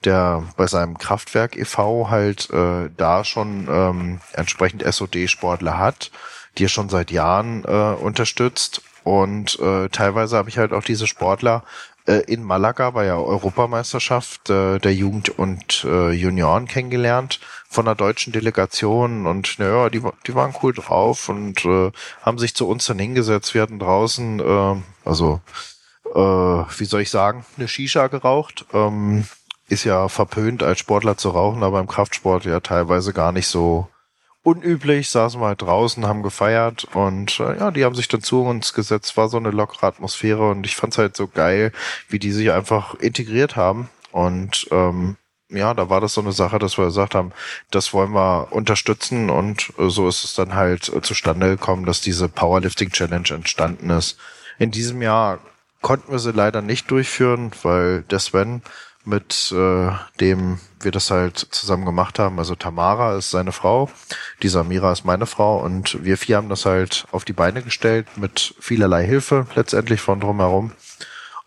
der 0.03 0.43
bei 0.57 0.67
seinem 0.67 0.97
Kraftwerk 0.97 1.55
e.V. 1.57 2.09
halt 2.09 2.49
äh, 2.51 2.89
da 2.97 3.23
schon 3.23 3.67
ähm, 3.69 4.19
entsprechend 4.33 4.83
SOD-Sportler 4.83 5.77
hat, 5.77 6.11
die 6.57 6.65
er 6.65 6.69
schon 6.69 6.89
seit 6.89 7.11
Jahren 7.11 7.63
äh, 7.65 7.95
unterstützt. 8.01 8.81
Und 9.03 9.59
äh, 9.59 9.89
teilweise 9.89 10.37
habe 10.37 10.49
ich 10.49 10.57
halt 10.57 10.73
auch 10.73 10.83
diese 10.83 11.07
Sportler 11.07 11.63
äh, 12.07 12.21
in 12.31 12.43
Malaga 12.43 12.91
bei 12.91 13.05
der 13.05 13.17
Europameisterschaft 13.17 14.49
äh, 14.49 14.79
der 14.79 14.93
Jugend 14.93 15.37
und 15.37 15.83
äh, 15.85 16.11
Junioren 16.11 16.67
kennengelernt 16.67 17.39
von 17.71 17.85
der 17.85 17.95
deutschen 17.95 18.33
Delegation 18.33 19.25
und 19.25 19.57
naja, 19.57 19.89
die, 19.89 20.01
die 20.27 20.35
waren 20.35 20.53
cool 20.61 20.73
drauf 20.73 21.29
und 21.29 21.63
äh, 21.63 21.91
haben 22.21 22.37
sich 22.37 22.53
zu 22.53 22.67
uns 22.67 22.85
dann 22.85 22.99
hingesetzt. 22.99 23.53
Wir 23.53 23.61
hatten 23.61 23.79
draußen, 23.79 24.41
äh, 24.41 24.75
also 25.05 25.39
äh, 26.13 26.19
wie 26.19 26.85
soll 26.85 26.99
ich 26.99 27.09
sagen, 27.09 27.45
eine 27.55 27.69
Shisha 27.69 28.07
geraucht. 28.07 28.65
Ähm, 28.73 29.25
ist 29.69 29.85
ja 29.85 30.09
verpönt 30.09 30.63
als 30.63 30.79
Sportler 30.79 31.15
zu 31.15 31.29
rauchen, 31.29 31.63
aber 31.63 31.79
im 31.79 31.87
Kraftsport 31.87 32.43
ja 32.43 32.59
teilweise 32.59 33.13
gar 33.13 33.31
nicht 33.31 33.47
so 33.47 33.87
unüblich, 34.43 35.09
saßen 35.09 35.39
wir 35.39 35.47
halt 35.47 35.61
draußen, 35.61 36.05
haben 36.05 36.23
gefeiert 36.23 36.89
und 36.93 37.39
äh, 37.39 37.57
ja, 37.57 37.71
die 37.71 37.85
haben 37.85 37.95
sich 37.95 38.09
dann 38.09 38.21
zu 38.21 38.41
uns 38.41 38.73
gesetzt, 38.73 39.15
war 39.15 39.29
so 39.29 39.37
eine 39.37 39.51
lockere 39.51 39.87
Atmosphäre 39.87 40.49
und 40.49 40.65
ich 40.65 40.75
fand's 40.75 40.97
halt 40.97 41.15
so 41.15 41.27
geil, 41.27 41.71
wie 42.09 42.19
die 42.19 42.33
sich 42.33 42.51
einfach 42.51 42.95
integriert 42.95 43.55
haben 43.55 43.89
und 44.11 44.67
ähm, 44.71 45.15
ja, 45.51 45.73
da 45.73 45.89
war 45.89 46.01
das 46.01 46.13
so 46.13 46.21
eine 46.21 46.31
Sache, 46.31 46.59
dass 46.59 46.77
wir 46.77 46.85
gesagt 46.85 47.15
haben, 47.15 47.31
das 47.69 47.93
wollen 47.93 48.13
wir 48.13 48.47
unterstützen 48.51 49.29
und 49.29 49.71
äh, 49.77 49.89
so 49.89 50.07
ist 50.07 50.23
es 50.23 50.33
dann 50.33 50.55
halt 50.55 50.89
äh, 50.89 51.01
zustande 51.01 51.49
gekommen, 51.49 51.85
dass 51.85 52.01
diese 52.01 52.29
Powerlifting 52.29 52.91
Challenge 52.91 53.29
entstanden 53.29 53.89
ist. 53.89 54.17
In 54.59 54.71
diesem 54.71 55.01
Jahr 55.01 55.39
konnten 55.81 56.11
wir 56.11 56.19
sie 56.19 56.31
leider 56.31 56.61
nicht 56.61 56.89
durchführen, 56.91 57.51
weil 57.63 58.03
der 58.03 58.19
Sven 58.19 58.61
mit 59.03 59.51
äh, 59.51 59.91
dem 60.19 60.59
wir 60.79 60.91
das 60.91 61.09
halt 61.09 61.37
zusammen 61.37 61.85
gemacht 61.85 62.19
haben. 62.19 62.37
Also 62.37 62.55
Tamara 62.55 63.17
ist 63.17 63.31
seine 63.31 63.51
Frau, 63.51 63.89
die 64.43 64.49
Samira 64.49 64.91
ist 64.91 65.05
meine 65.05 65.25
Frau 65.25 65.59
und 65.59 66.03
wir 66.03 66.17
vier 66.17 66.37
haben 66.37 66.49
das 66.49 66.65
halt 66.65 67.05
auf 67.11 67.25
die 67.25 67.33
Beine 67.33 67.63
gestellt 67.63 68.07
mit 68.15 68.53
vielerlei 68.59 69.05
Hilfe 69.05 69.47
letztendlich 69.55 70.01
von 70.01 70.19
drumherum. 70.19 70.71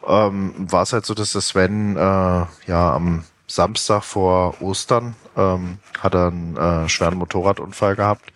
Ähm, 0.06 0.52
war 0.58 0.82
es 0.82 0.92
halt 0.92 1.06
so, 1.06 1.14
dass 1.14 1.32
der 1.32 1.40
Sven 1.40 1.96
äh, 1.96 2.00
ja 2.00 2.94
am 2.94 3.24
Samstag 3.54 4.02
vor 4.02 4.60
Ostern 4.60 5.14
ähm, 5.36 5.78
hat 6.00 6.14
er 6.14 6.28
einen 6.28 6.56
äh, 6.56 6.88
schweren 6.88 7.18
Motorradunfall 7.18 7.94
gehabt 7.94 8.32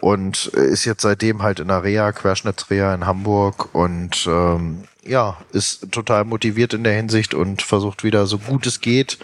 und 0.00 0.46
ist 0.46 0.84
jetzt 0.84 1.02
seitdem 1.02 1.42
halt 1.42 1.60
in 1.60 1.68
der 1.68 1.84
Reha, 1.84 2.12
Querschnittsreha 2.12 2.94
in 2.94 3.06
Hamburg 3.06 3.74
und 3.74 4.26
ähm, 4.26 4.84
ja, 5.04 5.36
ist 5.52 5.90
total 5.92 6.24
motiviert 6.24 6.74
in 6.74 6.84
der 6.84 6.94
Hinsicht 6.94 7.34
und 7.34 7.62
versucht 7.62 8.04
wieder 8.04 8.26
so 8.26 8.38
gut 8.38 8.66
es 8.66 8.80
geht 8.80 9.18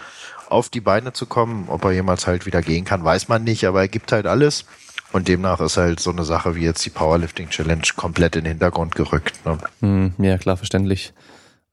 auf 0.49 0.69
die 0.69 0.81
Beine 0.81 1.13
zu 1.13 1.25
kommen. 1.25 1.65
Ob 1.67 1.83
er 1.85 1.91
jemals 1.91 2.27
halt 2.27 2.45
wieder 2.45 2.61
gehen 2.61 2.85
kann, 2.85 3.03
weiß 3.03 3.27
man 3.27 3.43
nicht, 3.43 3.65
aber 3.65 3.81
er 3.81 3.87
gibt 3.87 4.11
halt 4.11 4.27
alles. 4.27 4.65
Und 5.11 5.27
demnach 5.27 5.59
ist 5.61 5.77
halt 5.77 5.99
so 5.99 6.11
eine 6.11 6.23
Sache 6.23 6.55
wie 6.55 6.63
jetzt 6.63 6.85
die 6.85 6.89
Powerlifting 6.89 7.49
Challenge 7.49 7.83
komplett 7.95 8.35
in 8.35 8.43
den 8.43 8.51
Hintergrund 8.51 8.95
gerückt. 8.95 9.45
Ne? 9.45 9.57
Hm, 9.81 10.13
ja, 10.17 10.37
klar, 10.37 10.57
verständlich. 10.57 11.13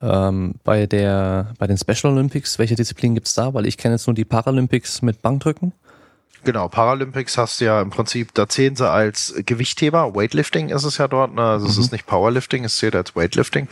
Ähm, 0.03 0.55
bei 0.65 0.87
der, 0.87 1.55
bei 1.59 1.67
den 1.69 1.79
Special 1.79 2.13
Olympics, 2.13 2.59
welche 2.59 2.75
Disziplinen 2.75 3.15
gibt's 3.15 3.35
da? 3.35 3.55
Weil 3.55 3.67
ich 3.67 3.79
kenne 3.79 3.95
jetzt 3.95 4.07
nur 4.09 4.15
die 4.15 4.25
Paralympics 4.25 5.01
mit 5.03 5.23
Bankdrücken. 5.23 5.73
Genau, 6.45 6.69
Paralympics 6.69 7.39
hast 7.39 7.61
du 7.61 7.67
ja 7.67 7.81
im 7.81 7.91
Prinzip, 7.91 8.35
da 8.35 8.49
zählen 8.49 8.75
sie 8.75 8.89
als 8.89 9.35
Gewichtheber, 9.47 10.15
Weightlifting 10.15 10.71
ist 10.71 10.83
es 10.83 10.99
ja 10.99 11.07
dort, 11.07 11.35
ne? 11.35 11.43
also 11.43 11.67
mhm. 11.67 11.71
es 11.71 11.79
ist 11.79 11.93
nicht 11.93 12.07
Powerlifting, 12.07 12.65
es 12.65 12.79
zählt 12.79 12.97
als 12.97 13.15
Weightlifting. 13.15 13.69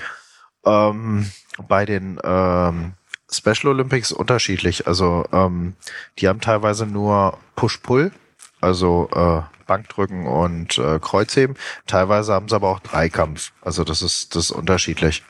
Ähm, 0.64 1.31
bei 1.66 1.85
den 1.85 2.20
ähm, 2.22 2.93
Special 3.31 3.72
Olympics 3.72 4.12
unterschiedlich, 4.12 4.87
also 4.87 5.24
ähm, 5.33 5.74
die 6.18 6.28
haben 6.28 6.41
teilweise 6.41 6.87
nur 6.87 7.39
Push-Pull, 7.57 8.12
also 8.61 9.09
äh, 9.14 9.43
Bankdrücken 9.66 10.26
und 10.28 10.78
äh, 10.78 11.01
Kreuzheben, 11.01 11.57
teilweise 11.89 12.35
haben 12.35 12.49
sie 12.49 12.55
aber 12.55 12.68
auch 12.68 12.81
Dreikampf, 12.81 13.51
also 13.62 13.83
das 13.83 14.01
ist, 14.01 14.37
das 14.37 14.45
ist 14.45 14.51
unterschiedlich. 14.53 15.24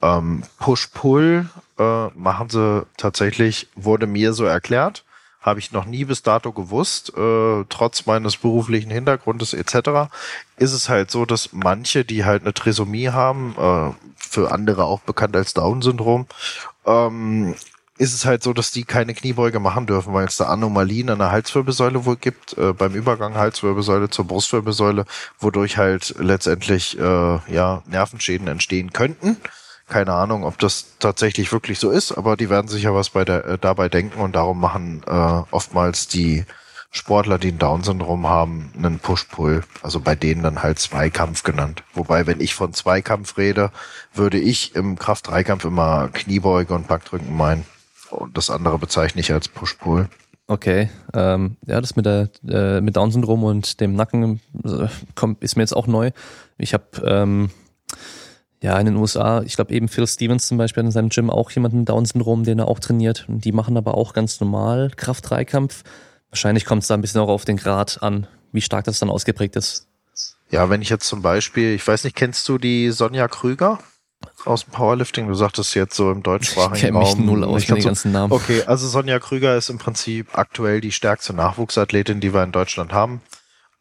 Ähm, 0.00 0.42
Push-Pull 0.58 1.48
äh, 1.78 2.06
machen 2.08 2.48
sie 2.50 2.86
tatsächlich, 2.96 3.68
wurde 3.74 4.06
mir 4.06 4.32
so 4.32 4.44
erklärt, 4.44 5.04
habe 5.40 5.60
ich 5.60 5.72
noch 5.72 5.84
nie 5.84 6.04
bis 6.04 6.22
dato 6.22 6.52
gewusst, 6.52 7.12
äh, 7.16 7.64
trotz 7.68 8.06
meines 8.06 8.36
beruflichen 8.36 8.90
Hintergrundes 8.90 9.54
etc. 9.54 10.10
ist 10.56 10.72
es 10.72 10.88
halt 10.88 11.10
so, 11.10 11.24
dass 11.24 11.52
manche, 11.52 12.04
die 12.04 12.24
halt 12.24 12.42
eine 12.42 12.54
Trisomie 12.54 13.08
haben, 13.10 13.54
äh, 13.58 13.92
für 14.16 14.52
andere 14.52 14.84
auch 14.84 15.00
bekannt 15.00 15.36
als 15.36 15.54
Down-Syndrom, 15.54 16.26
ähm, 16.86 17.54
ist 17.98 18.14
es 18.14 18.24
halt 18.24 18.42
so, 18.44 18.52
dass 18.52 18.70
die 18.70 18.84
keine 18.84 19.12
Kniebeuge 19.14 19.58
machen 19.58 19.86
dürfen, 19.86 20.14
weil 20.14 20.26
es 20.26 20.36
da 20.36 20.46
Anomalien 20.46 21.10
an 21.10 21.18
der 21.18 21.32
Halswirbelsäule 21.32 22.04
wohl 22.04 22.16
gibt, 22.16 22.56
äh, 22.56 22.72
beim 22.72 22.94
Übergang 22.94 23.34
Halswirbelsäule 23.34 24.08
zur 24.08 24.26
Brustwirbelsäule, 24.26 25.04
wodurch 25.40 25.76
halt 25.78 26.14
letztendlich 26.18 26.98
äh, 26.98 27.38
ja 27.52 27.82
Nervenschäden 27.86 28.46
entstehen 28.46 28.92
könnten. 28.92 29.36
Keine 29.88 30.12
Ahnung, 30.12 30.44
ob 30.44 30.58
das 30.58 30.98
tatsächlich 30.98 31.50
wirklich 31.50 31.78
so 31.78 31.90
ist, 31.90 32.12
aber 32.12 32.36
die 32.36 32.50
werden 32.50 32.68
sicher 32.68 32.94
was 32.94 33.10
bei 33.10 33.24
der, 33.24 33.44
äh, 33.44 33.58
dabei 33.58 33.88
denken 33.88 34.20
und 34.20 34.36
darum 34.36 34.60
machen 34.60 35.02
äh, 35.06 35.42
oftmals 35.50 36.08
die 36.08 36.44
Sportler, 36.90 37.38
die 37.38 37.48
ein 37.48 37.58
Down-Syndrom 37.58 38.26
haben, 38.26 38.72
einen 38.76 38.98
Push-Pull. 38.98 39.62
Also 39.82 40.00
bei 40.00 40.14
denen 40.14 40.42
dann 40.42 40.62
halt 40.62 40.78
Zweikampf 40.78 41.42
genannt. 41.42 41.82
Wobei, 41.94 42.26
wenn 42.26 42.40
ich 42.40 42.54
von 42.54 42.72
Zweikampf 42.72 43.36
rede, 43.36 43.70
würde 44.14 44.38
ich 44.38 44.74
im 44.74 44.98
Kraft-Dreikampf 44.98 45.64
immer 45.64 46.08
Kniebeuge 46.12 46.74
und 46.74 46.88
Backdrücken 46.88 47.36
meinen. 47.36 47.64
Und 48.10 48.36
das 48.38 48.48
andere 48.50 48.78
bezeichne 48.78 49.20
ich 49.20 49.32
als 49.32 49.48
Push-Pull. 49.48 50.08
Okay, 50.46 50.88
ähm, 51.12 51.58
ja, 51.66 51.78
das 51.78 51.94
mit 51.94 52.06
der 52.06 52.30
äh, 52.48 52.80
mit 52.80 52.96
Down-Syndrom 52.96 53.44
und 53.44 53.80
dem 53.80 53.94
Nacken 53.94 54.40
äh, 54.64 54.88
kommt, 55.14 55.42
ist 55.42 55.56
mir 55.56 55.62
jetzt 55.62 55.76
auch 55.76 55.86
neu. 55.86 56.10
Ich 56.56 56.72
habe 56.72 56.86
ähm, 57.04 57.50
ja, 58.60 58.78
in 58.78 58.86
den 58.86 58.96
USA, 58.96 59.42
ich 59.42 59.54
glaube 59.54 59.72
eben 59.72 59.88
Phil 59.88 60.06
Stevens 60.06 60.48
zum 60.48 60.58
Beispiel 60.58 60.82
hat 60.82 60.86
in 60.86 60.92
seinem 60.92 61.10
Gym 61.10 61.30
auch 61.30 61.50
jemanden 61.52 61.84
Down-Syndrom, 61.84 62.44
den 62.44 62.58
er 62.58 62.68
auch 62.68 62.80
trainiert. 62.80 63.26
Und 63.28 63.44
die 63.44 63.52
machen 63.52 63.76
aber 63.76 63.94
auch 63.94 64.14
ganz 64.14 64.40
normal 64.40 64.90
Kraft-Dreikampf. 64.96 65.84
Wahrscheinlich 66.30 66.64
kommt 66.64 66.82
es 66.82 66.88
da 66.88 66.94
ein 66.94 67.00
bisschen 67.00 67.20
auch 67.20 67.28
auf 67.28 67.44
den 67.44 67.56
Grad 67.56 68.02
an, 68.02 68.26
wie 68.52 68.60
stark 68.60 68.84
das 68.84 68.98
dann 68.98 69.10
ausgeprägt 69.10 69.54
ist. 69.56 69.86
Ja, 70.50 70.70
wenn 70.70 70.82
ich 70.82 70.88
jetzt 70.88 71.06
zum 71.06 71.22
Beispiel, 71.22 71.74
ich 71.74 71.86
weiß 71.86 72.04
nicht, 72.04 72.16
kennst 72.16 72.48
du 72.48 72.58
die 72.58 72.90
Sonja 72.90 73.28
Krüger? 73.28 73.78
Aus 74.44 74.64
dem 74.64 74.72
Powerlifting, 74.72 75.28
du 75.28 75.34
sagtest 75.34 75.76
jetzt 75.76 75.94
so 75.94 76.10
im 76.10 76.24
deutschsprachigen 76.24 76.88
ich 76.88 76.94
Raum. 76.94 77.02
Ich 77.02 77.08
kenne 77.10 77.20
mich 77.20 77.32
null 77.32 77.44
aus, 77.44 77.66
den 77.66 77.80
ganzen 77.80 78.10
Namen. 78.10 78.32
Okay, 78.32 78.64
also 78.66 78.88
Sonja 78.88 79.20
Krüger 79.20 79.56
ist 79.56 79.68
im 79.68 79.78
Prinzip 79.78 80.36
aktuell 80.36 80.80
die 80.80 80.90
stärkste 80.90 81.34
Nachwuchsathletin, 81.34 82.18
die 82.18 82.34
wir 82.34 82.42
in 82.42 82.50
Deutschland 82.50 82.92
haben. 82.92 83.20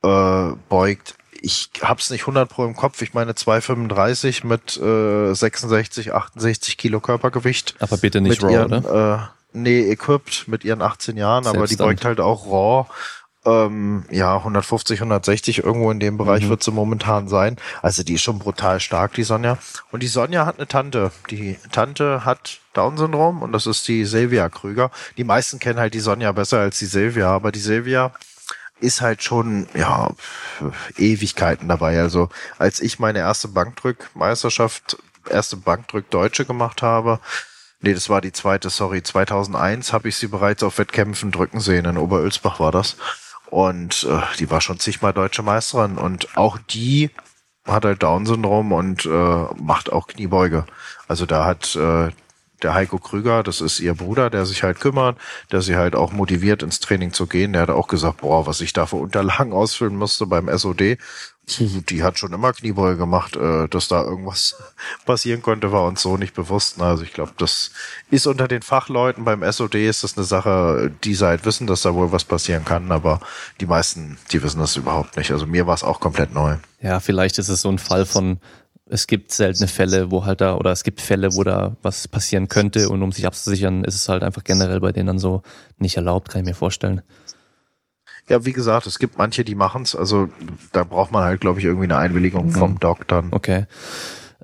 Äh, 0.04 0.52
beugt 0.70 1.16
ich 1.42 1.70
hab's 1.82 2.10
nicht 2.10 2.22
100 2.22 2.50
pro 2.50 2.66
im 2.66 2.76
Kopf, 2.76 3.02
ich 3.02 3.14
meine 3.14 3.36
235 3.36 4.44
mit 4.44 4.78
äh, 4.78 5.34
66, 5.34 6.14
68 6.14 6.78
Kilo 6.78 7.00
Körpergewicht. 7.00 7.76
Aber 7.80 7.98
bitte 7.98 8.22
nicht 8.22 8.44
raw, 8.44 8.52
ihren, 8.52 8.74
oder? 8.74 9.32
Äh, 9.54 9.58
nee, 9.58 9.90
equipped 9.90 10.48
mit 10.48 10.64
ihren 10.64 10.82
18 10.82 11.18
Jahren, 11.18 11.48
aber 11.48 11.68
die 11.68 11.76
beugt 11.76 12.06
halt 12.06 12.20
auch 12.20 12.46
raw 12.48 12.88
Ähm, 13.46 14.04
ja, 14.12 14.36
150, 14.38 15.00
160 15.00 15.64
irgendwo 15.64 15.90
in 15.90 16.00
dem 16.00 16.18
Bereich 16.18 16.44
mhm. 16.44 16.50
wird 16.50 16.64
sie 16.64 16.72
momentan 16.72 17.30
sein. 17.30 17.56
Also 17.82 18.04
die 18.04 18.16
ist 18.16 18.22
schon 18.22 18.40
brutal 18.40 18.80
stark, 18.80 19.14
die 19.14 19.24
Sonja. 19.24 19.58
Und 19.92 20.04
die 20.04 20.08
Sonja 20.08 20.46
hat 20.46 20.58
eine 20.58 20.68
Tante. 20.68 21.12
Die 21.30 21.58
Tante 21.72 22.26
hat 22.26 22.60
Down-Syndrom 22.74 23.42
und 23.42 23.54
das 23.54 23.66
ist 23.66 23.88
die 23.88 24.04
Silvia 24.06 24.50
Krüger. 24.50 24.92
Die 25.16 25.24
meisten 25.24 25.60
kennen 25.60 25.80
halt 25.80 25.94
die 25.94 26.02
Sonja 26.02 26.32
besser 26.34 26.60
als 26.60 26.78
die 26.80 26.86
Silvia, 26.86 27.30
aber 27.30 27.52
die 27.52 27.60
Silvia 27.60 28.12
ist 28.80 29.02
halt 29.02 29.24
schon, 29.24 29.68
ja, 29.74 30.12
Ewigkeiten 30.98 31.68
dabei. 31.68 32.00
Also 32.00 32.30
als 32.58 32.80
ich 32.80 33.00
meine 33.00 33.20
erste 33.20 33.48
Bankdrückmeisterschaft, 33.48 34.98
erste 35.30 35.58
Bankdrück-Deutsche 35.58 36.46
gemacht 36.46 36.82
habe, 36.82 37.20
nee, 37.82 37.94
das 37.94 38.10
war 38.10 38.22
die 38.22 38.32
zweite, 38.32 38.70
sorry, 38.70 39.04
2001 39.04 39.94
habe 39.94 40.10
ich 40.10 40.18
sie 40.18 40.28
bereits 40.28 40.64
auf 40.64 40.78
Wettkämpfen 40.78 41.32
drücken 41.32 41.60
sehen. 41.60 41.86
In 41.86 41.98
Oberölsbach 41.98 42.60
war 42.60 42.72
das. 42.72 42.98
Und 43.50 44.06
äh, 44.10 44.22
die 44.40 44.50
war 44.50 44.62
schon 44.62 44.80
zigmal 44.80 45.14
deutsche 45.14 45.44
Meisterin. 45.44 45.98
Und 45.98 46.38
auch 46.38 46.58
die 46.70 47.12
hat 47.66 47.86
halt 47.86 48.04
Down-Syndrom 48.04 48.72
und 48.72 49.06
äh, 49.06 49.46
macht 49.56 49.92
auch 49.92 50.08
Kniebeuge. 50.08 50.66
Also 51.08 51.26
da 51.26 51.46
hat 51.46 51.76
äh, 51.76 52.10
der 52.64 52.74
Heiko 52.74 52.98
Krüger, 52.98 53.44
das 53.44 53.62
ist 53.62 53.80
ihr 53.80 53.94
Bruder, 53.94 54.30
der 54.30 54.46
sich 54.46 54.64
halt 54.64 54.80
kümmert, 54.80 55.18
der 55.52 55.62
sie 55.62 55.76
halt 55.76 55.96
auch 55.96 56.12
motiviert, 56.12 56.64
ins 56.64 56.80
Training 56.80 57.14
zu 57.14 57.28
gehen. 57.28 57.54
Der 57.54 57.64
hat 57.64 57.70
auch 57.70 57.88
gesagt, 57.88 58.22
boah, 58.22 58.48
was 58.48 58.62
ich 58.62 58.74
da 58.74 58.86
für 58.86 58.98
Unterlagen 58.98 59.54
ausfüllen 59.54 59.96
musste 59.96 60.26
beim 60.26 60.50
SOD. 60.56 60.98
Die 61.60 62.04
hat 62.04 62.20
schon 62.20 62.34
immer 62.34 62.52
Kniebeuge 62.52 62.98
gemacht, 62.98 63.38
äh, 63.38 63.70
dass 63.70 63.88
da 63.88 64.04
irgendwas 64.04 64.58
passieren 65.06 65.42
konnte, 65.42 65.72
war 65.72 65.86
uns 65.86 66.02
so 66.02 66.18
nicht 66.18 66.34
bewusst. 66.34 66.82
Also 66.82 67.04
ich 67.04 67.14
glaube, 67.14 67.32
das 67.38 67.72
ist 68.12 68.28
unter 68.28 68.50
den 68.50 68.62
Fachleuten 68.62 69.24
beim 69.24 69.50
SOD 69.50 69.76
ist 69.76 70.04
das 70.04 70.18
eine 70.18 70.26
Sache, 70.26 70.92
die 71.06 71.16
sie 71.16 71.26
halt 71.26 71.46
wissen, 71.46 71.66
dass 71.66 71.84
da 71.84 71.94
wohl 71.94 72.12
was 72.12 72.26
passieren 72.26 72.66
kann, 72.66 72.92
aber 72.92 73.22
die 73.62 73.66
meisten, 73.66 74.18
die 74.32 74.44
wissen 74.44 74.60
das 74.60 74.76
überhaupt 74.76 75.16
nicht. 75.16 75.32
Also 75.32 75.46
mir 75.46 75.68
war 75.68 75.76
es 75.76 75.84
auch 75.84 76.02
komplett 76.02 76.34
neu. 76.34 76.58
Ja, 76.82 77.00
vielleicht 77.00 77.38
ist 77.38 77.48
es 77.48 77.62
so 77.62 77.70
ein 77.70 77.80
Fall 77.80 78.06
von 78.06 78.40
es 78.90 79.08
gibt 79.08 79.32
seltene 79.32 79.68
Fälle, 79.68 80.12
wo 80.12 80.26
halt 80.26 80.42
da, 80.42 80.56
oder 80.56 80.72
es 80.72 80.84
gibt 80.84 81.02
Fälle, 81.02 81.34
wo 81.36 81.44
da 81.44 81.76
was 81.82 82.08
passieren 82.08 82.48
könnte 82.48 82.90
und 82.90 83.02
um 83.04 83.12
sich 83.12 83.26
abzusichern, 83.26 83.84
ist 83.84 83.96
es 83.96 84.10
halt 84.10 84.24
einfach 84.24 84.44
generell 84.44 84.80
bei 84.80 84.92
denen 84.92 85.08
dann 85.08 85.20
so 85.20 85.42
nicht 85.78 85.98
erlaubt, 85.98 86.30
kann 86.30 86.42
ich 86.42 86.48
mir 86.48 86.56
vorstellen. 86.56 87.02
Ja, 88.30 88.46
wie 88.46 88.54
gesagt, 88.54 88.88
es 88.88 89.00
gibt 89.00 89.18
manche, 89.18 89.46
die 89.46 89.56
machen's. 89.56 89.96
Also 89.96 90.30
da 90.74 90.84
braucht 90.84 91.12
man 91.12 91.24
halt, 91.24 91.40
glaube 91.40 91.60
ich, 91.60 91.66
irgendwie 91.66 91.86
eine 91.86 91.98
Einwilligung 91.98 92.52
vom 92.52 92.72
mhm. 92.72 92.80
Doc 92.80 93.08
dann. 93.08 93.30
Okay. 93.32 93.66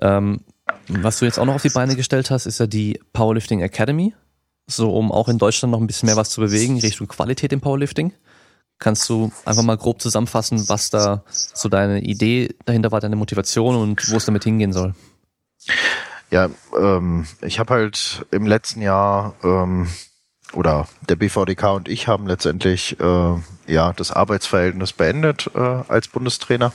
Ähm, 0.00 0.40
was 0.88 1.18
du 1.18 1.26
jetzt 1.26 1.38
auch 1.38 1.44
noch 1.44 1.56
auf 1.56 1.62
die 1.62 1.68
Beine 1.68 1.94
gestellt 1.94 2.30
hast, 2.30 2.46
ist 2.46 2.60
ja 2.60 2.66
die 2.66 3.00
Powerlifting 3.12 3.60
Academy. 3.60 4.14
So, 4.66 4.96
um 4.96 5.12
auch 5.12 5.28
in 5.28 5.36
Deutschland 5.36 5.72
noch 5.72 5.80
ein 5.80 5.86
bisschen 5.86 6.06
mehr 6.06 6.16
was 6.16 6.30
zu 6.30 6.40
bewegen, 6.40 6.80
Richtung 6.80 7.08
Qualität 7.08 7.52
im 7.52 7.60
Powerlifting. 7.60 8.14
Kannst 8.78 9.08
du 9.08 9.32
einfach 9.44 9.62
mal 9.62 9.76
grob 9.76 10.02
zusammenfassen, 10.02 10.68
was 10.68 10.90
da 10.90 11.22
so 11.28 11.68
deine 11.68 12.00
Idee 12.00 12.54
dahinter 12.64 12.92
war, 12.92 13.00
deine 13.00 13.16
Motivation 13.16 13.76
und 13.76 14.10
wo 14.10 14.16
es 14.16 14.26
damit 14.26 14.44
hingehen 14.44 14.72
soll? 14.72 14.94
Ja, 16.30 16.50
ähm, 16.76 17.26
ich 17.42 17.58
habe 17.58 17.74
halt 17.74 18.26
im 18.30 18.46
letzten 18.46 18.82
Jahr 18.82 19.34
ähm, 19.44 19.88
oder 20.52 20.88
der 21.08 21.16
BVDK 21.16 21.74
und 21.74 21.88
ich 21.88 22.08
haben 22.08 22.26
letztendlich 22.26 22.98
äh, 23.00 23.34
ja 23.66 23.92
das 23.92 24.10
Arbeitsverhältnis 24.10 24.92
beendet 24.92 25.50
äh, 25.54 25.58
als 25.60 26.08
Bundestrainer 26.08 26.72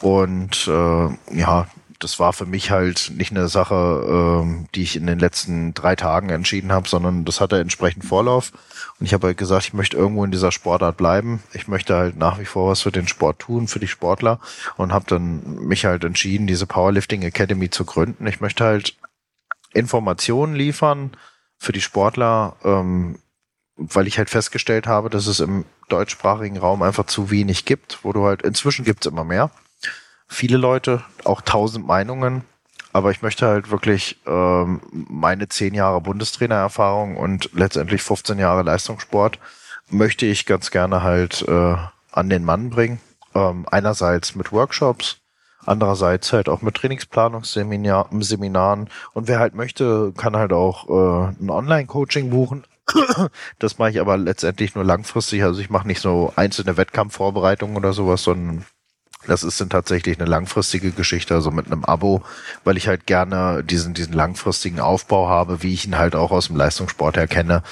und 0.00 0.68
äh, 0.68 1.08
ja 1.36 1.66
das 1.98 2.20
war 2.20 2.32
für 2.32 2.46
mich 2.46 2.70
halt 2.70 3.10
nicht 3.16 3.32
eine 3.32 3.48
Sache, 3.48 4.40
ähm, 4.44 4.66
die 4.74 4.82
ich 4.82 4.94
in 4.94 5.06
den 5.06 5.18
letzten 5.18 5.74
drei 5.74 5.96
Tagen 5.96 6.30
entschieden 6.30 6.70
habe, 6.70 6.88
sondern 6.88 7.24
das 7.24 7.40
hatte 7.40 7.58
entsprechend 7.58 8.04
Vorlauf. 8.04 8.52
Und 9.00 9.06
ich 9.06 9.14
habe 9.14 9.28
halt 9.28 9.38
gesagt, 9.38 9.66
ich 9.66 9.72
möchte 9.74 9.96
irgendwo 9.96 10.24
in 10.24 10.30
dieser 10.30 10.52
Sportart 10.52 10.96
bleiben. 10.96 11.42
Ich 11.52 11.66
möchte 11.66 11.96
halt 11.96 12.16
nach 12.16 12.38
wie 12.38 12.44
vor 12.44 12.70
was 12.70 12.82
für 12.82 12.92
den 12.92 13.08
Sport 13.08 13.40
tun, 13.40 13.66
für 13.66 13.80
die 13.80 13.88
Sportler. 13.88 14.38
Und 14.76 14.92
habe 14.92 15.06
dann 15.08 15.56
mich 15.66 15.86
halt 15.86 16.04
entschieden, 16.04 16.46
diese 16.46 16.66
Powerlifting 16.66 17.22
Academy 17.22 17.68
zu 17.68 17.84
gründen. 17.84 18.26
Ich 18.28 18.40
möchte 18.40 18.64
halt 18.64 18.96
Informationen 19.74 20.54
liefern 20.54 21.10
für 21.56 21.72
die 21.72 21.80
Sportler, 21.80 22.56
ähm, 22.62 23.18
weil 23.76 24.06
ich 24.06 24.18
halt 24.18 24.30
festgestellt 24.30 24.86
habe, 24.86 25.10
dass 25.10 25.26
es 25.26 25.40
im 25.40 25.64
deutschsprachigen 25.88 26.58
Raum 26.58 26.82
einfach 26.82 27.06
zu 27.06 27.30
wenig 27.30 27.64
gibt, 27.64 27.98
wo 28.02 28.12
du 28.12 28.24
halt, 28.24 28.42
inzwischen 28.42 28.84
gibt's 28.84 29.06
immer 29.06 29.24
mehr 29.24 29.50
viele 30.28 30.56
Leute, 30.56 31.02
auch 31.24 31.40
tausend 31.40 31.86
Meinungen. 31.86 32.44
Aber 32.92 33.10
ich 33.10 33.22
möchte 33.22 33.46
halt 33.46 33.70
wirklich 33.70 34.18
ähm, 34.26 34.80
meine 34.90 35.48
zehn 35.48 35.74
Jahre 35.74 36.00
Bundestrainererfahrung 36.00 37.16
und 37.16 37.50
letztendlich 37.52 38.02
15 38.02 38.38
Jahre 38.38 38.62
Leistungssport 38.62 39.38
möchte 39.90 40.26
ich 40.26 40.46
ganz 40.46 40.70
gerne 40.70 41.02
halt 41.02 41.44
äh, 41.46 41.76
an 42.12 42.30
den 42.30 42.44
Mann 42.44 42.70
bringen. 42.70 43.00
Ähm, 43.34 43.66
einerseits 43.70 44.34
mit 44.34 44.52
Workshops, 44.52 45.18
andererseits 45.64 46.32
halt 46.32 46.48
auch 46.48 46.62
mit 46.62 46.76
Trainingsplanungsseminaren. 46.76 48.88
Und 49.12 49.28
wer 49.28 49.38
halt 49.38 49.54
möchte, 49.54 50.12
kann 50.16 50.36
halt 50.36 50.52
auch 50.52 50.88
äh, 50.88 51.34
ein 51.40 51.50
Online-Coaching 51.50 52.30
buchen. 52.30 52.64
Das 53.58 53.78
mache 53.78 53.90
ich 53.90 54.00
aber 54.00 54.16
letztendlich 54.16 54.74
nur 54.74 54.84
langfristig. 54.84 55.42
Also 55.42 55.60
ich 55.60 55.68
mache 55.68 55.86
nicht 55.86 56.00
so 56.00 56.32
einzelne 56.36 56.78
Wettkampfvorbereitungen 56.78 57.76
oder 57.76 57.92
sowas, 57.92 58.22
sondern 58.22 58.64
das 59.28 59.42
ist 59.42 59.60
dann 59.60 59.68
tatsächlich 59.68 60.18
eine 60.18 60.28
langfristige 60.28 60.90
Geschichte, 60.90 61.34
also 61.34 61.50
mit 61.50 61.66
einem 61.66 61.84
Abo, 61.84 62.22
weil 62.64 62.76
ich 62.76 62.88
halt 62.88 63.06
gerne 63.06 63.62
diesen, 63.62 63.94
diesen 63.94 64.14
langfristigen 64.14 64.80
Aufbau 64.80 65.28
habe, 65.28 65.62
wie 65.62 65.74
ich 65.74 65.86
ihn 65.86 65.98
halt 65.98 66.16
auch 66.16 66.30
aus 66.30 66.46
dem 66.48 66.56
Leistungssport 66.56 67.16
erkenne. 67.16 67.62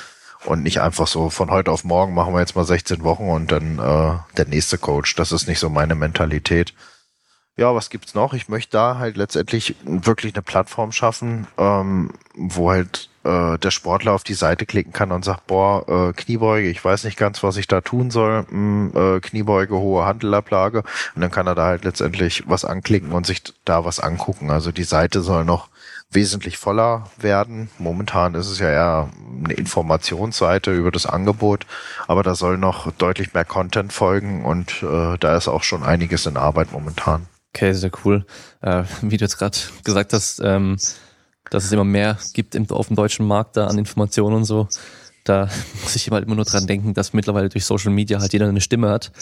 Und 0.44 0.62
nicht 0.62 0.80
einfach 0.80 1.06
so 1.08 1.30
von 1.30 1.50
heute 1.50 1.72
auf 1.72 1.82
morgen 1.82 2.14
machen 2.14 2.32
wir 2.32 2.40
jetzt 2.40 2.54
mal 2.54 2.64
16 2.64 3.02
Wochen 3.02 3.28
und 3.28 3.50
dann 3.50 3.78
äh, 3.78 4.36
der 4.36 4.46
nächste 4.46 4.78
Coach. 4.78 5.16
Das 5.16 5.32
ist 5.32 5.48
nicht 5.48 5.58
so 5.58 5.68
meine 5.70 5.94
Mentalität. 5.94 6.72
Ja, 7.56 7.74
was 7.74 7.88
gibt's 7.88 8.14
noch? 8.14 8.34
Ich 8.34 8.48
möchte 8.48 8.72
da 8.72 8.98
halt 8.98 9.16
letztendlich 9.16 9.74
wirklich 9.82 10.34
eine 10.34 10.42
Plattform 10.42 10.92
schaffen, 10.92 11.46
ähm, 11.56 12.12
wo 12.34 12.70
halt 12.70 13.08
äh, 13.26 13.58
der 13.58 13.70
Sportler 13.70 14.12
auf 14.12 14.24
die 14.24 14.34
Seite 14.34 14.66
klicken 14.66 14.92
kann 14.92 15.12
und 15.12 15.24
sagt, 15.24 15.46
boah, 15.46 15.88
äh, 15.88 16.12
Kniebeuge, 16.12 16.68
ich 16.68 16.84
weiß 16.84 17.04
nicht 17.04 17.18
ganz, 17.18 17.42
was 17.42 17.56
ich 17.56 17.66
da 17.66 17.80
tun 17.80 18.10
soll, 18.10 18.46
hm, 18.48 18.92
äh, 18.94 19.20
Kniebeuge, 19.20 19.76
hohe 19.76 20.04
Handelablage 20.04 20.84
und 21.14 21.22
dann 21.22 21.30
kann 21.30 21.46
er 21.46 21.54
da 21.54 21.66
halt 21.66 21.84
letztendlich 21.84 22.44
was 22.46 22.64
anklicken 22.64 23.12
und 23.12 23.26
sich 23.26 23.42
da 23.64 23.84
was 23.84 24.00
angucken. 24.00 24.50
Also 24.50 24.72
die 24.72 24.84
Seite 24.84 25.22
soll 25.22 25.44
noch 25.44 25.68
wesentlich 26.10 26.56
voller 26.56 27.10
werden. 27.18 27.68
Momentan 27.78 28.34
ist 28.34 28.48
es 28.48 28.58
ja 28.58 28.70
eher 28.70 29.10
eine 29.44 29.54
Informationsseite 29.54 30.72
über 30.72 30.90
das 30.90 31.06
Angebot, 31.06 31.66
aber 32.06 32.22
da 32.22 32.34
soll 32.34 32.58
noch 32.58 32.92
deutlich 32.92 33.34
mehr 33.34 33.44
Content 33.44 33.92
folgen 33.92 34.44
und 34.44 34.82
äh, 34.82 35.18
da 35.18 35.36
ist 35.36 35.48
auch 35.48 35.64
schon 35.64 35.82
einiges 35.82 36.26
in 36.26 36.36
Arbeit 36.36 36.72
momentan. 36.72 37.26
Okay, 37.54 37.72
sehr 37.72 37.90
cool. 38.04 38.26
Äh, 38.60 38.84
wie 39.02 39.16
du 39.16 39.24
jetzt 39.24 39.38
gerade 39.38 39.56
gesagt 39.82 40.12
hast, 40.12 40.40
ähm, 40.44 40.76
dass 41.50 41.64
es 41.64 41.72
immer 41.72 41.84
mehr 41.84 42.18
gibt 42.32 42.54
im, 42.54 42.68
auf 42.70 42.88
dem 42.88 42.96
deutschen 42.96 43.26
Markt 43.26 43.56
da 43.56 43.66
an 43.66 43.78
Informationen 43.78 44.36
und 44.36 44.44
so. 44.44 44.68
Da 45.24 45.48
muss 45.82 45.96
ich 45.96 46.10
halt 46.10 46.24
immer 46.24 46.36
nur 46.36 46.44
dran 46.44 46.66
denken, 46.66 46.94
dass 46.94 47.12
mittlerweile 47.12 47.48
durch 47.48 47.64
Social 47.64 47.92
Media 47.92 48.20
halt 48.20 48.32
jeder 48.32 48.48
eine 48.48 48.60
Stimme 48.60 48.88
hat. 48.88 49.12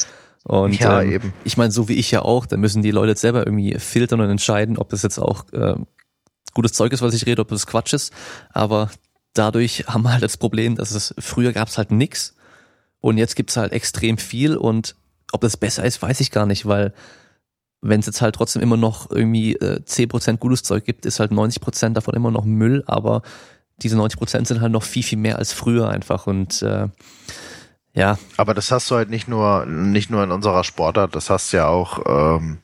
Und 0.45 0.79
ja, 0.79 1.01
ähm, 1.01 1.13
eben. 1.13 1.33
ich 1.45 1.57
meine, 1.57 1.73
so 1.73 1.89
wie 1.89 1.95
ich 1.95 2.11
ja 2.11 2.23
auch, 2.23 2.47
da 2.47 2.57
müssen 2.57 2.83
die 2.83 2.91
Leute 2.91 3.11
jetzt 3.11 3.23
selber 3.23 3.47
irgendwie 3.47 3.79
filtern 3.79 4.21
und 4.21 4.31
entscheiden, 4.31 4.77
ob 4.77 4.91
das 4.91 5.03
jetzt 5.03 5.19
auch 5.19 5.51
äh, 5.53 5.75
gutes 6.53 6.73
Zeug 6.73 6.93
ist, 6.93 7.03
was 7.03 7.15
ich 7.15 7.27
rede, 7.27 7.43
ob 7.43 7.49
das 7.49 7.67
Quatsch 7.67 7.95
ist. 7.95 8.13
Aber 8.51 8.91
dadurch 9.33 9.85
haben 9.87 10.03
wir 10.03 10.13
halt 10.13 10.23
das 10.23 10.37
Problem, 10.37 10.77
dass 10.77 10.93
es 10.93 11.15
früher 11.19 11.53
gab 11.53 11.69
es 11.69 11.79
halt 11.79 11.91
nix 11.91 12.35
und 13.01 13.19
jetzt 13.19 13.37
gibt's 13.37 13.57
halt 13.57 13.73
extrem 13.73 14.19
viel 14.19 14.57
und 14.57 14.97
ob 15.33 15.41
das 15.41 15.57
besser 15.57 15.85
ist, 15.85 16.01
weiß 16.01 16.21
ich 16.21 16.31
gar 16.31 16.47
nicht, 16.47 16.67
weil 16.67 16.93
wenn 17.85 18.01
es 18.01 18.07
jetzt 18.07 18.23
halt 18.23 18.35
trotzdem 18.35 18.63
immer 18.63 18.77
noch 18.77 19.11
irgendwie 19.11 19.55
äh, 19.57 19.81
10% 19.85 20.39
gutes 20.39 20.63
Zeug 20.63 20.85
gibt, 20.85 21.05
ist 21.07 21.21
halt 21.21 21.33
90% 21.33 21.93
davon 21.93 22.15
immer 22.15 22.31
noch 22.31 22.45
Müll, 22.45 22.83
aber 22.87 23.23
diese 23.83 23.97
90% 23.97 24.47
sind 24.47 24.61
halt 24.61 24.73
noch 24.73 24.83
viel, 24.83 25.03
viel 25.03 25.19
mehr 25.19 25.39
als 25.39 25.53
früher 25.53 25.89
einfach 25.89 26.27
und 26.27 26.63
äh, 26.63 26.89
ja. 27.93 28.19
Aber 28.37 28.55
das 28.55 28.71
hast 28.71 28.91
du 28.91 28.97
halt 28.97 29.11
nicht 29.11 29.29
nur, 29.29 29.67
nicht 29.67 30.11
nur 30.11 30.25
in 30.25 30.33
unserer 30.33 30.65
Sportart, 30.65 31.15
das 31.15 31.31
hast 31.31 31.53
du 31.53 31.59
ja 31.59 31.69
auch, 31.69 32.01
ähm, 32.07 32.59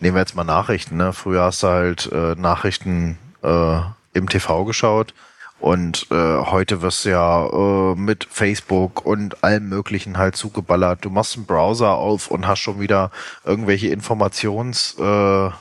nehmen 0.00 0.16
wir 0.16 0.20
jetzt 0.20 0.36
mal 0.36 0.44
Nachrichten, 0.44 0.96
ne? 0.96 1.12
Früher 1.12 1.44
hast 1.44 1.62
du 1.62 1.68
halt 1.68 2.12
äh, 2.12 2.34
Nachrichten 2.34 3.18
äh, 3.42 3.80
im 4.12 4.28
TV 4.28 4.64
geschaut 4.64 5.14
und 5.60 6.06
äh, 6.10 6.14
heute 6.14 6.82
wirst 6.82 7.04
du 7.04 7.10
ja 7.10 7.46
äh, 7.46 7.94
mit 7.96 8.28
Facebook 8.30 9.04
und 9.04 9.42
allem 9.42 9.68
Möglichen 9.68 10.16
halt 10.16 10.36
zugeballert. 10.36 11.04
Du 11.04 11.10
machst 11.10 11.36
einen 11.36 11.46
Browser 11.46 11.96
auf 11.96 12.30
und 12.30 12.46
hast 12.46 12.60
schon 12.60 12.78
wieder 12.80 13.10
irgendwelche 13.44 13.88
Informationsseiten 13.88 15.56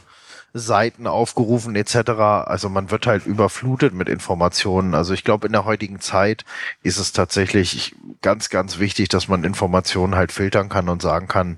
äh, 1.06 1.10
aufgerufen 1.10 1.76
etc. 1.76 2.10
Also 2.46 2.70
man 2.70 2.92
wird 2.92 3.08
halt 3.08 3.26
überflutet 3.26 3.96
mit 3.96 4.08
Informationen. 4.08 4.94
Also 4.94 5.14
ich 5.14 5.24
glaube, 5.24 5.48
in 5.48 5.54
der 5.54 5.66
heutigen 5.66 6.00
Zeit 6.00 6.46
ist 6.84 7.00
es 7.00 7.12
tatsächlich 7.12 7.96
ganz, 8.22 8.50
ganz 8.50 8.78
wichtig, 8.78 9.10
dass 9.10 9.28
man 9.28 9.44
Informationen 9.44 10.16
halt 10.16 10.32
filtern 10.32 10.70
kann 10.70 10.90
und 10.90 11.02
sagen 11.02 11.28
kann, 11.28 11.58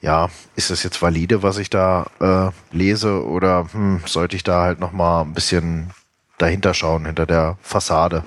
ja, 0.00 0.30
ist 0.56 0.70
das 0.70 0.82
jetzt 0.82 1.02
valide, 1.02 1.42
was 1.42 1.58
ich 1.58 1.70
da 1.70 2.06
äh, 2.20 2.74
lese 2.74 3.24
oder 3.26 3.66
hm, 3.72 4.00
sollte 4.06 4.36
ich 4.36 4.44
da 4.44 4.62
halt 4.62 4.80
nochmal 4.80 5.24
ein 5.24 5.34
bisschen 5.34 5.90
dahinter 6.40 6.74
schauen, 6.74 7.06
hinter 7.06 7.26
der 7.26 7.58
Fassade. 7.60 8.24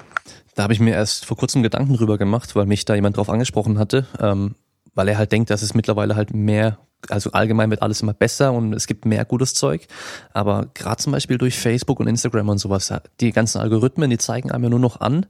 Da 0.55 0.63
habe 0.63 0.73
ich 0.73 0.79
mir 0.79 0.93
erst 0.93 1.25
vor 1.25 1.37
kurzem 1.37 1.63
Gedanken 1.63 1.95
drüber 1.95 2.17
gemacht, 2.17 2.55
weil 2.55 2.65
mich 2.65 2.85
da 2.85 2.95
jemand 2.95 3.17
drauf 3.17 3.29
angesprochen 3.29 3.79
hatte. 3.79 4.05
Ähm, 4.19 4.55
weil 4.95 5.07
er 5.07 5.17
halt 5.17 5.31
denkt, 5.31 5.49
dass 5.49 5.61
es 5.61 5.73
mittlerweile 5.73 6.15
halt 6.15 6.33
mehr, 6.33 6.77
also 7.09 7.31
allgemein 7.31 7.69
wird 7.69 7.81
alles 7.81 8.01
immer 8.01 8.13
besser 8.13 8.53
und 8.53 8.73
es 8.73 8.87
gibt 8.87 9.05
mehr 9.05 9.25
gutes 9.25 9.53
Zeug. 9.53 9.87
Aber 10.33 10.67
gerade 10.73 11.01
zum 11.01 11.11
Beispiel 11.13 11.37
durch 11.37 11.57
Facebook 11.57 11.99
und 11.99 12.07
Instagram 12.07 12.49
und 12.49 12.59
sowas, 12.59 12.93
die 13.19 13.31
ganzen 13.31 13.59
Algorithmen, 13.59 14.09
die 14.09 14.17
zeigen 14.17 14.51
einem 14.51 14.65
ja 14.65 14.69
nur 14.69 14.79
noch 14.79 15.01
an, 15.01 15.25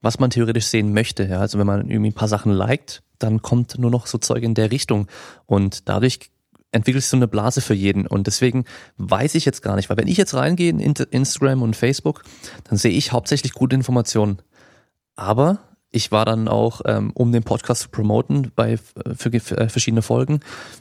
was 0.00 0.18
man 0.18 0.30
theoretisch 0.30 0.66
sehen 0.66 0.92
möchte. 0.92 1.24
Ja, 1.24 1.40
also 1.40 1.58
wenn 1.58 1.66
man 1.66 1.88
irgendwie 1.88 2.10
ein 2.10 2.14
paar 2.14 2.28
Sachen 2.28 2.52
liked, 2.52 3.02
dann 3.18 3.42
kommt 3.42 3.78
nur 3.78 3.90
noch 3.90 4.06
so 4.06 4.18
Zeug 4.18 4.42
in 4.42 4.54
der 4.54 4.70
Richtung. 4.70 5.06
Und 5.46 5.88
dadurch 5.88 6.31
entwickelt 6.72 7.02
sich 7.02 7.10
so 7.10 7.16
eine 7.16 7.28
Blase 7.28 7.60
für 7.60 7.74
jeden. 7.74 8.06
Und 8.06 8.26
deswegen 8.26 8.64
weiß 8.96 9.34
ich 9.34 9.44
jetzt 9.44 9.62
gar 9.62 9.76
nicht, 9.76 9.88
weil 9.88 9.96
wenn 9.96 10.08
ich 10.08 10.16
jetzt 10.16 10.34
reingehe 10.34 10.70
in 10.70 10.80
Instagram 10.80 11.62
und 11.62 11.76
Facebook, 11.76 12.24
dann 12.64 12.78
sehe 12.78 12.92
ich 12.92 13.12
hauptsächlich 13.12 13.52
gute 13.52 13.76
Informationen. 13.76 14.38
Aber 15.14 15.60
ich 15.92 16.10
war 16.10 16.24
dann 16.24 16.48
auch, 16.48 16.80
ähm, 16.86 17.12
um 17.14 17.32
den 17.32 17.42
Podcast 17.42 17.82
zu 17.82 17.88
promoten, 17.90 18.50
bei 18.56 18.78
für, 18.78 19.30
für 19.40 19.58
äh, 19.58 19.68
verschiedene 19.68 20.00
Folgen, 20.00 20.40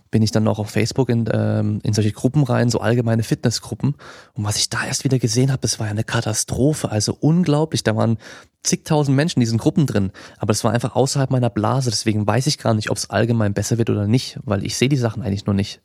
bin 0.10 0.24
ich 0.24 0.32
dann 0.32 0.48
auch 0.48 0.58
auf 0.58 0.70
Facebook 0.70 1.10
in, 1.10 1.30
ähm, 1.32 1.82
in 1.84 1.92
solche 1.94 2.14
Gruppen 2.14 2.44
rein, 2.44 2.70
so 2.70 2.80
allgemeine 2.80 3.24
Fitnessgruppen. 3.24 3.96
Und 4.34 4.44
was 4.46 4.56
ich 4.56 4.70
da 4.70 4.86
erst 4.86 5.04
wieder 5.04 5.20
gesehen 5.20 5.52
habe, 5.52 5.62
das 5.62 5.80
war 5.80 5.88
ja 5.88 5.92
eine 5.92 6.06
Katastrophe. 6.06 6.90
Also 6.90 7.16
unglaublich. 7.20 7.84
Da 7.84 7.96
waren 7.96 8.18
zigtausend 8.64 9.16
Menschen 9.16 9.40
in 9.40 9.46
diesen 9.46 9.58
Gruppen 9.58 9.86
drin. 9.86 10.12
Aber 10.38 10.52
es 10.52 10.64
war 10.64 10.72
einfach 10.72 10.96
außerhalb 10.96 11.30
meiner 11.30 11.50
Blase. 11.50 11.90
Deswegen 11.90 12.26
weiß 12.26 12.48
ich 12.48 12.58
gar 12.58 12.74
nicht, 12.74 12.90
ob 12.90 12.96
es 12.96 13.10
allgemein 13.10 13.54
besser 13.54 13.78
wird 13.78 13.90
oder 13.90 14.08
nicht, 14.08 14.40
weil 14.44 14.66
ich 14.66 14.78
sehe 14.78 14.90
die 14.90 14.98
Sachen 14.98 15.24
eigentlich 15.24 15.46
nur 15.46 15.56
nicht. 15.56 15.82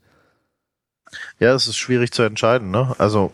Ja, 1.39 1.55
es 1.55 1.67
ist 1.67 1.77
schwierig 1.77 2.13
zu 2.13 2.23
entscheiden, 2.23 2.71
ne? 2.71 2.95
Also 2.99 3.33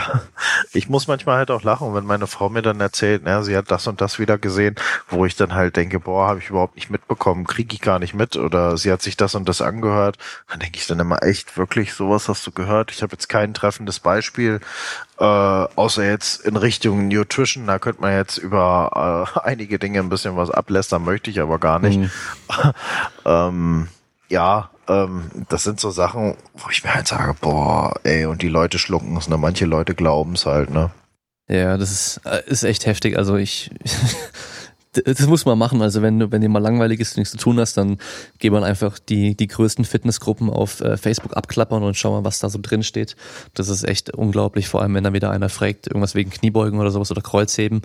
ich 0.72 0.88
muss 0.88 1.08
manchmal 1.08 1.38
halt 1.38 1.50
auch 1.50 1.62
lachen, 1.62 1.94
wenn 1.94 2.04
meine 2.04 2.26
Frau 2.26 2.48
mir 2.48 2.62
dann 2.62 2.80
erzählt, 2.80 3.22
na, 3.24 3.42
sie 3.42 3.56
hat 3.56 3.70
das 3.70 3.86
und 3.86 4.00
das 4.00 4.18
wieder 4.18 4.38
gesehen, 4.38 4.76
wo 5.08 5.24
ich 5.24 5.36
dann 5.36 5.54
halt 5.54 5.76
denke, 5.76 6.00
boah, 6.00 6.28
habe 6.28 6.40
ich 6.40 6.50
überhaupt 6.50 6.76
nicht 6.76 6.90
mitbekommen, 6.90 7.46
kriege 7.46 7.74
ich 7.74 7.80
gar 7.80 7.98
nicht 7.98 8.14
mit 8.14 8.36
oder 8.36 8.76
sie 8.76 8.92
hat 8.92 9.02
sich 9.02 9.16
das 9.16 9.34
und 9.34 9.48
das 9.48 9.60
angehört. 9.60 10.18
Dann 10.48 10.60
denke 10.60 10.78
ich 10.78 10.86
dann 10.86 11.00
immer 11.00 11.22
echt, 11.22 11.56
wirklich, 11.56 11.94
sowas 11.94 12.28
hast 12.28 12.46
du 12.46 12.52
gehört? 12.52 12.90
Ich 12.90 13.02
habe 13.02 13.12
jetzt 13.12 13.28
kein 13.28 13.54
treffendes 13.54 14.00
Beispiel, 14.00 14.60
äh, 15.18 15.24
außer 15.24 16.04
jetzt 16.04 16.44
in 16.44 16.56
Richtung 16.56 17.08
Nutrition. 17.08 17.66
Da 17.66 17.78
könnte 17.78 18.02
man 18.02 18.12
jetzt 18.12 18.38
über 18.38 19.26
äh, 19.36 19.40
einige 19.44 19.78
Dinge 19.78 20.00
ein 20.00 20.08
bisschen 20.08 20.36
was 20.36 20.50
ablästern, 20.50 21.04
möchte 21.04 21.30
ich 21.30 21.40
aber 21.40 21.58
gar 21.58 21.78
nicht. 21.78 21.98
Mhm. 21.98 22.10
ähm, 23.24 23.88
ja, 24.28 24.70
ähm, 24.88 25.30
das 25.48 25.64
sind 25.64 25.80
so 25.80 25.90
Sachen, 25.90 26.36
wo 26.54 26.70
ich 26.70 26.84
mir 26.84 26.94
halt 26.94 27.08
sage, 27.08 27.34
boah, 27.40 27.94
ey, 28.04 28.26
und 28.26 28.42
die 28.42 28.48
Leute 28.48 28.78
schlucken 28.78 29.16
es, 29.16 29.28
ne? 29.28 29.36
Manche 29.36 29.66
Leute 29.66 29.94
glauben 29.94 30.34
es 30.34 30.46
halt, 30.46 30.70
ne? 30.70 30.90
Ja, 31.48 31.76
das 31.76 31.90
ist, 31.90 32.20
äh, 32.24 32.42
ist 32.46 32.64
echt 32.64 32.86
heftig. 32.86 33.16
Also 33.16 33.36
ich, 33.36 33.70
das 35.04 35.26
muss 35.26 35.44
man 35.44 35.58
machen. 35.58 35.82
Also 35.82 36.02
wenn 36.02 36.18
du, 36.18 36.32
wenn 36.32 36.40
dir 36.40 36.48
mal 36.48 36.62
langweilig 36.62 37.00
ist, 37.00 37.16
nichts 37.16 37.32
zu 37.32 37.38
tun 37.38 37.60
hast, 37.60 37.76
dann 37.76 37.98
geh 38.38 38.50
mal 38.50 38.64
einfach 38.64 38.98
die, 38.98 39.36
die 39.36 39.46
größten 39.46 39.84
Fitnessgruppen 39.84 40.50
auf 40.50 40.80
äh, 40.80 40.96
Facebook 40.96 41.36
abklappern 41.36 41.82
und 41.82 41.96
schau 41.96 42.12
mal, 42.12 42.24
was 42.24 42.40
da 42.40 42.48
so 42.48 42.58
drin 42.60 42.82
steht. 42.82 43.16
Das 43.54 43.68
ist 43.68 43.84
echt 43.84 44.10
unglaublich, 44.10 44.68
vor 44.68 44.82
allem 44.82 44.94
wenn 44.94 45.04
da 45.04 45.12
wieder 45.12 45.30
einer 45.30 45.48
fragt, 45.48 45.86
irgendwas 45.86 46.14
wegen 46.14 46.30
Kniebeugen 46.30 46.80
oder 46.80 46.90
sowas 46.90 47.10
oder 47.10 47.22
Kreuzheben. 47.22 47.82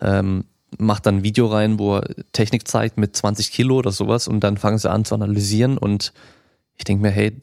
Ähm, 0.00 0.44
macht 0.78 1.06
dann 1.06 1.18
ein 1.18 1.22
Video 1.22 1.46
rein, 1.46 1.78
wo 1.78 1.96
er 1.96 2.08
Technik 2.32 2.66
zeigt 2.66 2.98
mit 2.98 3.14
20 3.14 3.52
Kilo 3.52 3.76
oder 3.76 3.92
sowas 3.92 4.26
und 4.26 4.40
dann 4.40 4.56
fangen 4.56 4.78
sie 4.78 4.90
an 4.90 5.04
zu 5.04 5.14
analysieren 5.14 5.78
und 5.78 6.12
ich 6.76 6.84
denke 6.84 7.02
mir, 7.02 7.10
hey, 7.10 7.40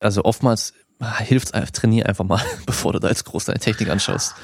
also 0.00 0.24
oftmals 0.24 0.74
hilft 1.18 1.54
es, 1.54 1.72
trainier 1.72 2.06
einfach 2.08 2.24
mal, 2.24 2.40
bevor 2.66 2.92
du 2.92 2.98
da 2.98 3.08
jetzt 3.08 3.24
groß 3.24 3.46
deine 3.46 3.58
Technik 3.58 3.90
anschaust. 3.90 4.34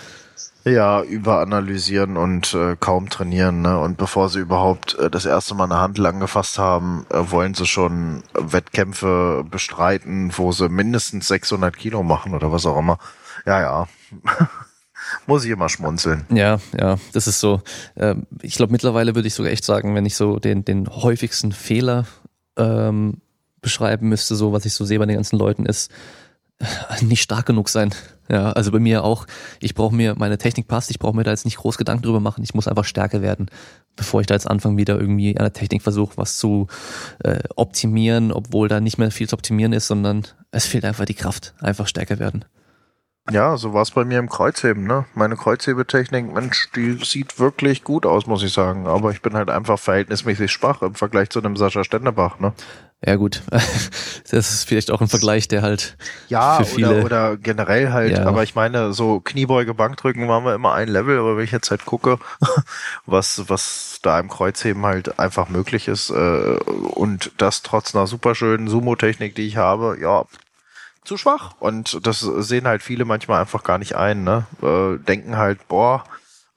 Ja, 0.64 1.02
überanalysieren 1.02 2.18
und 2.18 2.52
äh, 2.52 2.76
kaum 2.78 3.08
trainieren. 3.08 3.62
Ne? 3.62 3.78
Und 3.78 3.96
bevor 3.96 4.28
sie 4.28 4.40
überhaupt 4.40 4.94
äh, 4.98 5.08
das 5.08 5.24
erste 5.24 5.54
Mal 5.54 5.64
eine 5.64 5.78
Handel 5.78 6.04
angefasst 6.04 6.58
haben, 6.58 7.06
äh, 7.08 7.30
wollen 7.30 7.54
sie 7.54 7.64
schon 7.64 8.22
Wettkämpfe 8.34 9.42
bestreiten, 9.50 10.32
wo 10.36 10.52
sie 10.52 10.68
mindestens 10.68 11.28
600 11.28 11.74
Kilo 11.74 12.02
machen 12.02 12.34
oder 12.34 12.52
was 12.52 12.66
auch 12.66 12.78
immer. 12.78 12.98
Ja, 13.46 13.60
ja. 13.60 13.88
muss 15.26 15.46
ich 15.46 15.50
immer 15.50 15.70
schmunzeln. 15.70 16.26
Ja, 16.30 16.60
ja, 16.78 16.96
das 17.14 17.26
ist 17.26 17.40
so. 17.40 17.62
Äh, 17.94 18.16
ich 18.42 18.56
glaube, 18.56 18.72
mittlerweile 18.72 19.14
würde 19.14 19.28
ich 19.28 19.34
sogar 19.34 19.52
echt 19.52 19.64
sagen, 19.64 19.94
wenn 19.94 20.04
ich 20.04 20.14
so 20.14 20.38
den, 20.38 20.66
den 20.66 20.88
häufigsten 20.88 21.52
Fehler 21.52 22.04
ähm, 22.58 23.22
beschreiben 23.60 24.08
müsste, 24.08 24.34
so 24.34 24.52
was 24.52 24.64
ich 24.64 24.74
so 24.74 24.84
sehe 24.84 24.98
bei 24.98 25.06
den 25.06 25.16
ganzen 25.16 25.38
Leuten, 25.38 25.66
ist 25.66 25.90
äh, 26.58 27.04
nicht 27.04 27.22
stark 27.22 27.46
genug 27.46 27.68
sein. 27.68 27.94
Ja, 28.28 28.52
also 28.52 28.70
bei 28.70 28.78
mir 28.78 29.02
auch, 29.02 29.26
ich 29.60 29.74
brauche 29.74 29.94
mir, 29.94 30.14
meine 30.16 30.38
Technik 30.38 30.68
passt, 30.68 30.90
ich 30.90 30.98
brauche 30.98 31.16
mir 31.16 31.24
da 31.24 31.32
jetzt 31.32 31.44
nicht 31.44 31.56
groß 31.56 31.78
Gedanken 31.78 32.04
drüber 32.04 32.20
machen, 32.20 32.44
ich 32.44 32.54
muss 32.54 32.68
einfach 32.68 32.84
stärker 32.84 33.22
werden, 33.22 33.50
bevor 33.96 34.20
ich 34.20 34.28
da 34.28 34.34
jetzt 34.34 34.48
anfange, 34.48 34.76
wieder 34.76 35.00
irgendwie 35.00 35.36
an 35.36 35.44
der 35.44 35.52
Technik 35.52 35.82
versuche, 35.82 36.16
was 36.16 36.38
zu 36.38 36.68
äh, 37.24 37.40
optimieren, 37.56 38.30
obwohl 38.30 38.68
da 38.68 38.80
nicht 38.80 38.98
mehr 38.98 39.10
viel 39.10 39.28
zu 39.28 39.34
optimieren 39.34 39.72
ist, 39.72 39.88
sondern 39.88 40.26
es 40.52 40.66
fehlt 40.66 40.84
einfach 40.84 41.06
die 41.06 41.14
Kraft, 41.14 41.54
einfach 41.60 41.88
stärker 41.88 42.20
werden. 42.20 42.44
Ja, 43.30 43.56
so 43.56 43.74
war 43.74 43.82
es 43.82 43.92
bei 43.92 44.04
mir 44.04 44.18
im 44.18 44.28
Kreuzheben, 44.28 44.84
ne? 44.84 45.04
Meine 45.14 45.36
Kreuzhebetechnik, 45.36 46.32
Mensch, 46.32 46.68
die 46.74 46.98
sieht 47.04 47.38
wirklich 47.38 47.84
gut 47.84 48.04
aus, 48.04 48.26
muss 48.26 48.42
ich 48.42 48.52
sagen. 48.52 48.88
Aber 48.88 49.12
ich 49.12 49.22
bin 49.22 49.34
halt 49.34 49.50
einfach 49.50 49.78
verhältnismäßig 49.78 50.50
schwach 50.50 50.82
im 50.82 50.94
Vergleich 50.94 51.30
zu 51.30 51.38
einem 51.38 51.56
Sascha 51.56 51.84
Stendebach, 51.84 52.40
ne? 52.40 52.54
Ja, 53.04 53.16
gut. 53.16 53.42
Das 54.30 54.52
ist 54.52 54.68
vielleicht 54.68 54.92
auch 54.92 55.00
ein 55.00 55.08
Vergleich, 55.08 55.48
der 55.48 55.62
halt 55.62 55.96
ja, 56.28 56.58
für 56.58 56.64
viele. 56.64 56.90
Oder, 56.90 57.04
oder 57.04 57.36
generell 57.36 57.90
halt, 57.90 58.12
ja. 58.12 58.26
aber 58.26 58.44
ich 58.44 58.54
meine, 58.54 58.92
so 58.92 59.18
Kniebeuge, 59.18 59.74
Bankdrücken 59.74 60.28
waren 60.28 60.44
wir 60.44 60.54
immer 60.54 60.72
ein 60.72 60.86
Level, 60.86 61.18
aber 61.18 61.36
wenn 61.36 61.42
ich 61.42 61.50
jetzt 61.50 61.72
halt 61.72 61.84
gucke, 61.84 62.20
was, 63.06 63.48
was 63.48 63.98
da 64.02 64.20
im 64.20 64.28
Kreuzheben 64.28 64.86
halt 64.86 65.18
einfach 65.18 65.48
möglich 65.48 65.88
ist, 65.88 66.10
äh, 66.10 66.14
und 66.14 67.32
das 67.38 67.62
trotz 67.62 67.92
einer 67.92 68.06
superschönen 68.06 68.68
Sumo-Technik, 68.68 69.34
die 69.34 69.48
ich 69.48 69.56
habe, 69.56 69.98
ja, 70.00 70.26
zu 71.02 71.16
schwach. 71.16 71.54
Und 71.58 72.06
das 72.06 72.20
sehen 72.20 72.68
halt 72.68 72.82
viele 72.82 73.04
manchmal 73.04 73.40
einfach 73.40 73.64
gar 73.64 73.78
nicht 73.78 73.96
ein, 73.96 74.22
ne? 74.22 74.46
Äh, 74.62 75.04
denken 75.04 75.36
halt, 75.36 75.66
boah, 75.66 76.04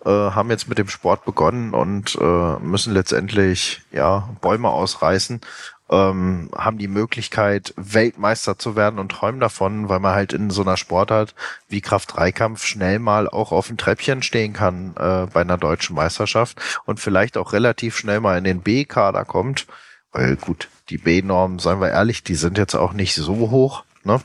äh, 0.06 0.10
haben 0.10 0.50
jetzt 0.50 0.68
mit 0.68 0.78
dem 0.78 0.90
Sport 0.90 1.26
begonnen 1.26 1.74
und 1.74 2.16
äh, 2.20 2.60
müssen 2.60 2.94
letztendlich 2.94 3.82
ja 3.92 4.30
Bäume 4.42 4.70
ausreißen, 4.70 5.42
ähm, 5.90 6.50
haben 6.56 6.78
die 6.78 6.88
Möglichkeit, 6.88 7.74
Weltmeister 7.76 8.58
zu 8.58 8.76
werden 8.76 9.00
und 9.00 9.12
träumen 9.12 9.40
davon, 9.40 9.90
weil 9.90 10.00
man 10.00 10.16
halt 10.16 10.34
in 10.34 10.50
so 10.50 10.62
einer 10.62 10.78
Sportart 10.78 11.36
wie 11.68 11.82
Kraft-Dreikampf 11.82 12.64
schnell 12.66 13.00
mal 13.00 13.28
auch 13.28 13.52
auf 13.52 13.70
ein 13.70 13.78
Treppchen 13.78 14.24
stehen 14.24 14.54
kann 14.54 14.96
äh, 14.98 15.28
bei 15.32 15.42
einer 15.42 15.58
deutschen 15.58 15.96
Meisterschaft 15.96 16.60
und 16.86 17.00
vielleicht 17.00 17.38
auch 17.38 17.54
relativ 17.54 17.98
schnell 17.98 18.20
mal 18.20 18.38
in 18.38 18.44
den 18.44 18.62
B-Kader 18.62 19.26
kommt. 19.26 19.68
Weil 20.12 20.36
gut, 20.36 20.70
die 20.90 20.98
B-Normen, 20.98 21.60
seien 21.60 21.82
wir 21.82 21.90
ehrlich, 21.90 22.24
die 22.24 22.36
sind 22.36 22.58
jetzt 22.58 22.76
auch 22.76 22.94
nicht 22.94 23.16
so 23.16 23.36
hoch. 23.50 23.84
Ne? 24.04 24.22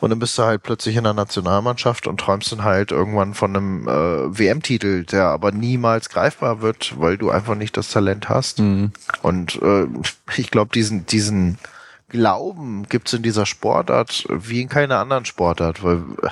Und 0.00 0.10
dann 0.10 0.18
bist 0.20 0.38
du 0.38 0.44
halt 0.44 0.62
plötzlich 0.62 0.96
in 0.96 1.04
der 1.04 1.14
Nationalmannschaft 1.14 2.06
und 2.06 2.20
träumst 2.20 2.52
dann 2.52 2.62
halt 2.62 2.92
irgendwann 2.92 3.34
von 3.34 3.56
einem 3.56 3.88
äh, 3.88 4.38
WM-Titel, 4.38 5.04
der 5.04 5.24
aber 5.24 5.50
niemals 5.50 6.08
greifbar 6.08 6.62
wird, 6.62 6.94
weil 7.00 7.18
du 7.18 7.30
einfach 7.30 7.56
nicht 7.56 7.76
das 7.76 7.90
Talent 7.90 8.28
hast. 8.28 8.60
Mhm. 8.60 8.92
Und 9.22 9.60
äh, 9.60 9.86
ich 10.36 10.50
glaube, 10.52 10.70
diesen, 10.72 11.06
diesen 11.06 11.58
Glauben 12.10 12.84
gibt's 12.88 13.12
in 13.12 13.22
dieser 13.22 13.44
Sportart 13.44 14.24
wie 14.30 14.62
in 14.62 14.70
keiner 14.70 14.98
anderen 14.98 15.26
Sportart, 15.26 15.82
weil 15.84 16.04
äh, 16.22 16.28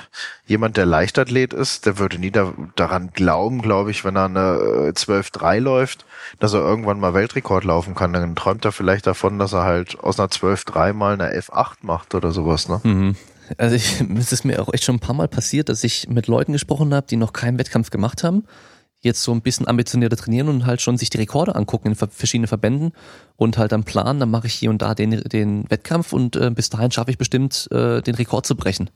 jemand, 0.47 0.75
der 0.75 0.87
Leichtathlet 0.87 1.53
ist, 1.53 1.85
der 1.85 1.99
würde 1.99 2.17
nie 2.17 2.31
da, 2.31 2.51
daran 2.75 3.11
glauben, 3.13 3.61
glaube 3.61 3.91
ich, 3.91 4.03
wenn 4.03 4.15
er 4.15 4.25
eine 4.25 4.91
12-3 4.91 5.55
äh, 5.55 5.59
läuft, 5.59 6.05
dass 6.39 6.53
er 6.53 6.61
irgendwann 6.61 6.99
mal 6.99 7.13
Weltrekord 7.13 7.63
laufen 7.63 7.93
kann. 7.93 8.13
Dann 8.13 8.35
träumt 8.35 8.65
er 8.65 8.71
vielleicht 8.71 9.05
davon, 9.05 9.37
dass 9.37 9.53
er 9.53 9.65
halt 9.65 9.99
aus 9.99 10.19
einer 10.19 10.29
12-3 10.29 10.93
mal 10.93 11.13
eine 11.13 11.37
F8 11.37 11.75
macht 11.81 12.15
oder 12.15 12.31
sowas, 12.31 12.69
ne? 12.69 12.81
Mhm. 12.83 13.15
Also 13.57 13.75
ich, 13.75 14.01
es 14.17 14.31
ist 14.31 14.45
mir 14.45 14.61
auch 14.61 14.73
echt 14.73 14.83
schon 14.83 14.95
ein 14.95 14.99
paar 14.99 15.15
Mal 15.15 15.27
passiert, 15.27 15.69
dass 15.69 15.83
ich 15.83 16.07
mit 16.09 16.27
Leuten 16.27 16.53
gesprochen 16.53 16.93
habe, 16.93 17.07
die 17.07 17.15
noch 17.17 17.33
keinen 17.33 17.57
Wettkampf 17.57 17.89
gemacht 17.89 18.23
haben 18.23 18.43
jetzt 19.01 19.23
so 19.23 19.31
ein 19.31 19.41
bisschen 19.41 19.67
ambitionierter 19.67 20.17
trainieren 20.17 20.49
und 20.49 20.65
halt 20.65 20.81
schon 20.81 20.97
sich 20.97 21.09
die 21.09 21.17
Rekorde 21.17 21.55
angucken 21.55 21.89
in 21.89 21.95
verschiedenen 21.95 22.47
Verbänden 22.47 22.93
und 23.35 23.57
halt 23.57 23.71
dann 23.71 23.83
planen, 23.83 24.19
dann 24.19 24.31
mache 24.31 24.47
ich 24.47 24.53
hier 24.53 24.69
und 24.69 24.81
da 24.81 24.95
den, 24.95 25.21
den 25.21 25.69
Wettkampf 25.69 26.13
und 26.13 26.35
äh, 26.35 26.49
bis 26.51 26.69
dahin 26.69 26.91
schaffe 26.91 27.11
ich 27.11 27.17
bestimmt 27.17 27.67
äh, 27.71 28.01
den 28.01 28.15
Rekord 28.15 28.45
zu 28.45 28.55
brechen. 28.55 28.89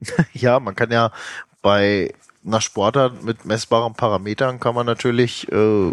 Ja, 0.32 0.58
man 0.58 0.74
kann 0.74 0.90
ja 0.90 1.12
bei 1.60 2.12
einer 2.44 2.60
Sportart 2.60 3.22
mit 3.22 3.44
messbaren 3.44 3.94
Parametern 3.94 4.58
kann 4.58 4.74
man 4.74 4.84
natürlich 4.84 5.46
äh, 5.52 5.92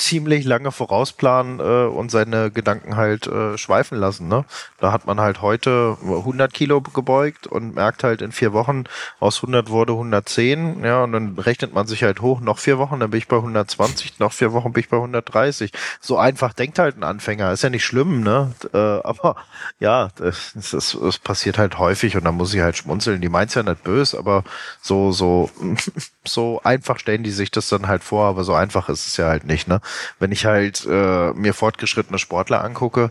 ziemlich 0.00 0.44
lange 0.44 0.72
vorausplanen 0.72 1.60
äh, 1.60 1.86
und 1.86 2.10
seine 2.10 2.50
Gedanken 2.50 2.96
halt 2.96 3.26
äh, 3.26 3.58
schweifen 3.58 3.98
lassen. 3.98 4.28
Ne? 4.28 4.44
Da 4.78 4.92
hat 4.92 5.06
man 5.06 5.20
halt 5.20 5.42
heute 5.42 5.98
100 6.02 6.52
Kilo 6.52 6.80
gebeugt 6.80 7.46
und 7.46 7.74
merkt 7.74 8.02
halt 8.02 8.22
in 8.22 8.32
vier 8.32 8.52
Wochen 8.52 8.84
aus 9.20 9.36
100 9.38 9.68
wurde 9.68 9.92
110. 9.92 10.82
Ja, 10.84 11.04
und 11.04 11.12
dann 11.12 11.38
rechnet 11.38 11.74
man 11.74 11.86
sich 11.86 12.02
halt 12.02 12.20
hoch, 12.20 12.40
noch 12.40 12.58
vier 12.58 12.78
Wochen, 12.78 13.00
dann 13.00 13.10
bin 13.10 13.18
ich 13.18 13.28
bei 13.28 13.36
120, 13.36 14.18
noch 14.18 14.32
vier 14.32 14.52
Wochen 14.52 14.72
bin 14.72 14.80
ich 14.80 14.88
bei 14.88 14.96
130. 14.96 15.72
So 16.00 16.16
einfach 16.16 16.54
denkt 16.54 16.78
halt 16.78 16.96
ein 16.96 17.04
Anfänger. 17.04 17.52
Ist 17.52 17.62
ja 17.62 17.70
nicht 17.70 17.84
schlimm, 17.84 18.22
ne? 18.22 18.52
Äh, 18.72 18.78
aber 18.78 19.36
ja, 19.78 20.08
das, 20.16 20.52
das, 20.54 20.96
das 21.00 21.18
passiert 21.18 21.58
halt 21.58 21.78
häufig 21.78 22.16
und 22.16 22.24
da 22.24 22.32
muss 22.32 22.54
ich 22.54 22.60
halt 22.60 22.76
schmunzeln. 22.76 23.20
Die 23.20 23.28
meint's 23.28 23.54
ja 23.54 23.62
nicht 23.62 23.84
böse, 23.84 24.18
aber 24.18 24.44
so, 24.80 25.12
so, 25.12 25.50
so 26.24 26.60
einfach 26.64 26.98
stellen 26.98 27.22
die 27.22 27.30
sich 27.30 27.50
das 27.50 27.68
dann 27.68 27.86
halt 27.86 28.02
vor, 28.02 28.26
aber 28.26 28.44
so 28.44 28.54
einfach 28.54 28.88
ist 28.88 29.06
es 29.06 29.16
ja 29.18 29.28
halt 29.28 29.44
nicht, 29.44 29.68
ne? 29.68 29.80
Wenn 30.18 30.32
ich 30.32 30.46
halt 30.46 30.86
äh, 30.86 31.32
mir 31.32 31.54
fortgeschrittene 31.54 32.18
Sportler 32.18 32.64
angucke, 32.64 33.10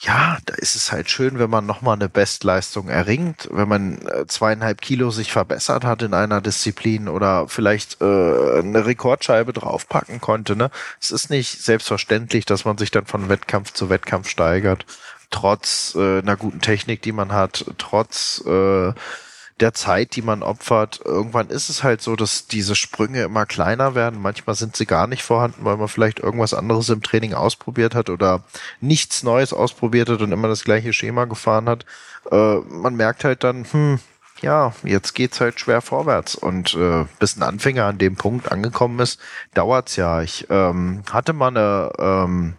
ja, 0.00 0.38
da 0.44 0.54
ist 0.54 0.76
es 0.76 0.92
halt 0.92 1.08
schön, 1.08 1.38
wenn 1.38 1.48
man 1.48 1.66
nochmal 1.66 1.94
eine 1.94 2.08
Bestleistung 2.08 2.88
erringt, 2.88 3.48
wenn 3.52 3.68
man 3.68 4.06
äh, 4.06 4.26
zweieinhalb 4.26 4.80
Kilo 4.80 5.10
sich 5.10 5.32
verbessert 5.32 5.84
hat 5.84 6.02
in 6.02 6.14
einer 6.14 6.40
Disziplin 6.40 7.08
oder 7.08 7.48
vielleicht 7.48 8.00
äh, 8.02 8.04
eine 8.04 8.84
Rekordscheibe 8.86 9.52
draufpacken 9.52 10.20
konnte. 10.20 10.56
Ne? 10.56 10.70
Es 11.00 11.10
ist 11.10 11.30
nicht 11.30 11.62
selbstverständlich, 11.62 12.44
dass 12.44 12.64
man 12.64 12.76
sich 12.76 12.90
dann 12.90 13.06
von 13.06 13.28
Wettkampf 13.28 13.72
zu 13.72 13.88
Wettkampf 13.88 14.28
steigert, 14.28 14.84
trotz 15.30 15.94
äh, 15.96 16.18
einer 16.18 16.36
guten 16.36 16.60
Technik, 16.60 17.00
die 17.02 17.12
man 17.12 17.32
hat, 17.32 17.64
trotz 17.78 18.42
äh, 18.46 18.92
der 19.60 19.72
Zeit, 19.72 20.16
die 20.16 20.22
man 20.22 20.42
opfert. 20.42 21.00
Irgendwann 21.04 21.48
ist 21.48 21.68
es 21.68 21.84
halt 21.84 22.00
so, 22.00 22.16
dass 22.16 22.46
diese 22.46 22.74
Sprünge 22.74 23.22
immer 23.22 23.46
kleiner 23.46 23.94
werden. 23.94 24.20
Manchmal 24.20 24.56
sind 24.56 24.74
sie 24.76 24.86
gar 24.86 25.06
nicht 25.06 25.22
vorhanden, 25.22 25.64
weil 25.64 25.76
man 25.76 25.88
vielleicht 25.88 26.18
irgendwas 26.18 26.54
anderes 26.54 26.88
im 26.88 27.02
Training 27.02 27.34
ausprobiert 27.34 27.94
hat 27.94 28.10
oder 28.10 28.42
nichts 28.80 29.22
Neues 29.22 29.52
ausprobiert 29.52 30.08
hat 30.08 30.22
und 30.22 30.32
immer 30.32 30.48
das 30.48 30.64
gleiche 30.64 30.92
Schema 30.92 31.26
gefahren 31.26 31.68
hat. 31.68 31.86
Äh, 32.30 32.56
man 32.68 32.96
merkt 32.96 33.22
halt 33.22 33.44
dann, 33.44 33.64
hm, 33.70 34.00
ja, 34.40 34.72
jetzt 34.82 35.14
geht's 35.14 35.40
halt 35.40 35.60
schwer 35.60 35.80
vorwärts. 35.80 36.34
Und 36.34 36.74
äh, 36.74 37.04
bis 37.20 37.36
ein 37.36 37.44
Anfänger 37.44 37.84
an 37.84 37.98
dem 37.98 38.16
Punkt 38.16 38.50
angekommen 38.50 38.98
ist, 38.98 39.20
dauert's 39.54 39.94
ja. 39.94 40.20
Ich 40.22 40.46
ähm, 40.50 41.04
hatte 41.12 41.32
mal 41.32 41.48
eine 41.48 41.92
ähm, 41.98 42.54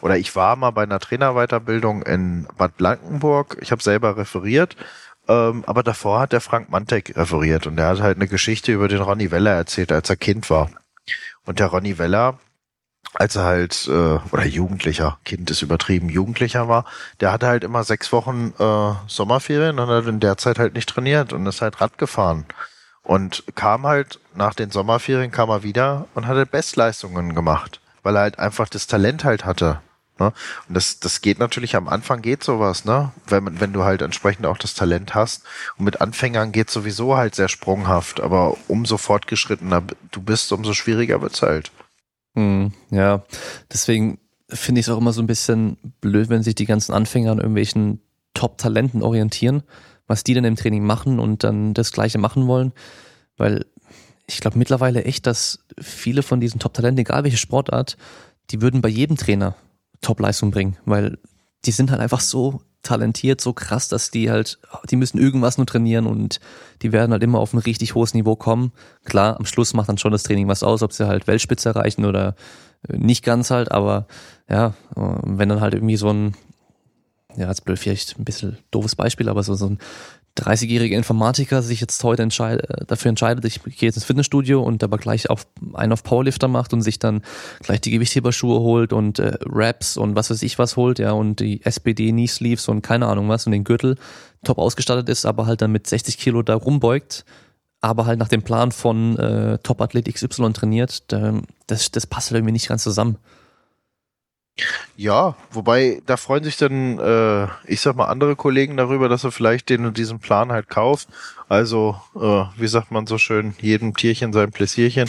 oder 0.00 0.16
ich 0.16 0.34
war 0.34 0.56
mal 0.56 0.72
bei 0.72 0.82
einer 0.82 0.98
Trainerweiterbildung 0.98 2.02
in 2.02 2.48
Bad 2.56 2.76
Blankenburg. 2.76 3.56
Ich 3.60 3.70
habe 3.70 3.82
selber 3.82 4.16
referiert 4.16 4.76
ähm, 5.32 5.64
aber 5.66 5.82
davor 5.82 6.20
hat 6.20 6.32
der 6.32 6.42
Frank 6.42 6.68
Mantek 6.68 7.16
referiert 7.16 7.66
und 7.66 7.76
der 7.76 7.86
hat 7.86 8.00
halt 8.00 8.16
eine 8.16 8.28
Geschichte 8.28 8.72
über 8.72 8.88
den 8.88 9.00
Ronny 9.00 9.30
Weller 9.30 9.52
erzählt, 9.52 9.90
als 9.90 10.10
er 10.10 10.16
Kind 10.16 10.50
war. 10.50 10.70
Und 11.46 11.58
der 11.58 11.68
Ronny 11.68 11.96
Weller, 11.98 12.38
als 13.14 13.36
er 13.36 13.44
halt, 13.44 13.88
äh, 13.88 14.18
oder 14.30 14.44
Jugendlicher, 14.44 15.18
Kind 15.24 15.50
ist 15.50 15.62
übertrieben, 15.62 16.10
Jugendlicher 16.10 16.68
war, 16.68 16.84
der 17.20 17.32
hatte 17.32 17.46
halt 17.46 17.64
immer 17.64 17.82
sechs 17.84 18.12
Wochen 18.12 18.52
äh, 18.58 18.92
Sommerferien 19.06 19.78
und 19.78 19.88
hat 19.88 20.06
in 20.06 20.20
der 20.20 20.36
Zeit 20.36 20.58
halt 20.58 20.74
nicht 20.74 20.88
trainiert 20.88 21.32
und 21.32 21.46
ist 21.46 21.62
halt 21.62 21.80
Rad 21.80 21.96
gefahren. 21.96 22.44
Und 23.02 23.44
kam 23.54 23.86
halt, 23.86 24.20
nach 24.34 24.54
den 24.54 24.70
Sommerferien 24.70 25.30
kam 25.30 25.48
er 25.48 25.62
wieder 25.62 26.06
und 26.14 26.26
hatte 26.26 26.46
Bestleistungen 26.46 27.34
gemacht, 27.34 27.80
weil 28.02 28.16
er 28.16 28.22
halt 28.22 28.38
einfach 28.38 28.68
das 28.68 28.86
Talent 28.86 29.24
halt 29.24 29.44
hatte. 29.44 29.80
Ne? 30.22 30.32
Und 30.68 30.76
das, 30.76 31.00
das 31.00 31.20
geht 31.20 31.38
natürlich 31.38 31.74
am 31.74 31.88
Anfang 31.88 32.22
geht 32.22 32.44
sowas, 32.44 32.84
ne? 32.84 33.12
Wenn, 33.26 33.60
wenn 33.60 33.72
du 33.72 33.82
halt 33.82 34.02
entsprechend 34.02 34.46
auch 34.46 34.58
das 34.58 34.74
Talent 34.74 35.14
hast. 35.14 35.42
Und 35.76 35.84
mit 35.84 36.00
Anfängern 36.00 36.52
geht 36.52 36.70
sowieso 36.70 37.16
halt 37.16 37.34
sehr 37.34 37.48
sprunghaft, 37.48 38.20
aber 38.20 38.56
umso 38.68 38.98
fortgeschrittener 38.98 39.82
du 40.10 40.22
bist, 40.22 40.52
umso 40.52 40.74
schwieriger 40.74 41.20
wird's 41.20 41.42
halt. 41.42 41.72
Hm, 42.34 42.72
ja, 42.90 43.24
deswegen 43.72 44.18
finde 44.48 44.80
ich 44.80 44.86
es 44.86 44.92
auch 44.92 44.98
immer 44.98 45.12
so 45.12 45.22
ein 45.22 45.26
bisschen 45.26 45.76
blöd, 46.00 46.28
wenn 46.28 46.42
sich 46.42 46.54
die 46.54 46.66
ganzen 46.66 46.92
Anfänger 46.92 47.32
an 47.32 47.38
irgendwelchen 47.38 48.00
Top-Talenten 48.34 49.02
orientieren, 49.02 49.62
was 50.06 50.24
die 50.24 50.34
dann 50.34 50.44
im 50.44 50.56
Training 50.56 50.84
machen 50.84 51.18
und 51.18 51.42
dann 51.42 51.74
das 51.74 51.92
Gleiche 51.92 52.18
machen 52.18 52.46
wollen, 52.46 52.72
weil 53.36 53.66
ich 54.26 54.40
glaube 54.40 54.58
mittlerweile 54.58 55.04
echt, 55.04 55.26
dass 55.26 55.58
viele 55.80 56.22
von 56.22 56.40
diesen 56.40 56.60
Top-Talenten, 56.60 57.00
egal 57.00 57.24
welche 57.24 57.36
Sportart, 57.36 57.96
die 58.50 58.60
würden 58.62 58.80
bei 58.80 58.88
jedem 58.88 59.16
Trainer 59.16 59.56
Top-Leistung 60.02 60.50
bringen, 60.50 60.76
weil 60.84 61.18
die 61.64 61.72
sind 61.72 61.90
halt 61.90 62.00
einfach 62.00 62.20
so 62.20 62.60
talentiert, 62.82 63.40
so 63.40 63.52
krass, 63.52 63.88
dass 63.88 64.10
die 64.10 64.30
halt, 64.30 64.58
die 64.90 64.96
müssen 64.96 65.18
irgendwas 65.18 65.56
nur 65.56 65.66
trainieren 65.66 66.06
und 66.06 66.40
die 66.82 66.92
werden 66.92 67.12
halt 67.12 67.22
immer 67.22 67.38
auf 67.38 67.52
ein 67.52 67.58
richtig 67.58 67.94
hohes 67.94 68.12
Niveau 68.12 68.36
kommen. 68.36 68.72
Klar, 69.04 69.36
am 69.38 69.46
Schluss 69.46 69.72
macht 69.72 69.88
dann 69.88 69.98
schon 69.98 70.12
das 70.12 70.24
Training 70.24 70.48
was 70.48 70.62
aus, 70.62 70.82
ob 70.82 70.92
sie 70.92 71.06
halt 71.06 71.26
Weltspitze 71.26 71.70
erreichen 71.70 72.04
oder 72.04 72.34
äh, 72.88 72.96
nicht 72.96 73.24
ganz 73.24 73.50
halt, 73.50 73.70
aber 73.70 74.06
ja, 74.48 74.74
wenn 74.94 75.48
dann 75.48 75.60
halt 75.60 75.74
irgendwie 75.74 75.96
so 75.96 76.12
ein, 76.12 76.34
ja, 77.36 77.48
jetzt 77.48 77.64
blöd 77.64 77.78
vielleicht 77.78 78.18
ein 78.18 78.24
bisschen 78.24 78.58
doofes 78.70 78.96
Beispiel, 78.96 79.28
aber 79.28 79.42
so, 79.42 79.54
so 79.54 79.66
ein 79.66 79.78
30-jähriger 80.38 80.96
Informatiker 80.96 81.62
sich 81.62 81.80
jetzt 81.80 82.02
heute 82.04 82.22
entscheid, 82.22 82.62
äh, 82.68 82.86
dafür 82.86 83.10
entscheidet, 83.10 83.44
ich 83.44 83.62
gehe 83.62 83.88
jetzt 83.88 83.96
ins 83.96 84.04
Fitnessstudio 84.04 84.62
und 84.62 84.82
aber 84.82 84.96
gleich 84.96 85.28
auf 85.28 85.46
einen 85.74 85.92
auf 85.92 86.02
Powerlifter 86.02 86.48
macht 86.48 86.72
und 86.72 86.80
sich 86.80 86.98
dann 86.98 87.22
gleich 87.60 87.80
die 87.82 87.90
Gewichtheberschuhe 87.90 88.60
holt 88.60 88.92
und 88.92 89.18
äh, 89.18 89.36
Raps 89.44 89.96
und 89.96 90.16
was 90.16 90.30
weiß 90.30 90.42
ich 90.42 90.58
was 90.58 90.76
holt, 90.76 90.98
ja, 90.98 91.12
und 91.12 91.40
die 91.40 91.62
SPD 91.64 92.10
Knee 92.12 92.26
Sleeves 92.26 92.68
und 92.68 92.82
keine 92.82 93.06
Ahnung 93.06 93.28
was 93.28 93.46
und 93.46 93.52
den 93.52 93.64
Gürtel 93.64 93.96
top 94.42 94.58
ausgestattet 94.58 95.08
ist, 95.08 95.26
aber 95.26 95.46
halt 95.46 95.60
dann 95.60 95.72
mit 95.72 95.86
60 95.86 96.16
Kilo 96.16 96.42
da 96.42 96.54
rumbeugt, 96.54 97.24
aber 97.82 98.06
halt 98.06 98.18
nach 98.18 98.28
dem 98.28 98.42
Plan 98.42 98.72
von 98.72 99.18
äh, 99.18 99.58
Top-Athlet 99.58 100.12
XY 100.12 100.52
trainiert, 100.52 101.12
das, 101.66 101.90
das 101.90 102.06
passt 102.06 102.30
halt 102.30 102.38
irgendwie 102.38 102.52
nicht 102.52 102.68
ganz 102.68 102.82
zusammen. 102.82 103.18
Ja, 104.96 105.34
wobei 105.50 106.02
da 106.04 106.16
freuen 106.16 106.44
sich 106.44 106.58
dann, 106.58 106.98
äh, 106.98 107.48
ich 107.66 107.80
sag 107.80 107.96
mal, 107.96 108.06
andere 108.06 108.36
Kollegen 108.36 108.76
darüber, 108.76 109.08
dass 109.08 109.24
er 109.24 109.32
vielleicht 109.32 109.70
den 109.70 109.86
und 109.86 109.96
diesen 109.96 110.20
Plan 110.20 110.52
halt 110.52 110.68
kauft. 110.68 111.08
Also, 111.48 112.00
äh, 112.14 112.44
wie 112.56 112.68
sagt 112.68 112.90
man 112.90 113.06
so 113.06 113.16
schön, 113.18 113.54
jedem 113.60 113.94
Tierchen 113.96 114.32
sein 114.32 114.52
Pläsierchen. 114.52 115.08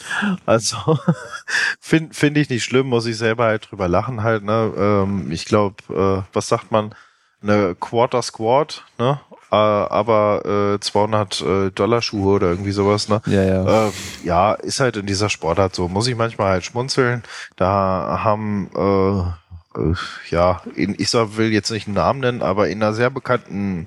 also, 0.46 0.98
finde 1.80 2.14
find 2.14 2.36
ich 2.38 2.48
nicht 2.48 2.64
schlimm, 2.64 2.86
muss 2.86 3.06
ich 3.06 3.16
selber 3.16 3.44
halt 3.44 3.70
drüber 3.70 3.88
lachen 3.88 4.22
halt. 4.22 4.44
Ne? 4.44 4.72
Ähm, 4.76 5.30
ich 5.32 5.44
glaube, 5.44 5.76
äh, 5.90 6.22
was 6.32 6.48
sagt 6.48 6.70
man, 6.70 6.94
eine 7.42 7.74
Quarter 7.74 8.22
Squad, 8.22 8.84
ne? 8.98 9.20
Äh, 9.54 9.86
aber 9.88 10.74
äh, 10.74 10.80
200 10.80 11.40
äh, 11.40 11.70
Dollar 11.70 12.02
Schuhe 12.02 12.34
oder 12.34 12.48
irgendwie 12.48 12.72
sowas, 12.72 13.08
ne? 13.08 13.22
Ja, 13.26 13.42
ja. 13.42 13.86
Äh, 13.86 13.90
ja, 14.24 14.52
ist 14.54 14.80
halt 14.80 14.96
in 14.96 15.06
dieser 15.06 15.30
Sportart 15.30 15.74
so. 15.74 15.88
Muss 15.88 16.08
ich 16.08 16.16
manchmal 16.16 16.48
halt 16.50 16.64
schmunzeln. 16.64 17.22
Da 17.56 18.20
haben 18.24 18.68
äh, 18.74 19.78
äh, 19.80 19.94
ja, 20.30 20.62
in, 20.74 20.96
ich 20.98 21.10
sag, 21.10 21.36
will 21.36 21.52
jetzt 21.52 21.70
nicht 21.70 21.86
einen 21.86 21.94
Namen 21.94 22.20
nennen, 22.20 22.42
aber 22.42 22.68
in 22.68 22.82
einer 22.82 22.94
sehr 22.94 23.10
bekannten 23.10 23.86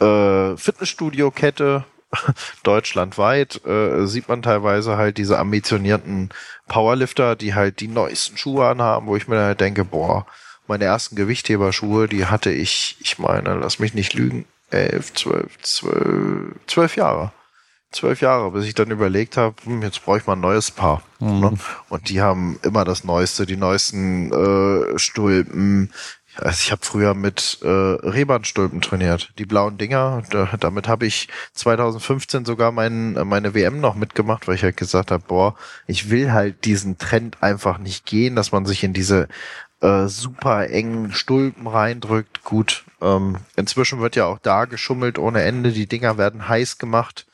äh, 0.00 0.56
Fitnessstudio-Kette 0.56 1.84
deutschlandweit 2.62 3.64
äh, 3.66 4.06
sieht 4.06 4.28
man 4.28 4.40
teilweise 4.40 4.96
halt 4.96 5.18
diese 5.18 5.38
ambitionierten 5.38 6.30
Powerlifter, 6.68 7.36
die 7.36 7.54
halt 7.54 7.80
die 7.80 7.88
neuesten 7.88 8.38
Schuhe 8.38 8.66
anhaben, 8.66 9.06
wo 9.06 9.16
ich 9.16 9.28
mir 9.28 9.40
halt 9.40 9.60
denke, 9.60 9.84
boah, 9.84 10.26
meine 10.66 10.84
ersten 10.84 11.16
Gewichtheberschuhe, 11.16 12.08
die 12.08 12.26
hatte 12.26 12.50
ich, 12.50 12.96
ich 13.00 13.18
meine, 13.18 13.54
lass 13.56 13.78
mich 13.78 13.94
nicht 13.94 14.14
lügen, 14.14 14.46
elf, 14.72 15.12
zwölf, 15.14 15.58
zwölf, 15.62 16.54
zwölf 16.66 16.96
Jahre. 16.96 17.32
Zwölf 17.90 18.22
Jahre, 18.22 18.50
bis 18.52 18.64
ich 18.64 18.74
dann 18.74 18.90
überlegt 18.90 19.36
habe, 19.36 19.54
hm, 19.64 19.82
jetzt 19.82 20.02
brauche 20.02 20.16
ich 20.16 20.26
mal 20.26 20.32
ein 20.32 20.40
neues 20.40 20.70
Paar. 20.70 21.02
Mhm. 21.20 21.40
Ne? 21.40 21.52
Und 21.90 22.08
die 22.08 22.22
haben 22.22 22.58
immer 22.62 22.86
das 22.86 23.04
Neueste, 23.04 23.44
die 23.44 23.58
neuesten 23.58 24.32
äh, 24.32 24.98
Stulpen. 24.98 25.92
Also 26.36 26.60
ich 26.64 26.72
habe 26.72 26.80
früher 26.82 27.12
mit 27.12 27.58
äh, 27.60 27.68
Rehbandstulpen 27.68 28.80
trainiert, 28.80 29.34
die 29.38 29.44
blauen 29.44 29.76
Dinger. 29.76 30.22
Da, 30.30 30.48
damit 30.58 30.88
habe 30.88 31.04
ich 31.04 31.28
2015 31.52 32.46
sogar 32.46 32.72
mein, 32.72 33.12
meine 33.28 33.52
WM 33.52 33.80
noch 33.80 33.94
mitgemacht, 33.94 34.48
weil 34.48 34.54
ich 34.54 34.62
halt 34.62 34.78
gesagt 34.78 35.10
habe, 35.10 35.24
boah, 35.28 35.54
ich 35.86 36.08
will 36.08 36.32
halt 36.32 36.64
diesen 36.64 36.96
Trend 36.96 37.42
einfach 37.42 37.76
nicht 37.76 38.06
gehen, 38.06 38.36
dass 38.36 38.52
man 38.52 38.64
sich 38.64 38.82
in 38.82 38.94
diese 38.94 39.28
äh, 39.82 40.06
super 40.06 40.70
engen 40.70 41.12
Stulpen 41.12 41.66
reindrückt. 41.66 42.44
Gut, 42.44 42.84
ähm, 43.00 43.36
inzwischen 43.56 44.00
wird 44.00 44.16
ja 44.16 44.26
auch 44.26 44.38
da 44.38 44.64
geschummelt 44.64 45.18
ohne 45.18 45.42
Ende. 45.42 45.72
Die 45.72 45.86
Dinger 45.86 46.18
werden 46.18 46.48
heiß 46.48 46.78
gemacht 46.78 47.26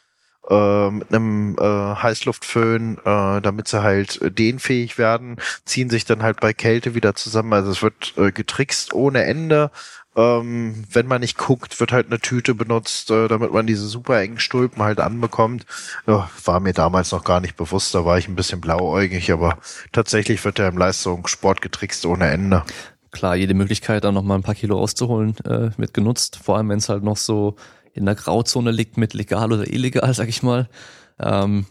äh, 0.49 0.91
mit 0.91 1.13
einem 1.13 1.57
äh, 1.59 1.63
Heißluftföhn, 1.63 2.99
äh, 3.05 3.41
damit 3.41 3.69
sie 3.69 3.83
halt 3.83 4.19
dehnfähig 4.39 4.99
werden, 4.99 5.37
ziehen 5.65 5.91
sich 5.91 6.05
dann 6.05 6.23
halt 6.23 6.41
bei 6.41 6.53
Kälte 6.53 6.95
wieder 6.95 7.15
zusammen. 7.15 7.53
Also 7.53 7.71
es 7.71 7.83
wird 7.83 8.15
äh, 8.17 8.33
getrickst 8.33 8.95
ohne 8.95 9.25
Ende. 9.25 9.71
Ähm, 10.17 10.85
wenn 10.91 11.07
man 11.07 11.21
nicht 11.21 11.39
guckt, 11.39 11.79
wird 11.79 11.93
halt 11.93 12.07
eine 12.07 12.19
Tüte 12.19 12.55
benutzt, 12.55 13.11
äh, 13.11 13.29
damit 13.29 13.53
man 13.53 13.67
diese 13.67 13.87
super 13.87 14.21
engen 14.21 14.41
Stulpen 14.41 14.83
halt 14.83 15.01
anbekommt. 15.01 15.65
Ja, 16.07 16.29
war 16.45 16.61
mir 16.61 16.73
damals 16.73 17.13
noch 17.13 17.25
gar 17.25 17.41
nicht 17.41 17.57
bewusst, 17.57 17.95
da 17.95 18.05
war 18.05 18.19
ich 18.19 18.27
ein 18.27 18.35
bisschen 18.35 18.61
blauäugig, 18.61 19.31
aber 19.31 19.59
tatsächlich 19.93 20.45
wird 20.45 20.59
ja 20.59 20.69
im 20.69 20.79
Leistungssport 20.79 21.61
getrickst 21.61 22.05
ohne 22.07 22.31
Ende. 22.31 22.65
Klar, 23.11 23.37
jede 23.37 23.55
Möglichkeit, 23.55 24.05
da 24.05 24.13
noch 24.13 24.23
mal 24.23 24.35
ein 24.35 24.43
paar 24.43 24.55
Kilo 24.55 24.79
rauszuholen, 24.79 25.37
äh, 25.45 25.71
wird 25.77 25.95
genutzt. 25.95 26.41
Vor 26.43 26.57
allem, 26.57 26.69
wenn 26.69 26.79
es 26.79 26.89
halt 26.89 27.03
noch 27.03 27.17
so 27.17 27.57
in 27.95 28.07
der 28.07 28.15
Grauzone 28.15 28.71
liegt 28.71 28.97
mit 28.97 29.15
legal 29.15 29.53
oder 29.53 29.67
illegal, 29.67 30.13
sag 30.15 30.29
ich 30.29 30.43
mal. 30.43 30.69
Ähm, 31.19 31.67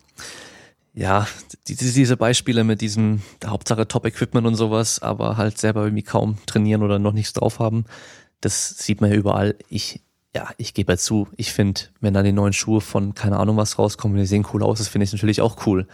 ja, 0.93 1.27
die, 1.67 1.75
diese 1.75 2.17
Beispiele 2.17 2.63
mit 2.63 2.81
diesem 2.81 3.21
der 3.43 3.51
Hauptsache 3.51 3.87
Top-Equipment 3.87 4.47
und 4.47 4.55
sowas, 4.55 4.99
aber 4.99 5.37
halt 5.37 5.59
selber 5.59 5.83
irgendwie 5.83 6.03
kaum 6.03 6.37
trainieren 6.47 6.81
oder 6.81 6.97
noch 6.97 7.13
nichts 7.13 7.33
drauf 7.33 7.59
haben, 7.59 7.85
das 8.41 8.77
sieht 8.77 9.01
man 9.01 9.11
ja 9.11 9.17
überall. 9.17 9.55
Ich, 9.69 10.01
ja, 10.35 10.49
ich 10.57 10.73
gebe 10.73 10.93
ja 10.93 10.97
zu, 10.97 11.27
ich 11.35 11.51
finde, 11.51 11.81
wenn 11.99 12.13
da 12.13 12.23
die 12.23 12.31
neuen 12.31 12.53
Schuhe 12.53 12.81
von 12.81 13.13
keine 13.13 13.37
Ahnung 13.37 13.57
was 13.57 13.79
rauskommen, 13.79 14.17
die 14.17 14.25
sehen 14.25 14.45
cool 14.53 14.63
aus, 14.63 14.79
das 14.79 14.87
finde 14.87 15.05
ich 15.05 15.13
natürlich 15.13 15.41
auch 15.41 15.65
cool. 15.65 15.87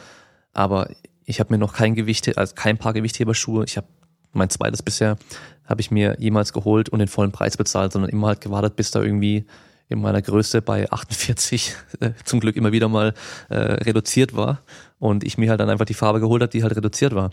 Aber 0.54 0.90
ich 1.26 1.40
habe 1.40 1.54
mir 1.54 1.58
noch 1.58 1.74
kein 1.74 1.96
Gewicht, 1.96 2.38
also 2.38 2.54
kein 2.56 2.78
paar 2.78 2.94
Gewichtheberschuhe. 2.94 3.64
Ich 3.66 3.78
habe 3.78 3.88
mein 4.34 4.50
zweites 4.50 4.82
bisher, 4.82 5.18
habe 5.66 5.82
ich 5.82 5.92
mir 5.92 6.18
jemals 6.20 6.54
geholt 6.54 6.90
und 6.90 7.00
den 7.00 7.08
vollen 7.08 7.32
Preis 7.32 7.58
bezahlt, 7.58 7.94
sondern 7.94 8.12
immer 8.12 8.28
halt 8.28 8.42
gewartet, 8.42 8.76
bis 8.76 8.92
da 8.92 9.02
irgendwie 9.02 9.46
in 9.90 10.02
meiner 10.02 10.22
Größe 10.22 10.62
bei 10.62 10.92
48 10.92 11.76
äh, 12.00 12.12
zum 12.24 12.40
Glück 12.40 12.56
immer 12.56 12.72
wieder 12.72 12.90
mal 12.90 13.14
äh, 13.50 13.56
reduziert 13.56 14.36
war 14.36 14.62
und 15.00 15.24
ich 15.24 15.38
mir 15.38 15.50
halt 15.50 15.60
dann 15.60 15.70
einfach 15.70 15.86
die 15.86 15.94
Farbe 15.94 16.20
geholt 16.20 16.42
habe, 16.42 16.52
die 16.52 16.64
halt 16.64 16.76
reduziert 16.76 17.14
war. 17.14 17.32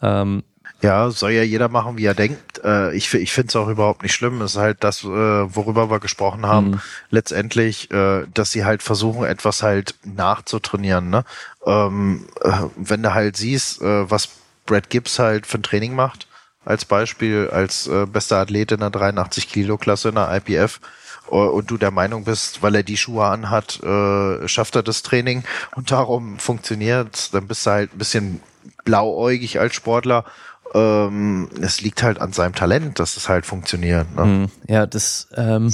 Ähm, 0.00 0.42
ja, 0.80 1.10
soll 1.10 1.32
ja 1.32 1.42
jeder 1.42 1.68
machen, 1.68 1.96
wie 1.96 2.04
er 2.04 2.14
denkt. 2.14 2.62
Äh, 2.64 2.94
ich 2.94 3.12
ich 3.12 3.32
finde 3.32 3.48
es 3.48 3.56
auch 3.56 3.68
überhaupt 3.68 4.02
nicht 4.02 4.14
schlimm. 4.14 4.40
Es 4.42 4.52
ist 4.52 4.60
halt 4.60 4.84
das, 4.84 5.02
äh, 5.02 5.06
worüber 5.06 5.90
wir 5.90 5.98
gesprochen 5.98 6.46
haben, 6.46 6.70
mhm. 6.70 6.80
letztendlich, 7.10 7.90
äh, 7.90 8.26
dass 8.32 8.52
sie 8.52 8.64
halt 8.64 8.82
versuchen, 8.82 9.24
etwas 9.24 9.62
halt 9.62 9.96
nachzutrainieren. 10.04 11.10
Ne? 11.10 11.24
Ähm, 11.66 12.28
äh, 12.42 12.52
wenn 12.76 13.02
du 13.02 13.12
halt 13.12 13.36
siehst, 13.36 13.82
äh, 13.82 14.08
was 14.08 14.28
Brad 14.66 14.88
Gibbs 14.88 15.18
halt 15.18 15.46
für 15.46 15.58
ein 15.58 15.64
Training 15.64 15.94
macht, 15.94 16.28
als 16.64 16.84
Beispiel, 16.84 17.50
als 17.50 17.88
äh, 17.88 18.06
bester 18.06 18.36
Athlet 18.36 18.72
in 18.72 18.80
der 18.80 18.90
83 18.90 19.48
Kilo 19.48 19.78
Klasse 19.78 20.10
in 20.10 20.14
der 20.14 20.32
IPF, 20.36 20.80
und 21.28 21.70
du 21.70 21.76
der 21.76 21.90
Meinung 21.90 22.24
bist, 22.24 22.62
weil 22.62 22.74
er 22.74 22.82
die 22.82 22.96
Schuhe 22.96 23.26
anhat, 23.26 23.82
äh, 23.82 24.48
schafft 24.48 24.76
er 24.76 24.82
das 24.82 25.02
Training 25.02 25.44
und 25.76 25.90
darum 25.90 26.38
funktioniert, 26.38 27.34
dann 27.34 27.46
bist 27.46 27.66
du 27.66 27.70
halt 27.70 27.94
ein 27.94 27.98
bisschen 27.98 28.40
blauäugig 28.84 29.60
als 29.60 29.74
Sportler 29.74 30.24
ähm, 30.74 31.48
es 31.60 31.80
liegt 31.80 32.02
halt 32.02 32.20
an 32.20 32.32
seinem 32.32 32.54
Talent, 32.54 32.98
dass 32.98 33.16
es 33.16 33.28
halt 33.28 33.46
funktioniert. 33.46 34.14
Ne? 34.14 34.24
Mhm. 34.24 34.50
Ja, 34.68 34.86
das 34.86 35.28
ähm, 35.34 35.72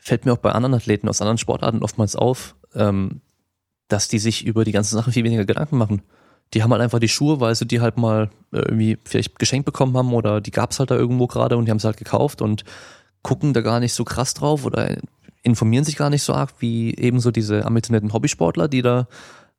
fällt 0.00 0.26
mir 0.26 0.32
auch 0.32 0.38
bei 0.38 0.52
anderen 0.52 0.74
Athleten 0.74 1.08
aus 1.08 1.20
anderen 1.20 1.38
Sportarten 1.38 1.82
oftmals 1.82 2.16
auf, 2.16 2.56
ähm, 2.74 3.20
dass 3.88 4.08
die 4.08 4.18
sich 4.18 4.44
über 4.44 4.64
die 4.64 4.72
ganzen 4.72 4.96
Sachen 4.96 5.12
viel 5.12 5.24
weniger 5.24 5.44
Gedanken 5.44 5.76
machen. 5.76 6.02
Die 6.54 6.62
haben 6.62 6.72
halt 6.72 6.82
einfach 6.82 6.98
die 6.98 7.08
Schuhe, 7.08 7.40
weil 7.40 7.54
sie 7.54 7.66
die 7.66 7.80
halt 7.80 7.96
mal 7.96 8.30
irgendwie 8.50 8.98
vielleicht 9.04 9.38
geschenkt 9.38 9.64
bekommen 9.64 9.96
haben 9.96 10.12
oder 10.12 10.40
die 10.40 10.50
gab's 10.50 10.78
halt 10.78 10.90
da 10.90 10.96
irgendwo 10.96 11.26
gerade 11.26 11.56
und 11.56 11.64
die 11.64 11.70
haben 11.70 11.78
sie 11.78 11.86
halt 11.86 11.96
gekauft 11.96 12.42
und 12.42 12.64
gucken 13.22 13.54
da 13.54 13.60
gar 13.60 13.80
nicht 13.80 13.94
so 13.94 14.04
krass 14.04 14.34
drauf 14.34 14.66
oder 14.66 14.96
informieren 15.42 15.84
sich 15.84 15.96
gar 15.96 16.10
nicht 16.10 16.22
so 16.22 16.34
arg 16.34 16.50
wie 16.58 16.94
ebenso 16.96 17.30
diese 17.30 17.64
ambitionierten 17.64 18.12
Hobbysportler, 18.12 18.68
die 18.68 18.82
da 18.82 19.06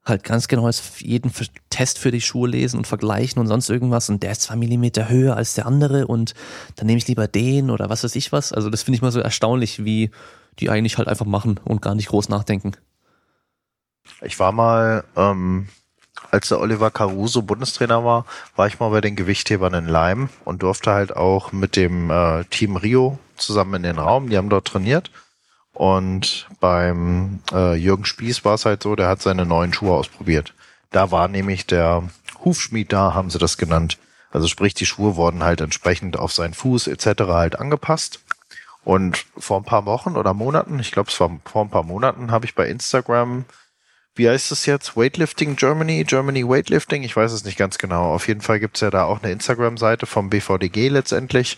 halt 0.06 0.24
ganz 0.24 0.48
genau 0.48 0.70
jeden 1.00 1.32
Test 1.70 1.98
für 1.98 2.12
die 2.12 2.22
Schuhe 2.22 2.50
lesen 2.50 2.78
und 2.78 2.88
vergleichen 2.88 3.40
und 3.40 3.48
sonst 3.48 3.70
irgendwas 3.70 4.10
und 4.10 4.22
der 4.22 4.32
ist 4.32 4.42
zwei 4.42 4.56
Millimeter 4.56 5.08
höher 5.08 5.38
als 5.38 5.54
der 5.54 5.66
andere 5.66 6.08
und 6.08 6.34
dann 6.76 6.88
nehme 6.88 6.98
ich 6.98 7.08
lieber 7.08 7.28
den 7.28 7.70
oder 7.70 7.90
was 7.90 8.04
weiß 8.04 8.16
ich 8.16 8.32
was. 8.32 8.52
Also 8.52 8.70
das 8.70 8.84
finde 8.84 8.98
ich 8.98 9.02
mal 9.02 9.12
so 9.12 9.22
erstaunlich, 9.22 9.86
wie 9.86 10.12
die 10.60 10.70
eigentlich 10.70 10.98
halt 10.98 11.08
einfach 11.08 11.26
machen 11.26 11.60
und 11.64 11.82
gar 11.82 11.96
nicht 11.96 12.10
groß 12.10 12.30
nachdenken. 12.30 12.74
Ich 14.22 14.40
war 14.40 14.52
mal, 14.52 15.06
ähm, 15.16 15.70
als 16.32 16.50
der 16.50 16.60
Oliver 16.60 16.92
Caruso 16.92 17.42
Bundestrainer 17.42 18.04
war, 18.04 18.26
war 18.56 18.68
ich 18.68 18.80
mal 18.80 18.90
bei 18.90 19.02
den 19.02 19.16
Gewichthebern 19.16 19.74
in 19.74 19.88
Leim 19.88 20.30
und 20.44 20.64
durfte 20.64 20.92
halt 20.92 21.16
auch 21.16 21.54
mit 21.54 21.78
dem 21.78 22.10
äh, 22.10 22.44
Team 22.46 22.76
Rio 22.76 23.20
zusammen 23.38 23.76
in 23.76 23.84
den 23.84 24.00
Raum. 24.00 24.30
Die 24.30 24.38
haben 24.38 24.50
dort 24.50 24.68
trainiert 24.68 25.12
und 25.74 26.48
beim 26.60 27.40
äh, 27.52 27.76
Jürgen 27.76 28.06
Spieß 28.06 28.46
war 28.46 28.56
es 28.56 28.66
halt 28.66 28.84
so, 28.84 28.96
der 28.96 29.08
hat 29.08 29.22
seine 29.22 29.46
neuen 29.46 29.74
Schuhe 29.74 29.94
ausprobiert. 29.94 30.54
Da 30.92 31.12
war 31.12 31.28
nämlich 31.28 31.66
der 31.66 32.04
Hufschmied 32.46 32.94
da, 32.94 33.14
haben 33.14 33.32
sie 33.32 33.40
das 33.40 33.58
genannt. 33.58 33.98
Also 34.32 34.48
sprich, 34.48 34.74
die 34.74 34.86
Schuhe 34.86 35.16
wurden 35.16 35.44
halt 35.44 35.62
entsprechend 35.62 36.18
auf 36.18 36.32
seinen 36.32 36.54
Fuß 36.54 36.88
etc. 36.88 37.24
halt 37.28 37.60
angepasst. 37.60 38.20
Und 38.84 39.26
vor 39.38 39.60
ein 39.60 39.64
paar 39.64 39.86
Wochen 39.86 40.18
oder 40.18 40.34
Monaten, 40.34 40.80
ich 40.80 40.92
glaube 40.92 41.10
es 41.10 41.20
war 41.20 41.32
vor 41.46 41.64
ein 41.64 41.70
paar 41.70 41.84
Monaten, 41.84 42.32
habe 42.32 42.46
ich 42.46 42.54
bei 42.54 42.68
Instagram, 42.68 43.46
wie 44.14 44.30
heißt 44.30 44.52
es 44.52 44.66
jetzt, 44.66 44.98
Weightlifting 44.98 45.56
Germany, 45.56 46.04
Germany 46.04 46.48
Weightlifting, 46.48 47.04
ich 47.04 47.16
weiß 47.16 47.32
es 47.32 47.46
nicht 47.46 47.58
ganz 47.58 47.78
genau. 47.78 48.14
Auf 48.14 48.28
jeden 48.28 48.42
Fall 48.42 48.60
gibt's 48.60 48.82
ja 48.82 48.92
da 48.92 49.06
auch 49.06 49.24
eine 49.24 49.32
Instagram-Seite 49.32 50.06
vom 50.06 50.30
BVDG 50.30 50.90
letztendlich. 50.90 51.58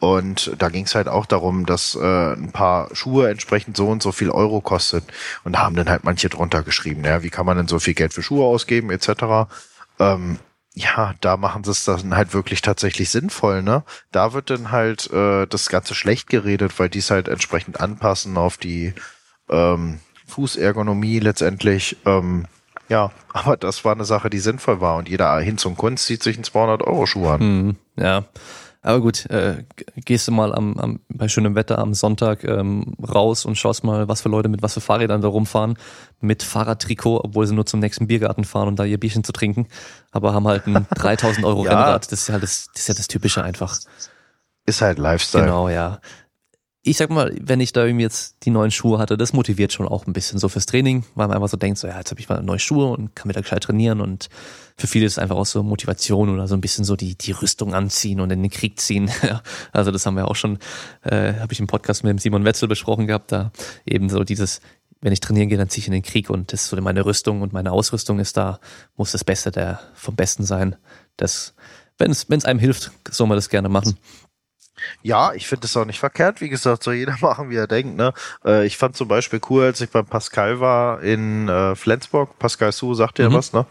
Und 0.00 0.52
da 0.58 0.68
ging 0.68 0.84
es 0.84 0.94
halt 0.94 1.08
auch 1.08 1.26
darum, 1.26 1.66
dass 1.66 1.94
äh, 1.94 2.32
ein 2.32 2.52
paar 2.52 2.94
Schuhe 2.94 3.30
entsprechend 3.30 3.76
so 3.76 3.88
und 3.88 4.02
so 4.02 4.12
viel 4.12 4.30
Euro 4.30 4.60
kostet. 4.60 5.04
Und 5.44 5.54
da 5.54 5.60
haben 5.60 5.76
dann 5.76 5.88
halt 5.88 6.04
manche 6.04 6.28
drunter 6.28 6.62
geschrieben, 6.62 7.04
ja, 7.04 7.22
wie 7.22 7.30
kann 7.30 7.46
man 7.46 7.56
denn 7.56 7.68
so 7.68 7.78
viel 7.78 7.94
Geld 7.94 8.12
für 8.12 8.22
Schuhe 8.22 8.44
ausgeben, 8.44 8.90
etc. 8.90 9.48
Ähm, 9.98 10.38
ja, 10.74 11.14
da 11.22 11.38
machen 11.38 11.64
sie 11.64 11.70
es 11.70 11.84
dann 11.84 12.14
halt 12.14 12.34
wirklich 12.34 12.60
tatsächlich 12.60 13.08
sinnvoll, 13.08 13.62
ne? 13.62 13.82
Da 14.12 14.34
wird 14.34 14.50
dann 14.50 14.70
halt 14.70 15.10
äh, 15.10 15.46
das 15.46 15.70
Ganze 15.70 15.94
schlecht 15.94 16.28
geredet, 16.28 16.78
weil 16.78 16.90
die 16.90 16.98
es 16.98 17.10
halt 17.10 17.28
entsprechend 17.28 17.80
anpassen 17.80 18.36
auf 18.36 18.58
die 18.58 18.92
ähm, 19.48 20.00
Fußergonomie 20.26 21.18
letztendlich. 21.18 21.96
Ähm, 22.04 22.44
ja, 22.90 23.10
aber 23.32 23.56
das 23.56 23.86
war 23.86 23.92
eine 23.92 24.04
Sache, 24.04 24.28
die 24.28 24.38
sinnvoll 24.38 24.82
war 24.82 24.96
und 24.96 25.08
jeder 25.08 25.38
hin 25.38 25.56
zum 25.56 25.78
Kunst 25.78 26.04
zieht 26.04 26.22
sich 26.22 26.36
einen 26.36 26.44
200 26.44 26.82
Euro 26.82 27.06
Schuh 27.06 27.28
an. 27.28 27.40
Hm, 27.40 27.76
ja, 27.96 28.24
aber 28.86 29.00
gut, 29.00 29.26
äh, 29.30 29.64
gehst 29.96 30.28
du 30.28 30.32
mal 30.32 30.54
am, 30.54 30.78
am, 30.78 31.00
bei 31.08 31.26
schönem 31.26 31.56
Wetter 31.56 31.78
am 31.78 31.92
Sonntag 31.92 32.44
ähm, 32.44 32.94
raus 33.02 33.44
und 33.44 33.56
schaust 33.56 33.82
mal, 33.82 34.06
was 34.06 34.20
für 34.20 34.28
Leute 34.28 34.48
mit 34.48 34.62
was 34.62 34.74
für 34.74 34.80
Fahrrädern 34.80 35.20
da 35.20 35.28
rumfahren, 35.28 35.76
mit 36.20 36.44
Fahrradtrikot, 36.44 37.24
obwohl 37.24 37.48
sie 37.48 37.54
nur 37.54 37.66
zum 37.66 37.80
nächsten 37.80 38.06
Biergarten 38.06 38.44
fahren, 38.44 38.68
um 38.68 38.76
da 38.76 38.84
ihr 38.84 39.00
Bierchen 39.00 39.24
zu 39.24 39.32
trinken, 39.32 39.66
aber 40.12 40.34
haben 40.34 40.46
halt 40.46 40.68
ein 40.68 40.86
3000 40.94 41.44
Euro 41.44 41.64
ja. 41.64 41.70
Rennrad. 41.70 42.12
Das 42.12 42.22
ist 42.22 42.28
halt 42.28 42.44
das, 42.44 42.68
das 42.72 42.82
ist 42.82 42.88
ja 42.88 42.94
das 42.94 43.08
Typische 43.08 43.42
einfach. 43.42 43.76
Ist 44.66 44.80
halt 44.80 44.98
Lifestyle. 44.98 45.44
Genau, 45.44 45.68
ja 45.68 46.00
ich 46.86 46.96
sag 46.96 47.10
mal, 47.10 47.34
wenn 47.40 47.58
ich 47.60 47.72
da 47.72 47.84
irgendwie 47.84 48.04
jetzt 48.04 48.36
die 48.44 48.50
neuen 48.50 48.70
Schuhe 48.70 48.98
hatte, 48.98 49.16
das 49.16 49.32
motiviert 49.32 49.72
schon 49.72 49.88
auch 49.88 50.06
ein 50.06 50.12
bisschen 50.12 50.38
so 50.38 50.48
fürs 50.48 50.66
Training, 50.66 51.04
weil 51.16 51.26
man 51.26 51.36
einfach 51.36 51.48
so 51.48 51.56
denkt, 51.56 51.78
so 51.78 51.88
ja, 51.88 51.98
jetzt 51.98 52.12
habe 52.12 52.20
ich 52.20 52.28
mal 52.28 52.40
neue 52.42 52.60
Schuhe 52.60 52.86
und 52.86 53.16
kann 53.16 53.28
wieder 53.28 53.42
gescheit 53.42 53.64
trainieren 53.64 54.00
und 54.00 54.28
für 54.76 54.86
viele 54.86 55.04
ist 55.04 55.18
einfach 55.18 55.34
auch 55.36 55.46
so 55.46 55.64
Motivation 55.64 56.28
oder 56.28 56.46
so 56.46 56.54
ein 56.54 56.60
bisschen 56.60 56.84
so 56.84 56.94
die 56.94 57.16
die 57.16 57.32
Rüstung 57.32 57.74
anziehen 57.74 58.20
und 58.20 58.30
in 58.30 58.40
den 58.40 58.50
Krieg 58.52 58.78
ziehen. 58.78 59.10
also 59.72 59.90
das 59.90 60.06
haben 60.06 60.14
wir 60.14 60.28
auch 60.28 60.36
schon, 60.36 60.58
äh, 61.02 61.34
habe 61.34 61.52
ich 61.52 61.58
im 61.58 61.66
Podcast 61.66 62.04
mit 62.04 62.10
dem 62.10 62.18
Simon 62.18 62.44
Wetzel 62.44 62.68
besprochen 62.68 63.08
gehabt, 63.08 63.32
da 63.32 63.50
eben 63.84 64.08
so 64.08 64.22
dieses 64.22 64.60
wenn 65.00 65.12
ich 65.12 65.20
trainieren 65.20 65.48
gehe, 65.48 65.58
dann 65.58 65.68
ziehe 65.68 65.82
ich 65.82 65.88
in 65.88 65.92
den 65.92 66.02
Krieg 66.02 66.30
und 66.30 66.52
das 66.52 66.62
ist 66.62 66.68
so 66.70 66.80
meine 66.80 67.04
Rüstung 67.04 67.42
und 67.42 67.52
meine 67.52 67.72
Ausrüstung 67.72 68.18
ist 68.18 68.36
da, 68.36 68.60
muss 68.96 69.12
das 69.12 69.24
Beste 69.24 69.50
der 69.50 69.80
vom 69.94 70.16
Besten 70.16 70.44
sein. 70.44 70.76
Das, 71.16 71.54
wenn 71.98 72.10
es 72.10 72.44
einem 72.44 72.58
hilft, 72.60 72.92
soll 73.10 73.26
man 73.26 73.36
das 73.36 73.48
gerne 73.48 73.68
machen. 73.68 73.98
Ja, 75.02 75.32
ich 75.34 75.46
finde 75.46 75.66
es 75.66 75.76
auch 75.76 75.84
nicht 75.84 75.98
verkehrt. 75.98 76.40
Wie 76.40 76.48
gesagt, 76.48 76.82
soll 76.82 76.94
jeder 76.94 77.16
machen, 77.20 77.50
wie 77.50 77.56
er 77.56 77.66
denkt. 77.66 77.96
Ne? 77.96 78.12
Äh, 78.44 78.66
ich 78.66 78.76
fand 78.76 78.96
zum 78.96 79.08
Beispiel 79.08 79.40
cool, 79.50 79.64
als 79.64 79.80
ich 79.80 79.90
beim 79.90 80.06
Pascal 80.06 80.60
war 80.60 81.02
in 81.02 81.48
äh, 81.48 81.74
Flensburg. 81.74 82.38
Pascal 82.38 82.72
Su 82.72 82.94
sagt 82.94 83.18
ja 83.18 83.28
mhm. 83.28 83.34
was, 83.34 83.52
ne? 83.52 83.66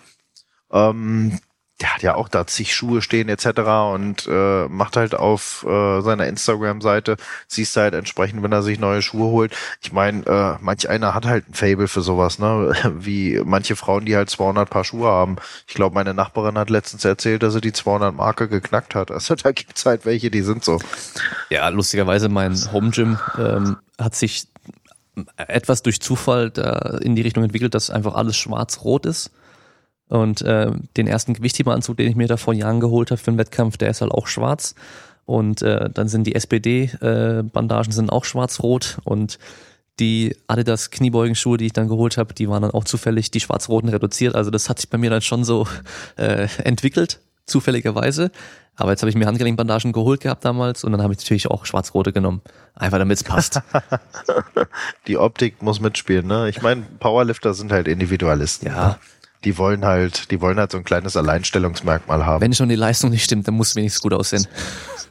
Ähm, 0.71 1.39
der 1.81 1.93
hat 1.93 2.03
ja 2.03 2.15
auch 2.15 2.29
da 2.29 2.47
zig 2.47 2.73
Schuhe 2.73 3.01
stehen 3.01 3.27
etc. 3.27 3.47
und 3.93 4.27
äh, 4.27 4.67
macht 4.69 4.95
halt 4.95 5.13
auf 5.13 5.65
äh, 5.67 6.01
seiner 6.01 6.25
Instagram-Seite, 6.27 7.17
siehst 7.47 7.75
du 7.75 7.81
halt 7.81 7.93
entsprechend, 7.93 8.41
wenn 8.43 8.51
er 8.53 8.63
sich 8.63 8.79
neue 8.79 9.01
Schuhe 9.01 9.29
holt. 9.29 9.55
Ich 9.81 9.91
meine, 9.91 10.25
äh, 10.25 10.63
manch 10.63 10.87
einer 10.87 11.13
hat 11.13 11.25
halt 11.25 11.49
ein 11.49 11.53
Fable 11.53 11.89
für 11.89 12.01
sowas, 12.01 12.39
ne? 12.39 12.73
Wie 12.97 13.41
manche 13.43 13.75
Frauen, 13.75 14.05
die 14.05 14.15
halt 14.15 14.29
200 14.29 14.69
Paar 14.69 14.85
Schuhe 14.85 15.09
haben. 15.09 15.35
Ich 15.67 15.73
glaube, 15.73 15.95
meine 15.95 16.13
Nachbarin 16.13 16.57
hat 16.57 16.69
letztens 16.69 17.03
erzählt, 17.03 17.43
dass 17.43 17.53
sie 17.53 17.61
die 17.61 17.73
200 17.73 18.15
Marke 18.15 18.47
geknackt 18.47 18.95
hat. 18.95 19.11
Also 19.11 19.35
da 19.35 19.51
gibt's 19.51 19.85
halt 19.85 20.05
welche, 20.05 20.31
die 20.31 20.41
sind 20.41 20.63
so. 20.63 20.79
Ja, 21.49 21.67
lustigerweise 21.67 22.29
mein 22.29 22.55
Home 22.71 22.91
Gym 22.91 23.19
ähm, 23.37 23.77
hat 23.99 24.15
sich 24.15 24.47
etwas 25.37 25.83
durch 25.83 26.01
Zufall 26.01 26.51
da 26.51 26.97
in 27.01 27.15
die 27.15 27.21
Richtung 27.21 27.43
entwickelt, 27.43 27.73
dass 27.73 27.89
einfach 27.89 28.15
alles 28.15 28.37
schwarz-rot 28.37 29.05
ist. 29.05 29.31
Und 30.07 30.41
äh, 30.43 30.71
den 30.97 31.07
ersten 31.07 31.33
Gewichtheberanzug, 31.33 31.97
den 31.97 32.09
ich 32.09 32.15
mir 32.15 32.27
da 32.27 32.37
vor 32.37 32.53
Jahren 32.53 32.79
geholt 32.79 33.11
habe 33.11 33.19
für 33.19 33.31
den 33.31 33.37
Wettkampf, 33.37 33.77
der 33.77 33.89
ist 33.89 34.01
halt 34.01 34.11
auch 34.11 34.27
schwarz. 34.27 34.75
Und 35.25 35.63
äh, 35.63 35.89
dann 35.91 36.07
sind 36.07 36.27
die 36.27 36.35
SPD-Bandagen 36.35 37.91
äh, 37.91 37.95
sind 37.95 38.11
auch 38.11 38.25
schwarz-rot 38.25 38.99
und 39.03 39.39
die 39.99 40.35
Adidas 40.47 40.91
Kniebeugenschuhe, 40.91 41.57
die 41.57 41.67
ich 41.67 41.73
dann 41.73 41.87
geholt 41.87 42.17
habe, 42.17 42.33
die 42.33 42.49
waren 42.49 42.61
dann 42.61 42.71
auch 42.71 42.83
zufällig 42.83 43.31
die 43.31 43.39
schwarz-roten 43.39 43.89
reduziert. 43.89 44.35
Also 44.35 44.51
das 44.51 44.69
hat 44.69 44.79
sich 44.79 44.89
bei 44.89 44.97
mir 44.97 45.09
dann 45.09 45.21
schon 45.21 45.43
so 45.43 45.67
äh, 46.17 46.47
entwickelt, 46.63 47.19
zufälligerweise. 47.45 48.31
Aber 48.77 48.91
jetzt 48.91 49.01
habe 49.01 49.09
ich 49.09 49.15
mir 49.15 49.25
Handgelenkbandagen 49.25 49.93
geholt 49.93 50.19
gehabt 50.19 50.43
damals 50.43 50.83
und 50.83 50.91
dann 50.91 51.01
habe 51.01 51.13
ich 51.13 51.19
natürlich 51.19 51.49
auch 51.49 51.65
schwarz-rote 51.65 52.11
genommen. 52.11 52.41
Einfach 52.75 52.97
damit 52.97 53.17
es 53.17 53.23
passt. 53.23 53.61
die 55.07 55.17
Optik 55.17 55.61
muss 55.61 55.79
mitspielen, 55.79 56.27
ne? 56.27 56.49
Ich 56.49 56.61
meine, 56.61 56.81
Powerlifter 56.99 57.53
sind 57.53 57.71
halt 57.71 57.87
Individualisten. 57.87 58.67
Ja. 58.67 58.99
Die 59.45 59.57
wollen 59.57 59.85
halt, 59.85 60.31
die 60.31 60.41
wollen 60.41 60.57
halt 60.57 60.71
so 60.71 60.77
ein 60.77 60.83
kleines 60.83 61.15
Alleinstellungsmerkmal 61.15 62.25
haben. 62.25 62.41
Wenn 62.41 62.53
schon 62.53 62.67
die 62.67 62.75
Leistung 62.75 63.11
nicht 63.11 63.23
stimmt, 63.23 63.47
dann 63.47 63.53
muss 63.53 63.69
es 63.69 63.75
wenigstens 63.75 64.01
gut 64.01 64.13
aussehen. 64.13 64.47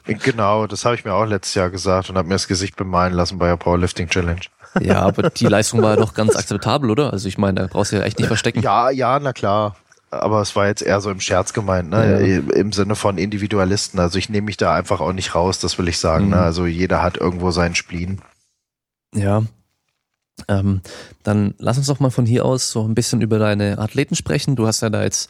Genau, 0.07 0.67
das 0.67 0.85
habe 0.85 0.93
ich 0.93 1.03
mir 1.03 1.15
auch 1.15 1.25
letztes 1.25 1.55
Jahr 1.55 1.71
gesagt 1.71 2.11
und 2.11 2.17
habe 2.19 2.27
mir 2.27 2.35
das 2.35 2.47
Gesicht 2.47 2.75
bemalen 2.75 3.11
lassen 3.11 3.39
bei 3.39 3.47
der 3.47 3.57
Powerlifting 3.57 4.07
Challenge. 4.07 4.41
Ja, 4.79 5.01
aber 5.01 5.31
die 5.31 5.47
Leistung 5.47 5.81
war 5.81 5.91
ja 5.91 5.95
doch 5.95 6.13
ganz 6.13 6.35
akzeptabel, 6.35 6.91
oder? 6.91 7.11
Also 7.11 7.27
ich 7.27 7.39
meine, 7.39 7.61
da 7.61 7.67
brauchst 7.67 7.91
du 7.91 7.95
ja 7.95 8.03
echt 8.03 8.19
nicht 8.19 8.27
verstecken. 8.27 8.61
Ja, 8.61 8.91
ja, 8.91 9.19
na 9.19 9.33
klar. 9.33 9.75
Aber 10.11 10.41
es 10.41 10.55
war 10.55 10.67
jetzt 10.67 10.83
eher 10.83 11.01
so 11.01 11.09
im 11.09 11.19
Scherz 11.19 11.53
gemeint, 11.53 11.89
ne? 11.89 12.27
Ja. 12.27 12.53
Im 12.53 12.71
Sinne 12.71 12.95
von 12.95 13.17
Individualisten. 13.17 13.99
Also 13.99 14.19
ich 14.19 14.29
nehme 14.29 14.45
mich 14.45 14.57
da 14.57 14.75
einfach 14.75 15.01
auch 15.01 15.11
nicht 15.11 15.33
raus, 15.33 15.57
das 15.57 15.79
will 15.79 15.87
ich 15.87 15.97
sagen. 15.97 16.25
Mhm. 16.25 16.31
Ne? 16.31 16.37
Also 16.37 16.67
jeder 16.67 17.01
hat 17.01 17.17
irgendwo 17.17 17.49
seinen 17.49 17.73
Spleen. 17.73 18.21
Ja, 19.15 19.43
ähm, 20.47 20.81
dann 21.23 21.55
lass 21.57 21.77
uns 21.77 21.87
doch 21.87 21.99
mal 21.99 22.11
von 22.11 22.25
hier 22.25 22.45
aus 22.45 22.71
so 22.71 22.87
ein 22.87 22.95
bisschen 22.95 23.21
über 23.21 23.39
deine 23.39 23.79
Athleten 23.79 24.15
sprechen. 24.15 24.55
Du 24.55 24.67
hast 24.67 24.81
ja 24.81 24.89
da 24.89 25.03
jetzt 25.03 25.29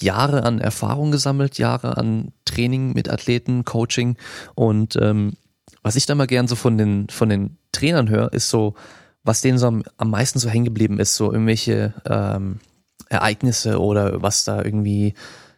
Jahre 0.00 0.44
an 0.44 0.60
Erfahrung 0.60 1.10
gesammelt, 1.10 1.58
Jahre 1.58 1.96
an 1.96 2.32
Training 2.44 2.92
mit 2.92 3.08
Athleten, 3.08 3.64
Coaching 3.64 4.16
und 4.54 4.96
ähm, 5.00 5.34
was 5.82 5.96
ich 5.96 6.06
da 6.06 6.14
mal 6.14 6.26
gern 6.26 6.48
so 6.48 6.56
von 6.56 6.78
den 6.78 7.08
von 7.10 7.28
den 7.28 7.58
Trainern 7.72 8.08
höre, 8.08 8.32
ist 8.32 8.48
so, 8.48 8.74
was 9.22 9.40
denen 9.40 9.58
so 9.58 9.66
am, 9.66 9.82
am 9.98 10.10
meisten 10.10 10.38
so 10.38 10.48
hängen 10.48 10.64
geblieben 10.64 10.98
ist, 10.98 11.14
so 11.14 11.32
irgendwelche 11.32 11.94
ähm, 12.06 12.60
Ereignisse 13.08 13.80
oder 13.80 14.22
was 14.22 14.44
da 14.44 14.62
irgendwie 14.62 15.14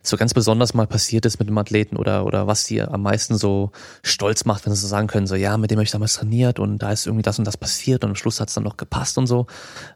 so 0.08 0.16
ganz 0.16 0.34
besonders 0.34 0.74
mal 0.74 0.86
passiert 0.86 1.26
ist 1.26 1.38
mit 1.38 1.48
dem 1.48 1.58
Athleten 1.58 1.96
oder, 1.96 2.24
oder 2.26 2.46
was 2.46 2.64
die 2.64 2.80
am 2.80 3.02
meisten 3.02 3.36
so 3.36 3.72
stolz 4.02 4.44
macht, 4.44 4.66
wenn 4.66 4.74
sie 4.74 4.80
so 4.80 4.88
sagen 4.88 5.06
können, 5.06 5.26
so 5.26 5.34
ja, 5.34 5.56
mit 5.56 5.70
dem 5.70 5.78
habe 5.78 5.84
ich 5.84 5.90
damals 5.90 6.14
trainiert 6.14 6.58
und 6.58 6.78
da 6.78 6.92
ist 6.92 7.06
irgendwie 7.06 7.22
das 7.22 7.38
und 7.38 7.46
das 7.46 7.56
passiert 7.56 8.04
und 8.04 8.10
am 8.10 8.16
Schluss 8.16 8.40
hat 8.40 8.48
es 8.48 8.54
dann 8.54 8.64
noch 8.64 8.76
gepasst 8.76 9.18
und 9.18 9.26
so. 9.26 9.46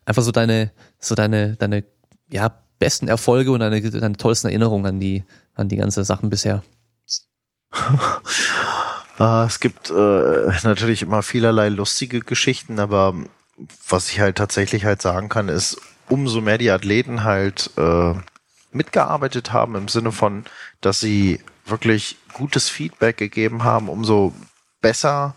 Einfach 0.05 0.23
so 0.23 0.33
deine, 0.33 0.73
so 0.99 1.15
deine, 1.15 1.57
deine, 1.57 1.85
ja, 2.31 2.53
besten 2.79 3.09
Erfolge 3.09 3.53
und 3.53 3.61
deine, 3.61 3.81
deine 3.81 4.17
tollsten 4.17 4.49
Erinnerungen 4.49 4.87
an 4.87 5.01
die, 5.01 5.25
an 5.55 5.69
die 5.69 5.77
ganze 5.77 6.05
Sachen 6.05 6.31
bisher. 6.31 6.63
Ah, 9.19 9.45
es 9.47 9.61
gibt 9.61 9.91
äh, 9.91 10.51
natürlich 10.63 11.03
immer 11.03 11.23
vielerlei 11.23 11.69
lustige 11.69 12.21
Geschichten, 12.21 12.81
aber 12.81 13.15
was 13.87 14.09
ich 14.09 14.19
halt 14.19 14.39
tatsächlich 14.39 14.87
halt 14.87 15.03
sagen 15.03 15.29
kann, 15.29 15.51
ist, 15.51 15.77
umso 16.09 16.41
mehr 16.41 16.57
die 16.57 16.71
Athleten 16.71 17.23
halt 17.23 17.71
äh, 17.77 18.15
mitgearbeitet 18.73 19.53
haben 19.53 19.75
im 19.75 19.89
Sinne 19.89 20.13
von, 20.13 20.45
dass 20.81 21.01
sie 21.01 21.41
wirklich 21.67 22.17
gutes 22.33 22.69
Feedback 22.69 23.17
gegeben 23.17 23.65
haben, 23.65 23.89
umso 23.89 24.35
besser 24.81 25.35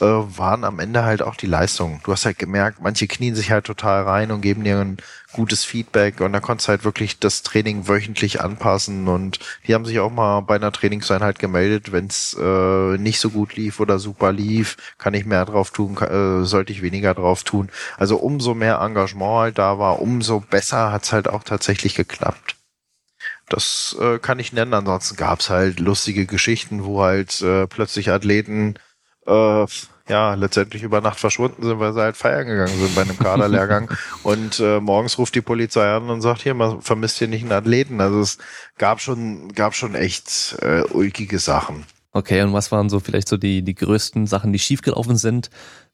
äh, 0.00 0.04
waren 0.04 0.64
am 0.64 0.78
Ende 0.78 1.04
halt 1.04 1.22
auch 1.22 1.36
die 1.36 1.46
Leistungen. 1.46 2.00
Du 2.04 2.12
hast 2.12 2.26
halt 2.26 2.38
gemerkt, 2.38 2.80
manche 2.82 3.06
knien 3.06 3.34
sich 3.34 3.50
halt 3.50 3.64
total 3.64 4.02
rein 4.02 4.30
und 4.30 4.42
geben 4.42 4.64
dir 4.64 4.78
ein 4.78 4.98
gutes 5.32 5.64
Feedback 5.64 6.20
und 6.20 6.32
da 6.32 6.40
konntest 6.40 6.68
du 6.68 6.70
halt 6.70 6.84
wirklich 6.84 7.18
das 7.18 7.42
Training 7.42 7.88
wöchentlich 7.88 8.40
anpassen 8.40 9.08
und 9.08 9.38
die 9.66 9.74
haben 9.74 9.84
sich 9.84 9.98
auch 10.00 10.10
mal 10.10 10.40
bei 10.40 10.56
einer 10.56 10.72
Trainingseinheit 10.72 11.38
gemeldet, 11.38 11.92
wenn 11.92 12.06
es 12.06 12.36
äh, 12.38 12.98
nicht 12.98 13.20
so 13.20 13.30
gut 13.30 13.56
lief 13.56 13.80
oder 13.80 13.98
super 13.98 14.32
lief, 14.32 14.76
kann 14.98 15.14
ich 15.14 15.26
mehr 15.26 15.44
drauf 15.44 15.70
tun, 15.70 15.96
äh, 15.98 16.44
sollte 16.44 16.72
ich 16.72 16.82
weniger 16.82 17.14
drauf 17.14 17.44
tun. 17.44 17.70
Also 17.98 18.16
umso 18.16 18.54
mehr 18.54 18.80
Engagement 18.80 19.38
halt 19.38 19.58
da 19.58 19.78
war, 19.78 20.00
umso 20.00 20.40
besser 20.40 20.92
hat's 20.92 21.12
halt 21.12 21.28
auch 21.28 21.44
tatsächlich 21.44 21.94
geklappt. 21.94 22.55
Das 23.48 23.96
äh, 24.00 24.18
kann 24.18 24.38
ich 24.38 24.52
nennen. 24.52 24.74
Ansonsten 24.74 25.16
gab's 25.16 25.50
halt 25.50 25.78
lustige 25.80 26.26
Geschichten, 26.26 26.84
wo 26.84 27.02
halt 27.02 27.40
äh, 27.42 27.66
plötzlich 27.66 28.10
Athleten 28.10 28.74
äh, 29.26 29.66
ja 30.08 30.34
letztendlich 30.34 30.82
über 30.82 31.00
Nacht 31.00 31.18
verschwunden 31.18 31.62
sind, 31.62 31.78
weil 31.78 31.92
sie 31.92 32.00
halt 32.00 32.16
feiern 32.16 32.46
gegangen 32.46 32.78
sind 32.78 32.94
bei 32.94 33.02
einem 33.02 33.18
Kaderlehrgang. 33.18 33.90
und 34.22 34.60
äh, 34.60 34.80
morgens 34.80 35.18
ruft 35.18 35.34
die 35.34 35.40
Polizei 35.40 35.88
an 35.88 36.10
und 36.10 36.20
sagt, 36.20 36.42
hier, 36.42 36.54
man 36.54 36.80
vermisst 36.82 37.18
hier 37.18 37.28
nicht 37.28 37.42
einen 37.42 37.52
Athleten. 37.52 38.00
Also 38.00 38.20
es 38.20 38.38
gab 38.78 39.00
schon, 39.00 39.52
gab 39.52 39.74
schon 39.74 39.94
echt 39.94 40.56
äh, 40.60 40.82
ulkige 40.82 41.38
Sachen. 41.38 41.84
Okay, 42.12 42.42
und 42.42 42.52
was 42.52 42.72
waren 42.72 42.88
so 42.88 42.98
vielleicht 42.98 43.28
so 43.28 43.36
die, 43.36 43.62
die 43.62 43.74
größten 43.74 44.26
Sachen, 44.26 44.52
die 44.52 44.58
schiefgelaufen 44.58 45.16
sind? 45.16 45.50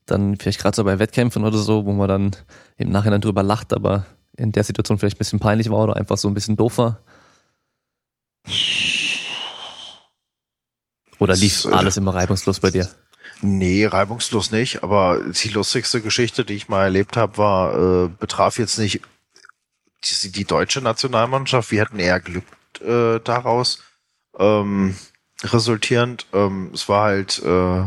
Dann 0.07 0.37
vielleicht 0.37 0.61
gerade 0.61 0.77
so 0.77 0.85
bei 0.85 0.99
Wettkämpfen 0.99 1.45
oder 1.45 1.59
so, 1.59 1.85
wo 1.85 1.93
man 1.93 2.09
dann 2.09 2.37
im 2.77 2.91
Nachhinein 2.91 3.21
drüber 3.21 3.43
lacht, 3.43 3.73
aber 3.73 4.07
in 4.37 4.53
der 4.53 4.65
Situation 4.65 4.99
vielleicht 4.99 5.17
ein 5.17 5.19
bisschen 5.19 5.41
peinlich 5.41 5.71
war 5.71 5.85
oder 5.85 5.97
einfach 5.97 6.17
so 6.17 6.29
ein 6.29 6.35
bisschen 6.35 6.57
doof 6.57 6.79
war? 6.79 7.01
Oder 11.19 11.37
lief 11.37 11.67
alles 11.67 11.97
immer 11.97 12.15
reibungslos 12.15 12.61
bei 12.61 12.71
dir? 12.71 12.89
Nee, 13.41 13.87
reibungslos 13.87 14.51
nicht, 14.51 14.83
aber 14.83 15.21
die 15.21 15.49
lustigste 15.49 16.01
Geschichte, 16.01 16.45
die 16.45 16.55
ich 16.55 16.69
mal 16.69 16.85
erlebt 16.85 17.17
habe, 17.17 17.39
war, 17.39 18.05
äh, 18.05 18.09
betraf 18.09 18.59
jetzt 18.59 18.79
nicht 18.79 19.03
die, 20.05 20.31
die 20.31 20.45
deutsche 20.45 20.81
Nationalmannschaft. 20.81 21.71
Wir 21.71 21.83
hatten 21.83 21.99
eher 21.99 22.21
Glück 22.21 22.45
äh, 22.81 23.21
daraus 23.21 23.83
ähm, 24.39 24.97
resultierend. 25.43 26.27
Ähm, 26.33 26.71
es 26.73 26.89
war 26.89 27.05
halt 27.05 27.41
äh, 27.41 27.85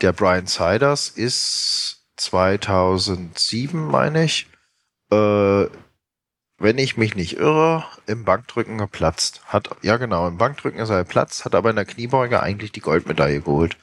der 0.00 0.12
Brian 0.12 0.46
Siders 0.46 1.08
ist 1.08 2.04
2007, 2.16 3.84
meine 3.84 4.24
ich, 4.24 4.46
äh, 5.10 5.64
wenn 6.58 6.78
ich 6.78 6.96
mich 6.96 7.14
nicht 7.14 7.36
irre, 7.36 7.84
im 8.06 8.24
Bankdrücken 8.24 8.78
geplatzt. 8.78 9.42
Hat, 9.46 9.70
ja 9.82 9.96
genau, 9.96 10.26
im 10.26 10.38
Bankdrücken 10.38 10.80
ist 10.80 10.90
er 10.90 11.04
geplatzt, 11.04 11.44
hat 11.44 11.54
aber 11.54 11.70
in 11.70 11.76
der 11.76 11.84
Kniebeuge 11.84 12.42
eigentlich 12.42 12.72
die 12.72 12.80
Goldmedaille 12.80 13.40
geholt. 13.40 13.76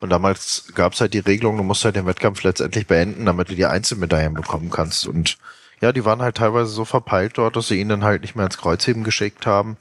Und 0.00 0.10
damals 0.10 0.72
gab 0.74 0.94
es 0.94 1.00
halt 1.00 1.14
die 1.14 1.20
Regelung, 1.20 1.56
du 1.56 1.62
musst 1.62 1.84
halt 1.84 1.96
den 1.96 2.06
Wettkampf 2.06 2.42
letztendlich 2.42 2.86
beenden, 2.86 3.26
damit 3.26 3.50
du 3.50 3.54
die 3.54 3.66
Einzelmedaillen 3.66 4.34
bekommen 4.34 4.70
kannst. 4.70 5.06
Und 5.06 5.38
ja, 5.82 5.90
die 5.90 6.04
waren 6.04 6.22
halt 6.22 6.36
teilweise 6.36 6.70
so 6.70 6.84
verpeilt 6.84 7.36
dort, 7.38 7.56
dass 7.56 7.66
sie 7.66 7.80
ihn 7.80 7.88
dann 7.88 8.04
halt 8.04 8.22
nicht 8.22 8.36
mehr 8.36 8.44
ins 8.44 8.56
Kreuzheben 8.56 9.02
geschickt 9.02 9.46
haben. 9.46 9.76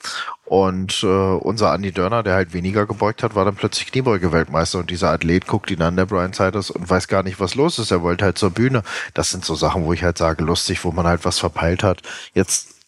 Und 0.46 1.04
äh, 1.04 1.06
unser 1.06 1.74
Andy 1.76 1.92
Dörner, 1.92 2.24
der 2.24 2.34
halt 2.34 2.54
weniger 2.54 2.88
gebeugt 2.88 3.22
hat, 3.22 3.36
war 3.36 3.46
dann 3.46 3.54
plötzlich 3.54 3.92
Kniebeuge-Weltmeister. 3.92 4.80
Und 4.80 4.90
dieser 4.90 5.12
Athlet 5.12 5.46
guckt 5.46 5.70
ihn 5.70 5.84
an, 5.84 5.96
der 5.96 6.08
Brian 6.08 6.34
Siders, 6.34 6.72
und 6.72 6.90
weiß 6.90 7.08
gar 7.08 7.22
nicht, 7.22 7.40
was 7.40 7.54
los 7.54 7.78
ist. 7.78 7.92
Er 7.92 8.02
wollte 8.02 8.26
halt 8.26 8.40
zur 8.40 8.50
Bühne. 8.50 8.82
Das 9.14 9.30
sind 9.30 9.46
so 9.46 9.54
Sachen, 9.54 9.86
wo 9.86 9.94
ich 9.94 10.04
halt 10.04 10.18
sage, 10.18 10.44
lustig, 10.44 10.84
wo 10.84 10.92
man 10.92 11.06
halt 11.06 11.24
was 11.24 11.38
verpeilt 11.38 11.84
hat. 11.84 12.02
Jetzt 12.34 12.80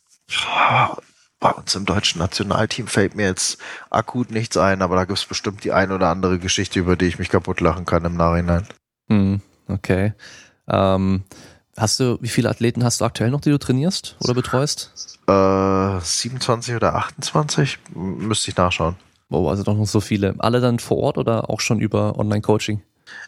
bei 1.39 1.51
uns 1.51 1.76
im 1.76 1.86
deutschen 1.86 2.18
Nationalteam 2.18 2.88
fällt 2.88 3.16
mir 3.16 3.28
jetzt 3.28 3.59
akut 3.91 4.32
nichts 4.32 4.57
ein, 4.57 4.82
aber 4.82 4.95
da 4.95 5.05
gibt 5.05 5.20
es 5.20 5.26
bestimmt 5.26 5.64
die 5.64 5.72
ein 5.72 5.91
oder 5.91 6.09
andere 6.09 6.39
Geschichte, 6.39 6.80
über 6.80 6.95
die 6.95 7.05
ich 7.05 7.20
mich 7.20 7.30
kaputt 7.30 7.61
lachen 7.61 7.86
kann 7.86 8.05
im 8.05 8.18
Nachhinein. 8.18 8.66
Hm, 9.07 9.41
okay. 9.68 10.14
Ähm, 10.68 11.26
hast 11.78 11.99
du, 11.99 12.17
wie 12.21 12.30
viele 12.30 12.49
Athleten 12.49 12.84
hast 12.84 13.01
du 13.01 13.05
aktuell 13.05 13.30
noch, 13.30 13.41
die 13.41 13.49
du 13.49 13.57
trainierst 13.57 14.15
oder 14.19 14.34
betreust? 14.34 14.91
Äh, 15.28 15.99
27 15.99 16.76
oder 16.76 16.95
28? 16.95 17.80
Müsste 17.95 18.51
ich 18.51 18.57
nachschauen. 18.57 18.95
Oh, 19.30 19.49
also 19.49 19.63
doch 19.63 19.76
noch 19.76 19.88
so 19.88 20.01
viele. 20.01 20.36
Alle 20.39 20.61
dann 20.61 20.80
vor 20.80 20.97
Ort 20.97 21.17
oder 21.17 21.49
auch 21.49 21.59
schon 21.59 21.80
über 21.80 22.19
Online-Coaching? 22.19 22.82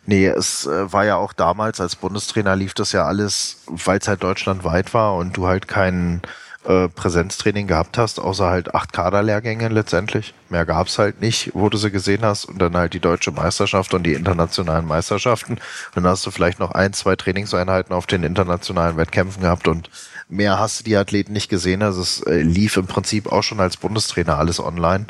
Nee, 0.05 0.27
es 0.27 0.65
äh, 0.65 0.91
war 0.91 1.05
ja 1.05 1.15
auch 1.15 1.33
damals 1.33 1.81
als 1.81 1.95
Bundestrainer 1.95 2.55
lief 2.55 2.73
das 2.73 2.91
ja 2.91 3.05
alles, 3.05 3.63
weil 3.67 3.99
es 3.99 4.07
halt 4.07 4.23
deutschlandweit 4.23 4.93
war 4.93 5.15
und 5.15 5.35
du 5.37 5.47
halt 5.47 5.67
keinen 5.67 6.21
äh, 6.67 6.89
Präsenztraining 6.89 7.67
gehabt 7.67 7.97
hast, 7.97 8.19
außer 8.19 8.47
halt 8.47 8.73
acht 8.73 8.93
Kaderlehrgänge 8.93 9.67
letztendlich. 9.69 10.33
Mehr 10.49 10.65
gab's 10.65 10.97
halt 10.97 11.21
nicht, 11.21 11.51
wo 11.53 11.69
du 11.69 11.77
sie 11.77 11.91
gesehen 11.91 12.23
hast. 12.23 12.45
Und 12.45 12.59
dann 12.59 12.75
halt 12.75 12.93
die 12.93 12.99
deutsche 12.99 13.31
Meisterschaft 13.31 13.93
und 13.93 14.03
die 14.03 14.13
internationalen 14.13 14.85
Meisterschaften. 14.85 15.59
Dann 15.93 16.05
hast 16.05 16.25
du 16.25 16.31
vielleicht 16.31 16.59
noch 16.59 16.71
ein, 16.71 16.93
zwei 16.93 17.15
Trainingseinheiten 17.15 17.95
auf 17.95 18.07
den 18.07 18.23
internationalen 18.23 18.97
Wettkämpfen 18.97 19.41
gehabt 19.41 19.67
und 19.67 19.89
mehr 20.27 20.59
hast 20.59 20.79
du 20.79 20.83
die 20.83 20.97
Athleten 20.97 21.33
nicht 21.33 21.49
gesehen. 21.49 21.83
Also 21.83 22.01
es 22.01 22.21
äh, 22.21 22.41
lief 22.41 22.77
im 22.77 22.87
Prinzip 22.87 23.31
auch 23.31 23.43
schon 23.43 23.59
als 23.59 23.77
Bundestrainer 23.77 24.37
alles 24.37 24.59
online. 24.59 25.07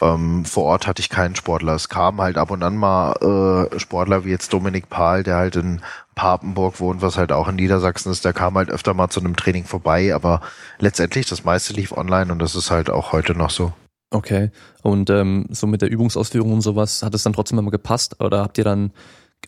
Ähm, 0.00 0.44
vor 0.44 0.64
Ort 0.64 0.86
hatte 0.86 1.00
ich 1.00 1.08
keinen 1.08 1.36
Sportler. 1.36 1.74
Es 1.74 1.88
kamen 1.88 2.20
halt 2.20 2.36
ab 2.36 2.50
und 2.50 2.62
an 2.62 2.76
mal 2.76 3.68
äh, 3.72 3.78
Sportler 3.78 4.24
wie 4.24 4.30
jetzt 4.30 4.52
Dominik 4.52 4.90
Pahl, 4.90 5.22
der 5.22 5.36
halt 5.36 5.56
in 5.56 5.80
Papenburg 6.14 6.80
wohnt, 6.80 7.02
was 7.02 7.16
halt 7.16 7.32
auch 7.32 7.48
in 7.48 7.56
Niedersachsen 7.56 8.12
ist. 8.12 8.24
Der 8.24 8.32
kam 8.32 8.54
halt 8.56 8.70
öfter 8.70 8.94
mal 8.94 9.08
zu 9.08 9.20
einem 9.20 9.36
Training 9.36 9.64
vorbei, 9.64 10.14
aber 10.14 10.40
letztendlich 10.78 11.26
das 11.26 11.44
meiste 11.44 11.72
lief 11.72 11.92
online 11.92 12.32
und 12.32 12.38
das 12.38 12.54
ist 12.54 12.70
halt 12.70 12.90
auch 12.90 13.12
heute 13.12 13.34
noch 13.34 13.50
so. 13.50 13.72
Okay. 14.10 14.50
Und 14.82 15.08
ähm, 15.10 15.46
so 15.50 15.66
mit 15.66 15.80
der 15.80 15.90
Übungsausführung 15.90 16.52
und 16.52 16.60
sowas, 16.60 17.02
hat 17.02 17.14
es 17.14 17.22
dann 17.22 17.32
trotzdem 17.32 17.58
immer 17.58 17.70
gepasst? 17.70 18.20
Oder 18.20 18.42
habt 18.42 18.58
ihr 18.58 18.64
dann 18.64 18.92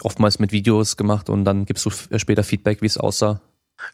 oftmals 0.03 0.39
mit 0.39 0.53
Videos 0.53 0.97
gemacht 0.97 1.29
und 1.29 1.45
dann 1.45 1.67
gibst 1.67 1.85
du 1.85 1.91
später 1.91 2.43
Feedback, 2.43 2.81
wie 2.81 2.87
es 2.87 2.99
aussah? 2.99 3.41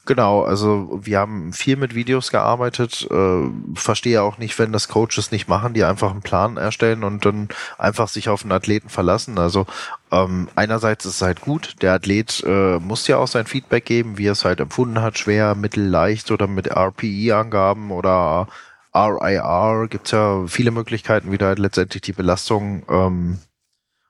Genau, 0.06 0.42
also 0.42 1.00
wir 1.02 1.18
haben 1.18 1.52
viel 1.52 1.76
mit 1.76 1.94
Videos 1.94 2.30
gearbeitet. 2.30 3.08
Äh, 3.10 3.50
verstehe 3.74 4.22
auch 4.22 4.38
nicht, 4.38 4.58
wenn 4.58 4.72
das 4.72 4.88
Coaches 4.88 5.30
nicht 5.32 5.48
machen, 5.48 5.74
die 5.74 5.84
einfach 5.84 6.10
einen 6.10 6.22
Plan 6.22 6.56
erstellen 6.56 7.02
und 7.02 7.24
dann 7.24 7.48
einfach 7.78 8.08
sich 8.08 8.28
auf 8.28 8.42
einen 8.42 8.52
Athleten 8.52 8.88
verlassen. 8.88 9.38
Also 9.38 9.66
ähm, 10.12 10.48
einerseits 10.56 11.04
ist 11.04 11.16
es 11.16 11.22
halt 11.22 11.40
gut, 11.40 11.76
der 11.82 11.94
Athlet 11.94 12.42
äh, 12.44 12.78
muss 12.78 13.06
ja 13.06 13.18
auch 13.18 13.28
sein 13.28 13.46
Feedback 13.46 13.84
geben, 13.84 14.18
wie 14.18 14.26
er 14.26 14.32
es 14.32 14.44
halt 14.44 14.60
empfunden 14.60 15.00
hat, 15.00 15.18
schwer, 15.18 15.54
mittel, 15.54 15.86
leicht 15.86 16.30
oder 16.30 16.46
mit 16.46 16.66
RPI-Angaben 16.68 17.90
oder 17.90 18.48
RIR. 18.94 19.86
Gibt 19.88 20.10
ja 20.10 20.46
viele 20.46 20.72
Möglichkeiten, 20.72 21.30
wie 21.30 21.38
du 21.38 21.46
halt 21.46 21.60
letztendlich 21.60 22.02
die 22.02 22.12
Belastung 22.12 22.82
ähm, 22.88 23.38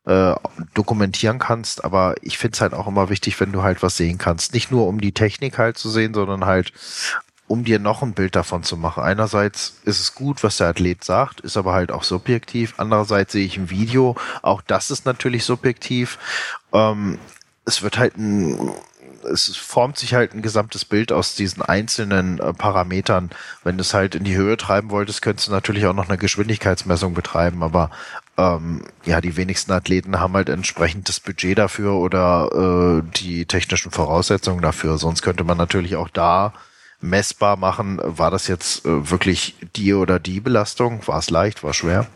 äh, 0.07 0.34
dokumentieren 0.72 1.38
kannst, 1.38 1.84
aber 1.84 2.14
ich 2.22 2.38
finde 2.38 2.55
es 2.55 2.61
halt 2.62 2.72
auch 2.72 2.86
immer 2.86 3.11
wichtig, 3.11 3.38
wenn 3.38 3.53
du 3.53 3.62
halt 3.62 3.82
was 3.82 3.98
sehen 3.98 4.16
kannst. 4.16 4.55
Nicht 4.55 4.70
nur 4.70 4.86
um 4.86 5.01
die 5.01 5.12
Technik 5.12 5.59
halt 5.59 5.76
zu 5.76 5.90
sehen, 5.90 6.14
sondern 6.14 6.46
halt 6.46 6.72
um 7.51 7.64
dir 7.64 7.80
noch 7.80 8.01
ein 8.03 8.12
Bild 8.12 8.36
davon 8.36 8.62
zu 8.62 8.76
machen. 8.76 9.03
Einerseits 9.03 9.80
ist 9.84 9.98
es 9.98 10.14
gut, 10.14 10.44
was 10.44 10.59
der 10.59 10.68
Athlet 10.68 11.03
sagt, 11.03 11.40
ist 11.40 11.57
aber 11.57 11.72
halt 11.72 11.90
auch 11.90 12.05
subjektiv. 12.05 12.74
Andererseits 12.76 13.32
sehe 13.32 13.44
ich 13.44 13.57
ein 13.57 13.70
Video, 13.70 14.14
auch 14.42 14.62
das 14.62 14.92
ist 14.92 15.04
natürlich 15.04 15.45
subjektiv. 15.45 16.16
Ähm, 16.72 17.18
es 17.64 17.83
wird 17.83 17.99
halt 17.99 18.16
ein 18.16 18.70
es 19.24 19.54
formt 19.54 19.99
sich 19.99 20.14
halt 20.14 20.33
ein 20.33 20.41
gesamtes 20.41 20.84
Bild 20.84 21.12
aus 21.12 21.34
diesen 21.34 21.62
einzelnen 21.62 22.38
äh, 22.38 22.54
Parametern. 22.54 23.30
Wenn 23.64 23.76
du 23.76 23.83
es 23.83 23.92
halt 23.92 24.14
in 24.14 24.24
die 24.24 24.37
Höhe 24.37 24.57
treiben 24.57 24.91
wolltest, 24.91 25.20
könntest 25.20 25.49
du 25.49 25.53
natürlich 25.53 25.84
auch 25.87 25.92
noch 25.92 26.08
eine 26.08 26.16
Geschwindigkeitsmessung 26.16 27.12
betreiben, 27.12 27.62
aber 27.62 27.91
ähm, 28.38 28.84
ja, 29.04 29.20
die 29.20 29.37
wenigsten 29.37 29.72
Athleten 29.72 30.20
haben 30.20 30.34
halt 30.34 30.49
entsprechend 30.49 31.08
das 31.08 31.20
Budget 31.20 31.58
dafür 31.58 31.95
oder 31.95 33.03
äh, 33.03 33.18
die 33.18 33.45
technischen 33.45 33.91
Voraussetzungen 33.91 34.62
dafür. 34.62 34.96
Sonst 34.96 35.20
könnte 35.20 35.45
man 35.45 35.58
natürlich 35.58 35.96
auch 35.96 36.08
da 36.08 36.54
messbar 37.00 37.56
machen, 37.56 38.00
war 38.02 38.30
das 38.30 38.46
jetzt 38.46 38.84
äh, 38.84 39.10
wirklich 39.10 39.54
die 39.76 39.94
oder 39.94 40.18
die 40.18 40.40
Belastung? 40.40 41.06
War 41.06 41.18
es 41.18 41.30
leicht, 41.30 41.62
war 41.62 41.74
schwer? 41.74 42.06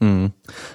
Mhm. 0.00 0.32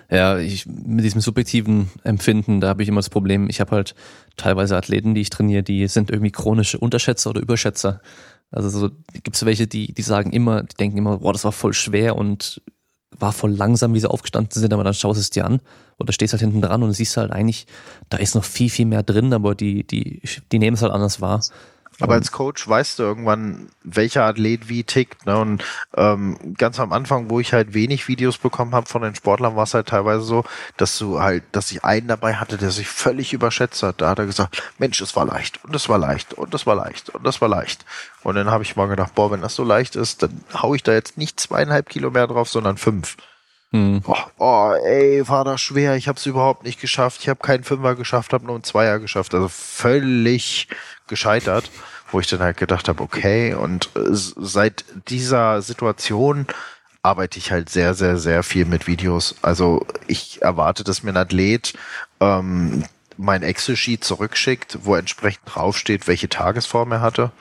Ja, 0.10 0.40
ich, 0.40 0.66
mit 0.66 1.06
diesem 1.06 1.22
subjektiven 1.22 1.90
Empfinden, 2.04 2.60
da 2.60 2.70
habe 2.70 2.82
ich 2.82 2.90
immer 2.90 3.00
das 3.00 3.10
Problem, 3.10 3.50
ich 3.50 3.62
habe 3.62 3.72
halt 3.72 3.96
teilweise 4.36 4.76
Athleten, 4.76 5.14
die 5.14 5.22
ich 5.22 5.30
trainiere, 5.30 5.64
die 5.64 5.88
sind 5.88 6.10
irgendwie 6.10 6.32
chronische 6.32 6.80
Unterschätzer 6.80 7.30
oder 7.30 7.42
Überschätzer. 7.42 8.02
Also 8.50 8.70
so 8.70 8.90
gibt 9.24 9.36
es 9.36 9.46
welche, 9.46 9.68
die, 9.68 9.94
die 9.94 10.02
sagen 10.02 10.32
immer, 10.32 10.64
die 10.64 10.76
denken 10.76 10.98
immer, 10.98 11.20
boah, 11.20 11.34
das 11.34 11.44
war 11.44 11.52
voll 11.52 11.74
schwer 11.74 12.16
und 12.16 12.62
war 13.18 13.32
voll 13.32 13.52
langsam, 13.52 13.94
wie 13.94 14.00
sie 14.00 14.10
aufgestanden 14.10 14.52
sind, 14.52 14.74
aber 14.74 14.84
dann 14.84 14.94
schaust 14.94 15.18
du 15.18 15.22
es 15.22 15.30
dir 15.30 15.46
an 15.46 15.62
oder 16.00 16.12
stehst 16.14 16.34
halt 16.34 16.42
hinten 16.42 16.62
dran 16.62 16.82
und 16.82 16.94
siehst 16.94 17.16
halt 17.18 17.32
eigentlich, 17.32 17.68
da 18.10 18.18
ist 18.18 18.36
noch 18.36 18.44
viel, 18.44 18.70
viel 18.70 18.86
mehr 18.86 19.04
drin, 19.04 19.34
aber 19.34 19.54
die, 19.54 19.86
die, 19.86 20.22
die 20.52 20.60
nehmen 20.60 20.76
es 20.76 20.82
halt 20.82 20.92
anders 20.92 21.22
wahr. 21.22 21.42
Aber 22.02 22.14
als 22.14 22.32
Coach 22.32 22.68
weißt 22.68 23.00
du 23.00 23.04
irgendwann, 23.04 23.70
welcher 23.84 24.26
Athlet 24.26 24.70
wie 24.70 24.84
tickt. 24.84 25.26
Ne? 25.26 25.38
Und 25.38 25.64
ähm, 25.96 26.56
ganz 26.58 26.80
am 26.80 26.92
Anfang, 26.92 27.30
wo 27.30 27.40
ich 27.40 27.54
halt 27.54 27.74
wenig 27.74 28.08
Videos 28.08 28.38
bekommen 28.38 28.74
habe 28.74 28.88
von 28.88 29.02
den 29.02 29.16
Sportlern, 29.16 29.56
war 29.56 29.64
es 29.64 29.74
halt 29.74 29.88
teilweise 29.88 30.22
so, 30.22 30.44
dass 30.78 30.98
du 30.98 31.22
halt, 31.22 31.44
dass 31.52 31.72
ich 31.72 31.84
einen 31.84 32.08
dabei 32.08 32.36
hatte, 32.36 32.58
der 32.58 32.72
sich 32.72 32.88
völlig 32.88 33.34
überschätzt 33.34 33.84
hat. 33.84 34.02
Da 34.02 34.10
hat 34.10 34.20
er 34.20 34.26
gesagt, 34.26 34.62
Mensch, 34.78 35.00
es 35.02 35.16
war 35.16 35.26
leicht 35.26 35.64
und 35.64 35.76
es 35.76 35.90
war 35.90 35.98
leicht 35.98 36.34
und 36.34 36.54
es 36.54 36.66
war 36.66 36.76
leicht 36.76 37.10
und 37.10 37.26
es 37.26 37.42
war 37.42 37.50
leicht. 37.50 37.86
Und 38.24 38.36
dann 38.36 38.52
habe 38.52 38.64
ich 38.64 38.76
mal 38.76 38.88
gedacht, 38.88 39.16
boah, 39.16 39.32
wenn 39.32 39.42
das 39.42 39.56
so 39.56 39.64
leicht 39.64 39.96
ist, 39.96 40.24
dann 40.24 40.44
hau 40.54 40.76
ich 40.76 40.84
da 40.84 40.94
jetzt 40.94 41.18
nicht 41.18 41.40
zweieinhalb 41.40 41.90
Kilo 41.90 42.12
mehr 42.12 42.28
drauf, 42.28 42.50
sondern 42.50 42.78
fünf. 42.78 43.18
Hm. 43.74 44.02
Oh, 44.06 44.16
oh, 44.38 44.74
ey, 44.84 45.28
war 45.30 45.46
das 45.46 45.62
schwer. 45.62 45.96
Ich 45.96 46.10
habe 46.10 46.18
es 46.18 46.26
überhaupt 46.26 46.66
nicht 46.66 46.82
geschafft. 46.82 47.22
Ich 47.22 47.30
habe 47.30 47.40
keinen 47.40 47.64
Fünfer 47.64 47.96
geschafft, 47.96 48.34
habe 48.34 48.46
nur 48.46 48.56
einen 48.56 48.66
Zweier 48.66 49.00
geschafft. 49.00 49.34
Also 49.34 49.48
völlig 49.48 50.68
gescheitert 51.12 51.70
wo 52.12 52.20
ich 52.20 52.28
dann 52.28 52.42
halt 52.42 52.58
gedacht 52.58 52.88
habe, 52.88 53.04
okay, 53.04 53.54
und 53.54 53.90
äh, 53.96 54.10
seit 54.12 54.86
dieser 55.10 55.62
Situation 55.62 56.48
arbeite 57.02 57.40
ich 57.40 57.52
halt 57.52 57.70
sehr, 57.70 57.94
sehr, 57.94 58.18
sehr 58.18 58.44
viel 58.44 58.66
mit 58.66 58.88
Videos. 58.88 59.36
Also 59.42 59.86
ich 60.08 60.42
erwarte, 60.42 60.84
dass 60.84 61.04
mir 61.04 61.12
ein 61.12 61.18
Athlet 61.18 61.74
ähm, 62.20 62.86
mein 63.18 63.44
Excel-Sheet 63.44 64.04
zurückschickt, 64.04 64.80
wo 64.84 64.96
entsprechend 64.96 65.44
draufsteht, 65.46 66.08
welche 66.08 66.30
Tagesform 66.30 66.92
er 66.92 67.02
hatte. 67.02 67.32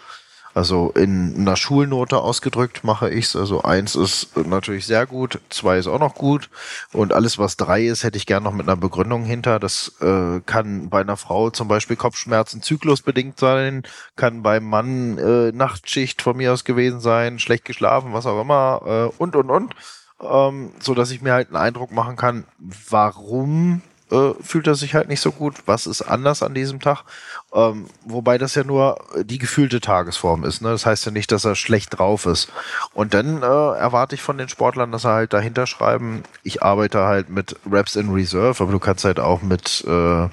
Also 0.52 0.90
in 0.96 1.36
einer 1.36 1.56
Schulnote 1.56 2.18
ausgedrückt 2.18 2.82
mache 2.82 3.08
ich's. 3.08 3.36
Also 3.36 3.62
eins 3.62 3.94
ist 3.94 4.36
natürlich 4.36 4.84
sehr 4.84 5.06
gut, 5.06 5.40
zwei 5.48 5.78
ist 5.78 5.86
auch 5.86 6.00
noch 6.00 6.14
gut 6.14 6.50
und 6.92 7.12
alles 7.12 7.38
was 7.38 7.56
drei 7.56 7.86
ist, 7.86 8.02
hätte 8.02 8.16
ich 8.18 8.26
gern 8.26 8.42
noch 8.42 8.52
mit 8.52 8.68
einer 8.68 8.76
Begründung 8.76 9.24
hinter. 9.24 9.60
Das 9.60 9.94
äh, 10.00 10.40
kann 10.40 10.90
bei 10.90 11.00
einer 11.00 11.16
Frau 11.16 11.50
zum 11.50 11.68
Beispiel 11.68 11.96
Kopfschmerzen 11.96 12.62
zyklusbedingt 12.62 13.38
sein, 13.38 13.84
kann 14.16 14.42
beim 14.42 14.64
Mann 14.64 15.18
äh, 15.18 15.52
Nachtschicht 15.52 16.20
von 16.20 16.36
mir 16.36 16.52
aus 16.52 16.64
gewesen 16.64 17.00
sein, 17.00 17.38
schlecht 17.38 17.64
geschlafen, 17.64 18.12
was 18.12 18.26
auch 18.26 18.40
immer 18.40 18.82
äh, 18.86 19.22
und 19.22 19.36
und 19.36 19.50
und, 19.50 19.74
ähm, 20.20 20.72
so 20.80 20.94
dass 20.94 21.12
ich 21.12 21.22
mir 21.22 21.32
halt 21.32 21.48
einen 21.48 21.56
Eindruck 21.56 21.92
machen 21.92 22.16
kann, 22.16 22.44
warum 22.58 23.82
äh, 24.10 24.32
fühlt 24.42 24.66
er 24.66 24.74
sich 24.74 24.94
halt 24.94 25.08
nicht 25.08 25.20
so 25.20 25.32
gut. 25.32 25.56
Was 25.66 25.86
ist 25.86 26.02
anders 26.02 26.42
an 26.42 26.54
diesem 26.54 26.80
Tag? 26.80 27.04
Ähm, 27.52 27.86
wobei 28.04 28.38
das 28.38 28.54
ja 28.54 28.64
nur 28.64 28.98
die 29.22 29.38
gefühlte 29.38 29.80
Tagesform 29.80 30.44
ist. 30.44 30.62
Ne? 30.62 30.70
Das 30.70 30.86
heißt 30.86 31.06
ja 31.06 31.12
nicht, 31.12 31.32
dass 31.32 31.44
er 31.44 31.54
schlecht 31.54 31.98
drauf 31.98 32.26
ist. 32.26 32.52
Und 32.92 33.14
dann 33.14 33.42
äh, 33.42 33.46
erwarte 33.46 34.14
ich 34.14 34.22
von 34.22 34.38
den 34.38 34.48
Sportlern, 34.48 34.92
dass 34.92 35.04
er 35.04 35.12
halt 35.12 35.32
dahinter 35.32 35.66
schreiben, 35.66 36.22
ich 36.42 36.62
arbeite 36.62 37.00
halt 37.00 37.30
mit 37.30 37.56
Reps 37.70 37.96
in 37.96 38.10
Reserve, 38.10 38.62
aber 38.62 38.72
du 38.72 38.78
kannst 38.78 39.04
halt 39.04 39.20
auch 39.20 39.42
mit 39.42 39.84
äh, 39.86 40.28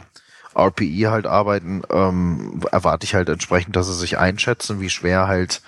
RPE 0.55 1.11
halt 1.11 1.27
arbeiten. 1.27 1.83
Ähm, 1.89 2.61
erwarte 2.71 3.05
ich 3.05 3.15
halt 3.15 3.29
entsprechend, 3.29 3.75
dass 3.75 3.87
sie 3.87 3.93
sich 3.93 4.17
einschätzen, 4.17 4.81
wie 4.81 4.89
schwer 4.89 5.27
halt 5.27 5.61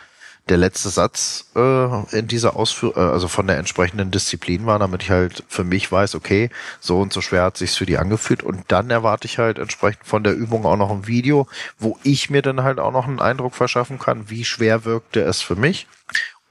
der 0.49 0.57
letzte 0.57 0.89
Satz 0.89 1.45
äh, 1.55 2.17
in 2.17 2.27
dieser 2.27 2.55
Ausführung, 2.55 2.95
äh, 2.97 3.11
also 3.11 3.27
von 3.27 3.47
der 3.47 3.57
entsprechenden 3.57 4.11
Disziplin 4.11 4.65
war, 4.65 4.80
damit 4.80 5.03
ich 5.03 5.11
halt 5.11 5.43
für 5.47 5.63
mich 5.63 5.91
weiß, 5.91 6.15
okay, 6.15 6.49
so 6.80 6.99
und 6.99 7.13
so 7.13 7.21
schwer 7.21 7.43
hat 7.43 7.57
sich's 7.57 7.77
für 7.77 7.85
die 7.85 7.97
angefühlt. 7.97 8.43
Und 8.43 8.63
dann 8.67 8.89
erwarte 8.89 9.26
ich 9.26 9.38
halt 9.38 9.59
entsprechend 9.59 10.05
von 10.05 10.23
der 10.23 10.34
Übung 10.34 10.65
auch 10.65 10.77
noch 10.77 10.91
ein 10.91 11.07
Video, 11.07 11.47
wo 11.77 11.97
ich 12.03 12.30
mir 12.30 12.41
dann 12.41 12.63
halt 12.63 12.80
auch 12.80 12.91
noch 12.91 13.07
einen 13.07 13.19
Eindruck 13.19 13.55
verschaffen 13.55 13.99
kann, 13.99 14.30
wie 14.30 14.43
schwer 14.43 14.85
wirkte 14.85 15.21
es 15.21 15.41
für 15.41 15.55
mich. 15.55 15.88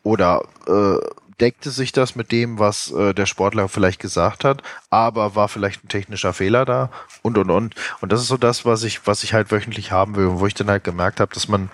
Oder 0.02 0.42
äh, 0.66 0.98
deckte 1.40 1.70
sich 1.70 1.92
das 1.92 2.16
mit 2.16 2.32
dem, 2.32 2.58
was 2.58 2.90
äh, 2.92 3.14
der 3.14 3.26
Sportler 3.26 3.68
vielleicht 3.68 4.00
gesagt 4.00 4.44
hat, 4.44 4.62
aber 4.90 5.34
war 5.34 5.48
vielleicht 5.48 5.84
ein 5.84 5.88
technischer 5.88 6.32
Fehler 6.32 6.64
da 6.64 6.90
und 7.22 7.38
und 7.38 7.50
und. 7.50 7.74
Und 8.00 8.12
das 8.12 8.20
ist 8.20 8.28
so 8.28 8.36
das, 8.36 8.64
was 8.64 8.82
ich, 8.82 9.06
was 9.06 9.22
ich 9.22 9.34
halt 9.34 9.50
wöchentlich 9.50 9.92
haben 9.92 10.16
will 10.16 10.26
und 10.26 10.40
wo 10.40 10.46
ich 10.46 10.54
dann 10.54 10.68
halt 10.68 10.84
gemerkt 10.84 11.20
habe, 11.20 11.32
dass 11.34 11.48
man 11.48 11.70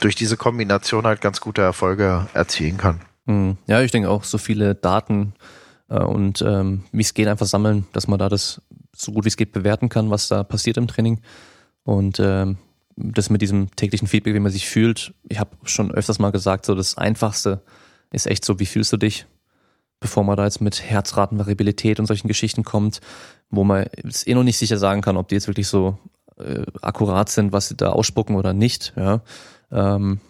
durch 0.00 0.14
diese 0.14 0.36
Kombination 0.36 1.06
halt 1.06 1.20
ganz 1.20 1.40
gute 1.40 1.62
Erfolge 1.62 2.28
erzielen 2.34 2.78
kann. 2.78 3.00
Hm. 3.26 3.56
Ja, 3.66 3.80
ich 3.80 3.90
denke 3.90 4.10
auch, 4.10 4.24
so 4.24 4.38
viele 4.38 4.74
Daten 4.74 5.34
äh, 5.88 6.00
und 6.00 6.42
ähm, 6.42 6.84
wie 6.92 7.02
es 7.02 7.14
geht, 7.14 7.28
einfach 7.28 7.46
sammeln, 7.46 7.86
dass 7.92 8.08
man 8.08 8.18
da 8.18 8.28
das 8.28 8.62
so 8.94 9.12
gut 9.12 9.24
wie 9.24 9.28
es 9.28 9.36
geht 9.36 9.52
bewerten 9.52 9.88
kann, 9.88 10.10
was 10.10 10.28
da 10.28 10.44
passiert 10.44 10.76
im 10.76 10.88
Training. 10.88 11.20
Und 11.84 12.20
ähm, 12.20 12.58
das 12.96 13.30
mit 13.30 13.42
diesem 13.42 13.74
täglichen 13.76 14.08
Feedback, 14.08 14.34
wie 14.34 14.40
man 14.40 14.52
sich 14.52 14.68
fühlt. 14.68 15.14
Ich 15.28 15.38
habe 15.38 15.50
schon 15.64 15.90
öfters 15.90 16.18
mal 16.18 16.32
gesagt, 16.32 16.66
so 16.66 16.74
das 16.74 16.98
Einfachste 16.98 17.62
ist 18.12 18.26
echt 18.26 18.44
so, 18.44 18.58
wie 18.58 18.66
fühlst 18.66 18.92
du 18.92 18.96
dich, 18.96 19.26
bevor 20.00 20.24
man 20.24 20.36
da 20.36 20.44
jetzt 20.44 20.60
mit 20.60 20.82
Herzratenvariabilität 20.82 22.00
und 22.00 22.06
solchen 22.06 22.28
Geschichten 22.28 22.64
kommt, 22.64 23.00
wo 23.50 23.64
man 23.64 23.86
es 24.04 24.26
eh 24.26 24.34
noch 24.34 24.44
nicht 24.44 24.58
sicher 24.58 24.78
sagen 24.78 25.02
kann, 25.02 25.16
ob 25.16 25.28
die 25.28 25.34
jetzt 25.34 25.46
wirklich 25.48 25.68
so 25.68 25.98
äh, 26.38 26.64
akkurat 26.82 27.28
sind, 27.28 27.52
was 27.52 27.68
sie 27.68 27.76
da 27.76 27.90
ausspucken 27.90 28.36
oder 28.36 28.52
nicht. 28.52 28.92
Ja. 28.96 29.20
Ähm, 29.70 30.20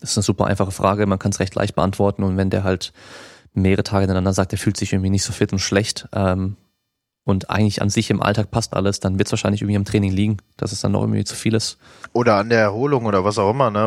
das 0.00 0.10
ist 0.10 0.18
eine 0.18 0.24
super 0.24 0.46
einfache 0.46 0.72
Frage, 0.72 1.06
man 1.06 1.18
kann 1.18 1.30
es 1.30 1.40
recht 1.40 1.54
leicht 1.54 1.76
beantworten 1.76 2.24
und 2.24 2.36
wenn 2.36 2.50
der 2.50 2.64
halt 2.64 2.92
mehrere 3.54 3.84
Tage 3.84 4.04
ineinander 4.04 4.32
sagt, 4.32 4.52
der 4.52 4.58
fühlt 4.58 4.76
sich 4.76 4.92
irgendwie 4.92 5.10
nicht 5.10 5.24
so 5.24 5.32
fit 5.32 5.52
und 5.52 5.58
schlecht, 5.58 6.08
ähm, 6.12 6.56
und 7.24 7.50
eigentlich 7.50 7.80
an 7.80 7.90
sich 7.90 8.10
im 8.10 8.22
Alltag 8.22 8.50
passt 8.50 8.74
alles, 8.74 9.00
dann 9.00 9.18
wird 9.18 9.28
es 9.28 9.32
wahrscheinlich 9.32 9.62
irgendwie 9.62 9.76
im 9.76 9.84
Training 9.84 10.12
liegen, 10.12 10.38
dass 10.56 10.72
es 10.72 10.80
dann 10.80 10.92
noch 10.92 11.02
irgendwie 11.02 11.24
zu 11.24 11.36
viel 11.36 11.54
ist. 11.54 11.78
Oder 12.12 12.36
an 12.36 12.48
der 12.48 12.60
Erholung 12.60 13.06
oder 13.06 13.24
was 13.24 13.38
auch 13.38 13.50
immer. 13.50 13.70
Ne? 13.70 13.80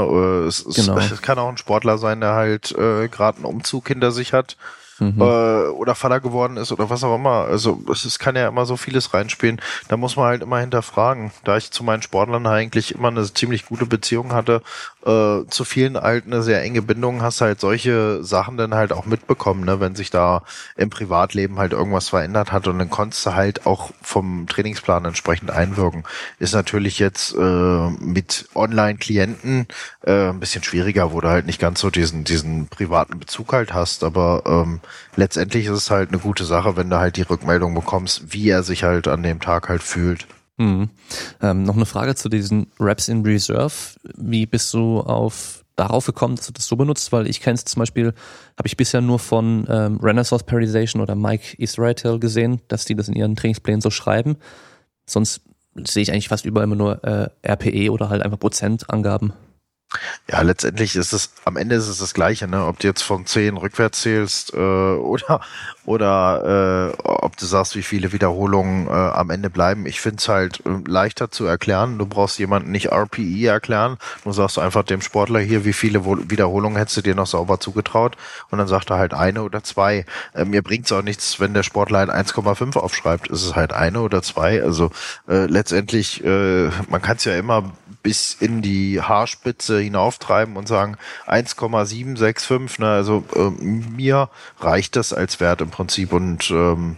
Es, 0.48 0.64
genau. 0.64 0.98
es, 0.98 1.12
es 1.12 1.22
kann 1.22 1.38
auch 1.38 1.50
ein 1.50 1.58
Sportler 1.58 1.98
sein, 1.98 2.22
der 2.22 2.34
halt 2.34 2.72
äh, 2.72 3.08
gerade 3.10 3.38
einen 3.38 3.46
Umzug 3.46 3.88
hinter 3.88 4.12
sich 4.12 4.34
hat 4.34 4.56
mhm. 5.00 5.22
äh, 5.22 5.68
oder 5.70 5.96
Vater 5.96 6.20
geworden 6.20 6.58
ist 6.58 6.72
oder 6.72 6.90
was 6.90 7.04
auch 7.04 7.16
immer. 7.16 7.46
Also 7.46 7.82
es, 7.92 8.06
es 8.06 8.20
kann 8.20 8.36
ja 8.36 8.48
immer 8.48 8.66
so 8.66 8.78
vieles 8.78 9.14
reinspielen. 9.14 9.62
Da 9.88 9.98
muss 9.98 10.16
man 10.16 10.26
halt 10.26 10.42
immer 10.42 10.60
hinterfragen. 10.60 11.32
Da 11.44 11.58
ich 11.58 11.72
zu 11.72 11.84
meinen 11.84 12.02
Sportlern 12.02 12.48
eigentlich 12.48 12.94
immer 12.96 13.10
eine 13.10 13.32
ziemlich 13.32 13.66
gute 13.66 13.86
Beziehung 13.86 14.34
hatte, 14.34 14.62
äh, 15.06 15.46
zu 15.50 15.64
vielen 15.64 15.98
halt 15.98 16.26
eine 16.26 16.42
sehr 16.42 16.62
enge 16.64 16.82
Bindung, 16.82 17.22
hast 17.22 17.42
halt 17.42 17.60
solche 17.60 18.24
Sachen 18.24 18.58
dann 18.58 18.74
halt 18.74 18.92
auch 18.92 19.06
mitbekommen, 19.06 19.64
ne? 19.64 19.80
wenn 19.80 19.96
sich 19.96 20.10
da 20.10 20.44
im 20.76 20.90
Privatleben 20.90 21.60
halt 21.60 21.74
irgendwas 21.74 22.10
verändert 22.10 22.52
hat 22.52 22.68
und 22.68 22.80
dann 22.80 22.90
konntest 22.90 23.26
du 23.26 23.36
halt 23.36 23.66
auch 23.66 23.92
vom 24.02 24.48
Trainingsplan 24.48 25.06
entsprechend 25.06 25.52
einwirken. 25.52 26.04
Ist 26.40 26.54
natürlich 26.54 27.00
jetzt 27.00 27.36
äh, 27.36 27.90
mit 28.00 28.50
Online-Klienten 28.56 29.68
äh, 30.02 30.30
ein 30.30 30.40
bisschen 30.40 30.64
schwieriger, 30.64 31.12
wo 31.14 31.22
du 31.22 31.30
halt 31.30 31.46
nicht 31.46 31.60
ganz 31.60 31.80
so 31.80 31.90
diesen, 31.90 32.24
diesen 32.24 32.68
privaten 32.68 33.20
Bezug 33.20 33.54
halt 33.54 33.74
hast, 33.74 34.04
aber 34.04 34.44
ähm, 34.46 34.80
letztendlich 35.16 35.66
ist 35.66 35.72
es 35.72 35.92
halt 35.92 36.10
eine 36.10 36.20
gute 36.20 36.46
Sache, 36.46 36.78
wenn 36.78 36.90
du 36.90 36.98
halt 36.98 37.18
die 37.18 37.24
Rückmeldung 37.24 37.74
bekommst, 37.74 38.34
wie 38.34 38.50
er 38.50 38.64
sich 38.64 38.84
halt 38.84 39.08
an 39.08 39.24
dem 39.24 39.40
Tag 39.40 39.70
halt 39.70 39.84
fühlt. 39.84 40.28
Mhm. 40.58 40.90
Ähm, 41.42 41.64
noch 41.64 41.76
eine 41.76 41.86
Frage 41.86 42.16
zu 42.16 42.30
diesen 42.30 42.68
Raps 42.80 43.08
in 43.08 43.24
Reserve. 43.24 43.74
Wie 44.16 44.46
bist 44.46 44.74
du 44.74 45.02
auf 45.02 45.64
darauf 45.76 46.06
gekommen, 46.06 46.38
dass 46.38 46.48
du 46.48 46.54
das 46.54 46.68
so 46.68 46.76
benutzt? 46.76 47.12
Weil 47.12 47.28
ich 47.28 47.42
kenne 47.42 47.56
es 47.56 47.66
zum 47.66 47.82
Beispiel, 47.82 48.14
habe 48.58 48.68
ich 48.68 48.78
bisher 48.78 49.02
nur 49.02 49.20
von 49.20 49.66
ähm, 49.70 50.00
Renaissance 50.02 50.46
Periodization 50.46 51.02
oder 51.02 51.16
Mike 51.16 51.58
Israel 51.58 52.20
gesehen, 52.20 52.62
dass 52.70 52.86
die 52.86 52.96
das 52.96 53.10
in 53.10 53.16
ihren 53.16 53.36
Trainingsplänen 53.36 53.82
so 53.82 53.90
schreiben. 53.90 54.38
Sonst 55.06 55.42
sehe 55.76 56.04
ich 56.04 56.12
eigentlich 56.12 56.30
fast 56.30 56.46
überall 56.46 56.64
immer 56.64 56.76
nur 56.76 57.04
äh, 57.04 57.30
RPE 57.46 57.92
oder 57.92 58.10
halt 58.10 58.22
einfach 58.22 58.40
Prozentangaben. 58.40 59.34
Ja, 60.30 60.42
letztendlich 60.42 60.96
ist 60.96 61.14
es, 61.14 61.32
am 61.46 61.56
Ende 61.56 61.76
ist 61.76 61.88
es 61.88 62.00
das 62.00 62.14
Gleiche, 62.14 62.48
ne? 62.48 62.66
Ob 62.66 62.80
du 62.80 62.88
jetzt 62.88 63.04
von 63.04 63.26
10 63.26 63.58
rückwärts 63.58 64.02
zählst 64.02 64.54
äh, 64.54 64.58
oder 64.58 65.42
oder 65.86 66.94
äh, 66.96 67.02
ob 67.04 67.38
du 67.38 67.46
sagst, 67.46 67.76
wie 67.76 67.84
viele 67.84 68.12
Wiederholungen 68.12 68.88
äh, 68.88 68.90
am 68.90 69.30
Ende 69.30 69.50
bleiben. 69.50 69.86
Ich 69.86 70.02
finde 70.02 70.18
es 70.18 70.28
halt 70.28 70.64
äh, 70.66 70.90
leichter 70.90 71.30
zu 71.30 71.46
erklären. 71.46 72.00
Du 72.00 72.08
brauchst 72.08 72.40
jemanden 72.40 72.72
nicht 72.72 72.92
RPE 72.92 73.46
erklären. 73.46 73.98
Du 74.24 74.32
sagst 74.32 74.58
einfach 74.58 74.84
dem 74.84 75.02
Sportler 75.02 75.40
hier, 75.40 75.64
wie 75.64 75.74
viele 75.74 76.04
Wiederholungen 76.06 76.78
hättest 76.78 76.98
du 76.98 77.02
dir 77.02 77.16
noch 77.16 77.28
sauber 77.28 77.60
zugetraut 77.60 78.18
und 78.50 78.58
dann 78.58 78.68
sagt 78.68 78.90
er 78.90 78.98
halt 78.98 79.14
eine 79.14 79.44
oder 79.44 79.64
zwei. 79.64 80.06
Äh, 80.34 80.46
mir 80.46 80.64
bringt's 80.64 80.92
auch 80.92 81.04
nichts, 81.04 81.40
wenn 81.40 81.54
der 81.54 81.64
Sportler 81.64 82.00
halt 82.00 82.10
1,5 82.10 82.78
aufschreibt. 82.78 83.28
Ist 83.28 83.44
es 83.44 83.56
halt 83.56 83.74
eine 83.74 84.02
oder 84.02 84.24
zwei. 84.24 84.64
Also 84.64 84.90
äh, 85.28 85.46
letztendlich, 85.46 86.24
man 86.26 87.02
kann 87.02 87.18
es 87.18 87.26
ja 87.26 87.36
immer 87.36 87.72
bis 88.06 88.38
in 88.40 88.62
die 88.62 89.02
Haarspitze 89.02 89.80
hinauftreiben 89.80 90.58
und 90.58 90.68
sagen 90.68 90.96
1,765. 91.26 92.78
Ne? 92.78 92.88
Also 92.88 93.24
äh, 93.36 93.50
mir 93.50 94.30
reicht 94.60 94.96
das 94.96 95.12
als 95.12 95.40
Wert 95.40 95.62
im 95.62 95.72
Prinzip 95.72 96.14
und 96.14 96.52
ähm, 96.52 96.98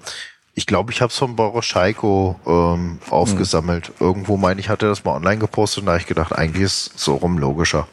ich 0.54 0.66
glaube, 0.66 0.92
ich 0.92 1.02
habe 1.02 1.10
es 1.10 1.18
von 1.18 1.38
Boroscheiko 1.38 2.38
ähm, 2.46 3.00
aufgesammelt. 3.10 3.90
Mhm. 4.02 4.06
Irgendwo 4.06 4.36
meine 4.36 4.60
ich, 4.60 4.68
hatte 4.68 4.88
das 4.88 5.06
mal 5.06 5.16
online 5.16 5.38
gepostet 5.38 5.84
und 5.84 5.86
da 5.86 5.94
habe 5.94 6.02
ich 6.02 6.08
gedacht, 6.08 6.34
eigentlich 6.34 6.64
ist 6.64 6.92
es 6.98 7.04
so 7.06 7.16
rum 7.16 7.38
logischer. 7.38 7.88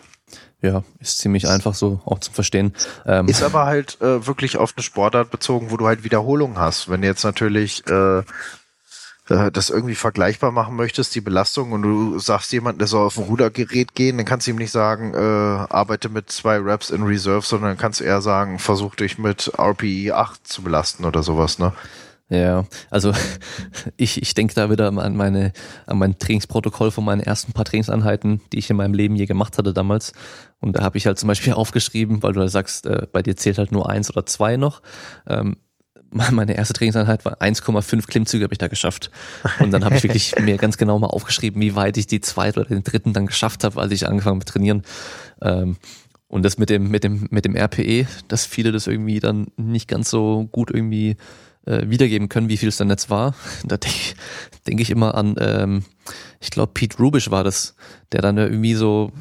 Ja, 0.60 0.82
ist 0.98 1.18
ziemlich 1.18 1.46
einfach 1.46 1.74
so 1.74 2.00
auch 2.04 2.18
zum 2.18 2.34
Verstehen. 2.34 2.74
Ähm 3.06 3.28
ist 3.28 3.44
aber 3.44 3.66
halt 3.66 4.00
äh, 4.00 4.26
wirklich 4.26 4.56
auf 4.56 4.72
eine 4.74 4.82
Sportart 4.82 5.30
bezogen, 5.30 5.70
wo 5.70 5.76
du 5.76 5.86
halt 5.86 6.02
Wiederholung 6.02 6.58
hast. 6.58 6.90
Wenn 6.90 7.02
du 7.02 7.06
jetzt 7.06 7.22
natürlich 7.22 7.86
äh, 7.88 8.22
äh, 9.28 9.50
das 9.50 9.70
irgendwie 9.70 9.94
vergleichbar 9.94 10.52
machen 10.52 10.76
möchtest, 10.76 11.14
die 11.14 11.20
Belastung, 11.20 11.72
und 11.72 11.82
du 11.82 12.18
sagst 12.18 12.52
jemand, 12.52 12.80
der 12.80 12.88
soll 12.88 13.06
auf 13.06 13.18
ein 13.18 13.24
Rudergerät 13.24 13.94
gehen, 13.94 14.16
dann 14.16 14.26
kannst 14.26 14.46
du 14.46 14.50
ihm 14.50 14.58
nicht 14.58 14.70
sagen, 14.70 15.14
äh, 15.14 15.16
arbeite 15.18 16.08
mit 16.08 16.30
zwei 16.30 16.58
Reps 16.58 16.90
in 16.90 17.02
Reserve, 17.02 17.44
sondern 17.44 17.76
kannst 17.76 18.00
eher 18.00 18.20
sagen, 18.20 18.58
versuch 18.58 18.94
dich 18.96 19.18
mit 19.18 19.52
RPE 19.58 20.14
8 20.14 20.46
zu 20.46 20.62
belasten 20.62 21.04
oder 21.04 21.22
sowas, 21.22 21.58
ne? 21.58 21.72
Ja, 22.30 22.64
also 22.90 23.12
ich, 23.96 24.20
ich 24.20 24.34
denke 24.34 24.54
da 24.54 24.70
wieder 24.70 24.88
an 24.88 25.16
meine 25.16 25.52
an 25.86 25.98
mein 25.98 26.18
Trainingsprotokoll 26.18 26.90
von 26.90 27.04
meinen 27.04 27.20
ersten 27.20 27.52
paar 27.52 27.66
Trainingseinheiten, 27.66 28.40
die 28.52 28.58
ich 28.58 28.70
in 28.70 28.76
meinem 28.76 28.94
Leben 28.94 29.14
je 29.14 29.26
gemacht 29.26 29.58
hatte 29.58 29.74
damals. 29.74 30.12
Und 30.60 30.76
da 30.76 30.82
habe 30.82 30.96
ich 30.96 31.06
halt 31.06 31.18
zum 31.18 31.28
Beispiel 31.28 31.52
aufgeschrieben, 31.54 32.22
weil 32.22 32.32
du 32.32 32.40
da 32.40 32.48
sagst, 32.48 32.86
äh, 32.86 33.06
bei 33.12 33.22
dir 33.22 33.36
zählt 33.36 33.58
halt 33.58 33.72
nur 33.72 33.90
eins 33.90 34.10
oder 34.10 34.24
zwei 34.24 34.56
noch. 34.56 34.80
Ähm, 35.26 35.56
meine 36.14 36.56
erste 36.56 36.74
Trainingseinheit 36.74 37.24
war 37.24 37.40
1,5 37.40 38.06
Klimmzüge 38.06 38.44
habe 38.44 38.54
ich 38.54 38.58
da 38.58 38.68
geschafft. 38.68 39.10
Und 39.58 39.72
dann 39.72 39.84
habe 39.84 39.96
ich 39.96 40.02
wirklich 40.04 40.34
mir 40.40 40.56
ganz 40.56 40.76
genau 40.76 40.98
mal 40.98 41.08
aufgeschrieben, 41.08 41.60
wie 41.60 41.74
weit 41.74 41.96
ich 41.96 42.06
die 42.06 42.20
zweite 42.20 42.60
oder 42.60 42.68
den 42.68 42.84
dritten 42.84 43.12
dann 43.12 43.26
geschafft 43.26 43.64
habe, 43.64 43.80
als 43.80 43.92
ich 43.92 44.06
angefangen 44.06 44.38
mit 44.38 44.48
Trainieren. 44.48 44.82
Ähm, 45.42 45.76
und 46.28 46.44
das 46.44 46.58
mit 46.58 46.70
dem, 46.70 46.88
mit 46.88 47.04
dem, 47.04 47.26
mit 47.30 47.44
dem 47.44 47.56
RPE, 47.56 48.06
dass 48.28 48.46
viele 48.46 48.72
das 48.72 48.86
irgendwie 48.86 49.20
dann 49.20 49.48
nicht 49.56 49.88
ganz 49.88 50.10
so 50.10 50.48
gut 50.50 50.70
irgendwie 50.70 51.16
äh, 51.66 51.88
wiedergeben 51.88 52.28
können, 52.28 52.48
wie 52.48 52.56
viel 52.56 52.68
es 52.68 52.76
dann 52.76 52.90
jetzt 52.90 53.10
war. 53.10 53.34
Da 53.64 53.76
denke 53.76 54.14
denk 54.66 54.80
ich 54.80 54.90
immer 54.90 55.14
an, 55.14 55.36
ähm, 55.38 55.84
ich 56.40 56.50
glaube, 56.50 56.72
Pete 56.74 56.98
Rubisch 56.98 57.30
war 57.30 57.44
das, 57.44 57.74
der 58.12 58.20
dann 58.22 58.38
irgendwie 58.38 58.74
so, 58.74 59.12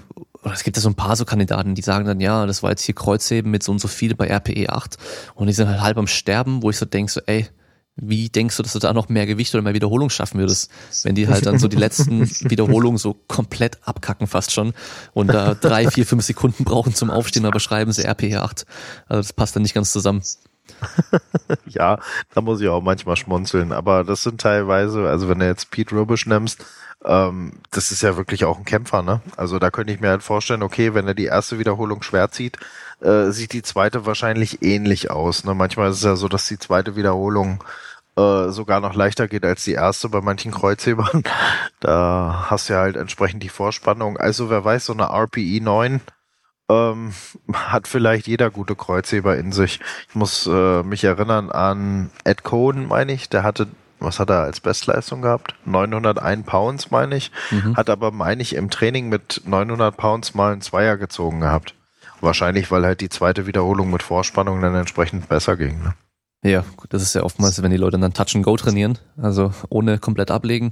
oder 0.44 0.53
es 0.53 0.64
gibt 0.64 0.78
ja 0.78 0.82
so 0.82 0.90
ein 0.90 0.95
paar 0.95 1.15
so 1.15 1.26
Kandidaten, 1.26 1.76
die 1.76 1.82
sagen 1.82 2.06
dann, 2.06 2.20
ja, 2.20 2.45
das 2.45 2.64
war 2.64 2.72
jetzt 2.72 2.84
hier 2.84 2.95
Kreuzheben 2.95 3.49
mit 3.52 3.64
so 3.64 3.72
und 3.72 3.80
so 3.80 3.88
viel 3.88 4.15
bei 4.15 4.28
RPE 4.28 4.70
8 4.70 4.98
und 5.36 5.48
die 5.48 5.53
sind 5.53 5.68
halt 5.68 5.82
halb 5.82 5.98
am 5.98 6.07
Sterben, 6.07 6.61
wo 6.61 6.70
ich 6.70 6.78
so 6.78 6.86
denke, 6.86 7.11
so, 7.11 7.22
ey, 7.26 7.48
wie 7.95 8.30
denkst 8.30 8.57
du, 8.57 8.64
dass 8.64 8.74
du 8.74 8.80
da 8.80 8.91
noch 8.91 9.07
mehr 9.10 9.28
Gewicht 9.28 9.53
oder 9.53 9.61
mehr 9.61 9.76
Wiederholung 9.76 10.10
schaffen 10.10 10.40
würdest, 10.40 10.72
wenn 11.03 11.14
die 11.14 11.28
halt 11.28 11.45
dann 11.45 11.60
so 11.60 11.68
die 11.68 11.78
letzten 11.78 12.28
Wiederholungen 12.49 12.98
so 12.98 13.15
komplett 13.28 13.78
abkacken 13.84 14.26
fast 14.26 14.52
schon 14.52 14.74
und 15.14 15.28
da 15.28 15.53
drei, 15.53 15.90
vier, 15.90 16.06
fünf 16.06 16.24
Sekunden 16.24 16.64
brauchen 16.64 16.95
zum 16.95 17.11
Aufstehen, 17.11 17.45
aber 17.45 17.60
schreiben 17.60 17.91
sie 17.91 18.03
RPE 18.03 18.41
8. 18.41 18.65
Also 19.07 19.22
das 19.22 19.34
passt 19.34 19.56
dann 19.56 19.61
nicht 19.61 19.76
ganz 19.76 19.91
zusammen. 19.91 20.24
ja, 21.65 21.99
da 22.34 22.41
muss 22.41 22.61
ich 22.61 22.68
auch 22.69 22.81
manchmal 22.81 23.15
schmunzeln. 23.15 23.72
Aber 23.72 24.03
das 24.03 24.23
sind 24.23 24.41
teilweise, 24.41 25.07
also 25.07 25.30
wenn 25.30 25.40
du 25.40 25.45
jetzt 25.45 25.72
Pete 25.72 25.95
Rubisch 25.95 26.26
nimmst, 26.26 26.65
ähm, 27.06 27.53
das 27.72 27.91
ist 27.91 28.02
ja 28.02 28.15
wirklich 28.18 28.45
auch 28.45 28.57
ein 28.57 28.65
Kämpfer, 28.65 29.02
ne? 29.02 29.22
Also 29.35 29.60
da 29.60 29.72
könnte 29.72 29.94
ich 29.94 29.99
mir 29.99 30.10
halt 30.10 30.23
vorstellen, 30.23 30.64
okay, 30.64 30.94
wenn 30.94 31.07
er 31.07 31.14
die 31.14 31.26
erste 31.26 31.60
Wiederholung 31.60 32.02
schwer 32.02 32.31
zieht, 32.31 32.57
äh, 33.02 33.31
sieht 33.31 33.53
die 33.53 33.61
zweite 33.64 34.06
wahrscheinlich 34.06 34.61
ähnlich 34.64 35.11
aus. 35.11 35.44
Ne? 35.44 35.53
Manchmal 35.53 35.90
ist 35.90 35.98
es 35.98 36.03
ja 36.03 36.15
so, 36.15 36.27
dass 36.30 36.48
die 36.48 36.60
zweite 36.60 36.95
Wiederholung 36.95 37.64
äh, 38.15 38.49
sogar 38.49 38.80
noch 38.80 38.94
leichter 38.94 39.27
geht 39.27 39.44
als 39.44 39.64
die 39.64 39.73
erste 39.73 40.10
bei 40.10 40.22
manchen 40.22 40.52
Kreuzhebern. 40.52 41.23
Da 41.80 42.45
hast 42.49 42.69
du 42.69 42.73
ja 42.73 42.80
halt 42.80 42.95
entsprechend 42.95 43.44
die 43.44 43.49
Vorspannung. 43.49 44.15
Also 44.15 44.49
wer 44.49 44.64
weiß, 44.64 44.85
so 44.85 44.94
eine 44.94 45.10
RPE 45.10 45.60
9 45.61 45.99
ähm, 46.69 47.14
hat 47.53 47.88
vielleicht 47.88 48.27
jeder 48.27 48.49
gute 48.49 48.76
Kreuzheber 48.76 49.38
in 49.38 49.52
sich. 49.52 49.80
Ich 50.10 50.15
muss 50.15 50.48
äh, 50.48 50.84
mich 50.84 51.03
erinnern 51.03 51.49
an 51.52 52.10
Ed 52.23 52.44
Cohen, 52.44 52.88
meine 52.88 53.14
ich, 53.14 53.30
der 53.30 53.44
hatte 53.44 53.68
was 54.03 54.19
hat 54.19 54.30
er 54.30 54.41
als 54.41 54.60
Bestleistung 54.60 55.22
gehabt? 55.22 55.56
901 55.65 56.45
Pounds, 56.45 56.91
meine 56.91 57.15
ich. 57.15 57.31
Mhm. 57.52 57.77
Hat 57.77 57.90
aber, 57.90 58.11
meine 58.11 58.41
ich, 58.41 58.56
im 58.56 58.69
Training 58.69 59.10
mit 59.10 59.41
900 59.45 59.95
Pounds 59.95 60.35
mal 60.35 60.52
einen 60.52 60.61
Zweier 60.61 60.98
gezogen 60.98 61.40
gehabt. 61.40 61.73
Wahrscheinlich, 62.19 62.69
weil 62.72 62.85
halt 62.85 63.02
die 63.02 63.10
zweite 63.10 63.48
Wiederholung 63.48 63.91
mit 63.91 64.03
Vorspannung 64.03 64.61
dann 64.61 64.76
entsprechend 64.76 65.30
besser 65.30 65.57
ging. 65.57 65.81
Ne? 65.84 65.94
Ja, 66.44 66.65
das 66.90 67.02
ist 67.02 67.15
ja 67.15 67.23
oftmals, 67.23 67.61
wenn 67.64 67.72
die 67.72 67.77
Leute 67.77 67.98
dann 67.98 68.14
Touch 68.14 68.35
and 68.35 68.44
Go 68.44 68.57
trainieren, 68.57 68.99
also 69.18 69.53
ohne 69.69 69.98
komplett 69.98 70.30
ablegen, 70.30 70.72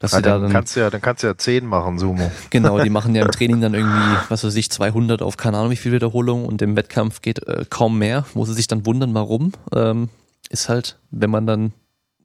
dass 0.00 0.12
ja, 0.12 0.22
dann, 0.22 0.40
da 0.40 0.46
dann 0.46 0.52
kannst 0.52 0.74
du 0.74 0.80
ja, 0.80 0.88
dann 0.88 1.02
kannst 1.02 1.22
du 1.22 1.26
ja 1.26 1.36
10 1.36 1.66
machen, 1.66 1.98
Sumo. 1.98 2.32
Genau, 2.50 2.82
die 2.82 2.88
machen 2.88 3.14
ja 3.14 3.22
im 3.22 3.30
Training 3.32 3.60
dann 3.60 3.74
irgendwie, 3.74 4.16
was 4.28 4.42
weiß 4.42 4.56
ich, 4.56 4.70
200 4.70 5.20
auf 5.20 5.36
keine 5.36 5.58
Ahnung 5.58 5.70
wie 5.70 5.76
viel 5.76 5.92
Wiederholung 5.92 6.46
und 6.46 6.60
im 6.62 6.74
Wettkampf 6.74 7.20
geht 7.20 7.46
äh, 7.46 7.66
kaum 7.68 7.98
mehr, 7.98 8.24
wo 8.32 8.44
sie 8.46 8.54
sich 8.54 8.66
dann 8.66 8.86
wundern, 8.86 9.14
warum. 9.14 9.52
Ähm, 9.74 10.08
ist 10.48 10.70
halt, 10.70 10.98
wenn 11.10 11.30
man 11.30 11.46
dann 11.46 11.74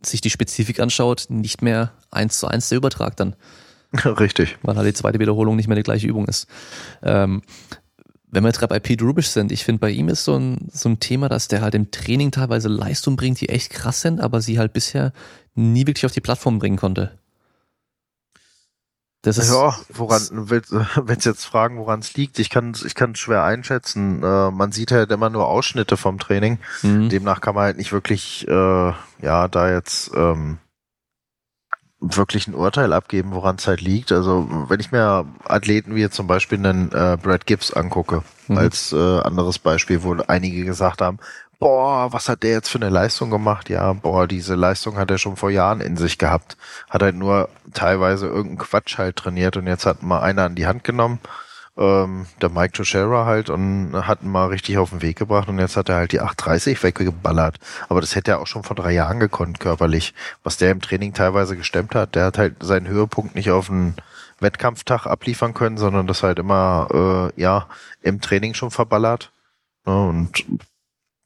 sich 0.04 0.22
die 0.22 0.30
Spezifik 0.30 0.80
anschaut, 0.80 1.26
nicht 1.30 1.62
mehr 1.62 1.92
eins 2.12 2.40
zu 2.40 2.48
eins 2.48 2.70
der 2.70 2.78
Übertrag 2.78 3.18
dann. 3.18 3.36
Richtig. 4.06 4.58
Weil 4.62 4.78
halt 4.78 4.88
die 4.88 4.94
zweite 4.94 5.20
Wiederholung 5.20 5.58
nicht 5.58 5.68
mehr 5.68 5.76
die 5.76 5.84
gleiche 5.84 6.08
Übung 6.08 6.28
ist. 6.28 6.48
Ähm, 7.04 7.42
wenn 8.32 8.44
wir 8.44 8.48
jetzt 8.48 8.60
gerade 8.60 8.74
bei 8.74 8.80
Pete 8.80 9.04
Rubisch 9.04 9.28
sind, 9.28 9.52
ich 9.52 9.66
finde, 9.66 9.80
bei 9.80 9.90
ihm 9.90 10.08
ist 10.08 10.24
so 10.24 10.38
ein, 10.38 10.70
so 10.72 10.88
ein 10.90 11.00
Thema, 11.02 11.28
dass 11.28 11.50
der 11.50 11.62
halt 11.62 11.76
im 11.76 11.92
Training 11.92 12.32
teilweise 12.32 12.70
Leistung 12.70 13.18
bringt, 13.18 13.42
die 13.42 13.50
echt 13.50 13.70
krass 13.70 14.02
sind, 14.02 14.22
aber 14.22 14.42
sie 14.42 14.60
halt 14.60 14.72
bisher 14.72 15.12
nie 15.56 15.88
wirklich 15.88 16.06
auf 16.06 16.12
die 16.12 16.22
Plattform 16.22 16.60
bringen 16.60 16.78
konnte. 16.78 17.12
Das 19.26 19.40
ist 19.40 19.52
ja, 19.52 19.76
woran, 19.90 20.22
wenn 20.32 21.20
Sie 21.20 21.30
jetzt 21.30 21.46
fragen, 21.46 21.80
woran 21.80 22.00
es 22.00 22.14
liegt, 22.14 22.38
ich 22.38 22.52
kann 22.52 22.76
ich 22.86 22.94
kann 22.94 23.16
schwer 23.16 23.44
einschätzen. 23.44 24.22
Äh, 24.22 24.52
man 24.52 24.72
sieht 24.72 24.92
halt 24.92 25.12
immer 25.12 25.32
nur 25.32 25.48
Ausschnitte 25.48 25.98
vom 25.98 26.20
Training. 26.20 26.60
Mhm. 26.84 27.10
Demnach 27.10 27.42
kann 27.42 27.56
man 27.56 27.64
halt 27.64 27.78
nicht 27.78 27.92
wirklich, 27.92 28.48
äh, 28.48 28.94
ja, 29.22 29.48
da 29.48 29.72
jetzt 29.72 30.12
ähm, 30.16 30.60
wirklich 32.00 32.48
ein 32.48 32.54
Urteil 32.54 32.94
abgeben, 32.94 33.32
woran 33.32 33.56
es 33.56 33.66
halt 33.66 33.82
liegt. 33.82 34.12
Also 34.12 34.48
wenn 34.70 34.80
ich 34.80 34.92
mir 34.92 35.26
Athleten 35.46 35.96
wie 35.96 36.02
jetzt 36.02 36.16
zum 36.16 36.28
Beispiel 36.28 36.60
einen 36.60 36.92
äh, 36.92 37.18
Brad 37.20 37.48
Gibbs 37.48 37.74
angucke, 37.74 38.22
mhm. 38.48 38.60
als 38.60 38.94
äh, 38.94 39.20
anderes 39.22 39.58
Beispiel, 39.58 40.04
wo 40.04 40.14
einige 40.28 40.66
gesagt 40.66 41.02
haben, 41.02 41.18
boah, 41.60 42.12
was 42.14 42.30
hat 42.30 42.44
der 42.44 42.52
jetzt 42.52 42.70
für 42.70 42.78
eine 42.78 42.90
Leistung 42.90 43.30
gemacht? 43.30 43.70
Ja, 43.70 43.94
boah, 43.94 44.28
diese 44.28 44.56
Leistung 44.56 44.98
hat 44.98 45.12
er 45.12 45.18
schon 45.18 45.36
vor 45.36 45.50
Jahren 45.50 45.82
in 45.82 45.98
sich 45.98 46.18
gehabt. 46.18 46.58
Hat 46.90 47.02
halt 47.02 47.16
nur 47.16 47.50
teilweise 47.74 48.28
irgendeinen 48.28 48.58
Quatsch 48.58 48.98
halt 48.98 49.16
trainiert 49.18 49.58
und 49.58 49.68
jetzt 49.68 49.86
hat 49.86 50.04
mal 50.04 50.22
einer 50.22 50.44
an 50.44 50.56
die 50.56 50.68
Hand 50.68 50.84
genommen, 50.84 51.20
ähm, 51.78 52.26
der 52.42 52.50
Mike 52.50 52.74
Teixeira 52.74 53.26
halt 53.26 53.50
und 53.50 53.94
hat 54.08 54.24
ihn 54.24 54.32
mal 54.32 54.48
richtig 54.48 54.78
auf 54.78 54.92
den 54.92 55.02
Weg 55.02 55.18
gebracht 55.18 55.50
und 55.50 55.60
jetzt 55.60 55.78
hat 55.78 55.90
er 55.90 55.96
halt 55.96 56.12
die 56.12 56.22
830 56.22 56.82
weggeballert. 56.84 57.60
Aber 57.90 58.02
das 58.02 58.16
hätte 58.16 58.32
er 58.32 58.40
auch 58.40 58.48
schon 58.48 58.64
vor 58.64 58.76
drei 58.76 58.92
Jahren 58.94 59.20
gekonnt, 59.20 59.60
körperlich. 59.60 60.14
Was 60.44 60.58
der 60.58 60.72
im 60.72 60.82
Training 60.82 61.14
teilweise 61.14 61.58
gestemmt 61.58 61.96
hat, 61.96 62.16
der 62.16 62.26
hat 62.26 62.38
halt 62.38 62.56
seinen 62.62 62.88
Höhepunkt 62.88 63.36
nicht 63.36 63.52
auf 63.52 63.70
einen 63.70 63.96
Wettkampftag 64.40 65.06
abliefern 65.06 65.54
können, 65.54 65.78
sondern 65.78 66.08
das 66.08 66.24
halt 66.24 66.40
immer, 66.40 67.32
äh, 67.38 67.42
ja, 67.42 67.68
im 68.02 68.22
Training 68.22 68.54
schon 68.54 68.72
verballert. 68.72 69.32
und 69.86 70.46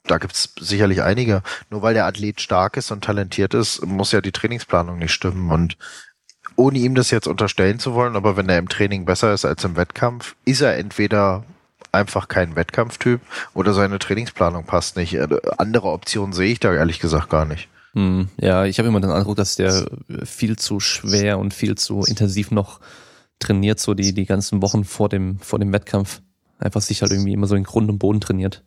da 0.09 0.17
gibt's 0.17 0.53
sicherlich 0.59 1.01
einige. 1.01 1.43
Nur 1.69 1.81
weil 1.81 1.93
der 1.93 2.05
Athlet 2.05 2.41
stark 2.41 2.77
ist 2.77 2.91
und 2.91 3.03
talentiert 3.03 3.53
ist, 3.53 3.85
muss 3.85 4.11
ja 4.11 4.21
die 4.21 4.31
Trainingsplanung 4.31 4.97
nicht 4.97 5.13
stimmen. 5.13 5.51
Und 5.51 5.77
ohne 6.55 6.79
ihm 6.79 6.95
das 6.95 7.11
jetzt 7.11 7.27
unterstellen 7.27 7.79
zu 7.79 7.93
wollen, 7.93 8.15
aber 8.15 8.35
wenn 8.35 8.49
er 8.49 8.57
im 8.57 8.69
Training 8.69 9.05
besser 9.05 9.33
ist 9.33 9.45
als 9.45 9.63
im 9.63 9.75
Wettkampf, 9.75 10.35
ist 10.45 10.61
er 10.61 10.77
entweder 10.77 11.43
einfach 11.91 12.27
kein 12.27 12.55
Wettkampftyp 12.55 13.21
oder 13.53 13.73
seine 13.73 13.99
Trainingsplanung 13.99 14.65
passt 14.65 14.95
nicht. 14.95 15.13
Äh, 15.13 15.27
andere 15.57 15.89
Optionen 15.89 16.33
sehe 16.33 16.51
ich 16.51 16.59
da 16.59 16.73
ehrlich 16.73 16.99
gesagt 16.99 17.29
gar 17.29 17.45
nicht. 17.45 17.67
Hm, 17.93 18.29
ja, 18.37 18.65
ich 18.65 18.77
habe 18.77 18.89
immer 18.89 19.01
den 19.01 19.11
Eindruck, 19.11 19.37
dass 19.37 19.55
der 19.55 19.87
viel 20.23 20.57
zu 20.57 20.79
schwer 20.79 21.39
und 21.39 21.53
viel 21.53 21.75
zu 21.75 22.03
intensiv 22.03 22.51
noch 22.51 22.79
trainiert, 23.39 23.79
so 23.79 23.93
die, 23.93 24.13
die 24.13 24.25
ganzen 24.25 24.61
Wochen 24.61 24.83
vor 24.83 25.09
dem, 25.09 25.39
vor 25.39 25.57
dem 25.57 25.73
Wettkampf. 25.73 26.21
Einfach 26.59 26.81
sich 26.81 27.01
halt 27.01 27.11
irgendwie 27.11 27.33
immer 27.33 27.47
so 27.47 27.55
in 27.55 27.63
Grund 27.63 27.89
und 27.89 27.99
Boden 27.99 28.21
trainiert 28.21 28.63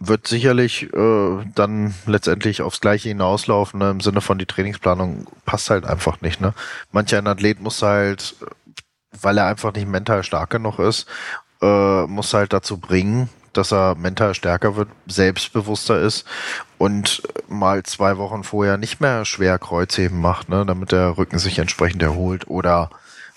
wird 0.00 0.26
sicherlich 0.26 0.92
äh, 0.92 1.44
dann 1.54 1.94
letztendlich 2.06 2.62
aufs 2.62 2.80
Gleiche 2.80 3.08
hinauslaufen, 3.08 3.80
ne? 3.80 3.90
im 3.90 4.00
Sinne 4.00 4.20
von 4.20 4.38
die 4.38 4.46
Trainingsplanung 4.46 5.26
passt 5.44 5.70
halt 5.70 5.84
einfach 5.84 6.20
nicht. 6.20 6.40
Ne? 6.40 6.54
Mancher 6.92 7.18
ein 7.18 7.26
Athlet 7.26 7.60
muss 7.60 7.82
halt, 7.82 8.36
weil 9.20 9.38
er 9.38 9.46
einfach 9.46 9.72
nicht 9.72 9.88
mental 9.88 10.22
stark 10.22 10.50
genug 10.50 10.78
ist, 10.78 11.06
äh, 11.62 12.06
muss 12.06 12.34
halt 12.34 12.52
dazu 12.52 12.78
bringen, 12.78 13.28
dass 13.52 13.72
er 13.72 13.94
mental 13.94 14.34
stärker 14.34 14.76
wird, 14.76 14.88
selbstbewusster 15.06 16.00
ist 16.00 16.26
und 16.78 17.22
mal 17.48 17.82
zwei 17.84 18.18
Wochen 18.18 18.44
vorher 18.44 18.76
nicht 18.76 19.00
mehr 19.00 19.24
schwer 19.24 19.58
Kreuzheben 19.58 20.20
macht, 20.20 20.48
ne, 20.48 20.66
damit 20.66 20.92
der 20.92 21.16
Rücken 21.16 21.38
sich 21.38 21.58
entsprechend 21.58 22.02
erholt 22.02 22.48
oder 22.48 22.90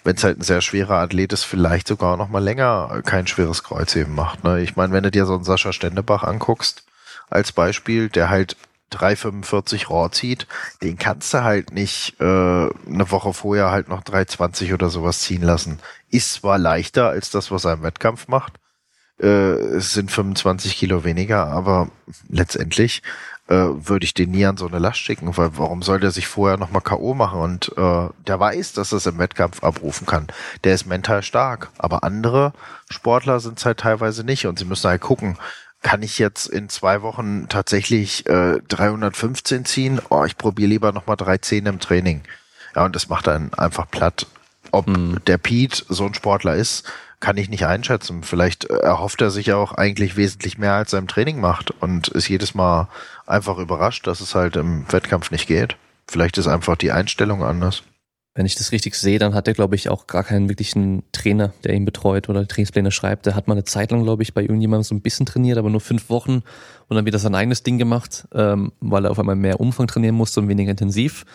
wenn 0.07 0.15
es 0.15 0.23
halt 0.23 0.39
ein 0.39 0.43
sehr 0.43 0.61
schwerer 0.61 0.99
Athlet 0.99 1.33
ist, 1.33 1.43
vielleicht 1.43 1.85
sogar 1.85 2.15
noch 2.15 2.29
mal 2.29 2.41
länger 2.41 3.01
kein 3.05 3.27
schweres 3.27 3.61
Kreuzheben 3.61 4.15
macht. 4.15 4.41
Ne? 4.45 4.61
Ich 4.61 4.77
meine, 4.77 4.93
wenn 4.93 5.03
du 5.03 5.11
dir 5.11 5.25
so 5.25 5.35
einen 5.35 5.43
Sascha 5.43 5.73
Stendebach 5.73 6.23
anguckst, 6.23 6.85
als 7.29 7.51
Beispiel, 7.51 8.07
der 8.07 8.29
halt 8.29 8.55
3,45 8.93 9.89
Raw 9.89 10.09
zieht, 10.09 10.47
den 10.81 10.97
kannst 10.97 11.33
du 11.33 11.43
halt 11.43 11.73
nicht 11.73 12.21
äh, 12.21 12.23
eine 12.23 13.11
Woche 13.11 13.33
vorher 13.33 13.69
halt 13.69 13.89
noch 13.89 14.01
3,20 14.01 14.73
oder 14.73 14.89
sowas 14.89 15.19
ziehen 15.19 15.41
lassen. 15.41 15.79
Ist 16.09 16.35
zwar 16.35 16.57
leichter 16.57 17.09
als 17.09 17.29
das, 17.29 17.51
was 17.51 17.65
er 17.65 17.73
im 17.73 17.83
Wettkampf 17.83 18.29
macht, 18.29 18.53
äh, 19.19 19.25
es 19.25 19.93
sind 19.93 20.11
25 20.11 20.77
Kilo 20.77 21.03
weniger, 21.03 21.47
aber 21.47 21.89
letztendlich 22.29 23.01
äh, 23.47 23.55
würde 23.55 24.03
ich 24.03 24.13
den 24.13 24.31
nie 24.31 24.45
an 24.45 24.57
so 24.57 24.67
eine 24.67 24.79
Last 24.79 24.99
schicken, 24.99 25.35
weil 25.37 25.57
warum 25.57 25.81
soll 25.81 25.99
der 25.99 26.11
sich 26.11 26.27
vorher 26.27 26.57
nochmal 26.57 26.81
K.O. 26.81 27.13
machen 27.13 27.39
und 27.39 27.71
äh, 27.77 28.09
der 28.27 28.39
weiß, 28.39 28.73
dass 28.73 28.91
er 28.91 28.97
es 28.97 29.05
im 29.05 29.19
Wettkampf 29.19 29.63
abrufen 29.63 30.05
kann. 30.05 30.27
Der 30.63 30.73
ist 30.73 30.85
mental 30.85 31.23
stark, 31.23 31.69
aber 31.77 32.03
andere 32.03 32.53
Sportler 32.89 33.39
sind 33.39 33.57
es 33.59 33.65
halt 33.65 33.79
teilweise 33.79 34.23
nicht 34.23 34.45
und 34.47 34.59
sie 34.59 34.65
müssen 34.65 34.89
halt 34.89 35.01
gucken, 35.01 35.37
kann 35.81 36.01
ich 36.01 36.19
jetzt 36.19 36.47
in 36.47 36.69
zwei 36.69 37.01
Wochen 37.01 37.47
tatsächlich 37.49 38.25
äh, 38.27 38.59
315 38.67 39.65
ziehen? 39.65 40.01
Oh, 40.09 40.25
ich 40.25 40.37
probiere 40.37 40.69
lieber 40.69 40.91
nochmal 40.91 41.17
310 41.17 41.65
im 41.67 41.79
Training. 41.79 42.23
Ja, 42.75 42.83
und 42.85 42.95
das 42.95 43.09
macht 43.09 43.27
dann 43.27 43.53
einfach 43.53 43.89
platt. 43.89 44.27
Ob 44.71 44.87
mhm. 44.87 45.19
der 45.27 45.37
Pete 45.37 45.85
so 45.87 46.05
ein 46.05 46.13
Sportler 46.13 46.55
ist, 46.55 46.91
kann 47.19 47.37
ich 47.37 47.49
nicht 47.49 47.65
einschätzen. 47.65 48.23
Vielleicht 48.23 48.65
erhofft 48.65 49.21
er 49.21 49.31
sich 49.31 49.53
auch 49.53 49.73
eigentlich 49.73 50.17
wesentlich 50.17 50.57
mehr, 50.57 50.73
als 50.73 50.93
er 50.93 50.99
im 50.99 51.07
Training 51.07 51.39
macht 51.39 51.71
und 51.71 52.09
ist 52.09 52.27
jedes 52.27 52.53
Mal 52.53 52.89
einfach 53.27 53.59
überrascht, 53.59 54.07
dass 54.07 54.21
es 54.21 54.33
halt 54.33 54.55
im 54.55 54.91
Wettkampf 54.91 55.31
nicht 55.31 55.47
geht. 55.47 55.77
Vielleicht 56.07 56.37
ist 56.37 56.47
einfach 56.47 56.77
die 56.77 56.91
Einstellung 56.91 57.43
anders. 57.43 57.83
Wenn 58.33 58.45
ich 58.45 58.55
das 58.55 58.71
richtig 58.71 58.93
sehe, 58.93 59.17
dann 59.17 59.33
hat 59.33 59.47
er, 59.47 59.55
glaube 59.55 59.75
ich, 59.75 59.89
auch 59.89 60.05
gar 60.05 60.23
keinen 60.23 60.47
wirklichen 60.47 61.01
Trainer, 61.11 61.53
der 61.63 61.73
ihn 61.73 61.85
betreut 61.85 62.29
oder 62.29 62.47
Trainingspläne 62.47 62.91
schreibt. 62.91 63.25
Der 63.25 63.33
hat 63.33 63.47
mal 63.47 63.55
eine 63.55 63.63
Zeit 63.63 63.89
lang, 63.89 64.03
glaube 64.03 64.21
ich, 64.21 64.35
bei 64.35 64.41
irgendjemandem 64.41 64.83
so 64.83 64.93
ein 64.93 65.01
bisschen 65.01 65.25
trainiert, 65.25 65.57
aber 65.57 65.71
nur 65.71 65.81
fünf 65.81 66.09
Wochen 66.09 66.43
und 66.87 66.95
dann 66.95 67.05
wieder 67.05 67.17
sein 67.17 67.33
eigenes 67.33 67.63
Ding 67.63 67.79
gemacht, 67.79 68.27
ähm, 68.33 68.71
weil 68.79 69.05
er 69.05 69.11
auf 69.11 69.17
einmal 69.17 69.35
mehr 69.35 69.59
Umfang 69.59 69.87
trainieren 69.87 70.13
musste 70.13 70.39
und 70.39 70.49
weniger 70.49 70.69
intensiv. 70.69 71.25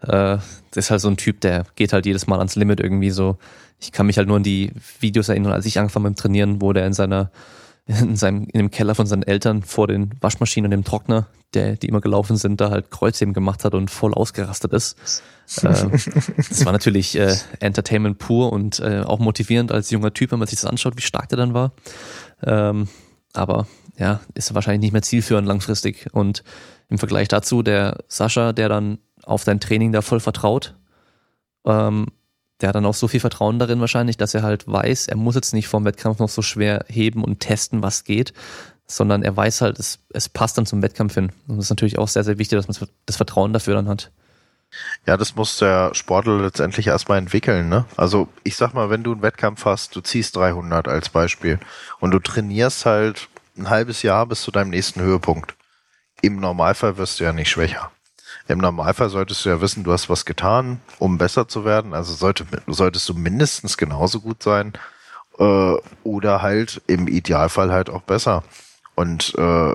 Äh, 0.00 0.38
das 0.70 0.86
ist 0.86 0.90
halt 0.90 1.02
so 1.02 1.08
ein 1.08 1.18
Typ, 1.18 1.42
der 1.42 1.66
geht 1.76 1.92
halt 1.92 2.06
jedes 2.06 2.26
Mal 2.26 2.38
ans 2.38 2.56
Limit 2.56 2.80
irgendwie 2.80 3.10
so. 3.10 3.36
Ich 3.78 3.92
kann 3.92 4.06
mich 4.06 4.16
halt 4.16 4.26
nur 4.26 4.38
an 4.38 4.42
die 4.42 4.72
Videos 5.00 5.28
erinnern, 5.28 5.52
als 5.52 5.66
ich 5.66 5.78
angefangen 5.78 6.04
beim 6.04 6.16
Trainieren, 6.16 6.62
wo 6.62 6.72
der 6.72 6.86
in 6.86 6.94
seiner 6.94 7.30
in 7.88 8.16
seinem 8.16 8.44
in 8.44 8.58
dem 8.58 8.70
Keller 8.70 8.94
von 8.94 9.06
seinen 9.06 9.22
Eltern 9.22 9.62
vor 9.62 9.86
den 9.86 10.10
Waschmaschinen 10.20 10.66
und 10.66 10.70
dem 10.72 10.84
Trockner, 10.84 11.26
der 11.54 11.76
die 11.76 11.88
immer 11.88 12.00
gelaufen 12.00 12.36
sind, 12.36 12.60
da 12.60 12.70
halt 12.70 12.90
Kreuzheben 12.90 13.34
gemacht 13.34 13.64
hat 13.64 13.74
und 13.74 13.90
voll 13.90 14.14
ausgerastet 14.14 14.72
ist. 14.72 15.22
äh, 15.62 15.88
das 16.36 16.64
war 16.64 16.72
natürlich 16.72 17.18
äh, 17.18 17.34
Entertainment 17.60 18.18
pur 18.18 18.52
und 18.52 18.80
äh, 18.80 19.00
auch 19.00 19.18
motivierend 19.18 19.72
als 19.72 19.90
junger 19.90 20.12
Typ, 20.12 20.32
wenn 20.32 20.38
man 20.38 20.48
sich 20.48 20.60
das 20.60 20.70
anschaut, 20.70 20.96
wie 20.96 21.02
stark 21.02 21.30
der 21.30 21.38
dann 21.38 21.54
war. 21.54 21.72
Ähm, 22.42 22.88
aber 23.32 23.66
ja, 23.98 24.20
ist 24.34 24.54
wahrscheinlich 24.54 24.82
nicht 24.82 24.92
mehr 24.92 25.02
zielführend 25.02 25.48
langfristig. 25.48 26.08
Und 26.12 26.44
im 26.88 26.98
Vergleich 26.98 27.28
dazu 27.28 27.62
der 27.62 28.04
Sascha, 28.08 28.52
der 28.52 28.68
dann 28.68 28.98
auf 29.24 29.44
dein 29.44 29.60
Training 29.60 29.92
da 29.92 30.02
voll 30.02 30.20
vertraut, 30.20 30.74
ähm, 31.64 32.06
der 32.60 32.68
hat 32.68 32.76
dann 32.76 32.86
auch 32.86 32.94
so 32.94 33.08
viel 33.08 33.20
Vertrauen 33.20 33.58
darin 33.58 33.80
wahrscheinlich, 33.80 34.16
dass 34.16 34.34
er 34.34 34.42
halt 34.42 34.66
weiß, 34.66 35.08
er 35.08 35.16
muss 35.16 35.34
jetzt 35.34 35.54
nicht 35.54 35.68
vorm 35.68 35.84
Wettkampf 35.84 36.18
noch 36.18 36.28
so 36.28 36.42
schwer 36.42 36.84
heben 36.88 37.24
und 37.24 37.40
testen, 37.40 37.82
was 37.82 38.04
geht, 38.04 38.32
sondern 38.86 39.22
er 39.22 39.36
weiß 39.36 39.60
halt, 39.60 39.78
es, 39.78 40.00
es 40.10 40.28
passt 40.28 40.58
dann 40.58 40.66
zum 40.66 40.82
Wettkampf 40.82 41.14
hin. 41.14 41.30
Und 41.46 41.56
das 41.56 41.66
ist 41.66 41.70
natürlich 41.70 41.98
auch 41.98 42.08
sehr, 42.08 42.24
sehr 42.24 42.38
wichtig, 42.38 42.58
dass 42.58 42.80
man 42.80 42.88
das 43.06 43.16
Vertrauen 43.16 43.52
dafür 43.52 43.74
dann 43.74 43.88
hat. 43.88 44.10
Ja, 45.06 45.16
das 45.16 45.34
muss 45.34 45.58
der 45.58 45.94
Sportler 45.94 46.42
letztendlich 46.42 46.86
erstmal 46.86 47.18
entwickeln. 47.18 47.68
Ne? 47.68 47.86
Also 47.96 48.28
ich 48.44 48.56
sag 48.56 48.74
mal, 48.74 48.90
wenn 48.90 49.02
du 49.02 49.12
einen 49.12 49.22
Wettkampf 49.22 49.64
hast, 49.64 49.96
du 49.96 50.00
ziehst 50.00 50.36
300 50.36 50.88
als 50.88 51.08
Beispiel 51.08 51.58
und 52.00 52.10
du 52.10 52.18
trainierst 52.18 52.84
halt 52.84 53.28
ein 53.56 53.70
halbes 53.70 54.02
Jahr 54.02 54.26
bis 54.26 54.42
zu 54.42 54.50
deinem 54.50 54.70
nächsten 54.70 55.00
Höhepunkt. 55.00 55.54
Im 56.20 56.40
Normalfall 56.40 56.96
wirst 56.98 57.20
du 57.20 57.24
ja 57.24 57.32
nicht 57.32 57.48
schwächer. 57.48 57.90
Im 58.48 58.58
Normalfall 58.58 59.10
solltest 59.10 59.44
du 59.44 59.50
ja 59.50 59.60
wissen, 59.60 59.84
du 59.84 59.92
hast 59.92 60.08
was 60.08 60.24
getan, 60.24 60.80
um 60.98 61.18
besser 61.18 61.48
zu 61.48 61.66
werden. 61.66 61.92
Also 61.92 62.14
sollte, 62.14 62.46
solltest 62.66 63.06
du 63.08 63.14
mindestens 63.14 63.76
genauso 63.76 64.20
gut 64.20 64.42
sein 64.42 64.72
äh, 65.38 65.74
oder 66.02 66.42
halt 66.42 66.80
im 66.86 67.08
Idealfall 67.08 67.70
halt 67.70 67.90
auch 67.90 68.02
besser. 68.02 68.42
Und 68.94 69.34
äh, 69.36 69.74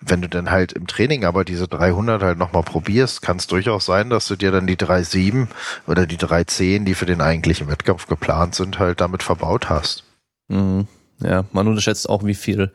wenn 0.00 0.20
du 0.20 0.28
dann 0.28 0.50
halt 0.50 0.72
im 0.72 0.88
Training 0.88 1.24
aber 1.24 1.44
diese 1.44 1.68
300 1.68 2.22
halt 2.22 2.38
nochmal 2.38 2.64
probierst, 2.64 3.22
kann 3.22 3.36
es 3.36 3.46
durchaus 3.46 3.86
sein, 3.86 4.10
dass 4.10 4.26
du 4.26 4.34
dir 4.34 4.50
dann 4.50 4.66
die 4.66 4.76
3,7 4.76 5.46
oder 5.86 6.04
die 6.06 6.18
3,10, 6.18 6.84
die 6.84 6.94
für 6.94 7.06
den 7.06 7.20
eigentlichen 7.20 7.68
Wettkampf 7.68 8.08
geplant 8.08 8.56
sind, 8.56 8.80
halt 8.80 9.00
damit 9.00 9.22
verbaut 9.22 9.70
hast. 9.70 10.02
Mhm. 10.48 10.88
Ja, 11.20 11.44
man 11.52 11.68
unterschätzt 11.68 12.08
auch, 12.08 12.24
wie 12.24 12.34
viel 12.34 12.72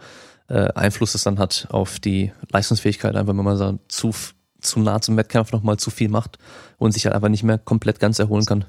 äh, 0.48 0.70
Einfluss 0.74 1.16
es 1.16 1.24
dann 1.24 1.38
hat 1.38 1.68
auf 1.70 2.00
die 2.00 2.32
Leistungsfähigkeit, 2.50 3.18
einfach 3.18 3.36
wenn 3.36 3.44
man 3.44 3.58
so 3.58 3.78
zu 3.90 4.14
zu 4.62 4.80
nah 4.80 5.02
zum 5.02 5.18
Wettkampf 5.18 5.52
nochmal 5.52 5.78
zu 5.78 5.90
viel 5.90 6.10
macht 6.10 6.38
und 6.78 6.92
sich 6.92 7.06
halt 7.06 7.16
einfach 7.16 7.30
nicht 7.30 7.44
mehr 7.44 7.58
komplett 7.58 8.00
ganz 8.00 8.20
erholen 8.20 8.46
kann. 8.46 8.66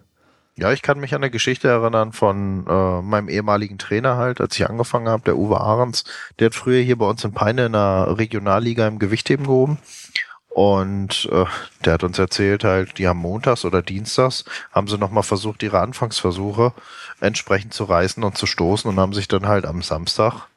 Ja, 0.56 0.73
ich 0.73 0.82
kann 0.82 0.98
mich 0.98 1.15
an 1.15 1.23
eine 1.23 1.31
Geschichte 1.31 1.69
erinnern 1.69 2.12
von 2.12 2.66
äh, 2.66 3.01
meinem 3.01 3.28
ehemaligen 3.28 3.78
Trainer 3.78 4.16
halt, 4.16 4.40
als 4.40 4.56
ich 4.56 4.69
angefangen 4.69 5.09
habe, 5.09 5.23
der 5.23 5.36
Uwe 5.36 5.60
Ahrens. 5.60 6.02
Der 6.39 6.47
hat 6.47 6.55
früher 6.56 6.82
hier 6.82 6.98
bei 6.98 7.06
uns 7.06 7.23
in 7.23 7.32
Peine 7.32 7.66
in 7.66 7.73
der 7.74 8.19
Regionalliga 8.19 8.89
im 8.89 8.98
Gewichtheben 8.98 9.47
gehoben. 9.47 9.78
Und 10.48 11.28
äh, 11.31 11.44
der 11.85 11.93
hat 11.93 12.02
uns 12.02 12.19
erzählt 12.19 12.65
halt, 12.65 12.98
die 12.98 13.06
haben 13.06 13.20
montags 13.20 13.65
oder 13.65 13.82
dienstags, 13.82 14.44
haben 14.73 14.89
sie 14.89 14.98
nochmal 14.98 15.23
versucht, 15.23 15.62
ihre 15.62 15.78
Anfangsversuche 15.78 16.73
entsprechend 17.20 17.73
zu 17.73 17.85
reißen 17.85 18.24
und 18.24 18.36
zu 18.36 18.47
stoßen 18.47 18.90
und 18.90 18.98
haben 18.98 19.12
sich 19.12 19.28
dann 19.28 19.47
halt 19.47 19.65
am 19.65 19.82
Samstag 19.82 20.48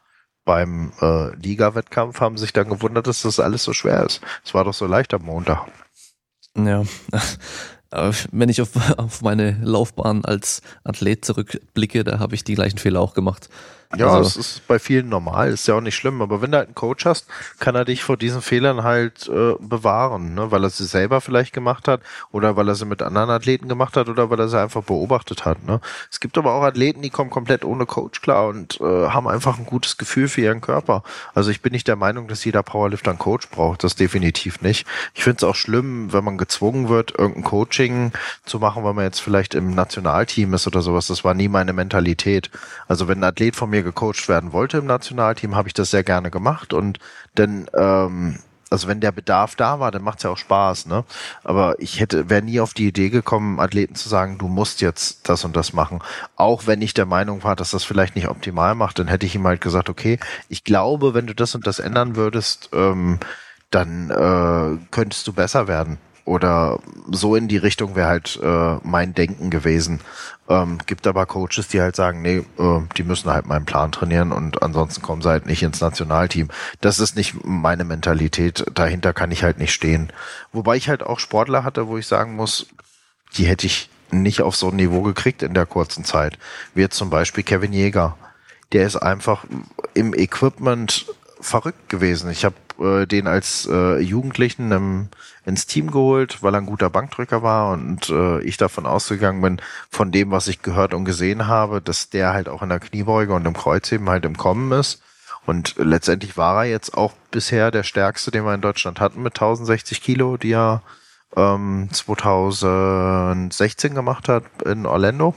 beim 0.51 0.91
äh, 0.99 1.33
Liga-Wettkampf 1.37 2.19
haben 2.19 2.37
sich 2.37 2.51
dann 2.51 2.67
gewundert, 2.67 3.07
dass 3.07 3.21
das 3.21 3.39
alles 3.39 3.63
so 3.63 3.71
schwer 3.71 4.03
ist. 4.03 4.19
Es 4.43 4.53
war 4.53 4.65
doch 4.65 4.73
so 4.73 4.85
leicht 4.85 5.13
am 5.13 5.21
Montag. 5.21 5.65
Ja, 6.57 6.83
wenn 8.33 8.49
ich 8.49 8.61
auf, 8.61 8.71
auf 8.99 9.21
meine 9.21 9.57
Laufbahn 9.63 10.25
als 10.25 10.61
Athlet 10.83 11.23
zurückblicke, 11.23 12.03
da 12.03 12.19
habe 12.19 12.35
ich 12.35 12.43
die 12.43 12.55
gleichen 12.55 12.79
Fehler 12.79 12.99
auch 12.99 13.13
gemacht. 13.13 13.47
Ja, 13.97 14.07
also, 14.07 14.21
es 14.21 14.35
ist 14.37 14.67
bei 14.67 14.79
vielen 14.79 15.09
normal, 15.09 15.49
ist 15.49 15.67
ja 15.67 15.75
auch 15.75 15.81
nicht 15.81 15.95
schlimm. 15.95 16.21
Aber 16.21 16.41
wenn 16.41 16.51
du 16.51 16.57
halt 16.57 16.67
einen 16.67 16.75
Coach 16.75 17.05
hast, 17.05 17.27
kann 17.59 17.75
er 17.75 17.85
dich 17.85 18.03
vor 18.03 18.15
diesen 18.15 18.41
Fehlern 18.41 18.83
halt 18.83 19.27
äh, 19.27 19.53
bewahren, 19.59 20.33
ne? 20.33 20.51
weil 20.51 20.63
er 20.63 20.69
sie 20.69 20.85
selber 20.85 21.19
vielleicht 21.19 21.53
gemacht 21.53 21.87
hat 21.87 22.01
oder 22.31 22.55
weil 22.55 22.69
er 22.69 22.75
sie 22.75 22.85
mit 22.85 23.01
anderen 23.01 23.29
Athleten 23.29 23.67
gemacht 23.67 23.97
hat 23.97 24.07
oder 24.07 24.29
weil 24.29 24.39
er 24.39 24.47
sie 24.47 24.59
einfach 24.59 24.83
beobachtet 24.83 25.45
hat. 25.45 25.63
Ne? 25.65 25.81
Es 26.09 26.19
gibt 26.19 26.37
aber 26.37 26.53
auch 26.53 26.63
Athleten, 26.63 27.01
die 27.01 27.09
kommen 27.09 27.29
komplett 27.29 27.65
ohne 27.65 27.85
Coach 27.85 28.21
klar 28.21 28.47
und 28.47 28.79
äh, 28.79 29.09
haben 29.09 29.27
einfach 29.27 29.59
ein 29.59 29.65
gutes 29.65 29.97
Gefühl 29.97 30.29
für 30.29 30.41
ihren 30.41 30.61
Körper. 30.61 31.03
Also 31.33 31.51
ich 31.51 31.61
bin 31.61 31.73
nicht 31.73 31.87
der 31.87 31.97
Meinung, 31.97 32.27
dass 32.27 32.45
jeder 32.45 32.63
Powerlifter 32.63 33.11
einen 33.11 33.19
Coach 33.19 33.49
braucht. 33.49 33.83
Das 33.83 33.95
definitiv 33.95 34.61
nicht. 34.61 34.87
Ich 35.13 35.23
finde 35.23 35.37
es 35.37 35.43
auch 35.43 35.55
schlimm, 35.55 36.13
wenn 36.13 36.23
man 36.23 36.37
gezwungen 36.37 36.87
wird, 36.87 37.17
irgendein 37.17 37.43
Coaching 37.43 38.11
zu 38.45 38.59
machen, 38.59 38.83
weil 38.83 38.93
man 38.93 39.03
jetzt 39.03 39.19
vielleicht 39.19 39.53
im 39.53 39.75
Nationalteam 39.75 40.53
ist 40.53 40.65
oder 40.67 40.81
sowas. 40.81 41.07
Das 41.07 41.23
war 41.25 41.33
nie 41.33 41.49
meine 41.49 41.73
Mentalität. 41.73 42.49
Also 42.87 43.07
wenn 43.07 43.19
ein 43.19 43.23
Athlet 43.25 43.55
von 43.55 43.69
mir 43.69 43.80
mir 43.81 43.91
gecoacht 43.91 44.27
werden 44.29 44.53
wollte 44.53 44.77
im 44.77 44.85
Nationalteam, 44.85 45.55
habe 45.55 45.67
ich 45.67 45.73
das 45.73 45.91
sehr 45.91 46.03
gerne 46.03 46.31
gemacht 46.31 46.73
und 46.73 46.99
denn 47.37 47.67
ähm, 47.75 48.39
also 48.69 48.87
wenn 48.87 49.01
der 49.01 49.11
Bedarf 49.11 49.57
da 49.57 49.81
war, 49.81 49.91
dann 49.91 50.01
macht's 50.01 50.23
ja 50.23 50.29
auch 50.29 50.37
Spaß, 50.37 50.85
ne? 50.85 51.03
Aber 51.43 51.75
ich 51.79 51.99
hätte, 51.99 52.29
wäre 52.29 52.41
nie 52.41 52.61
auf 52.61 52.73
die 52.73 52.87
Idee 52.87 53.09
gekommen, 53.09 53.59
Athleten 53.59 53.95
zu 53.95 54.07
sagen, 54.07 54.37
du 54.37 54.47
musst 54.47 54.79
jetzt 54.79 55.27
das 55.27 55.43
und 55.43 55.57
das 55.57 55.73
machen. 55.73 55.99
Auch 56.37 56.67
wenn 56.67 56.81
ich 56.81 56.93
der 56.93 57.05
Meinung 57.05 57.43
war, 57.43 57.57
dass 57.57 57.71
das 57.71 57.83
vielleicht 57.83 58.15
nicht 58.15 58.29
optimal 58.29 58.73
macht, 58.75 58.97
dann 58.97 59.09
hätte 59.09 59.25
ich 59.25 59.35
ihm 59.35 59.45
halt 59.45 59.59
gesagt, 59.59 59.89
okay, 59.89 60.19
ich 60.47 60.63
glaube, 60.63 61.13
wenn 61.13 61.27
du 61.27 61.35
das 61.35 61.53
und 61.53 61.67
das 61.67 61.79
ändern 61.79 62.15
würdest, 62.15 62.69
ähm, 62.71 63.19
dann 63.71 64.09
äh, 64.09 64.77
könntest 64.89 65.27
du 65.27 65.33
besser 65.33 65.67
werden. 65.67 65.97
Oder 66.25 66.79
so 67.09 67.35
in 67.35 67.47
die 67.47 67.57
Richtung 67.57 67.95
wäre 67.95 68.07
halt 68.07 68.39
äh, 68.41 68.77
mein 68.83 69.13
Denken 69.13 69.49
gewesen. 69.49 70.01
Ähm, 70.47 70.77
gibt 70.85 71.07
aber 71.07 71.25
Coaches, 71.25 71.67
die 71.69 71.81
halt 71.81 71.95
sagen, 71.95 72.21
nee, 72.21 72.43
äh, 72.59 72.81
die 72.97 73.03
müssen 73.03 73.31
halt 73.31 73.47
meinen 73.47 73.65
Plan 73.65 73.91
trainieren 73.91 74.31
und 74.31 74.61
ansonsten 74.61 75.01
kommen 75.01 75.21
sie 75.21 75.29
halt 75.29 75.45
nicht 75.45 75.63
ins 75.63 75.81
Nationalteam. 75.81 76.49
Das 76.79 76.99
ist 76.99 77.15
nicht 77.15 77.43
meine 77.43 77.83
Mentalität. 77.83 78.65
Dahinter 78.73 79.13
kann 79.13 79.31
ich 79.31 79.43
halt 79.43 79.57
nicht 79.57 79.73
stehen. 79.73 80.11
Wobei 80.51 80.75
ich 80.75 80.89
halt 80.89 81.03
auch 81.03 81.19
Sportler 81.19 81.63
hatte, 81.63 81.87
wo 81.87 81.97
ich 81.97 82.07
sagen 82.07 82.35
muss, 82.35 82.67
die 83.35 83.45
hätte 83.45 83.65
ich 83.65 83.89
nicht 84.11 84.41
auf 84.41 84.55
so 84.55 84.69
ein 84.69 84.75
Niveau 84.75 85.01
gekriegt 85.01 85.41
in 85.41 85.53
der 85.53 85.65
kurzen 85.65 86.03
Zeit. 86.03 86.37
Wie 86.73 86.81
jetzt 86.81 86.97
zum 86.97 87.09
Beispiel 87.09 87.43
Kevin 87.43 87.73
Jäger. 87.73 88.17
Der 88.73 88.85
ist 88.85 88.97
einfach 88.97 89.45
im 89.93 90.13
Equipment 90.13 91.05
verrückt 91.39 91.89
gewesen. 91.89 92.29
Ich 92.29 92.45
habe 92.45 92.55
äh, 92.79 93.05
den 93.05 93.27
als 93.27 93.67
äh, 93.69 93.99
Jugendlichen 93.99 94.71
im, 94.71 95.09
ins 95.45 95.65
Team 95.65 95.91
geholt, 95.91 96.43
weil 96.43 96.53
er 96.53 96.61
ein 96.61 96.65
guter 96.65 96.89
Bankdrücker 96.89 97.41
war 97.41 97.71
und 97.71 98.09
äh, 98.09 98.41
ich 98.41 98.57
davon 98.57 98.85
ausgegangen 98.85 99.41
bin, 99.41 99.61
von 99.89 100.11
dem, 100.11 100.31
was 100.31 100.47
ich 100.47 100.61
gehört 100.61 100.93
und 100.93 101.05
gesehen 101.05 101.47
habe, 101.47 101.81
dass 101.81 102.09
der 102.09 102.33
halt 102.33 102.47
auch 102.47 102.61
in 102.61 102.69
der 102.69 102.79
Kniebeuge 102.79 103.33
und 103.33 103.45
im 103.45 103.53
Kreuzheben 103.53 104.09
halt 104.09 104.25
im 104.25 104.37
Kommen 104.37 104.71
ist. 104.71 105.01
Und 105.45 105.75
letztendlich 105.77 106.37
war 106.37 106.63
er 106.63 106.69
jetzt 106.69 106.95
auch 106.95 107.13
bisher 107.31 107.71
der 107.71 107.83
stärkste, 107.83 108.29
den 108.29 108.45
wir 108.45 108.53
in 108.53 108.61
Deutschland 108.61 108.99
hatten 108.99 109.23
mit 109.23 109.33
1060 109.33 110.01
Kilo, 110.01 110.37
die 110.37 110.51
er 110.51 110.83
ähm, 111.35 111.89
2016 111.91 113.95
gemacht 113.95 114.29
hat 114.29 114.43
in 114.65 114.85
Orlando 114.85 115.33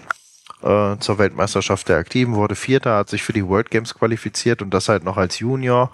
äh, 0.62 0.96
zur 0.98 1.18
Weltmeisterschaft 1.18 1.88
der 1.88 1.98
Aktiven, 1.98 2.34
wurde 2.34 2.54
Vierter, 2.54 2.96
hat 2.96 3.08
sich 3.08 3.22
für 3.22 3.32
die 3.32 3.46
World 3.46 3.70
Games 3.70 3.94
qualifiziert 3.94 4.60
und 4.60 4.74
das 4.74 4.88
halt 4.88 5.04
noch 5.04 5.16
als 5.16 5.38
Junior. 5.38 5.90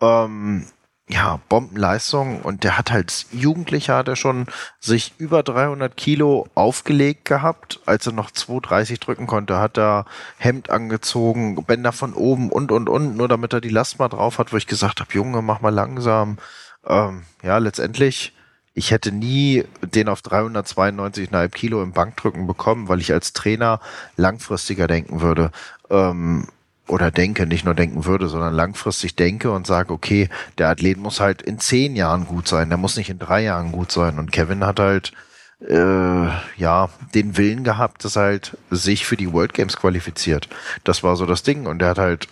Ähm, 0.00 0.66
ja, 1.08 1.38
Bombenleistung 1.48 2.42
und 2.42 2.64
der 2.64 2.76
hat 2.76 2.90
als 2.90 3.26
Jugendlicher 3.30 3.96
hat 3.96 4.08
er 4.08 4.16
schon 4.16 4.46
sich 4.80 5.14
über 5.18 5.44
300 5.44 5.96
Kilo 5.96 6.48
aufgelegt 6.56 7.24
gehabt, 7.26 7.80
als 7.86 8.06
er 8.06 8.12
noch 8.12 8.32
230 8.32 8.98
drücken 8.98 9.28
konnte, 9.28 9.58
hat 9.58 9.78
er 9.78 10.04
Hemd 10.36 10.68
angezogen, 10.68 11.62
Bänder 11.64 11.92
von 11.92 12.12
oben 12.12 12.50
und 12.50 12.72
und 12.72 12.88
und, 12.88 13.16
nur 13.16 13.28
damit 13.28 13.52
er 13.52 13.60
die 13.60 13.68
Last 13.68 14.00
mal 14.00 14.08
drauf 14.08 14.38
hat, 14.38 14.52
wo 14.52 14.56
ich 14.56 14.66
gesagt 14.66 14.98
habe, 15.00 15.12
Junge, 15.12 15.42
mach 15.42 15.60
mal 15.60 15.70
langsam. 15.72 16.38
Ähm, 16.84 17.22
ja, 17.42 17.58
letztendlich, 17.58 18.32
ich 18.74 18.90
hätte 18.90 19.12
nie 19.12 19.64
den 19.82 20.08
auf 20.08 20.22
392,5 20.22 21.48
Kilo 21.50 21.82
im 21.84 21.92
Bankdrücken 21.92 22.48
bekommen, 22.48 22.88
weil 22.88 23.00
ich 23.00 23.12
als 23.12 23.32
Trainer 23.32 23.80
langfristiger 24.16 24.88
denken 24.88 25.20
würde. 25.20 25.52
Ähm, 25.88 26.48
oder 26.88 27.10
denke, 27.10 27.46
nicht 27.46 27.64
nur 27.64 27.74
denken 27.74 28.04
würde, 28.04 28.28
sondern 28.28 28.54
langfristig 28.54 29.16
denke 29.16 29.50
und 29.50 29.66
sage, 29.66 29.92
okay, 29.92 30.28
der 30.58 30.68
Athlet 30.68 30.98
muss 30.98 31.20
halt 31.20 31.42
in 31.42 31.58
zehn 31.58 31.96
Jahren 31.96 32.26
gut 32.26 32.46
sein, 32.48 32.68
der 32.68 32.78
muss 32.78 32.96
nicht 32.96 33.10
in 33.10 33.18
drei 33.18 33.42
Jahren 33.42 33.72
gut 33.72 33.90
sein. 33.90 34.18
Und 34.18 34.32
Kevin 34.32 34.64
hat 34.64 34.78
halt 34.78 35.12
äh, 35.60 36.28
ja 36.56 36.90
den 37.14 37.36
Willen 37.36 37.64
gehabt, 37.64 38.04
dass 38.04 38.16
er 38.16 38.22
halt 38.22 38.56
sich 38.70 39.06
für 39.06 39.16
die 39.16 39.32
World 39.32 39.54
Games 39.54 39.76
qualifiziert. 39.76 40.48
Das 40.84 41.02
war 41.02 41.16
so 41.16 41.26
das 41.26 41.42
Ding. 41.42 41.66
Und 41.66 41.82
er 41.82 41.90
hat 41.90 41.98
halt 41.98 42.28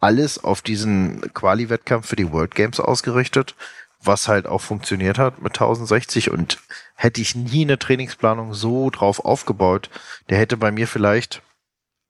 alles 0.00 0.42
auf 0.42 0.62
diesen 0.62 1.20
Quali-Wettkampf 1.34 2.06
für 2.06 2.16
die 2.16 2.32
World 2.32 2.54
Games 2.54 2.80
ausgerichtet, 2.80 3.54
was 4.02 4.28
halt 4.28 4.46
auch 4.46 4.62
funktioniert 4.62 5.18
hat 5.18 5.42
mit 5.42 5.52
1060. 5.52 6.30
Und 6.30 6.58
hätte 6.94 7.20
ich 7.20 7.34
nie 7.34 7.64
eine 7.64 7.78
Trainingsplanung 7.78 8.54
so 8.54 8.88
drauf 8.90 9.24
aufgebaut, 9.24 9.90
der 10.30 10.38
hätte 10.38 10.56
bei 10.56 10.70
mir 10.70 10.86
vielleicht 10.86 11.42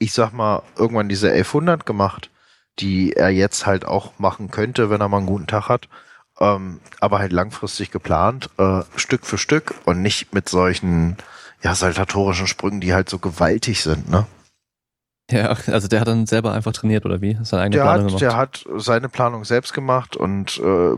ich 0.01 0.13
sag 0.13 0.33
mal, 0.33 0.63
irgendwann 0.77 1.09
diese 1.09 1.29
1100 1.29 1.87
gemacht, 1.87 2.31
die 2.81 3.13
er 3.13 3.29
jetzt 3.29 3.67
halt 3.67 3.85
auch 3.85 4.19
machen 4.19 4.51
könnte, 4.51 4.91
wenn 4.91 5.01
er 5.01 5.09
mal 5.09 5.19
einen 5.19 5.27
guten 5.27 5.47
Tag 5.47 5.69
hat. 5.69 5.89
Ähm, 6.41 6.81
aber 7.01 7.19
halt 7.19 7.33
langfristig 7.33 7.91
geplant, 7.91 8.49
äh, 8.57 8.81
Stück 8.97 9.27
für 9.27 9.37
Stück 9.37 9.75
und 9.85 10.01
nicht 10.01 10.33
mit 10.33 10.49
solchen, 10.49 11.19
ja, 11.63 11.75
saltatorischen 11.75 12.47
Sprüngen, 12.47 12.81
die 12.81 12.95
halt 12.95 13.11
so 13.11 13.19
gewaltig 13.19 13.83
sind, 13.83 14.09
ne? 14.09 14.27
Ja, 15.31 15.55
also 15.67 15.87
der 15.87 16.01
hat 16.01 16.09
dann 16.09 16.27
selber 16.27 16.55
einfach 16.55 16.73
trainiert 16.73 17.05
oder 17.05 17.21
wie? 17.21 17.39
Seine 17.43 17.65
eigene 17.65 17.77
der 17.77 17.83
Planung 17.83 18.05
hat, 18.05 18.07
gemacht? 18.07 18.23
Der 18.23 18.37
hat 18.37 18.65
seine 18.77 19.09
Planung 19.11 19.45
selbst 19.45 19.75
gemacht 19.75 20.17
und 20.17 20.59
äh, 20.59 20.97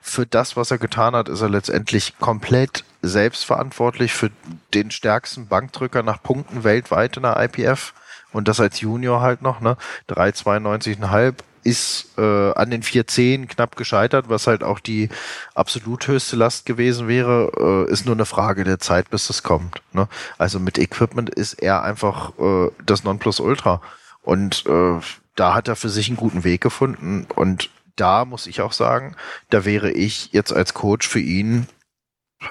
für 0.00 0.26
das, 0.26 0.56
was 0.56 0.72
er 0.72 0.78
getan 0.78 1.14
hat, 1.14 1.28
ist 1.28 1.40
er 1.40 1.48
letztendlich 1.48 2.18
komplett 2.18 2.84
selbstverantwortlich 3.00 4.12
für 4.12 4.30
den 4.74 4.90
stärksten 4.90 5.46
Bankdrücker 5.46 6.02
nach 6.02 6.20
Punkten 6.20 6.64
weltweit 6.64 7.16
in 7.16 7.22
der 7.22 7.40
IPF 7.40 7.94
und 8.32 8.48
das 8.48 8.60
als 8.60 8.80
Junior 8.80 9.20
halt 9.20 9.42
noch, 9.42 9.60
ne? 9.60 9.76
3,92,5 10.08 11.34
ist 11.62 12.08
äh, 12.16 12.52
an 12.52 12.70
den 12.70 12.82
4,10 12.82 13.46
knapp 13.46 13.76
gescheitert, 13.76 14.28
was 14.28 14.46
halt 14.46 14.64
auch 14.64 14.80
die 14.80 15.08
absolut 15.54 16.06
höchste 16.06 16.36
Last 16.36 16.66
gewesen 16.66 17.08
wäre, 17.08 17.86
äh, 17.88 17.92
ist 17.92 18.06
nur 18.06 18.14
eine 18.14 18.24
Frage 18.24 18.64
der 18.64 18.78
Zeit, 18.78 19.10
bis 19.10 19.26
das 19.26 19.42
kommt. 19.42 19.82
Ne? 19.92 20.08
Also 20.38 20.58
mit 20.58 20.78
Equipment 20.78 21.30
ist 21.30 21.54
er 21.54 21.82
einfach 21.82 22.32
äh, 22.38 22.70
das 22.84 23.04
Nonplusultra. 23.04 23.82
Und 24.22 24.64
äh, 24.66 25.00
da 25.36 25.54
hat 25.54 25.68
er 25.68 25.76
für 25.76 25.88
sich 25.88 26.08
einen 26.08 26.16
guten 26.16 26.44
Weg 26.44 26.60
gefunden. 26.60 27.26
Und 27.34 27.70
da 27.96 28.24
muss 28.24 28.46
ich 28.46 28.62
auch 28.62 28.72
sagen, 28.72 29.16
da 29.50 29.64
wäre 29.64 29.90
ich 29.90 30.32
jetzt 30.32 30.52
als 30.52 30.74
Coach 30.74 31.06
für 31.06 31.20
ihn 31.20 31.66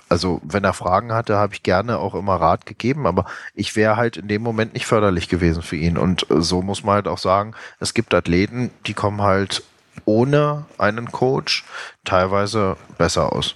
also 0.08 0.42
wenn 0.44 0.64
er 0.64 0.74
Fragen 0.74 1.14
hatte, 1.14 1.38
habe 1.38 1.54
ich 1.54 1.64
gerne 1.64 1.98
auch 1.98 2.16
immer 2.16 2.36
Rat 2.36 2.66
gegeben, 2.66 3.08
aber 3.08 3.26
ich 3.54 3.76
wäre 3.76 3.98
halt 3.98 4.18
in 4.18 4.28
dem 4.28 4.42
Moment 4.42 4.74
nicht 4.74 4.86
förderlich 4.86 5.30
gewesen 5.30 5.64
für 5.64 5.76
ihn. 5.76 5.98
Und 5.98 6.30
äh, 6.30 6.42
so 6.42 6.62
muss 6.62 6.84
man 6.84 6.96
halt 6.96 7.08
auch 7.08 7.18
sagen, 7.18 7.56
es 7.80 7.94
gibt 7.94 8.14
Athleten, 8.14 8.72
die 8.86 8.94
kommen 8.94 9.22
halt 9.22 9.64
ohne 10.06 10.66
einen 10.78 11.12
Coach 11.12 11.66
teilweise 12.06 12.78
besser 12.98 13.34
aus. 13.34 13.56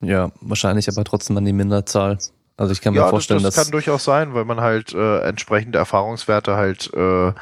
Ja, 0.00 0.30
wahrscheinlich 0.40 0.88
aber 0.88 1.04
trotzdem 1.04 1.36
an 1.36 1.44
die 1.44 1.52
Minderzahl. 1.52 2.18
Also 2.56 2.72
ich 2.72 2.80
kann 2.80 2.94
mir 2.94 3.00
ja, 3.00 3.08
vorstellen, 3.08 3.42
das, 3.42 3.54
das 3.54 3.54
dass. 3.54 3.64
kann 3.64 3.72
durchaus 3.72 4.04
sein, 4.04 4.34
weil 4.34 4.44
man 4.44 4.60
halt 4.60 4.94
äh, 4.94 5.20
entsprechende 5.20 5.78
Erfahrungswerte 5.78 6.56
halt 6.56 6.92
äh, 6.94 7.32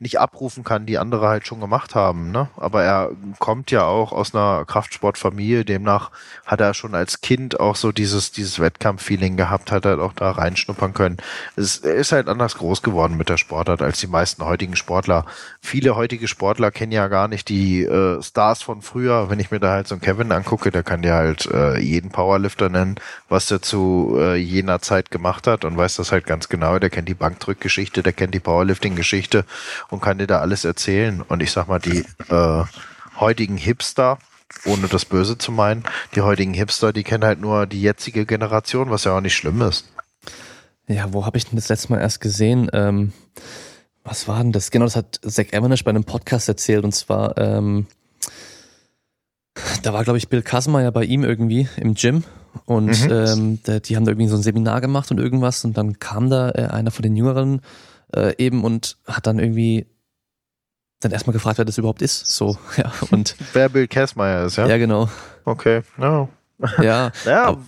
nicht 0.00 0.20
abrufen 0.20 0.62
kann, 0.62 0.86
die 0.86 0.96
andere 0.96 1.26
halt 1.26 1.46
schon 1.46 1.60
gemacht 1.60 1.96
haben. 1.96 2.30
Ne? 2.30 2.48
Aber 2.56 2.84
er 2.84 3.10
kommt 3.40 3.72
ja 3.72 3.84
auch 3.84 4.12
aus 4.12 4.32
einer 4.32 4.64
Kraftsportfamilie, 4.64 5.64
demnach 5.64 6.12
hat 6.46 6.60
er 6.60 6.72
schon 6.74 6.94
als 6.94 7.20
Kind 7.20 7.58
auch 7.58 7.74
so 7.74 7.90
dieses, 7.90 8.30
dieses 8.30 8.60
Wettkampffeeling 8.60 9.36
gehabt, 9.36 9.72
hat 9.72 9.84
er 9.84 10.00
auch 10.00 10.12
da 10.12 10.30
reinschnuppern 10.30 10.94
können. 10.94 11.16
Es, 11.56 11.78
er 11.78 11.96
ist 11.96 12.12
halt 12.12 12.28
anders 12.28 12.56
groß 12.56 12.82
geworden 12.82 13.16
mit 13.16 13.28
der 13.28 13.38
Sportart 13.38 13.82
als 13.82 13.98
die 13.98 14.06
meisten 14.06 14.44
heutigen 14.44 14.76
Sportler. 14.76 15.24
Viele 15.60 15.96
heutige 15.96 16.28
Sportler 16.28 16.70
kennen 16.70 16.92
ja 16.92 17.08
gar 17.08 17.26
nicht 17.26 17.48
die 17.48 17.82
äh, 17.82 18.22
Stars 18.22 18.62
von 18.62 18.82
früher. 18.82 19.30
Wenn 19.30 19.40
ich 19.40 19.50
mir 19.50 19.58
da 19.58 19.72
halt 19.72 19.88
so 19.88 19.96
einen 19.96 20.02
Kevin 20.02 20.30
angucke, 20.30 20.70
der 20.70 20.84
kann 20.84 21.02
dir 21.02 21.14
halt 21.14 21.46
äh, 21.46 21.76
jeden 21.80 22.10
Powerlifter 22.10 22.68
nennen, 22.68 23.00
was 23.28 23.46
der 23.46 23.62
zu 23.62 24.16
äh, 24.16 24.36
jener 24.36 24.80
Zeit 24.80 25.10
gemacht 25.10 25.48
hat 25.48 25.64
und 25.64 25.76
weiß 25.76 25.96
das 25.96 26.12
halt 26.12 26.24
ganz 26.24 26.48
genau. 26.48 26.78
Der 26.78 26.90
kennt 26.90 27.08
die 27.08 27.14
Bankdrückgeschichte, 27.14 28.04
der 28.04 28.12
kennt 28.12 28.32
die 28.32 28.40
Powerlifting-Geschichte 28.40 29.44
und 29.90 30.00
kann 30.00 30.18
dir 30.18 30.26
da 30.26 30.40
alles 30.40 30.64
erzählen. 30.64 31.22
Und 31.22 31.42
ich 31.42 31.52
sag 31.52 31.68
mal, 31.68 31.78
die 31.78 32.04
äh, 32.28 32.64
heutigen 33.18 33.56
Hipster, 33.56 34.18
ohne 34.64 34.88
das 34.88 35.04
Böse 35.04 35.38
zu 35.38 35.52
meinen, 35.52 35.84
die 36.14 36.22
heutigen 36.22 36.54
Hipster, 36.54 36.92
die 36.92 37.04
kennen 37.04 37.24
halt 37.24 37.40
nur 37.40 37.66
die 37.66 37.82
jetzige 37.82 38.26
Generation, 38.26 38.90
was 38.90 39.04
ja 39.04 39.16
auch 39.16 39.20
nicht 39.20 39.36
schlimm 39.36 39.62
ist. 39.62 39.86
Ja, 40.86 41.12
wo 41.12 41.26
habe 41.26 41.36
ich 41.36 41.46
denn 41.46 41.56
das 41.56 41.68
letzte 41.68 41.92
Mal 41.92 42.00
erst 42.00 42.20
gesehen? 42.20 42.70
Ähm, 42.72 43.12
was 44.04 44.26
war 44.26 44.38
denn 44.38 44.52
das? 44.52 44.70
Genau, 44.70 44.86
das 44.86 44.96
hat 44.96 45.20
Zach 45.22 45.52
Evanish 45.52 45.84
bei 45.84 45.90
einem 45.90 46.04
Podcast 46.04 46.48
erzählt 46.48 46.84
und 46.84 46.94
zwar, 46.94 47.36
ähm, 47.36 47.86
da 49.82 49.92
war, 49.92 50.04
glaube 50.04 50.18
ich, 50.18 50.28
Bill 50.28 50.42
Kasmer 50.42 50.90
bei 50.92 51.04
ihm 51.04 51.24
irgendwie 51.24 51.68
im 51.76 51.94
Gym 51.94 52.24
und 52.64 53.04
mhm. 53.04 53.10
ähm, 53.10 53.58
die 53.82 53.96
haben 53.96 54.04
da 54.04 54.12
irgendwie 54.12 54.28
so 54.28 54.36
ein 54.36 54.42
Seminar 54.42 54.80
gemacht 54.80 55.10
und 55.10 55.18
irgendwas 55.18 55.64
und 55.64 55.76
dann 55.76 55.98
kam 55.98 56.30
da 56.30 56.50
äh, 56.50 56.68
einer 56.68 56.90
von 56.90 57.02
den 57.02 57.16
Jüngeren 57.16 57.60
äh, 58.14 58.34
eben 58.38 58.64
und 58.64 58.96
hat 59.06 59.26
dann 59.26 59.38
irgendwie 59.38 59.86
dann 61.00 61.12
erstmal 61.12 61.32
gefragt, 61.32 61.58
wer 61.58 61.64
das 61.64 61.78
überhaupt 61.78 62.02
ist. 62.02 62.26
So, 62.26 62.56
ja. 62.76 62.92
Und 63.10 63.36
wer 63.52 63.68
Bill 63.68 63.88
Kessmeyer 63.88 64.46
ist, 64.46 64.56
ja? 64.56 64.66
Ja, 64.66 64.78
genau. 64.78 65.08
Okay, 65.44 65.82
no. 65.96 66.28
Ja. 66.82 67.12
ja. 67.24 67.46
Aber, 67.46 67.66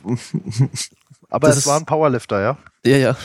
aber 1.28 1.48
es 1.48 1.64
war 1.64 1.78
ein 1.78 1.86
Powerlifter, 1.86 2.40
ja? 2.40 2.58
Ja, 2.84 2.96
ja. 2.96 3.16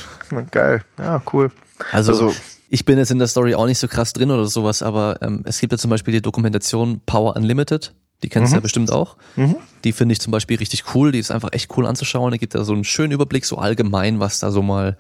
Geil. 0.52 0.84
Ja, 1.00 1.24
cool. 1.34 1.52
Also, 1.92 2.12
also, 2.12 2.36
ich 2.70 2.86
bin 2.86 3.00
jetzt 3.00 3.10
in 3.10 3.18
der 3.18 3.28
Story 3.28 3.56
auch 3.56 3.66
nicht 3.66 3.80
so 3.80 3.88
krass 3.88 4.14
drin 4.14 4.30
oder 4.30 4.46
sowas, 4.46 4.84
aber 4.84 5.18
ähm, 5.22 5.42
es 5.46 5.60
gibt 5.60 5.72
ja 5.72 5.80
zum 5.80 5.90
Beispiel 5.90 6.14
die 6.14 6.22
Dokumentation 6.22 7.02
Power 7.08 7.36
Unlimited. 7.36 7.96
Die 8.22 8.30
kennst 8.30 8.52
du 8.52 8.56
mhm. 8.56 8.60
ja 8.60 8.62
bestimmt 8.62 8.92
auch. 8.92 9.18
Mhm. 9.36 9.56
Die 9.84 9.92
finde 9.92 10.14
ich 10.14 10.22
zum 10.22 10.32
Beispiel 10.32 10.58
richtig 10.58 10.84
cool. 10.94 11.12
Die 11.12 11.20
ist 11.20 11.32
einfach 11.32 11.50
echt 11.52 11.76
cool 11.78 11.86
anzuschauen. 11.86 12.32
Da 12.32 12.38
gibt 12.38 12.54
da 12.54 12.64
so 12.64 12.74
einen 12.74 12.84
schönen 12.84 13.12
Überblick, 13.12 13.46
so 13.46 13.58
allgemein, 13.58 14.20
was 14.20 14.40
da 14.40 14.52
so 14.52 14.62
mal 14.62 14.98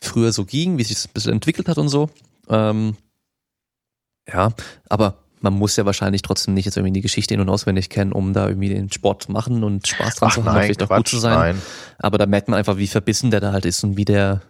früher 0.00 0.32
so 0.32 0.44
ging, 0.44 0.78
wie 0.78 0.84
sich 0.84 0.96
das 0.96 1.06
ein 1.06 1.12
bisschen 1.12 1.32
entwickelt 1.32 1.68
hat 1.68 1.78
und 1.78 1.88
so. 1.88 2.10
Ähm, 2.48 2.96
ja, 4.32 4.52
aber 4.88 5.18
man 5.40 5.54
muss 5.54 5.76
ja 5.76 5.86
wahrscheinlich 5.86 6.22
trotzdem 6.22 6.54
nicht 6.54 6.64
jetzt 6.64 6.76
irgendwie 6.76 6.92
die 6.92 7.00
Geschichte 7.00 7.34
in- 7.34 7.40
und 7.40 7.48
auswendig 7.48 7.90
kennen, 7.90 8.12
um 8.12 8.32
da 8.32 8.48
irgendwie 8.48 8.68
den 8.68 8.90
Sport 8.90 9.24
zu 9.24 9.32
machen 9.32 9.62
und 9.64 9.86
Spaß 9.86 10.16
dran 10.16 10.28
Ach 10.28 10.34
zu 10.34 10.44
haben, 10.44 10.54
nein, 10.54 10.64
vielleicht 10.64 10.82
auch 10.82 10.96
gut 10.96 11.08
zu 11.08 11.18
sein. 11.18 11.38
Nein. 11.38 11.62
Aber 11.98 12.18
da 12.18 12.26
merkt 12.26 12.48
man 12.48 12.58
einfach, 12.58 12.76
wie 12.76 12.86
verbissen 12.86 13.30
der 13.30 13.40
da 13.40 13.52
halt 13.52 13.64
ist 13.64 13.84
und 13.84 13.96
wie 13.96 14.04
der 14.04 14.42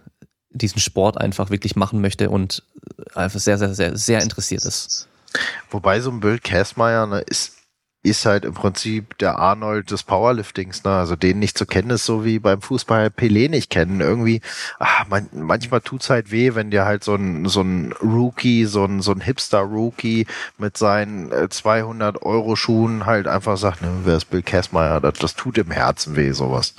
diesen 0.50 0.80
Sport 0.80 1.20
einfach 1.20 1.50
wirklich 1.50 1.76
machen 1.76 2.00
möchte 2.00 2.30
und 2.30 2.62
einfach 3.14 3.38
sehr, 3.38 3.58
sehr, 3.58 3.74
sehr, 3.74 3.96
sehr 3.96 4.22
interessiert 4.22 4.64
ist. 4.64 5.08
Wobei 5.70 6.00
so 6.00 6.10
ein 6.10 6.20
Bill 6.20 6.38
Kessmeyer 6.38 7.06
ne, 7.06 7.20
ist 7.20 7.57
ist 8.02 8.24
halt 8.26 8.44
im 8.44 8.54
Prinzip 8.54 9.18
der 9.18 9.38
Arnold 9.38 9.90
des 9.90 10.04
Powerliftings, 10.04 10.84
ne? 10.84 10.90
Also 10.90 11.16
den 11.16 11.40
nicht 11.40 11.58
zu 11.58 11.66
kennen 11.66 11.90
ist 11.90 12.04
so 12.04 12.24
wie 12.24 12.38
beim 12.38 12.60
Fußball 12.60 13.08
Pelé 13.08 13.50
nicht 13.50 13.70
kennen. 13.70 14.00
Irgendwie, 14.00 14.40
ach, 14.78 15.08
man, 15.08 15.28
manchmal 15.32 15.80
tut's 15.80 16.08
halt 16.08 16.30
weh, 16.30 16.54
wenn 16.54 16.70
dir 16.70 16.84
halt 16.84 17.02
so 17.02 17.16
ein, 17.16 17.46
so 17.46 17.60
ein 17.60 17.92
Rookie, 18.00 18.66
so 18.66 18.84
ein, 18.84 19.02
so 19.02 19.12
ein 19.12 19.20
Hipster-Rookie 19.20 20.26
mit 20.58 20.76
seinen 20.76 21.50
200 21.50 22.16
äh, 22.16 22.18
Euro 22.24 22.54
Schuhen 22.54 23.04
halt 23.04 23.26
einfach 23.26 23.56
sagt, 23.56 23.82
ne, 23.82 23.90
wer 24.04 24.16
ist 24.16 24.26
Bill 24.26 24.42
Kessmeyer? 24.42 25.00
Das, 25.00 25.14
das 25.18 25.34
tut 25.34 25.58
im 25.58 25.72
Herzen 25.72 26.14
weh, 26.14 26.30
sowas. 26.30 26.74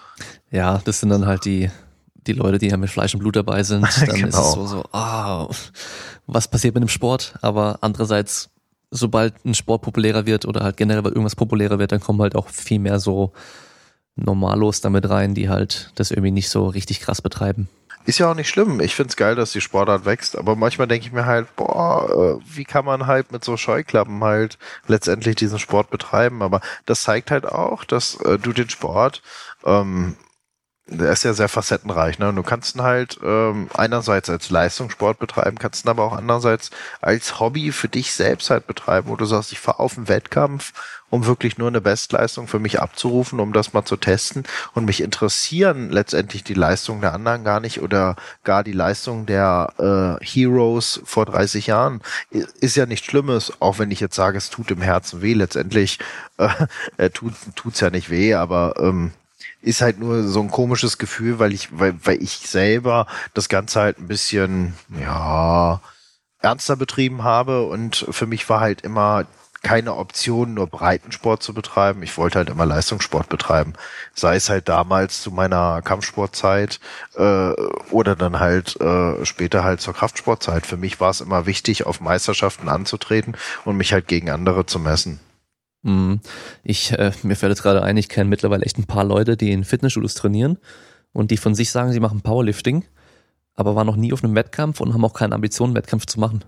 Ja, 0.52 0.82
das 0.86 1.02
sind 1.02 1.10
dann 1.10 1.26
halt 1.26 1.44
die, 1.44 1.70
die 2.28 2.34
Leute, 2.34 2.60
die 2.60 2.68
ja 2.68 2.78
mit 2.78 2.90
Fleisch 2.90 3.14
und 3.14 3.20
Blut 3.20 3.36
dabei 3.36 3.64
sind. 3.64 3.86
Dann 4.08 4.16
genau. 4.16 4.28
ist 4.28 4.36
es 4.36 4.54
so, 4.54 4.66
so, 4.66 4.86
ah, 4.94 5.50
was 6.28 6.48
passiert 6.48 6.76
mit 6.76 6.84
dem 6.84 6.90
Sport? 6.90 7.34
Aber 7.42 7.80
andererseits 7.82 8.50
sobald 8.92 9.46
ein 9.46 9.54
Sport 9.54 9.82
populärer 9.82 10.26
wird 10.26 10.46
oder 10.46 10.64
halt 10.64 10.78
generell 10.78 11.06
irgendwas 11.06 11.36
populärer 11.36 11.80
wird, 11.80 11.92
dann 11.92 12.00
kommen 12.00 12.22
halt 12.22 12.36
auch 12.36 12.50
viel 12.50 12.80
mehr 12.80 13.00
so 13.00 13.34
Normalos 14.16 14.82
damit 14.82 15.10
rein, 15.10 15.34
die 15.34 15.50
halt 15.50 15.92
das 15.96 16.12
irgendwie 16.12 16.32
nicht 16.32 16.50
so 16.50 16.68
richtig 16.68 17.00
krass 17.00 17.22
betreiben. 17.22 17.70
Ist 18.06 18.18
ja 18.20 18.32
auch 18.32 18.36
nicht 18.36 18.50
schlimm. 18.50 18.80
Ich 18.80 18.96
find's 18.96 19.16
geil, 19.16 19.36
dass 19.36 19.52
die 19.52 19.62
Sportart 19.62 20.06
wächst, 20.06 20.38
aber 20.38 20.56
manchmal 20.56 20.88
denke 20.88 21.06
ich 21.06 21.12
mir 21.12 21.26
halt, 21.26 21.56
boah, 21.56 22.40
äh, 22.40 22.56
wie 22.56 22.64
kann 22.64 22.86
man 22.86 23.08
halt 23.08 23.32
mit 23.32 23.44
so 23.44 23.56
Scheuklappen 23.56 24.24
halt 24.24 24.58
letztendlich 24.88 25.36
diesen 25.36 25.60
Sport 25.60 25.90
betreiben? 25.90 26.42
Aber 26.42 26.62
das 26.86 27.04
zeigt 27.04 27.30
halt 27.30 27.46
auch, 27.46 27.84
dass 27.84 28.16
äh, 28.22 28.40
du 28.40 28.52
den 28.54 28.70
Sport 28.70 29.22
ähm, 29.66 30.16
der 30.92 31.12
ist 31.12 31.24
ja 31.24 31.34
sehr 31.34 31.50
facettenreich. 31.50 32.20
Ne? 32.20 32.30
Und 32.30 32.36
du 32.36 32.44
kannst 32.44 32.76
ihn 32.76 32.82
halt 32.82 33.20
ähm, 33.24 33.70
einerseits 33.74 34.30
als 34.30 34.50
Leistungssport 34.50 35.20
betreiben, 35.20 35.58
kannst 35.58 35.86
ihn 35.86 35.90
aber 35.90 36.04
auch 36.04 36.14
andererseits 36.14 36.72
als 37.02 37.40
Hobby 37.40 37.72
für 37.72 37.88
dich 37.88 38.14
selbst 38.14 38.50
halt 38.50 38.68
betreiben, 38.68 39.10
wo 39.10 39.16
du 39.16 39.26
sagst, 39.26 39.52
ich 39.52 39.60
fahre 39.60 39.80
auf 39.80 39.98
einen 39.98 40.08
Wettkampf, 40.08 40.74
um 41.10 41.26
wirklich 41.26 41.58
nur 41.58 41.68
eine 41.68 41.82
Bestleistung 41.82 42.48
für 42.48 42.60
mich 42.60 42.80
abzurufen, 42.82 43.40
um 43.40 43.54
das 43.54 43.74
mal 43.74 43.86
zu 43.86 43.98
testen. 43.98 44.44
Und 44.74 44.86
mich 44.86 45.02
interessieren 45.02 45.90
letztendlich 45.90 46.44
die 46.44 46.54
Leistungen 46.54 47.02
der 47.02 47.14
anderen 47.14 47.44
gar 47.44 47.60
nicht 47.60 47.82
oder 47.82 48.16
gar 48.44 48.64
die 48.64 48.74
Leistung 48.74 49.26
der 49.26 50.18
äh, 50.20 50.26
Heroes 50.26 51.02
vor 51.06 51.26
30 51.26 51.68
Jahren. 51.68 52.02
Ist 52.32 52.76
ja 52.76 52.86
nichts 52.86 53.06
Schlimmes, 53.06 53.54
auch 53.60 53.80
wenn 53.80 53.92
ich 53.92 54.00
jetzt 54.00 54.16
sage, 54.16 54.38
es 54.38 54.50
tut 54.50 54.72
im 54.72 54.82
Herzen 54.82 55.22
weh. 55.22 55.34
Letztendlich 55.34 56.00
äh, 56.38 57.10
tut 57.14 57.34
tut's 57.56 57.80
ja 57.80 57.90
nicht 57.90 58.10
weh, 58.10 58.34
aber 58.34 58.76
ähm, 58.80 59.12
ist 59.62 59.82
halt 59.82 60.00
nur 60.00 60.24
so 60.24 60.42
ein 60.42 60.52
komisches 60.52 60.98
Gefühl, 60.98 61.40
weil 61.40 61.54
ich, 61.54 61.78
weil, 61.78 61.96
weil 62.04 62.22
ich 62.22 62.40
selber 62.40 63.08
das 63.34 63.50
Ganze 63.50 63.82
halt 63.82 64.00
ein 64.00 64.08
bisschen, 64.08 64.74
ja, 65.00 65.82
ernster 66.42 66.76
betrieben 66.78 67.24
habe 67.24 67.64
und 67.64 68.06
für 68.10 68.26
mich 68.26 68.48
war 68.50 68.62
halt 68.62 68.82
immer 68.82 69.26
keine 69.62 69.96
Option, 69.96 70.54
nur 70.54 70.68
Breitensport 70.68 71.44
zu 71.44 71.54
betreiben. 71.54 72.02
Ich 72.04 72.18
wollte 72.18 72.40
halt 72.40 72.50
immer 72.50 72.66
Leistungssport 72.66 73.28
betreiben. 73.28 73.74
Sei 74.14 74.36
es 74.36 74.50
halt 74.50 74.70
damals 74.70 75.22
zu 75.22 75.32
meiner 75.32 75.82
Kampfsportzeit 75.82 76.80
äh, 77.16 77.52
oder 77.92 78.16
dann 78.16 78.40
halt 78.40 78.80
äh, 78.80 79.26
später 79.26 79.64
halt 79.64 79.82
zur 79.82 79.94
Kraftsportzeit. 79.94 80.66
Für 80.66 80.78
mich 80.78 81.00
war 81.00 81.10
es 81.10 81.22
immer 81.22 81.46
wichtig, 81.46 81.86
auf 81.86 82.00
Meisterschaften 82.00 82.70
anzutreten 82.70 83.36
und 83.66 83.76
mich 83.76 83.92
halt 83.92 84.08
gegen 84.08 84.30
andere 84.30 84.66
zu 84.66 84.80
messen. 84.80 85.20
Mhm. 85.84 86.20
Ich, 86.64 86.92
äh, 86.92 87.12
mir 87.24 87.36
fällt 87.36 87.52
jetzt 87.52 87.64
gerade 87.64 87.84
ein, 87.84 87.98
ich 87.98 88.10
kenne 88.10 88.30
mittlerweile 88.30 88.66
echt 88.66 88.78
ein 88.78 88.86
paar 88.86 89.04
Leute, 89.04 89.38
die 89.38 89.52
in 89.52 89.64
Fitnessstudios 89.64 90.14
trainieren 90.14 90.58
und 91.14 91.32
die 91.32 91.38
von 91.38 91.56
sich 91.56 91.72
sagen, 91.72 91.92
sie 91.92 92.00
machen 92.00 92.22
Powerlifting, 92.22 92.86
aber 93.56 93.76
waren 93.76 93.88
noch 93.88 93.96
nie 93.96 94.14
auf 94.14 94.24
einem 94.24 94.36
Wettkampf 94.36 94.82
und 94.82 94.94
haben 94.94 95.06
auch 95.06 95.14
keine 95.14 95.36
Ambitionen, 95.36 95.76
Wettkampf 95.76 96.06
zu 96.06 96.20
machen. 96.20 96.44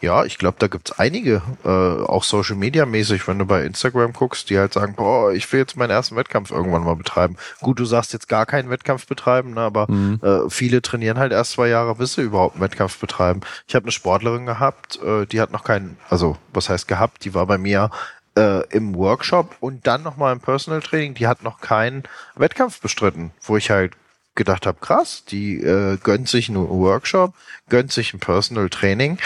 Ja, 0.00 0.24
ich 0.24 0.38
glaube, 0.38 0.56
da 0.58 0.66
gibt's 0.66 0.98
einige, 0.98 1.42
äh, 1.64 1.68
auch 1.68 2.24
Social 2.24 2.56
Media 2.56 2.86
mäßig, 2.86 3.28
wenn 3.28 3.38
du 3.38 3.46
bei 3.46 3.64
Instagram 3.64 4.12
guckst, 4.12 4.50
die 4.50 4.58
halt 4.58 4.72
sagen, 4.72 4.94
boah, 4.96 5.32
ich 5.32 5.50
will 5.52 5.60
jetzt 5.60 5.76
meinen 5.76 5.90
ersten 5.90 6.16
Wettkampf 6.16 6.50
irgendwann 6.50 6.82
mal 6.82 6.96
betreiben. 6.96 7.36
Gut, 7.60 7.78
du 7.78 7.84
sagst 7.84 8.12
jetzt 8.12 8.28
gar 8.28 8.44
keinen 8.44 8.68
Wettkampf 8.68 9.06
betreiben, 9.06 9.54
ne, 9.54 9.60
aber 9.60 9.90
mhm. 9.90 10.20
äh, 10.22 10.50
viele 10.50 10.82
trainieren 10.82 11.18
halt 11.18 11.32
erst 11.32 11.52
zwei 11.52 11.68
Jahre, 11.68 11.94
bis 11.94 12.14
sie 12.14 12.22
überhaupt 12.22 12.56
einen 12.56 12.64
Wettkampf 12.64 12.98
betreiben. 12.98 13.42
Ich 13.68 13.74
habe 13.74 13.84
eine 13.84 13.92
Sportlerin 13.92 14.46
gehabt, 14.46 15.00
äh, 15.02 15.24
die 15.26 15.40
hat 15.40 15.52
noch 15.52 15.62
keinen, 15.62 15.96
also 16.10 16.36
was 16.52 16.68
heißt 16.68 16.88
gehabt, 16.88 17.24
die 17.24 17.34
war 17.34 17.46
bei 17.46 17.58
mir 17.58 17.90
äh, 18.36 18.66
im 18.70 18.94
Workshop 18.96 19.56
und 19.60 19.86
dann 19.86 20.02
nochmal 20.02 20.32
im 20.32 20.40
Personal 20.40 20.80
Training, 20.80 21.14
die 21.14 21.26
hat 21.26 21.42
noch 21.42 21.60
keinen 21.60 22.02
Wettkampf 22.34 22.80
bestritten, 22.80 23.30
wo 23.42 23.56
ich 23.56 23.70
halt 23.70 23.92
gedacht 24.34 24.66
habe, 24.66 24.78
krass, 24.80 25.24
die 25.24 25.56
äh, 25.58 25.98
gönnt 26.02 26.28
sich 26.28 26.48
einen 26.48 26.68
Workshop, 26.68 27.34
gönnt 27.68 27.92
sich 27.92 28.14
ein 28.14 28.20
Personal 28.20 28.70
Training 28.70 29.18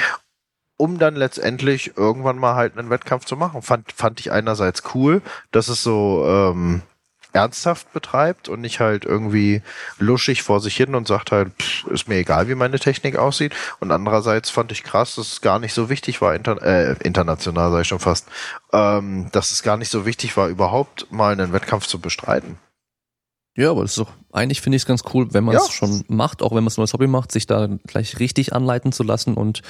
um 0.76 0.98
dann 0.98 1.16
letztendlich 1.16 1.96
irgendwann 1.96 2.38
mal 2.38 2.54
halt 2.54 2.76
einen 2.76 2.90
Wettkampf 2.90 3.24
zu 3.24 3.36
machen. 3.36 3.62
Fand, 3.62 3.92
fand 3.92 4.20
ich 4.20 4.32
einerseits 4.32 4.82
cool, 4.94 5.22
dass 5.50 5.68
es 5.68 5.82
so 5.82 6.24
ähm, 6.26 6.82
ernsthaft 7.36 7.92
betreibt 7.92 8.48
und 8.48 8.60
nicht 8.60 8.80
halt 8.80 9.04
irgendwie 9.04 9.62
luschig 9.98 10.42
vor 10.42 10.60
sich 10.60 10.76
hin 10.76 10.94
und 10.94 11.06
sagt 11.06 11.32
halt, 11.32 11.52
pff, 11.60 11.86
ist 11.88 12.08
mir 12.08 12.16
egal, 12.16 12.48
wie 12.48 12.54
meine 12.54 12.78
Technik 12.78 13.16
aussieht. 13.16 13.54
Und 13.78 13.92
andererseits 13.92 14.50
fand 14.50 14.72
ich 14.72 14.82
krass, 14.82 15.14
dass 15.16 15.32
es 15.32 15.40
gar 15.40 15.58
nicht 15.58 15.74
so 15.74 15.88
wichtig 15.88 16.20
war, 16.20 16.34
inter 16.34 16.60
äh, 16.62 16.96
international 17.04 17.70
sage 17.70 17.82
ich 17.82 17.88
schon 17.88 18.00
fast, 18.00 18.26
ähm, 18.72 19.28
dass 19.32 19.50
es 19.50 19.62
gar 19.62 19.76
nicht 19.76 19.90
so 19.90 20.06
wichtig 20.06 20.36
war, 20.36 20.48
überhaupt 20.48 21.12
mal 21.12 21.32
einen 21.32 21.52
Wettkampf 21.52 21.86
zu 21.86 22.00
bestreiten. 22.00 22.58
Ja, 23.54 23.70
aber 23.70 23.82
das 23.82 23.92
ist 23.92 23.98
doch, 23.98 24.12
eigentlich 24.32 24.60
finde 24.60 24.76
ich 24.76 24.82
es 24.82 24.86
ganz 24.86 25.02
cool, 25.14 25.32
wenn 25.32 25.44
man 25.44 25.56
es 25.56 25.66
ja. 25.68 25.72
schon 25.72 26.04
macht, 26.08 26.42
auch 26.42 26.50
wenn 26.50 26.62
man 26.62 26.68
es 26.68 26.76
nur 26.76 26.84
als 26.84 26.92
Hobby 26.92 27.06
macht, 27.06 27.32
sich 27.32 27.46
da 27.46 27.68
gleich 27.86 28.18
richtig 28.18 28.52
anleiten 28.52 28.92
zu 28.92 29.02
lassen 29.02 29.34
und 29.34 29.62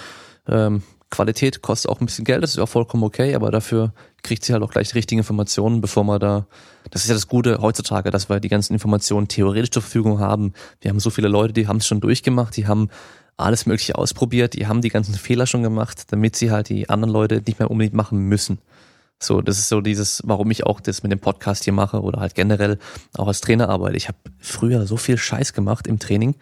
ähm, 0.49 0.83
Qualität 1.11 1.62
kostet 1.62 1.91
auch 1.91 2.01
ein 2.01 2.07
bisschen 2.07 2.24
Geld, 2.24 2.43
das 2.43 2.51
ist 2.51 2.59
auch 2.59 2.69
vollkommen 2.69 3.05
okay, 3.05 3.35
aber 3.35 3.51
dafür 3.51 3.93
kriegt 4.23 4.45
sie 4.45 4.53
halt 4.53 4.62
auch 4.62 4.70
gleich 4.70 4.89
die 4.89 4.95
richtigen 4.95 5.20
Informationen, 5.20 5.81
bevor 5.81 6.05
man 6.05 6.19
da, 6.19 6.47
das 6.91 7.03
ist 7.03 7.09
ja 7.09 7.15
das 7.15 7.28
Gute 7.28 7.59
heutzutage, 7.61 8.11
dass 8.11 8.28
wir 8.28 8.41
die 8.41 8.49
ganzen 8.49 8.73
Informationen 8.73 9.28
theoretisch 9.28 9.70
zur 9.70 9.83
Verfügung 9.83 10.19
haben. 10.19 10.53
Wir 10.81 10.91
haben 10.91 10.99
so 10.99 11.11
viele 11.11 11.28
Leute, 11.28 11.53
die 11.53 11.69
haben 11.69 11.77
es 11.77 11.87
schon 11.87 12.01
durchgemacht, 12.01 12.57
die 12.57 12.66
haben 12.66 12.89
alles 13.37 13.66
Mögliche 13.66 13.97
ausprobiert, 13.97 14.55
die 14.55 14.66
haben 14.66 14.81
die 14.81 14.89
ganzen 14.89 15.15
Fehler 15.15 15.47
schon 15.47 15.62
gemacht, 15.62 16.12
damit 16.12 16.37
sie 16.37 16.51
halt 16.51 16.69
die 16.69 16.89
anderen 16.89 17.12
Leute 17.12 17.43
nicht 17.47 17.59
mehr 17.59 17.70
unbedingt 17.70 17.95
machen 17.95 18.19
müssen. 18.19 18.59
So, 19.19 19.41
das 19.41 19.59
ist 19.59 19.69
so 19.69 19.81
dieses, 19.81 20.23
warum 20.27 20.51
ich 20.51 20.65
auch 20.65 20.81
das 20.81 21.03
mit 21.03 21.11
dem 21.11 21.20
Podcast 21.20 21.65
hier 21.65 21.73
mache 21.73 22.03
oder 22.03 22.20
halt 22.20 22.35
generell 22.35 22.78
auch 23.16 23.28
als 23.28 23.41
Trainer 23.41 23.69
arbeite. 23.69 23.97
Ich 23.97 24.09
habe 24.09 24.19
früher 24.39 24.87
so 24.87 24.97
viel 24.99 25.16
Scheiß 25.16 25.55
gemacht 25.55 25.87
im 25.87 25.99
Training, 25.99 26.35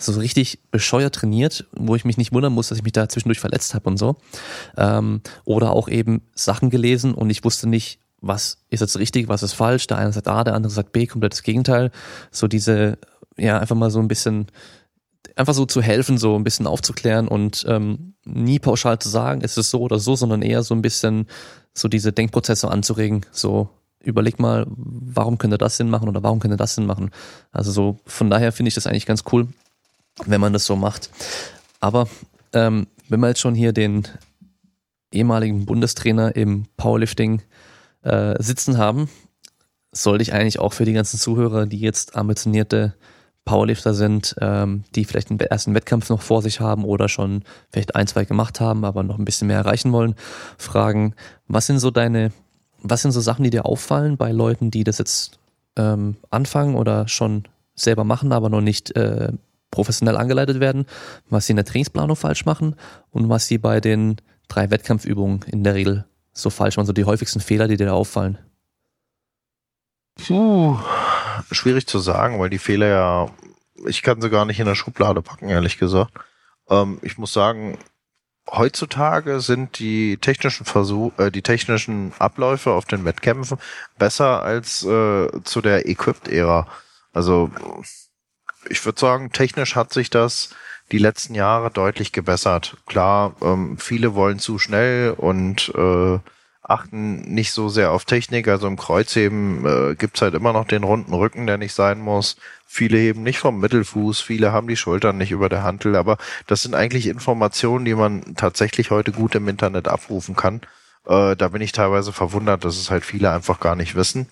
so 0.00 0.18
richtig 0.18 0.60
bescheuert 0.70 1.14
trainiert, 1.14 1.66
wo 1.72 1.94
ich 1.94 2.04
mich 2.04 2.16
nicht 2.16 2.32
wundern 2.32 2.52
muss, 2.52 2.68
dass 2.68 2.78
ich 2.78 2.84
mich 2.84 2.92
da 2.92 3.08
zwischendurch 3.08 3.40
verletzt 3.40 3.74
habe 3.74 3.88
und 3.88 3.98
so. 3.98 4.16
Ähm, 4.76 5.20
oder 5.44 5.72
auch 5.72 5.88
eben 5.88 6.22
Sachen 6.34 6.70
gelesen 6.70 7.14
und 7.14 7.30
ich 7.30 7.44
wusste 7.44 7.68
nicht, 7.68 8.00
was 8.20 8.58
ist 8.68 8.80
jetzt 8.80 8.98
richtig, 8.98 9.28
was 9.28 9.42
ist 9.42 9.52
falsch. 9.52 9.86
Der 9.86 9.98
eine 9.98 10.12
sagt 10.12 10.28
A, 10.28 10.44
der 10.44 10.54
andere 10.54 10.72
sagt 10.72 10.92
B, 10.92 11.06
komplettes 11.06 11.42
Gegenteil. 11.42 11.90
So 12.30 12.48
diese, 12.48 12.98
ja, 13.36 13.58
einfach 13.58 13.76
mal 13.76 13.90
so 13.90 14.00
ein 14.00 14.08
bisschen, 14.08 14.46
einfach 15.36 15.54
so 15.54 15.66
zu 15.66 15.82
helfen, 15.82 16.18
so 16.18 16.36
ein 16.36 16.44
bisschen 16.44 16.66
aufzuklären 16.66 17.28
und 17.28 17.64
ähm, 17.68 18.14
nie 18.24 18.58
pauschal 18.58 18.98
zu 18.98 19.08
sagen, 19.08 19.40
ist 19.40 19.58
es 19.58 19.70
so 19.70 19.80
oder 19.80 19.98
so, 19.98 20.16
sondern 20.16 20.42
eher 20.42 20.62
so 20.62 20.74
ein 20.74 20.82
bisschen 20.82 21.26
so 21.72 21.88
diese 21.88 22.12
Denkprozesse 22.12 22.70
anzuregen, 22.70 23.24
so 23.30 23.70
überleg 24.02 24.38
mal, 24.38 24.66
warum 24.68 25.38
könnte 25.38 25.58
das 25.58 25.76
Sinn 25.76 25.90
machen 25.90 26.08
oder 26.08 26.22
warum 26.22 26.40
könnte 26.40 26.56
das 26.56 26.74
Sinn 26.74 26.86
machen. 26.86 27.10
Also 27.52 27.70
so 27.70 27.98
von 28.06 28.30
daher 28.30 28.52
finde 28.52 28.68
ich 28.68 28.74
das 28.74 28.86
eigentlich 28.86 29.06
ganz 29.06 29.24
cool, 29.32 29.48
wenn 30.26 30.40
man 30.40 30.52
das 30.52 30.66
so 30.66 30.76
macht. 30.76 31.10
Aber 31.80 32.08
ähm, 32.52 32.86
wenn 33.08 33.20
wir 33.20 33.28
jetzt 33.28 33.40
schon 33.40 33.54
hier 33.54 33.72
den 33.72 34.06
ehemaligen 35.12 35.66
Bundestrainer 35.66 36.36
im 36.36 36.66
Powerlifting 36.76 37.42
äh, 38.02 38.40
sitzen 38.42 38.78
haben, 38.78 39.08
sollte 39.92 40.22
ich 40.22 40.32
eigentlich 40.32 40.58
auch 40.58 40.72
für 40.72 40.84
die 40.84 40.92
ganzen 40.92 41.18
Zuhörer, 41.18 41.66
die 41.66 41.80
jetzt 41.80 42.16
ambitionierte 42.16 42.94
Powerlifter 43.44 43.94
sind, 43.94 44.36
ähm, 44.40 44.84
die 44.94 45.04
vielleicht 45.04 45.30
einen 45.30 45.40
ersten 45.40 45.74
Wettkampf 45.74 46.08
noch 46.10 46.22
vor 46.22 46.42
sich 46.42 46.60
haben 46.60 46.84
oder 46.84 47.08
schon 47.08 47.42
vielleicht 47.72 47.96
ein, 47.96 48.06
zwei 48.06 48.24
gemacht 48.24 48.60
haben, 48.60 48.84
aber 48.84 49.02
noch 49.02 49.18
ein 49.18 49.24
bisschen 49.24 49.48
mehr 49.48 49.56
erreichen 49.56 49.92
wollen, 49.92 50.14
fragen, 50.58 51.14
was 51.48 51.66
sind 51.66 51.80
so 51.80 51.90
deine, 51.90 52.32
was 52.82 53.02
sind 53.02 53.10
so 53.12 53.20
Sachen, 53.20 53.42
die 53.42 53.50
dir 53.50 53.66
auffallen 53.66 54.16
bei 54.16 54.30
Leuten, 54.30 54.70
die 54.70 54.84
das 54.84 54.98
jetzt 54.98 55.38
ähm, 55.76 56.16
anfangen 56.30 56.76
oder 56.76 57.08
schon 57.08 57.44
selber 57.74 58.04
machen, 58.04 58.32
aber 58.32 58.50
noch 58.50 58.60
nicht 58.60 58.94
äh, 58.94 59.32
professionell 59.70 60.16
angeleitet 60.16 60.60
werden, 60.60 60.86
was 61.28 61.46
sie 61.46 61.52
in 61.52 61.56
der 61.56 61.64
Trainingsplanung 61.64 62.16
falsch 62.16 62.44
machen 62.44 62.76
und 63.10 63.28
was 63.28 63.46
sie 63.46 63.58
bei 63.58 63.80
den 63.80 64.16
drei 64.48 64.70
Wettkampfübungen 64.70 65.42
in 65.46 65.64
der 65.64 65.74
Regel 65.74 66.06
so 66.32 66.50
falsch 66.50 66.76
machen, 66.76 66.86
so 66.86 66.92
die 66.92 67.04
häufigsten 67.04 67.40
Fehler, 67.40 67.68
die 67.68 67.76
dir 67.76 67.86
da 67.86 67.92
auffallen? 67.92 68.38
Puh, 70.26 70.78
schwierig 71.50 71.86
zu 71.86 71.98
sagen, 71.98 72.38
weil 72.38 72.50
die 72.50 72.58
Fehler 72.58 72.86
ja, 72.86 73.30
ich 73.86 74.02
kann 74.02 74.20
sie 74.20 74.30
gar 74.30 74.44
nicht 74.44 74.60
in 74.60 74.66
der 74.66 74.74
Schublade 74.74 75.22
packen, 75.22 75.48
ehrlich 75.48 75.78
gesagt. 75.78 76.12
Ähm, 76.68 76.98
ich 77.02 77.16
muss 77.16 77.32
sagen, 77.32 77.78
heutzutage 78.50 79.40
sind 79.40 79.78
die 79.78 80.18
technischen 80.18 80.66
Versuch, 80.66 81.18
äh, 81.18 81.30
die 81.30 81.42
technischen 81.42 82.12
Abläufe 82.18 82.72
auf 82.72 82.84
den 82.84 83.04
Wettkämpfen 83.04 83.58
besser 83.98 84.42
als 84.42 84.84
äh, 84.84 85.28
zu 85.44 85.60
der 85.62 85.88
Equipped-Ära. 85.88 86.66
Also 87.12 87.50
ich 88.70 88.84
würde 88.84 89.00
sagen, 89.00 89.32
technisch 89.32 89.76
hat 89.76 89.92
sich 89.92 90.10
das 90.10 90.50
die 90.92 90.98
letzten 90.98 91.34
Jahre 91.34 91.70
deutlich 91.70 92.12
gebessert. 92.12 92.76
Klar, 92.86 93.34
ähm, 93.42 93.76
viele 93.78 94.14
wollen 94.14 94.38
zu 94.38 94.58
schnell 94.58 95.12
und 95.16 95.72
äh, 95.76 96.18
achten 96.62 97.20
nicht 97.22 97.52
so 97.52 97.68
sehr 97.68 97.90
auf 97.90 98.04
Technik. 98.04 98.48
Also 98.48 98.66
im 98.66 98.76
Kreuzheben 98.76 99.66
äh, 99.66 99.94
gibt's 99.94 100.22
halt 100.22 100.34
immer 100.34 100.52
noch 100.52 100.66
den 100.66 100.84
runden 100.84 101.12
Rücken, 101.12 101.46
der 101.46 101.58
nicht 101.58 101.74
sein 101.74 102.00
muss. 102.00 102.36
Viele 102.66 102.98
heben 102.98 103.22
nicht 103.22 103.38
vom 103.38 103.58
Mittelfuß, 103.60 104.20
viele 104.20 104.52
haben 104.52 104.68
die 104.68 104.76
Schultern 104.76 105.18
nicht 105.18 105.32
über 105.32 105.48
der 105.48 105.64
Hantel, 105.64 105.96
aber 105.96 106.16
das 106.46 106.62
sind 106.62 106.74
eigentlich 106.74 107.08
Informationen, 107.08 107.84
die 107.84 107.94
man 107.94 108.36
tatsächlich 108.36 108.92
heute 108.92 109.10
gut 109.10 109.34
im 109.34 109.48
Internet 109.48 109.88
abrufen 109.88 110.36
kann. 110.36 110.60
Äh, 111.06 111.34
da 111.34 111.48
bin 111.48 111.62
ich 111.62 111.72
teilweise 111.72 112.12
verwundert, 112.12 112.64
dass 112.64 112.76
es 112.78 112.90
halt 112.90 113.04
viele 113.04 113.32
einfach 113.32 113.58
gar 113.58 113.74
nicht 113.74 113.96
wissen. 113.96 114.28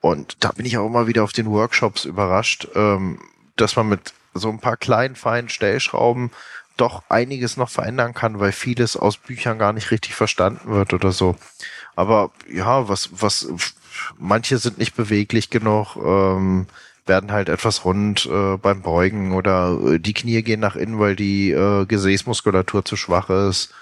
Und 0.00 0.44
da 0.44 0.52
bin 0.52 0.66
ich 0.66 0.78
auch 0.78 0.86
immer 0.86 1.06
wieder 1.06 1.24
auf 1.24 1.32
den 1.32 1.50
Workshops 1.50 2.04
überrascht, 2.04 2.68
ähm, 2.74 3.18
dass 3.56 3.76
man 3.76 3.88
mit 3.88 4.12
so 4.34 4.48
ein 4.48 4.58
paar 4.58 4.76
kleinen, 4.76 5.16
feinen 5.16 5.48
Stellschrauben 5.48 6.30
doch 6.76 7.02
einiges 7.08 7.56
noch 7.56 7.68
verändern 7.68 8.14
kann, 8.14 8.40
weil 8.40 8.52
vieles 8.52 8.96
aus 8.96 9.16
Büchern 9.16 9.58
gar 9.58 9.72
nicht 9.72 9.90
richtig 9.90 10.14
verstanden 10.14 10.72
wird 10.72 10.94
oder 10.94 11.12
so. 11.12 11.36
Aber 11.94 12.30
ja, 12.50 12.88
was, 12.88 13.10
was, 13.12 13.48
manche 14.18 14.58
sind 14.58 14.78
nicht 14.78 14.94
beweglich 14.94 15.50
genug, 15.50 15.96
ähm, 15.96 16.66
werden 17.04 17.32
halt 17.32 17.48
etwas 17.48 17.84
rund 17.84 18.26
äh, 18.26 18.56
beim 18.56 18.82
Beugen 18.82 19.32
oder 19.32 19.78
äh, 19.86 19.98
die 19.98 20.14
Knie 20.14 20.42
gehen 20.42 20.60
nach 20.60 20.76
innen, 20.76 20.98
weil 20.98 21.16
die 21.16 21.50
äh, 21.50 21.84
Gesäßmuskulatur 21.84 22.84
zu 22.84 22.96
schwach 22.96 23.28
ist. 23.28 23.74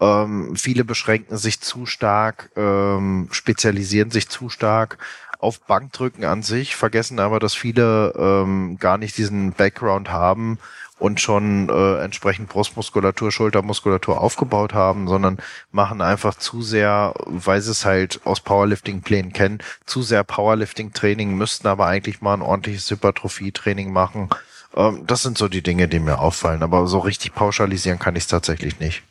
Ähm, 0.00 0.56
viele 0.56 0.84
beschränken 0.84 1.36
sich 1.36 1.60
zu 1.60 1.86
stark, 1.86 2.50
ähm, 2.56 3.28
spezialisieren 3.30 4.10
sich 4.10 4.28
zu 4.28 4.48
stark 4.48 4.98
auf 5.44 5.60
Bankdrücken 5.60 6.24
an 6.24 6.42
sich, 6.42 6.74
vergessen 6.74 7.20
aber, 7.20 7.38
dass 7.38 7.54
viele 7.54 8.12
ähm, 8.16 8.78
gar 8.78 8.98
nicht 8.98 9.16
diesen 9.16 9.52
Background 9.52 10.10
haben 10.10 10.58
und 10.98 11.20
schon 11.20 11.68
äh, 11.68 12.02
entsprechend 12.02 12.48
Brustmuskulatur, 12.48 13.30
Schultermuskulatur 13.30 14.20
aufgebaut 14.20 14.74
haben, 14.74 15.08
sondern 15.08 15.38
machen 15.70 16.00
einfach 16.00 16.34
zu 16.36 16.62
sehr, 16.62 17.14
weil 17.26 17.60
sie 17.60 17.72
es 17.72 17.84
halt 17.84 18.20
aus 18.24 18.40
Powerlifting-Plänen 18.40 19.32
kennen, 19.32 19.58
zu 19.86 20.02
sehr 20.02 20.24
Powerlifting-Training, 20.24 21.34
müssten 21.34 21.66
aber 21.66 21.86
eigentlich 21.86 22.20
mal 22.20 22.34
ein 22.34 22.42
ordentliches 22.42 22.90
Hypertrophie-Training 22.90 23.92
machen. 23.92 24.30
Ähm, 24.74 25.04
das 25.06 25.22
sind 25.22 25.36
so 25.36 25.48
die 25.48 25.62
Dinge, 25.62 25.88
die 25.88 25.98
mir 25.98 26.20
auffallen, 26.20 26.62
aber 26.62 26.86
so 26.86 27.00
richtig 27.00 27.34
pauschalisieren 27.34 27.98
kann 27.98 28.16
ich 28.16 28.24
es 28.24 28.28
tatsächlich 28.28 28.80
nicht. 28.80 29.02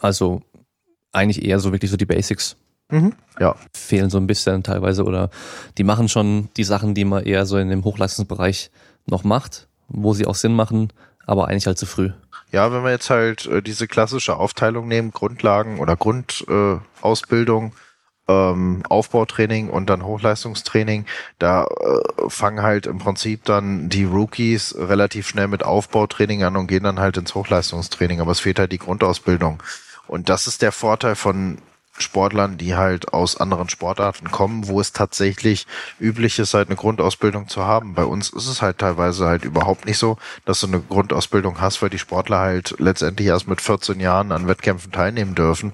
Also 0.00 0.42
eigentlich 1.12 1.44
eher 1.44 1.60
so 1.60 1.72
wirklich 1.72 1.90
so 1.90 1.96
die 1.96 2.06
Basics. 2.06 2.56
Mhm. 2.90 3.14
Ja. 3.38 3.56
Fehlen 3.74 4.10
so 4.10 4.18
ein 4.18 4.26
bisschen 4.26 4.62
teilweise 4.62 5.04
oder 5.04 5.30
die 5.76 5.84
machen 5.84 6.08
schon 6.08 6.48
die 6.56 6.64
Sachen, 6.64 6.94
die 6.94 7.04
man 7.04 7.24
eher 7.24 7.46
so 7.46 7.58
in 7.58 7.68
dem 7.68 7.84
Hochleistungsbereich 7.84 8.70
noch 9.06 9.24
macht, 9.24 9.68
wo 9.88 10.14
sie 10.14 10.26
auch 10.26 10.34
Sinn 10.34 10.54
machen, 10.54 10.92
aber 11.26 11.48
eigentlich 11.48 11.66
halt 11.66 11.78
zu 11.78 11.86
früh. 11.86 12.10
Ja, 12.52 12.72
wenn 12.72 12.84
wir 12.84 12.90
jetzt 12.90 13.10
halt 13.10 13.46
äh, 13.46 13.60
diese 13.60 13.88
klassische 13.88 14.36
Aufteilung 14.36 14.88
nehmen, 14.88 15.10
Grundlagen 15.10 15.80
oder 15.80 15.96
Grundausbildung, 15.96 17.72
äh, 17.72 17.76
ähm, 18.28 18.82
Aufbautraining 18.88 19.68
und 19.68 19.88
dann 19.90 20.04
Hochleistungstraining, 20.04 21.06
da 21.38 21.64
äh, 21.64 22.28
fangen 22.28 22.62
halt 22.62 22.86
im 22.86 22.98
Prinzip 22.98 23.44
dann 23.44 23.88
die 23.88 24.04
Rookies 24.04 24.74
relativ 24.76 25.28
schnell 25.28 25.48
mit 25.48 25.62
Aufbautraining 25.62 26.42
an 26.42 26.56
und 26.56 26.66
gehen 26.66 26.84
dann 26.84 26.98
halt 26.98 27.16
ins 27.16 27.34
Hochleistungstraining, 27.34 28.20
aber 28.20 28.32
es 28.32 28.40
fehlt 28.40 28.58
halt 28.58 28.72
die 28.72 28.78
Grundausbildung. 28.78 29.62
Und 30.08 30.28
das 30.28 30.46
ist 30.46 30.62
der 30.62 30.72
Vorteil 30.72 31.16
von 31.16 31.58
Sportlern, 31.98 32.58
die 32.58 32.74
halt 32.74 33.12
aus 33.12 33.36
anderen 33.36 33.68
Sportarten 33.68 34.30
kommen, 34.30 34.68
wo 34.68 34.80
es 34.80 34.92
tatsächlich 34.92 35.66
üblich 35.98 36.38
ist, 36.38 36.54
halt 36.54 36.68
eine 36.68 36.76
Grundausbildung 36.76 37.48
zu 37.48 37.64
haben. 37.64 37.94
Bei 37.94 38.04
uns 38.04 38.30
ist 38.30 38.46
es 38.46 38.62
halt 38.62 38.78
teilweise 38.78 39.26
halt 39.26 39.44
überhaupt 39.44 39.86
nicht 39.86 39.98
so, 39.98 40.18
dass 40.44 40.60
du 40.60 40.66
eine 40.66 40.80
Grundausbildung 40.80 41.60
hast, 41.60 41.82
weil 41.82 41.90
die 41.90 41.98
Sportler 41.98 42.38
halt 42.38 42.74
letztendlich 42.78 43.28
erst 43.28 43.48
mit 43.48 43.60
14 43.60 44.00
Jahren 44.00 44.32
an 44.32 44.48
Wettkämpfen 44.48 44.92
teilnehmen 44.92 45.34
dürfen 45.34 45.72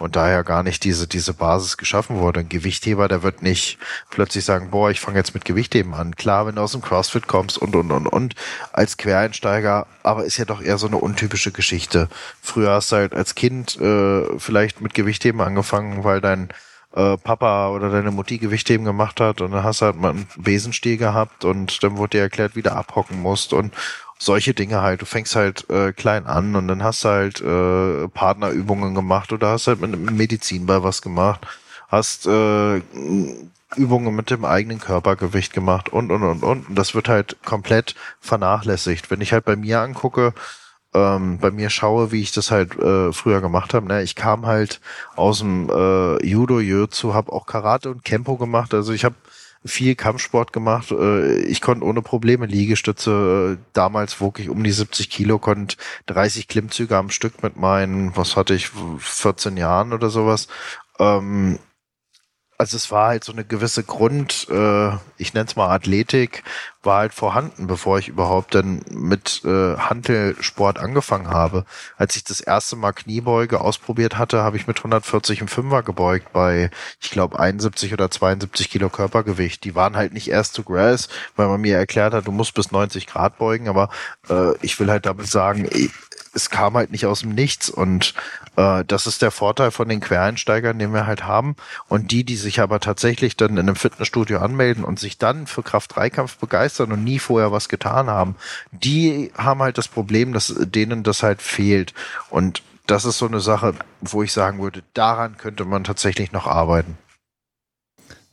und 0.00 0.16
daher 0.16 0.44
gar 0.44 0.62
nicht 0.62 0.84
diese, 0.84 1.06
diese 1.06 1.34
Basis 1.34 1.76
geschaffen 1.76 2.18
wurde. 2.18 2.40
Ein 2.40 2.48
Gewichtheber, 2.48 3.08
der 3.08 3.22
wird 3.22 3.42
nicht 3.42 3.78
plötzlich 4.10 4.44
sagen, 4.44 4.70
boah, 4.70 4.90
ich 4.90 5.00
fange 5.00 5.18
jetzt 5.18 5.34
mit 5.34 5.44
Gewichtheben 5.44 5.94
an. 5.94 6.16
Klar, 6.16 6.46
wenn 6.46 6.56
du 6.56 6.62
aus 6.62 6.72
dem 6.72 6.82
CrossFit 6.82 7.26
kommst 7.26 7.58
und, 7.58 7.74
und, 7.76 7.90
und, 7.90 8.06
und, 8.06 8.34
als 8.72 8.96
Quereinsteiger, 8.96 9.86
aber 10.02 10.24
ist 10.24 10.38
ja 10.38 10.44
doch 10.44 10.60
eher 10.62 10.78
so 10.78 10.86
eine 10.86 10.98
untypische 10.98 11.52
Geschichte. 11.52 12.08
Früher 12.42 12.72
hast 12.72 12.92
du 12.92 12.96
halt 12.96 13.14
als 13.14 13.34
Kind 13.34 13.80
äh, 13.80 14.38
vielleicht 14.38 14.80
mit 14.80 14.94
Gewichtheben 14.94 15.40
angefangen, 15.40 16.04
weil 16.04 16.20
dein 16.20 16.48
äh, 16.94 17.16
Papa 17.16 17.68
oder 17.70 17.90
deine 17.90 18.10
Mutti 18.10 18.38
Gewichtheben 18.38 18.84
gemacht 18.84 19.20
hat 19.20 19.40
und 19.40 19.52
dann 19.52 19.62
hast 19.62 19.82
du 19.82 19.86
halt 19.86 19.96
mal 19.96 20.10
einen 20.10 20.28
Besenstiel 20.36 20.96
gehabt 20.96 21.44
und 21.44 21.82
dann 21.82 21.96
wurde 21.96 22.18
dir 22.18 22.22
erklärt, 22.22 22.56
wie 22.56 22.62
du 22.62 22.72
abhocken 22.72 23.20
musst 23.20 23.52
und 23.52 23.74
solche 24.18 24.54
Dinge 24.54 24.82
halt. 24.82 25.02
Du 25.02 25.06
fängst 25.06 25.36
halt 25.36 25.68
äh, 25.70 25.92
klein 25.92 26.26
an 26.26 26.56
und 26.56 26.68
dann 26.68 26.82
hast 26.82 27.04
halt 27.04 27.40
äh, 27.40 28.08
Partnerübungen 28.08 28.94
gemacht 28.94 29.32
oder 29.32 29.50
hast 29.50 29.66
halt 29.66 29.80
mit 29.80 29.94
einem 29.94 30.16
Medizinball 30.16 30.82
was 30.82 31.02
gemacht, 31.02 31.46
hast 31.88 32.26
äh, 32.26 32.82
Übungen 33.76 34.14
mit 34.14 34.30
dem 34.30 34.44
eigenen 34.44 34.80
Körpergewicht 34.80 35.52
gemacht 35.52 35.90
und 35.90 36.10
und 36.10 36.22
und 36.22 36.42
und. 36.42 36.66
Und 36.68 36.78
das 36.78 36.94
wird 36.94 37.08
halt 37.08 37.36
komplett 37.44 37.94
vernachlässigt. 38.20 39.10
Wenn 39.10 39.20
ich 39.20 39.32
halt 39.32 39.44
bei 39.44 39.56
mir 39.56 39.80
angucke, 39.80 40.34
ähm, 40.94 41.38
bei 41.38 41.50
mir 41.50 41.70
schaue, 41.70 42.12
wie 42.12 42.22
ich 42.22 42.32
das 42.32 42.50
halt 42.50 42.78
äh, 42.78 43.12
früher 43.12 43.40
gemacht 43.40 43.74
habe. 43.74 43.86
Ne? 43.86 44.02
Ich 44.02 44.14
kam 44.14 44.46
halt 44.46 44.80
aus 45.16 45.40
dem 45.40 45.68
äh, 45.68 46.24
Judo, 46.26 46.60
Jiu-Jitsu, 46.60 47.12
habe 47.14 47.32
auch 47.32 47.46
Karate 47.46 47.90
und 47.90 48.04
Kempo 48.04 48.36
gemacht. 48.36 48.72
Also 48.74 48.92
ich 48.92 49.04
habe 49.04 49.14
viel 49.68 49.94
Kampfsport 49.94 50.52
gemacht. 50.52 50.90
Äh, 50.90 51.40
ich 51.42 51.60
konnte 51.60 51.84
ohne 51.84 52.02
Probleme 52.02 52.46
Liegestütze. 52.46 53.58
Äh, 53.58 53.64
damals 53.72 54.20
wog 54.20 54.40
ich 54.40 54.48
um 54.48 54.64
die 54.64 54.72
70 54.72 55.10
Kilo, 55.10 55.38
konnte 55.38 55.76
30 56.06 56.48
Klimmzüge 56.48 56.96
am 56.96 57.10
Stück 57.10 57.42
mit 57.42 57.56
meinen, 57.56 58.16
was 58.16 58.36
hatte 58.36 58.54
ich, 58.54 58.70
14 58.98 59.56
Jahren 59.56 59.92
oder 59.92 60.10
sowas. 60.10 60.48
Ähm, 60.98 61.58
also 62.58 62.76
es 62.76 62.90
war 62.90 63.08
halt 63.08 63.22
so 63.22 63.32
eine 63.32 63.44
gewisse 63.44 63.84
Grund, 63.84 64.48
äh, 64.50 64.88
ich 65.16 65.32
nenne 65.32 65.46
es 65.46 65.54
mal 65.54 65.68
Athletik, 65.68 66.42
war 66.82 66.98
halt 66.98 67.14
vorhanden, 67.14 67.68
bevor 67.68 68.00
ich 68.00 68.08
überhaupt 68.08 68.54
dann 68.56 68.82
mit 68.90 69.42
äh, 69.44 69.76
Hantelsport 69.76 70.80
angefangen 70.80 71.28
habe. 71.28 71.64
Als 71.96 72.16
ich 72.16 72.24
das 72.24 72.40
erste 72.40 72.74
Mal 72.74 72.92
Kniebeuge 72.92 73.60
ausprobiert 73.60 74.18
hatte, 74.18 74.42
habe 74.42 74.56
ich 74.56 74.66
mit 74.66 74.78
140 74.78 75.40
im 75.40 75.48
Fünfer 75.48 75.84
gebeugt 75.84 76.32
bei, 76.32 76.70
ich 77.00 77.10
glaube, 77.10 77.38
71 77.38 77.92
oder 77.92 78.10
72 78.10 78.70
Kilo 78.70 78.88
Körpergewicht. 78.88 79.62
Die 79.62 79.76
waren 79.76 79.96
halt 79.96 80.12
nicht 80.12 80.28
erst 80.28 80.54
zu 80.54 80.64
Grass, 80.64 81.08
weil 81.36 81.46
man 81.46 81.60
mir 81.60 81.76
erklärt 81.76 82.12
hat, 82.12 82.26
du 82.26 82.32
musst 82.32 82.54
bis 82.54 82.72
90 82.72 83.06
Grad 83.06 83.38
beugen, 83.38 83.68
aber 83.68 83.88
äh, 84.28 84.56
ich 84.62 84.80
will 84.80 84.90
halt 84.90 85.06
damit 85.06 85.28
sagen, 85.28 85.68
es 86.34 86.50
kam 86.50 86.74
halt 86.74 86.90
nicht 86.90 87.06
aus 87.06 87.20
dem 87.20 87.34
Nichts 87.34 87.68
und 87.68 88.14
äh, 88.56 88.84
das 88.86 89.06
ist 89.06 89.22
der 89.22 89.30
Vorteil 89.30 89.70
von 89.70 89.88
den 89.88 90.00
Quereinsteigern, 90.00 90.78
den 90.78 90.92
wir 90.92 91.06
halt 91.06 91.24
haben. 91.24 91.56
Und 91.88 92.10
die, 92.10 92.24
die 92.24 92.36
sich 92.36 92.60
aber 92.60 92.80
tatsächlich 92.80 93.36
dann 93.36 93.52
in 93.52 93.60
einem 93.60 93.76
Fitnessstudio 93.76 94.38
anmelden 94.38 94.84
und 94.84 94.98
sich 94.98 95.18
dann 95.18 95.46
für 95.46 95.62
Kraft-Dreikampf 95.62 96.36
begeistern 96.38 96.92
und 96.92 97.04
nie 97.04 97.18
vorher 97.18 97.52
was 97.52 97.68
getan 97.68 98.08
haben, 98.08 98.36
die 98.70 99.32
haben 99.36 99.62
halt 99.62 99.78
das 99.78 99.88
Problem, 99.88 100.32
dass 100.32 100.54
denen 100.58 101.02
das 101.02 101.22
halt 101.22 101.42
fehlt. 101.42 101.94
Und 102.30 102.62
das 102.86 103.04
ist 103.04 103.18
so 103.18 103.26
eine 103.26 103.40
Sache, 103.40 103.74
wo 104.00 104.22
ich 104.22 104.32
sagen 104.32 104.60
würde, 104.60 104.82
daran 104.94 105.36
könnte 105.36 105.64
man 105.64 105.84
tatsächlich 105.84 106.32
noch 106.32 106.46
arbeiten. 106.46 106.96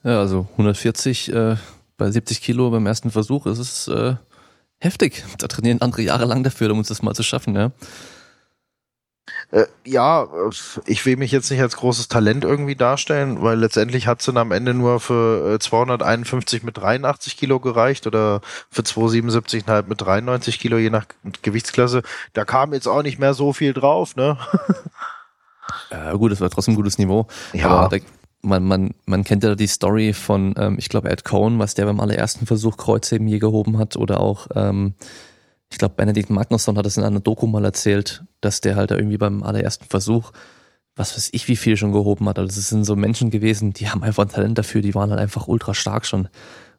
Ja, 0.03 0.19
also 0.19 0.47
140 0.51 1.33
äh, 1.33 1.57
bei 1.97 2.11
70 2.11 2.41
Kilo 2.41 2.69
beim 2.69 2.85
ersten 2.85 3.11
Versuch 3.11 3.45
ist 3.47 3.59
es 3.59 3.87
äh, 3.87 4.15
heftig. 4.79 5.23
Da 5.37 5.47
trainieren 5.47 5.81
andere 5.81 6.01
jahrelang 6.01 6.43
dafür, 6.43 6.71
um 6.71 6.79
uns 6.79 6.87
das 6.87 7.01
mal 7.01 7.13
zu 7.13 7.23
schaffen, 7.23 7.55
ja. 7.55 7.71
Äh, 9.51 9.65
ja, 9.85 10.27
ich 10.85 11.05
will 11.05 11.17
mich 11.17 11.31
jetzt 11.31 11.49
nicht 11.49 11.61
als 11.61 11.77
großes 11.77 12.07
Talent 12.07 12.43
irgendwie 12.43 12.75
darstellen, 12.75 13.41
weil 13.41 13.57
letztendlich 13.57 14.07
hat 14.07 14.19
es 14.19 14.25
dann 14.25 14.37
am 14.37 14.51
Ende 14.51 14.73
nur 14.73 14.99
für 14.99 15.59
251 15.59 16.61
äh, 16.61 16.65
mit 16.65 16.77
83 16.77 17.37
Kilo 17.37 17.59
gereicht 17.59 18.05
oder 18.07 18.41
für 18.69 18.81
277,5 18.81 19.87
mit 19.87 20.01
93 20.01 20.59
Kilo, 20.59 20.77
je 20.77 20.89
nach 20.89 21.05
Gewichtsklasse. 21.41 22.03
Da 22.33 22.45
kam 22.45 22.73
jetzt 22.73 22.87
auch 22.87 23.01
nicht 23.01 23.19
mehr 23.19 23.33
so 23.33 23.53
viel 23.53 23.73
drauf, 23.73 24.15
ne? 24.15 24.37
Ja, 25.91 26.13
gut, 26.13 26.31
das 26.31 26.41
war 26.41 26.49
trotzdem 26.49 26.73
ein 26.73 26.77
gutes 26.77 26.97
Niveau. 26.97 27.27
Ja. 27.53 27.69
Aber 27.69 27.97
da, 27.97 28.03
man, 28.45 28.63
man, 28.63 28.91
man 29.05 29.23
kennt 29.23 29.43
ja 29.43 29.55
die 29.55 29.67
Story 29.67 30.13
von, 30.13 30.53
ähm, 30.57 30.75
ich 30.77 30.89
glaube, 30.89 31.09
Ed 31.09 31.25
Cohn, 31.25 31.59
was 31.59 31.73
der 31.73 31.85
beim 31.85 31.99
allerersten 31.99 32.45
Versuch 32.45 32.77
Kreuzheben 32.77 33.27
je 33.27 33.39
gehoben 33.39 33.77
hat 33.77 33.97
oder 33.97 34.19
auch, 34.19 34.47
ähm, 34.55 34.93
ich 35.69 35.77
glaube, 35.77 35.95
Benedikt 35.95 36.29
Magnusson 36.29 36.77
hat 36.77 36.85
das 36.85 36.97
in 36.97 37.03
einer 37.03 37.19
Doku 37.19 37.47
mal 37.47 37.65
erzählt, 37.65 38.23
dass 38.39 38.61
der 38.61 38.75
halt 38.75 38.91
irgendwie 38.91 39.17
beim 39.17 39.43
allerersten 39.43 39.85
Versuch, 39.85 40.31
was 40.95 41.17
weiß 41.17 41.29
ich, 41.33 41.47
wie 41.47 41.55
viel 41.55 41.75
schon 41.75 41.91
gehoben 41.91 42.29
hat. 42.29 42.39
Also 42.39 42.59
es 42.59 42.69
sind 42.69 42.85
so 42.85 42.95
Menschen 42.95 43.31
gewesen, 43.31 43.73
die 43.73 43.89
haben 43.89 44.03
einfach 44.03 44.23
ein 44.23 44.29
Talent 44.29 44.57
dafür, 44.57 44.81
die 44.81 44.95
waren 44.95 45.09
halt 45.09 45.19
einfach 45.19 45.47
ultra 45.47 45.73
stark 45.73 46.05
schon. 46.05 46.29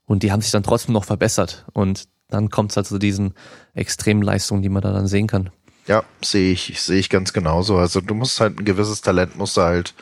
Und 0.06 0.22
die 0.22 0.30
haben 0.32 0.40
sich 0.40 0.52
dann 0.52 0.62
trotzdem 0.62 0.94
noch 0.94 1.04
verbessert. 1.04 1.66
Und 1.72 2.08
dann 2.28 2.48
kommt 2.48 2.70
es 2.70 2.76
halt 2.76 2.86
zu 2.86 2.98
diesen 2.98 3.34
extremen 3.74 4.22
Leistungen, 4.22 4.62
die 4.62 4.68
man 4.68 4.82
da 4.82 4.92
dann 4.92 5.08
sehen 5.08 5.26
kann. 5.26 5.50
Ja, 5.86 6.04
sehe 6.24 6.52
ich, 6.52 6.80
sehe 6.80 6.98
ich 6.98 7.10
ganz 7.10 7.32
genauso. 7.32 7.76
Also 7.76 8.00
du 8.00 8.14
musst 8.14 8.40
halt 8.40 8.58
ein 8.58 8.64
gewisses 8.64 9.02
Talent 9.02 9.36
musst 9.36 9.56
du 9.56 9.62
halt 9.62 9.94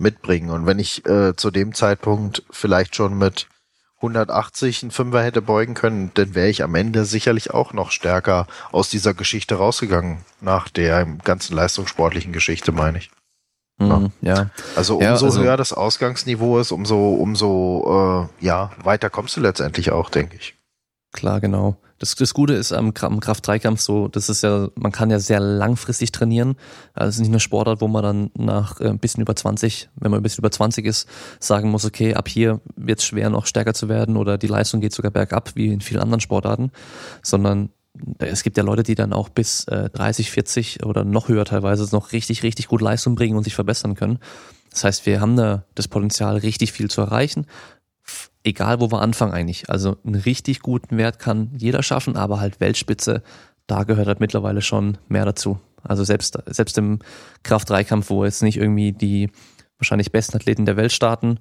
mitbringen. 0.00 0.50
Und 0.50 0.66
wenn 0.66 0.78
ich 0.78 1.06
äh, 1.06 1.34
zu 1.36 1.50
dem 1.50 1.74
Zeitpunkt 1.74 2.42
vielleicht 2.50 2.96
schon 2.96 3.16
mit 3.16 3.48
180 3.98 4.82
einen 4.82 4.90
Fünfer 4.90 5.22
hätte 5.22 5.42
beugen 5.42 5.74
können, 5.74 6.12
dann 6.14 6.34
wäre 6.34 6.48
ich 6.48 6.62
am 6.62 6.74
Ende 6.74 7.04
sicherlich 7.04 7.52
auch 7.52 7.72
noch 7.72 7.90
stärker 7.90 8.46
aus 8.70 8.90
dieser 8.90 9.12
Geschichte 9.12 9.56
rausgegangen. 9.56 10.18
Nach 10.40 10.68
der 10.68 11.04
ganzen 11.24 11.56
leistungssportlichen 11.56 12.32
Geschichte, 12.32 12.70
meine 12.70 12.98
ich. 12.98 13.10
Mhm, 13.78 14.12
ja. 14.22 14.50
Also 14.76 14.96
umso 14.96 15.04
ja, 15.04 15.12
also, 15.12 15.40
höher 15.40 15.56
das 15.56 15.72
Ausgangsniveau 15.72 16.58
ist, 16.58 16.72
umso, 16.72 17.10
umso 17.14 18.28
äh, 18.40 18.44
ja, 18.44 18.72
weiter 18.82 19.10
kommst 19.10 19.36
du 19.36 19.40
letztendlich 19.40 19.92
auch, 19.92 20.10
denke 20.10 20.36
ich. 20.36 20.56
Klar, 21.12 21.40
genau. 21.40 21.76
Das, 21.98 22.14
das 22.14 22.32
Gute 22.32 22.54
ist 22.54 22.72
am, 22.72 22.92
am 23.00 23.20
Kraft-3-Kampf 23.20 23.80
so, 23.80 24.08
das 24.08 24.28
ist 24.28 24.42
ja, 24.42 24.68
man 24.76 24.92
kann 24.92 25.10
ja 25.10 25.18
sehr 25.18 25.40
langfristig 25.40 26.12
trainieren. 26.12 26.56
Also 26.94 27.08
es 27.08 27.14
ist 27.16 27.20
nicht 27.20 27.30
eine 27.30 27.40
Sportart, 27.40 27.80
wo 27.80 27.88
man 27.88 28.02
dann 28.02 28.30
nach 28.34 28.80
äh, 28.80 28.88
ein 28.88 28.98
bisschen 28.98 29.22
über 29.22 29.34
20, 29.34 29.88
wenn 29.96 30.10
man 30.10 30.20
ein 30.20 30.22
bisschen 30.22 30.42
über 30.42 30.50
20 30.50 30.86
ist, 30.86 31.08
sagen 31.40 31.70
muss, 31.70 31.84
okay, 31.84 32.14
ab 32.14 32.28
hier 32.28 32.60
wird 32.76 33.00
es 33.00 33.06
schwer, 33.06 33.30
noch 33.30 33.46
stärker 33.46 33.74
zu 33.74 33.88
werden 33.88 34.16
oder 34.16 34.38
die 34.38 34.46
Leistung 34.46 34.80
geht 34.80 34.92
sogar 34.92 35.10
bergab, 35.10 35.56
wie 35.56 35.72
in 35.72 35.80
vielen 35.80 36.00
anderen 36.00 36.20
Sportarten, 36.20 36.70
sondern 37.22 37.70
es 38.18 38.42
gibt 38.42 38.56
ja 38.56 38.62
Leute, 38.62 38.82
die 38.82 38.94
dann 38.94 39.12
auch 39.12 39.28
bis 39.28 39.64
äh, 39.64 39.90
30, 39.90 40.30
40 40.30 40.84
oder 40.84 41.04
noch 41.04 41.28
höher 41.28 41.44
teilweise 41.44 41.88
noch 41.94 42.12
richtig, 42.12 42.42
richtig 42.42 42.68
gut 42.68 42.80
Leistung 42.80 43.14
bringen 43.14 43.36
und 43.36 43.44
sich 43.44 43.54
verbessern 43.54 43.94
können. 43.94 44.18
Das 44.70 44.84
heißt, 44.84 45.06
wir 45.06 45.20
haben 45.20 45.36
da 45.36 45.64
das 45.74 45.88
Potenzial, 45.88 46.36
richtig 46.36 46.72
viel 46.72 46.90
zu 46.90 47.00
erreichen, 47.00 47.46
egal 48.44 48.80
wo 48.80 48.90
wir 48.90 49.00
anfangen 49.00 49.32
eigentlich. 49.32 49.70
Also 49.70 49.96
einen 50.04 50.14
richtig 50.14 50.60
guten 50.60 50.96
Wert 50.96 51.18
kann 51.18 51.50
jeder 51.56 51.82
schaffen, 51.82 52.16
aber 52.16 52.40
halt 52.40 52.60
Weltspitze, 52.60 53.22
da 53.66 53.84
gehört 53.84 54.08
halt 54.08 54.20
mittlerweile 54.20 54.62
schon 54.62 54.98
mehr 55.08 55.24
dazu. 55.24 55.60
Also 55.82 56.04
selbst, 56.04 56.38
selbst 56.46 56.76
im 56.78 56.98
Kraft-3-Kampf, 57.42 58.10
wo 58.10 58.24
jetzt 58.24 58.42
nicht 58.42 58.56
irgendwie 58.56 58.92
die 58.92 59.30
wahrscheinlich 59.78 60.10
besten 60.10 60.36
Athleten 60.36 60.66
der 60.66 60.76
Welt 60.76 60.92
starten, 60.92 61.38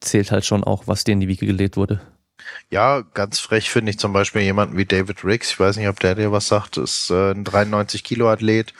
zählt 0.00 0.30
halt 0.32 0.44
schon 0.44 0.64
auch, 0.64 0.86
was 0.86 1.04
dir 1.04 1.12
in 1.12 1.20
die 1.20 1.28
Wiege 1.28 1.46
gelegt 1.46 1.76
wurde. 1.76 2.00
Ja, 2.70 3.00
ganz 3.14 3.38
frech 3.38 3.70
finde 3.70 3.90
ich 3.90 3.98
zum 3.98 4.12
Beispiel 4.12 4.42
jemanden 4.42 4.76
wie 4.76 4.84
David 4.84 5.24
Riggs. 5.24 5.50
Ich 5.50 5.60
weiß 5.60 5.76
nicht, 5.76 5.88
ob 5.88 6.00
der 6.00 6.14
dir 6.14 6.32
was 6.32 6.48
sagt. 6.48 6.76
Ist 6.76 7.10
äh, 7.10 7.32
ein 7.32 7.44
93 7.44 8.04
Kilo 8.04 8.28
Athlet. 8.28 8.74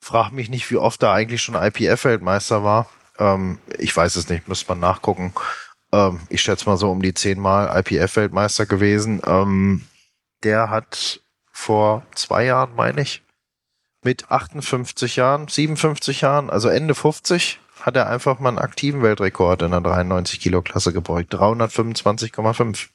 Frag 0.00 0.32
mich 0.32 0.48
nicht, 0.48 0.70
wie 0.70 0.76
oft 0.76 1.02
er 1.02 1.12
eigentlich 1.12 1.42
schon 1.42 1.54
IPF-Weltmeister 1.54 2.64
war. 2.64 2.88
Ähm, 3.18 3.58
ich 3.78 3.96
weiß 3.96 4.16
es 4.16 4.28
nicht, 4.28 4.48
müsste 4.48 4.68
man 4.68 4.80
nachgucken. 4.80 5.32
Ähm, 5.92 6.20
ich 6.28 6.42
schätze 6.42 6.68
mal 6.68 6.76
so 6.76 6.90
um 6.90 7.02
die 7.02 7.14
zehnmal 7.14 7.68
IPF-Weltmeister 7.78 8.66
gewesen. 8.66 9.20
Ähm, 9.24 9.86
der 10.42 10.70
hat 10.70 11.20
vor 11.52 12.04
zwei 12.14 12.44
Jahren, 12.44 12.74
meine 12.74 13.00
ich, 13.00 13.22
mit 14.02 14.30
58 14.30 15.16
Jahren, 15.16 15.48
57 15.48 16.20
Jahren, 16.20 16.50
also 16.50 16.68
Ende 16.68 16.94
50, 16.94 17.58
hat 17.80 17.96
er 17.96 18.08
einfach 18.08 18.38
mal 18.38 18.50
einen 18.50 18.58
aktiven 18.58 19.02
Weltrekord 19.02 19.62
in 19.62 19.70
der 19.70 19.80
93 19.80 20.40
Kilo 20.40 20.62
Klasse 20.62 20.92
gebeugt. 20.92 21.34
325,5. 21.34 22.88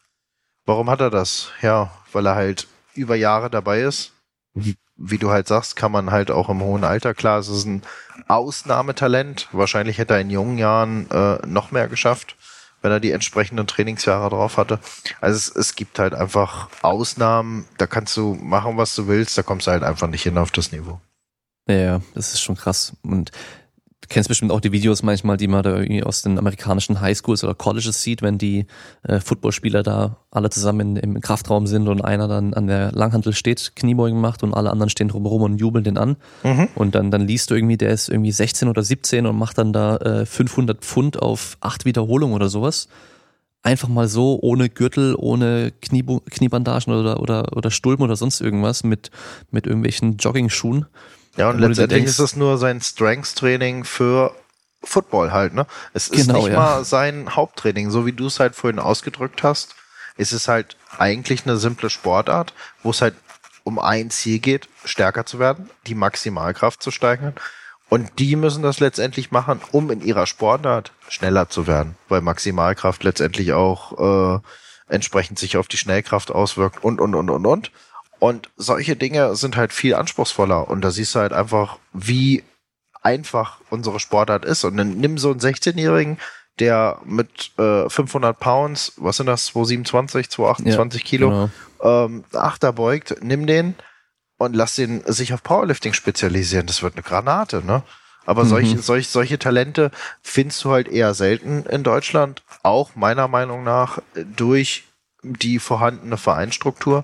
Warum 0.66 0.90
hat 0.90 1.02
er 1.02 1.10
das? 1.10 1.50
Ja, 1.62 1.92
weil 2.12 2.26
er 2.28 2.36
halt 2.36 2.68
über 2.94 3.16
Jahre 3.16 3.50
dabei 3.50 3.82
ist. 3.82 4.14
Wie, 4.54 4.76
wie 4.96 5.18
du 5.18 5.30
halt 5.30 5.48
sagst, 5.48 5.76
kann 5.76 5.92
man 5.92 6.12
halt 6.12 6.30
auch 6.30 6.50
im 6.50 6.62
hohen 6.62 6.84
Alter, 6.84 7.14
klar, 7.14 7.40
es 7.40 7.48
ist 7.48 7.66
ein 7.66 7.84
Ausnahmetalent. 8.28 9.48
Wahrscheinlich 9.52 9.98
hätte 9.98 10.14
er 10.14 10.22
in 10.22 10.30
jungen 10.30 10.58
Jahren 10.58 11.10
äh, 11.10 11.46
noch 11.48 11.72
mehr 11.72 11.88
geschafft, 11.88 12.36
wenn 12.82 12.92
er 12.92 13.00
die 13.00 13.12
entsprechenden 13.12 13.68
Trainingsjahre 13.68 14.30
drauf 14.30 14.58
hatte. 14.58 14.80
Also 15.20 15.38
es, 15.38 15.56
es 15.56 15.76
gibt 15.76 16.00
halt 16.00 16.14
einfach 16.14 16.70
Ausnahmen, 16.82 17.66
da 17.78 17.88
kannst 17.88 18.18
du 18.18 18.36
machen, 18.36 18.78
was 18.78 18.96
du 18.96 19.08
willst, 19.08 19.38
da 19.38 19.44
kommst 19.44 19.68
du 19.68 19.72
halt 19.72 19.84
einfach 19.84 20.08
nicht 20.08 20.24
hin 20.24 20.38
auf 20.38 20.52
das 20.52 20.72
Niveau. 20.72 21.00
Ja, 21.68 22.02
das 22.16 22.34
ist 22.34 22.42
schon 22.42 22.56
krass. 22.56 22.94
Und 23.04 23.32
kennst 24.10 24.30
bestimmt 24.30 24.52
auch 24.52 24.60
die 24.60 24.72
Videos 24.72 25.04
manchmal, 25.04 25.38
die 25.38 25.48
man 25.48 25.64
da 25.64 25.78
irgendwie 25.78 26.04
aus 26.04 26.22
den 26.22 26.38
amerikanischen 26.38 27.02
Highschools 27.02 27.44
oder 27.44 27.54
Colleges 27.54 28.02
sieht, 28.02 28.22
wenn 28.22 28.38
die 28.38 28.66
äh, 29.04 29.20
Footballspieler 29.20 29.84
da 29.84 30.18
alle 30.32 30.50
zusammen 30.50 30.98
in, 30.98 31.16
im 31.16 31.22
Kraftraum 31.22 31.68
sind 31.68 31.88
und 31.88 32.04
einer 32.04 32.28
dann 32.28 32.54
an 32.54 32.68
der 32.68 32.92
Langhantel 32.92 33.34
steht, 33.34 33.74
Kniebeugen 33.76 34.20
macht 34.20 34.44
und 34.44 34.54
alle 34.54 34.72
anderen 34.72 34.90
stehen 34.90 35.08
drumherum 35.08 35.44
und 35.44 35.58
jubeln 35.58 35.84
den 35.84 35.98
an. 35.98 36.18
Mhm. 36.44 36.70
Und 36.76 36.96
dann, 36.96 37.12
dann 37.12 37.28
liest 37.28 37.52
du 37.52 37.56
irgendwie, 37.56 37.78
der 37.78 37.92
ist 37.92 38.10
irgendwie 38.10 38.32
16 38.32 38.68
oder 38.68 38.84
17 38.84 39.26
und 39.26 39.38
macht 39.38 39.58
dann 39.58 39.74
da 39.74 39.98
äh, 39.98 40.26
500 40.26 40.82
Pfund 40.82 41.22
auf 41.22 41.58
acht 41.62 41.86
Wiederholungen 41.86 42.36
oder 42.36 42.50
sowas. 42.50 42.88
Einfach 43.64 43.90
mal 43.90 44.08
so, 44.08 44.40
ohne 44.42 44.70
Gürtel, 44.70 45.16
ohne 45.16 45.72
Kniebo 45.82 46.22
Kniebandagen 46.30 46.94
oder, 46.94 47.20
oder, 47.20 47.56
oder 47.56 47.70
Stulpen 47.70 48.04
oder 48.04 48.16
sonst 48.16 48.42
irgendwas, 48.42 48.84
mit, 48.84 49.12
mit 49.52 49.68
irgendwelchen 49.68 50.18
Jogging-Schuhen. 50.18 50.88
Ja, 51.38 51.50
und 51.50 51.60
letztendlich 51.60 52.00
denkst, 52.00 52.12
ist 52.12 52.20
das 52.20 52.36
nur 52.36 52.58
sein 52.58 52.82
Strengths-Training 52.82 53.84
für 53.84 54.36
Football 54.84 55.32
halt, 55.32 55.54
ne? 55.54 55.66
Es 55.94 56.08
ist 56.08 56.28
genau, 56.28 56.40
nicht 56.40 56.54
ja. 56.54 56.60
mal 56.60 56.86
sein 56.86 57.36
Haupttraining, 57.36 57.92
so 57.92 58.06
wie 58.06 58.14
du 58.14 58.28
es 58.28 58.40
halt 58.40 58.56
vorhin 58.56 58.80
ausgedrückt 58.80 59.44
hast. 59.44 59.76
Es 60.18 60.34
ist 60.34 60.48
halt 60.48 60.76
eigentlich 60.98 61.46
eine 61.46 61.58
simple 61.58 61.90
Sportart, 61.90 62.54
wo 62.84 62.90
es 62.90 63.02
halt 63.02 63.16
um 63.64 63.80
ein 63.80 64.10
Ziel 64.10 64.40
geht, 64.40 64.68
stärker 64.84 65.26
zu 65.26 65.40
werden, 65.40 65.70
die 65.88 65.96
Maximalkraft 65.96 66.82
zu 66.82 66.92
steigern. 66.92 67.36
Und 67.90 68.20
die 68.20 68.36
müssen 68.36 68.64
das 68.64 68.80
letztendlich 68.80 69.32
machen, 69.32 69.62
um 69.72 69.92
in 69.92 70.02
ihrer 70.02 70.26
Sportart 70.26 70.94
schneller 71.10 71.50
zu 71.50 71.68
werden, 71.68 71.96
weil 72.08 72.22
Maximalkraft 72.22 73.04
letztendlich 73.04 73.54
auch 73.54 74.38
äh, 74.38 74.40
entsprechend 74.88 75.40
sich 75.40 75.58
auf 75.58 75.68
die 75.68 75.78
Schnellkraft 75.78 76.32
auswirkt 76.32 76.84
und, 76.84 77.02
und, 77.02 77.16
und, 77.16 77.30
und, 77.30 77.46
und. 77.46 77.72
Und 78.22 78.52
solche 78.56 78.96
Dinge 78.96 79.36
sind 79.36 79.58
halt 79.58 79.74
viel 79.74 79.96
anspruchsvoller. 79.96 80.70
Und 80.70 80.82
da 80.82 80.92
siehst 80.92 81.16
du 81.16 81.20
halt 81.20 81.34
einfach, 81.34 81.80
wie 81.92 82.44
einfach 83.02 83.58
unsere 83.72 84.00
Sportart 84.00 84.46
ist. 84.46 84.64
Und 84.64 84.78
dann 84.78 84.98
nimm 84.98 85.18
so 85.18 85.32
einen 85.32 85.40
16-Jährigen, 85.40 86.20
der 86.60 87.00
mit 87.04 87.52
äh, 87.58 87.90
500 87.90 88.40
Pounds, 88.40 88.94
was 88.98 89.18
sind 89.18 89.26
das, 89.26 89.46
227, 89.48 90.30
228 90.30 91.02
ja, 91.02 91.08
Kilo, 91.08 91.30
genau. 91.30 91.50
ähm, 92.06 92.24
Achter 92.34 92.72
beugt, 92.74 93.16
nimm 93.24 93.48
den 93.48 93.74
und 94.38 94.56
lass 94.56 94.76
den 94.76 95.02
sich 95.08 95.34
auf 95.34 95.42
Powerlifting 95.42 95.94
spezialisieren. 95.94 96.68
Das 96.68 96.84
wird 96.84 96.94
eine 96.94 97.04
Granate, 97.04 97.66
ne? 97.66 97.82
Aber 98.28 98.44
mhm. 98.44 98.50
solche, 98.50 98.78
solche, 98.78 99.10
solche 99.10 99.40
Talente 99.40 99.90
findest 100.22 100.64
du 100.64 100.70
halt 100.70 100.88
eher 100.88 101.16
selten 101.16 101.66
in 101.66 101.82
Deutschland, 101.82 102.44
auch 102.62 102.96
meiner 102.96 103.28
Meinung 103.28 103.64
nach 103.64 103.98
durch 104.14 104.84
die 105.24 105.58
vorhandene 105.58 106.18
Vereinsstruktur 106.18 107.04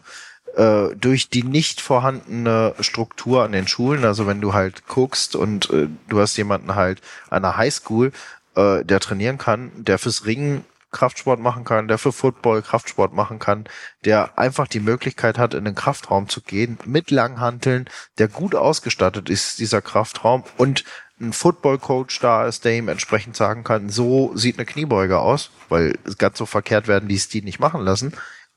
äh, 0.58 0.96
durch 0.96 1.30
die 1.30 1.44
nicht 1.44 1.82
vorhandene 1.82 2.74
Struktur 2.80 3.44
an 3.44 3.52
den 3.52 3.68
Schulen, 3.68 4.04
also 4.06 4.28
wenn 4.28 4.42
du 4.42 4.54
halt 4.54 4.88
guckst 4.88 5.36
und 5.36 5.70
äh, 5.70 5.88
du 6.10 6.20
hast 6.20 6.36
jemanden 6.36 6.76
halt 6.76 7.02
an 7.30 7.44
der 7.44 7.58
Highschool, 7.58 8.12
äh, 8.56 8.84
der 8.84 9.00
trainieren 9.00 9.38
kann, 9.38 9.72
der 9.76 10.00
fürs 10.00 10.26
Ringen 10.26 10.66
Kraftsport 10.92 11.40
machen 11.40 11.64
kann, 11.64 11.88
der 11.88 11.98
für 11.98 12.12
Football 12.12 12.64
Kraftsport 12.64 13.14
machen 13.14 13.38
kann, 13.38 13.66
der 14.04 14.40
einfach 14.40 14.68
die 14.68 14.80
Möglichkeit 14.80 15.38
hat, 15.38 15.54
in 15.54 15.66
den 15.66 15.76
Kraftraum 15.76 16.28
zu 16.28 16.42
gehen 16.42 16.80
mit 16.86 17.12
Langhanteln, 17.12 17.88
der 18.18 18.28
gut 18.28 18.56
ausgestattet 18.56 19.30
ist, 19.30 19.60
dieser 19.60 19.82
Kraftraum 19.82 20.44
und 20.58 20.86
ein 21.20 21.34
Football-Coach 21.34 22.20
da 22.20 22.48
ist, 22.48 22.66
der 22.66 22.78
ihm 22.78 22.88
entsprechend 22.88 23.36
sagen 23.36 23.64
kann, 23.64 23.90
so 23.90 24.36
sieht 24.36 24.58
eine 24.58 24.66
Kniebeuge 24.66 25.20
aus, 25.20 25.52
weil 25.70 25.98
ganz 26.18 26.38
so 26.38 26.46
verkehrt 26.46 26.88
werden 26.88 27.10
die 27.10 27.16
es 27.16 27.28
die 27.28 27.42
nicht 27.42 27.60
machen 27.60 27.82
lassen 27.82 28.14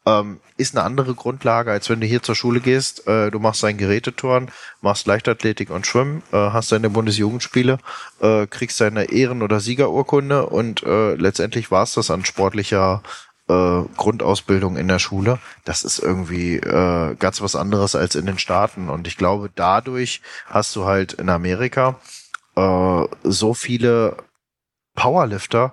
ähm, 0.06 0.40
ist 0.56 0.76
eine 0.76 0.84
andere 0.84 1.14
Grundlage, 1.14 1.70
als 1.70 1.90
wenn 1.90 2.00
du 2.00 2.06
hier 2.06 2.22
zur 2.22 2.34
Schule 2.34 2.60
gehst. 2.60 3.06
Äh, 3.06 3.30
du 3.30 3.38
machst 3.38 3.62
dein 3.62 3.76
Geräteturn, 3.76 4.50
machst 4.80 5.06
Leichtathletik 5.06 5.70
und 5.70 5.86
Schwimmen, 5.86 6.22
äh, 6.32 6.36
hast 6.36 6.72
deine 6.72 6.90
Bundesjugendspiele, 6.90 7.78
äh, 8.20 8.46
kriegst 8.46 8.80
deine 8.80 9.10
Ehren- 9.10 9.42
oder 9.42 9.60
Siegerurkunde 9.60 10.46
und 10.46 10.82
äh, 10.82 11.14
letztendlich 11.14 11.70
war 11.70 11.82
es 11.82 11.94
das 11.94 12.10
an 12.10 12.24
sportlicher 12.24 13.02
äh, 13.48 13.82
Grundausbildung 13.96 14.76
in 14.76 14.88
der 14.88 14.98
Schule. 14.98 15.38
Das 15.64 15.84
ist 15.84 15.98
irgendwie 15.98 16.56
äh, 16.56 17.14
ganz 17.16 17.40
was 17.42 17.56
anderes 17.56 17.94
als 17.94 18.14
in 18.14 18.26
den 18.26 18.38
Staaten. 18.38 18.88
Und 18.88 19.06
ich 19.06 19.16
glaube, 19.16 19.50
dadurch 19.54 20.22
hast 20.46 20.74
du 20.76 20.84
halt 20.84 21.14
in 21.14 21.28
Amerika 21.28 22.00
so 23.22 23.54
viele 23.54 24.16
Powerlifter, 24.94 25.72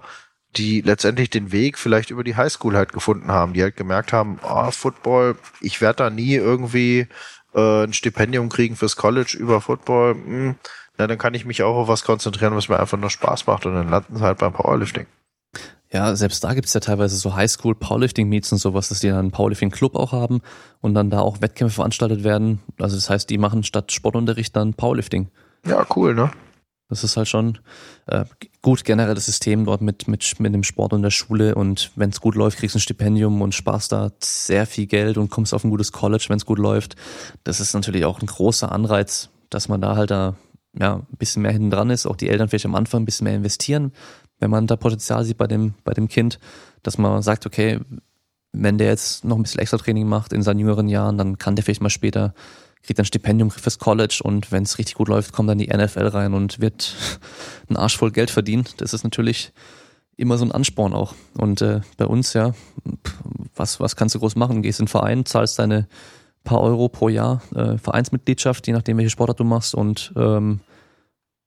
die 0.58 0.82
letztendlich 0.82 1.30
den 1.30 1.52
Weg 1.52 1.78
vielleicht 1.78 2.10
über 2.10 2.24
die 2.24 2.36
Highschool 2.36 2.76
halt 2.76 2.94
gefunden 2.94 3.32
haben, 3.32 3.54
die 3.54 3.64
halt 3.64 3.76
gemerkt 3.76 4.14
haben, 4.14 4.40
ah, 4.44 4.68
oh, 4.68 4.72
Football, 4.72 5.36
ich 5.62 5.82
werde 5.82 5.98
da 5.98 6.10
nie 6.10 6.36
irgendwie 6.36 7.08
äh, 7.54 7.84
ein 7.84 7.94
Stipendium 7.94 8.50
kriegen 8.50 8.76
fürs 8.76 8.96
College 8.96 9.38
über 9.40 9.62
Football. 9.62 10.16
Hm, 10.16 10.56
na, 10.98 11.08
dann 11.08 11.18
kann 11.18 11.34
ich 11.34 11.46
mich 11.46 11.64
auch 11.64 11.76
auf 11.76 11.88
was 11.88 12.04
konzentrieren, 12.04 12.56
was 12.56 12.70
mir 12.70 12.80
einfach 12.80 12.98
nur 12.98 13.10
Spaß 13.10 13.48
macht 13.48 13.66
und 13.66 13.76
dann 13.76 13.90
landen 13.90 14.18
sie 14.18 14.24
halt 14.24 14.40
beim 14.40 14.54
Powerlifting. 14.54 15.06
Ja, 15.92 16.16
selbst 16.16 16.44
da 16.44 16.54
gibt's 16.54 16.74
ja 16.74 16.82
teilweise 16.82 17.16
so 17.16 17.36
Highschool 17.36 17.76
Powerlifting 17.76 18.28
Meets 18.28 18.52
und 18.52 18.58
sowas, 18.58 18.90
dass 18.90 19.00
die 19.00 19.08
dann 19.08 19.20
einen 19.20 19.32
Powerlifting 19.32 19.72
Club 19.72 19.96
auch 19.96 20.12
haben 20.12 20.42
und 20.82 20.94
dann 20.94 21.10
da 21.10 21.20
auch 21.20 21.40
Wettkämpfe 21.40 21.76
veranstaltet 21.76 22.24
werden. 22.26 22.60
Also 22.78 22.98
das 22.98 23.10
heißt, 23.10 23.30
die 23.30 23.38
machen 23.38 23.64
statt 23.64 23.92
Sportunterricht 23.92 24.56
dann 24.56 24.74
Powerlifting. 24.74 25.30
Ja, 25.66 25.86
cool, 25.96 26.14
ne? 26.14 26.32
Das 26.90 27.04
ist 27.04 27.18
halt 27.18 27.28
schon 27.28 27.58
äh, 28.06 28.24
gut 28.62 28.86
generell 28.86 29.16
das 29.16 29.26
System 29.26 29.66
dort 29.66 29.82
mit, 29.82 30.08
mit, 30.08 30.40
mit 30.40 30.54
dem 30.54 30.64
Sport 30.64 30.94
und 30.94 31.02
der 31.02 31.10
Schule 31.10 31.56
und 31.56 31.92
wenn 31.96 32.12
es 32.12 32.22
gut 32.22 32.36
läuft, 32.36 32.60
kriegst 32.60 32.76
du 32.76 32.78
ein 32.78 32.82
Stipendium 32.82 33.42
und 33.42 33.54
sparst 33.54 33.92
da 33.92 34.12
sehr 34.24 34.66
viel 34.66 34.88
Geld 34.88 35.18
und 35.18 35.30
kommst 35.30 35.54
auf 35.54 35.64
ein 35.64 35.70
gutes 35.70 35.92
College, 35.92 36.26
wenn 36.30 36.38
es 36.38 36.46
gut 36.46 36.60
läuft. 36.60 36.96
Das 37.44 37.60
ist 37.60 37.74
natürlich 37.74 38.06
auch 38.06 38.22
ein 38.22 38.28
großer 38.28 38.72
Anreiz, 38.72 39.30
dass 39.50 39.68
man 39.68 39.82
da 39.82 39.96
halt 39.96 40.12
da 40.12 40.36
ja, 40.80 40.96
ein 40.96 41.18
bisschen 41.18 41.42
mehr 41.42 41.52
hinten 41.52 41.72
dran 41.72 41.90
ist, 41.90 42.06
auch 42.06 42.16
die 42.16 42.30
Eltern 42.30 42.50
vielleicht 42.50 42.66
am 42.66 42.76
Anfang 42.76 43.02
ein 43.02 43.06
bisschen 43.06 43.26
mehr 43.26 43.36
investieren, 43.36 43.92
wenn 44.40 44.52
man 44.52 44.68
da 44.68 44.76
Potenzial 44.76 45.24
sieht 45.26 45.38
bei 45.38 45.48
dem, 45.48 45.74
bei 45.84 45.94
dem 45.94 46.08
Kind, 46.08 46.40
dass 46.84 46.98
man 46.98 47.22
sagt, 47.22 47.46
okay, 47.46 47.80
wenn 48.54 48.78
der 48.78 48.88
jetzt 48.88 49.26
noch 49.26 49.36
ein 49.36 49.44
bisschen 49.44 49.60
extra 49.60 49.78
Training 49.78 50.08
macht 50.08 50.34
in 50.34 50.42
seinen 50.42 50.60
jüngeren 50.60 50.88
Jahren, 50.88 51.18
dann 51.18 51.38
kann 51.38 51.56
der 51.56 51.66
vielleicht 51.66 51.82
mal 51.82 51.90
später 51.90 52.34
kriegt 52.88 53.00
ein 53.00 53.06
Stipendium 53.06 53.52
fürs 53.52 53.78
College 53.78 54.22
und 54.24 54.52
wenn 54.52 54.64
es 54.64 54.78
richtig 54.80 54.96
gut 54.96 55.10
läuft, 55.10 55.34
kommt 55.34 55.50
dann 55.50 55.58
die 55.58 55.68
NFL 55.68 56.08
rein 56.08 56.34
und 56.34 56.60
wird 56.60 56.96
ein 57.70 57.78
Arsch 57.78 57.98
voll 57.98 58.12
Geld 58.12 58.32
verdienen. 58.32 58.66
Das 58.78 58.94
ist 58.94 59.04
natürlich 59.04 59.52
immer 60.16 60.38
so 60.38 60.46
ein 60.46 60.52
Ansporn 60.52 60.94
auch. 60.94 61.14
Und 61.38 61.62
äh, 61.62 61.82
bei 61.98 62.06
uns, 62.06 62.34
ja, 62.34 62.54
was, 63.56 63.80
was 63.80 63.96
kannst 63.96 64.16
du 64.16 64.20
groß 64.20 64.36
machen? 64.36 64.64
Gehst 64.64 64.80
in 64.80 64.86
den 64.86 64.90
Verein, 64.90 65.26
zahlst 65.26 65.60
deine 65.60 65.88
paar 66.44 66.62
Euro 66.62 66.88
pro 66.88 67.10
Jahr 67.10 67.42
äh, 67.54 67.78
Vereinsmitgliedschaft, 67.78 68.66
je 68.68 68.74
nachdem, 68.74 68.98
welche 68.98 69.10
Sportart 69.10 69.40
du 69.40 69.44
machst 69.44 69.76
und 69.76 70.14
ähm, 70.16 70.62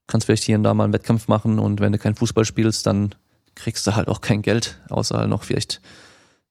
kannst 0.07 0.27
vielleicht 0.27 0.45
hier 0.45 0.57
und 0.57 0.63
da 0.63 0.75
mal 0.75 0.85
einen 0.85 0.93
Wettkampf 0.93 1.27
machen 1.27 1.59
und 1.59 1.81
wenn 1.81 1.93
du 1.93 1.99
keinen 1.99 2.17
Fußball 2.17 2.45
spielst, 2.45 2.87
dann 2.87 3.15
kriegst 3.55 3.87
du 3.87 3.97
halt 3.97 4.09
auch 4.09 4.21
kein 4.21 4.43
Geld, 4.43 4.79
außer 4.91 5.17
halt 5.17 5.31
noch 5.31 5.45
vielleicht 5.45 5.81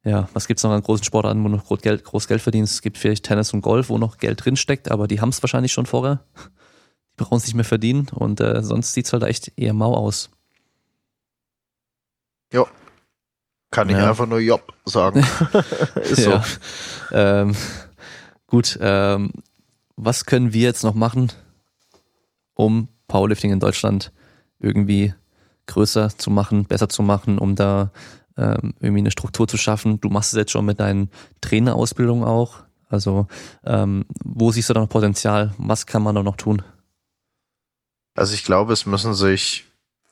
ja, 0.03 0.30
was 0.34 0.47
gibt's 0.47 0.63
noch 0.63 0.71
an 0.71 0.81
großen 0.81 1.03
Sportarten, 1.03 1.43
wo 1.43 1.49
noch 1.49 1.65
groß 1.65 1.81
Geld, 1.81 2.03
groß 2.03 2.27
Geld 2.27 2.41
verdienst? 2.41 2.73
Es 2.73 2.81
gibt 2.81 2.97
vielleicht 2.97 3.26
Tennis 3.26 3.53
und 3.53 3.61
Golf, 3.61 3.89
wo 3.89 3.97
noch 3.97 4.17
Geld 4.17 4.43
drinsteckt, 4.43 4.91
aber 4.91 5.07
die 5.07 5.19
haben 5.19 5.30
es 5.30 5.43
wahrscheinlich 5.43 5.73
schon 5.73 5.85
vorher. 5.85 6.23
Die 7.11 7.23
brauchen 7.23 7.38
es 7.38 7.45
nicht 7.45 7.55
mehr 7.55 7.65
verdienen 7.65 8.07
und 8.13 8.39
äh, 8.39 8.63
sonst 8.63 8.93
sieht's 8.93 9.11
halt 9.11 9.23
echt 9.23 9.51
eher 9.57 9.73
mau 9.73 9.93
aus. 9.93 10.30
Ja. 12.53 12.65
Kann 13.71 13.89
ich 13.89 13.97
ja. 13.97 14.09
einfach 14.09 14.26
nur 14.26 14.39
Job 14.39 14.73
sagen. 14.85 15.19
Ist 16.01 16.23
so. 16.23 16.41
Ähm, 17.11 17.55
gut, 18.47 18.80
ähm, 18.81 19.31
was 19.95 20.26
können 20.26 20.53
wir 20.53 20.61
jetzt 20.61 20.84
noch 20.84 20.95
machen, 20.95 21.31
um 22.55 22.88
Powerlifting 23.07 23.51
in 23.51 23.59
Deutschland 23.59 24.11
irgendwie 24.59 25.13
größer 25.67 26.09
zu 26.17 26.31
machen, 26.31 26.65
besser 26.65 26.89
zu 26.89 27.03
machen, 27.03 27.38
um 27.38 27.55
da 27.55 27.91
ähm, 28.39 28.73
irgendwie 28.79 29.01
eine 29.01 29.11
Struktur 29.11 29.47
zu 29.47 29.57
schaffen. 29.57 29.99
Du 29.99 30.09
machst 30.09 30.33
es 30.33 30.37
jetzt 30.37 30.51
schon 30.51 30.65
mit 30.65 30.79
deinen 30.79 31.09
Trainerausbildungen 31.41 32.23
auch. 32.23 32.63
Also 32.89 33.27
ähm, 33.65 34.05
wo 34.23 34.51
siehst 34.51 34.69
du 34.69 34.73
da 34.73 34.79
noch 34.79 34.89
Potenzial? 34.89 35.53
Was 35.57 35.85
kann 35.85 36.01
man 36.01 36.15
da 36.15 36.23
noch 36.23 36.37
tun? 36.37 36.61
Also 38.15 38.33
ich 38.33 38.43
glaube, 38.43 38.73
es 38.73 38.85
müssen 38.85 39.13
sich 39.13 39.65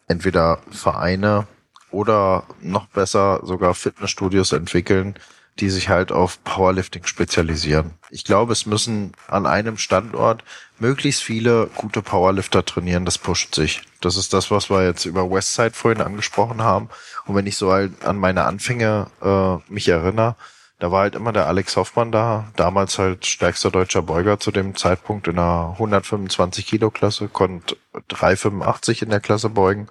entweder 0.08 0.60
Vereine 0.70 1.48
oder 1.92 2.44
noch 2.62 2.88
besser 2.88 3.40
sogar 3.44 3.74
Fitnessstudios 3.74 4.52
entwickeln, 4.52 5.16
die 5.60 5.70
sich 5.70 5.90
halt 5.90 6.12
auf 6.12 6.44
Powerlifting 6.44 7.06
spezialisieren. 7.06 7.96
Ich 8.10 8.24
glaube, 8.24 8.54
es 8.54 8.66
müssen 8.66 9.14
an 9.28 9.46
einem 9.46 9.78
Standort 9.78 10.44
möglichst 10.80 11.24
viele 11.24 11.68
gute 11.76 12.02
Powerlifter 12.02 12.64
trainieren. 12.64 13.06
Das 13.06 13.18
pusht 13.18 13.56
sich. 13.56 13.82
Das 14.02 14.18
ist 14.18 14.34
das, 14.34 14.52
was 14.52 14.70
wir 14.70 14.86
jetzt 14.86 15.06
über 15.06 15.30
Westside 15.30 15.72
vorhin 15.72 16.02
angesprochen 16.02 16.62
haben. 16.62 16.90
Und 17.26 17.36
wenn 17.36 17.48
ich 17.48 17.58
so 17.58 17.72
halt 17.72 18.06
an 18.06 18.18
meine 18.18 18.46
Anfänge 18.46 19.08
äh, 19.22 19.72
mich 19.72 19.88
erinnere, 19.88 20.36
da 20.80 20.92
war 20.92 21.02
halt 21.02 21.16
immer 21.16 21.34
der 21.34 21.48
Alex 21.48 21.76
Hoffmann 21.76 22.12
da, 22.12 22.52
damals 22.56 23.00
halt 23.00 23.26
stärkster 23.26 23.72
deutscher 23.72 24.04
Beuger 24.04 24.40
zu 24.40 24.52
dem 24.52 24.76
Zeitpunkt 24.76 25.28
in 25.28 25.36
der 25.36 25.72
125 25.74 26.68
Kilo 26.68 26.92
Klasse, 26.92 27.28
konnte 27.28 27.78
385 28.10 29.02
in 29.02 29.10
der 29.10 29.20
Klasse 29.20 29.50
beugen. 29.50 29.88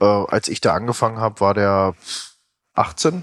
Äh, 0.00 0.04
als 0.04 0.48
ich 0.48 0.60
da 0.60 0.74
angefangen 0.74 1.18
habe, 1.18 1.40
war 1.40 1.54
der 1.54 1.94
18 2.74 3.22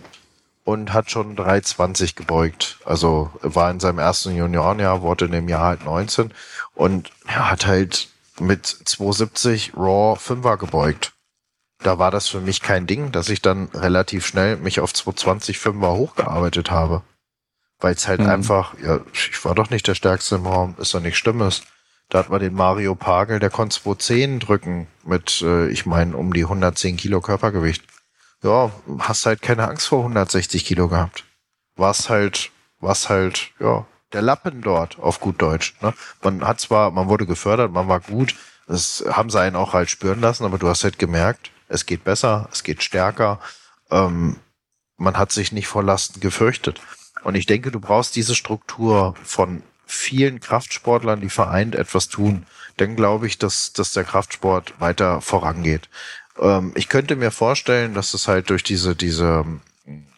und 0.66 0.92
hat 0.92 1.12
schon 1.12 1.36
320 1.38 2.16
gebeugt. 2.16 2.80
Also 2.84 3.32
war 3.42 3.72
in 3.72 3.80
seinem 3.80 4.00
ersten 4.00 4.36
Juniorenjahr, 4.36 5.02
wurde 5.02 5.26
in 5.26 5.32
dem 5.32 5.48
Jahr 5.48 5.68
halt 5.68 5.86
19 5.86 6.34
und 6.74 7.12
er 7.28 7.52
hat 7.52 7.66
halt 7.66 8.10
mit 8.40 8.66
270 8.66 9.74
Raw 9.78 10.20
5er 10.20 10.58
gebeugt. 10.58 11.14
Da 11.80 12.00
war 12.00 12.10
das 12.10 12.28
für 12.28 12.42
mich 12.42 12.62
kein 12.62 12.88
Ding, 12.88 13.12
dass 13.12 13.30
ich 13.30 13.42
dann 13.42 13.70
relativ 13.74 14.26
schnell 14.26 14.58
mich 14.58 14.80
auf 14.80 14.94
220 14.94 15.58
5er 15.58 15.96
hochgearbeitet 15.96 16.72
habe. 16.72 17.04
Weil 17.80 17.94
es 17.94 18.08
halt 18.08 18.22
mhm. 18.22 18.30
einfach, 18.30 18.74
ja, 18.82 19.02
ich 19.14 19.46
war 19.46 19.54
doch 19.54 19.70
nicht 19.70 19.88
der 19.88 19.96
Stärkste 19.96 20.36
im 20.36 20.48
Raum, 20.48 20.76
ist 20.80 20.94
doch 20.94 21.00
nichts 21.00 21.20
Stimmes. 21.20 21.62
Da 22.10 22.20
hat 22.20 22.30
man 22.30 22.40
den 22.40 22.54
Mario 22.54 22.96
Pagel, 22.96 23.40
der 23.40 23.50
konnte 23.50 23.76
210 23.76 24.40
drücken 24.40 24.88
mit, 25.04 25.42
äh, 25.42 25.68
ich 25.68 25.86
meine, 25.86 26.16
um 26.18 26.34
die 26.34 26.44
110 26.44 26.98
Kilo 26.98 27.22
Körpergewicht 27.22 27.84
ja, 28.46 28.72
hast 29.00 29.26
halt 29.26 29.42
keine 29.42 29.68
Angst 29.68 29.88
vor 29.88 30.00
160 30.00 30.64
Kilo 30.66 30.88
gehabt. 30.88 31.26
Warst 31.76 32.10
halt, 32.10 32.52
warst 32.80 33.10
halt, 33.10 33.52
ja, 33.60 33.86
der 34.14 34.22
Lappen 34.22 34.62
dort, 34.62 35.00
auf 35.00 35.20
gut 35.20 35.42
Deutsch. 35.42 35.76
Ne? 35.82 35.94
Man 36.22 36.46
hat 36.46 36.60
zwar, 36.60 36.92
man 36.92 37.10
wurde 37.10 37.26
gefördert, 37.26 37.72
man 37.72 37.88
war 37.88 38.00
gut, 38.00 38.36
das 38.68 39.04
haben 39.10 39.30
sie 39.30 39.42
einen 39.42 39.56
auch 39.56 39.74
halt 39.74 39.90
spüren 39.90 40.22
lassen, 40.22 40.46
aber 40.46 40.58
du 40.58 40.70
hast 40.70 40.84
halt 40.84 41.00
gemerkt, 41.00 41.52
es 41.68 41.86
geht 41.86 42.04
besser, 42.04 42.48
es 42.52 42.64
geht 42.64 42.84
stärker, 42.84 43.40
ähm, 43.90 44.38
man 44.98 45.18
hat 45.18 45.32
sich 45.32 45.52
nicht 45.52 45.68
vor 45.68 45.84
Lasten 45.84 46.20
gefürchtet. 46.20 46.80
Und 47.24 47.36
ich 47.36 47.48
denke, 47.48 47.72
du 47.72 47.80
brauchst 47.80 48.16
diese 48.16 48.36
Struktur 48.36 49.16
von 49.24 49.64
vielen 49.86 50.40
Kraftsportlern, 50.40 51.22
die 51.22 51.30
vereint 51.30 51.76
etwas 51.76 52.08
tun. 52.08 52.46
Dann 52.78 52.96
glaube 52.96 53.28
ich, 53.28 53.38
dass, 53.38 53.74
dass 53.74 53.94
der 53.94 54.04
Kraftsport 54.04 54.80
weiter 54.80 55.22
vorangeht. 55.22 55.90
Ähm, 56.40 56.72
ich 56.76 56.90
könnte 56.90 57.16
mir 57.16 57.32
vorstellen, 57.32 57.94
dass 57.94 58.14
es 58.14 58.28
halt 58.28 58.50
durch 58.50 58.64
diese, 58.64 58.96
diese 58.96 59.44
ähm, 59.46 59.62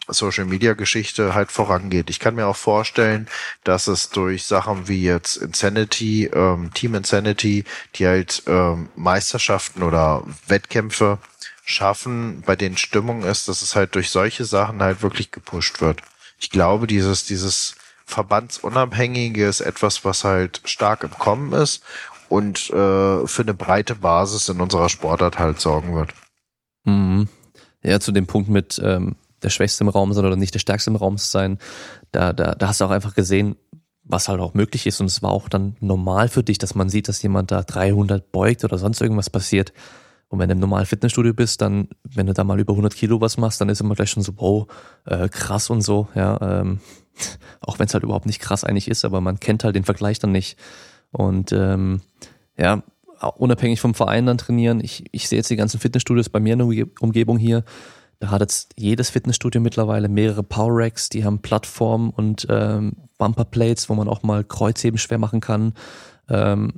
Social 0.08 0.46
Media 0.46 0.72
Geschichte 0.74 1.34
halt 1.34 1.52
vorangeht. 1.52 2.10
Ich 2.10 2.18
kann 2.18 2.34
mir 2.34 2.46
auch 2.46 2.56
vorstellen, 2.56 3.28
dass 3.64 3.86
es 3.86 4.10
durch 4.10 4.44
Sachen 4.44 4.88
wie 4.88 5.02
jetzt 5.02 5.36
Insanity, 5.36 6.24
ähm, 6.26 6.70
Team 6.74 6.94
Insanity, 6.94 7.64
die 7.96 8.06
halt 8.06 8.42
ähm, 8.46 8.88
Meisterschaften 8.96 9.82
oder 9.82 10.24
Wettkämpfe 10.46 11.18
schaffen, 11.64 12.42
bei 12.46 12.56
denen 12.56 12.78
Stimmung 12.78 13.24
ist, 13.24 13.48
dass 13.48 13.60
es 13.60 13.76
halt 13.76 13.94
durch 13.94 14.10
solche 14.10 14.46
Sachen 14.46 14.82
halt 14.82 15.02
wirklich 15.02 15.30
gepusht 15.30 15.80
wird. 15.80 16.00
Ich 16.40 16.50
glaube, 16.50 16.86
dieses, 16.86 17.26
dieses 17.26 17.74
Verbandsunabhängige 18.06 19.46
ist 19.46 19.60
etwas, 19.60 20.02
was 20.06 20.24
halt 20.24 20.62
stark 20.64 21.02
im 21.02 21.10
Kommen 21.10 21.52
ist 21.52 21.82
und 22.28 22.70
äh, 22.70 23.26
für 23.26 23.42
eine 23.42 23.54
breite 23.54 23.94
Basis 23.94 24.48
in 24.48 24.60
unserer 24.60 24.88
Sportart 24.88 25.38
halt 25.38 25.60
sorgen 25.60 25.94
wird. 25.94 26.14
Mhm. 26.84 27.28
Ja, 27.82 28.00
zu 28.00 28.12
dem 28.12 28.26
Punkt 28.26 28.48
mit 28.48 28.80
ähm, 28.84 29.16
der 29.42 29.50
Schwächste 29.50 29.84
im 29.84 29.88
Raum 29.88 30.12
sein 30.12 30.24
oder 30.24 30.36
nicht 30.36 30.54
der 30.54 30.58
Stärkste 30.58 30.90
im 30.90 30.96
Raum 30.96 31.16
sein, 31.18 31.58
da, 32.12 32.32
da, 32.32 32.54
da 32.54 32.68
hast 32.68 32.80
du 32.80 32.84
auch 32.84 32.90
einfach 32.90 33.14
gesehen, 33.14 33.56
was 34.02 34.28
halt 34.28 34.40
auch 34.40 34.54
möglich 34.54 34.86
ist 34.86 35.00
und 35.00 35.06
es 35.06 35.22
war 35.22 35.30
auch 35.30 35.48
dann 35.48 35.76
normal 35.80 36.28
für 36.28 36.42
dich, 36.42 36.58
dass 36.58 36.74
man 36.74 36.88
sieht, 36.88 37.08
dass 37.08 37.22
jemand 37.22 37.50
da 37.50 37.62
300 37.62 38.32
beugt 38.32 38.64
oder 38.64 38.78
sonst 38.78 39.00
irgendwas 39.00 39.30
passiert. 39.30 39.72
Und 40.28 40.38
wenn 40.38 40.48
du 40.48 40.54
im 40.54 40.60
normalen 40.60 40.86
Fitnessstudio 40.86 41.32
bist, 41.32 41.62
dann, 41.62 41.88
wenn 42.02 42.26
du 42.26 42.34
da 42.34 42.44
mal 42.44 42.60
über 42.60 42.74
100 42.74 42.94
Kilo 42.94 43.20
was 43.20 43.38
machst, 43.38 43.60
dann 43.60 43.70
ist 43.70 43.80
immer 43.80 43.94
gleich 43.94 44.10
schon 44.10 44.22
so, 44.22 44.32
wow, 44.36 44.66
äh, 45.06 45.28
krass 45.28 45.70
und 45.70 45.80
so, 45.80 46.08
ja, 46.14 46.60
ähm, 46.60 46.80
auch 47.60 47.78
wenn 47.78 47.86
es 47.86 47.94
halt 47.94 48.04
überhaupt 48.04 48.26
nicht 48.26 48.40
krass 48.40 48.64
eigentlich 48.64 48.88
ist, 48.88 49.04
aber 49.04 49.20
man 49.20 49.40
kennt 49.40 49.64
halt 49.64 49.74
den 49.74 49.84
Vergleich 49.84 50.18
dann 50.18 50.32
nicht. 50.32 50.58
Und 51.12 51.52
ähm, 51.52 52.00
ja, 52.56 52.82
unabhängig 53.36 53.80
vom 53.80 53.94
Verein 53.94 54.26
dann 54.26 54.38
trainieren. 54.38 54.80
Ich, 54.80 55.04
ich 55.12 55.28
sehe 55.28 55.38
jetzt 55.38 55.50
die 55.50 55.56
ganzen 55.56 55.80
Fitnessstudios 55.80 56.28
bei 56.28 56.40
mir 56.40 56.54
in 56.54 56.58
der 56.58 56.86
Umgebung 57.00 57.38
hier. 57.38 57.64
Da 58.20 58.30
hat 58.30 58.40
jetzt 58.40 58.72
jedes 58.76 59.10
Fitnessstudio 59.10 59.60
mittlerweile 59.60 60.08
mehrere 60.08 60.42
Power 60.42 60.72
Racks, 60.72 61.08
die 61.08 61.24
haben 61.24 61.40
Plattformen 61.40 62.10
und 62.10 62.46
ähm, 62.50 62.92
Bumper 63.16 63.44
Plates, 63.44 63.88
wo 63.88 63.94
man 63.94 64.08
auch 64.08 64.22
mal 64.22 64.42
Kreuzheben 64.42 64.98
schwer 64.98 65.18
machen 65.18 65.40
kann. 65.40 65.72
Ähm, 66.28 66.74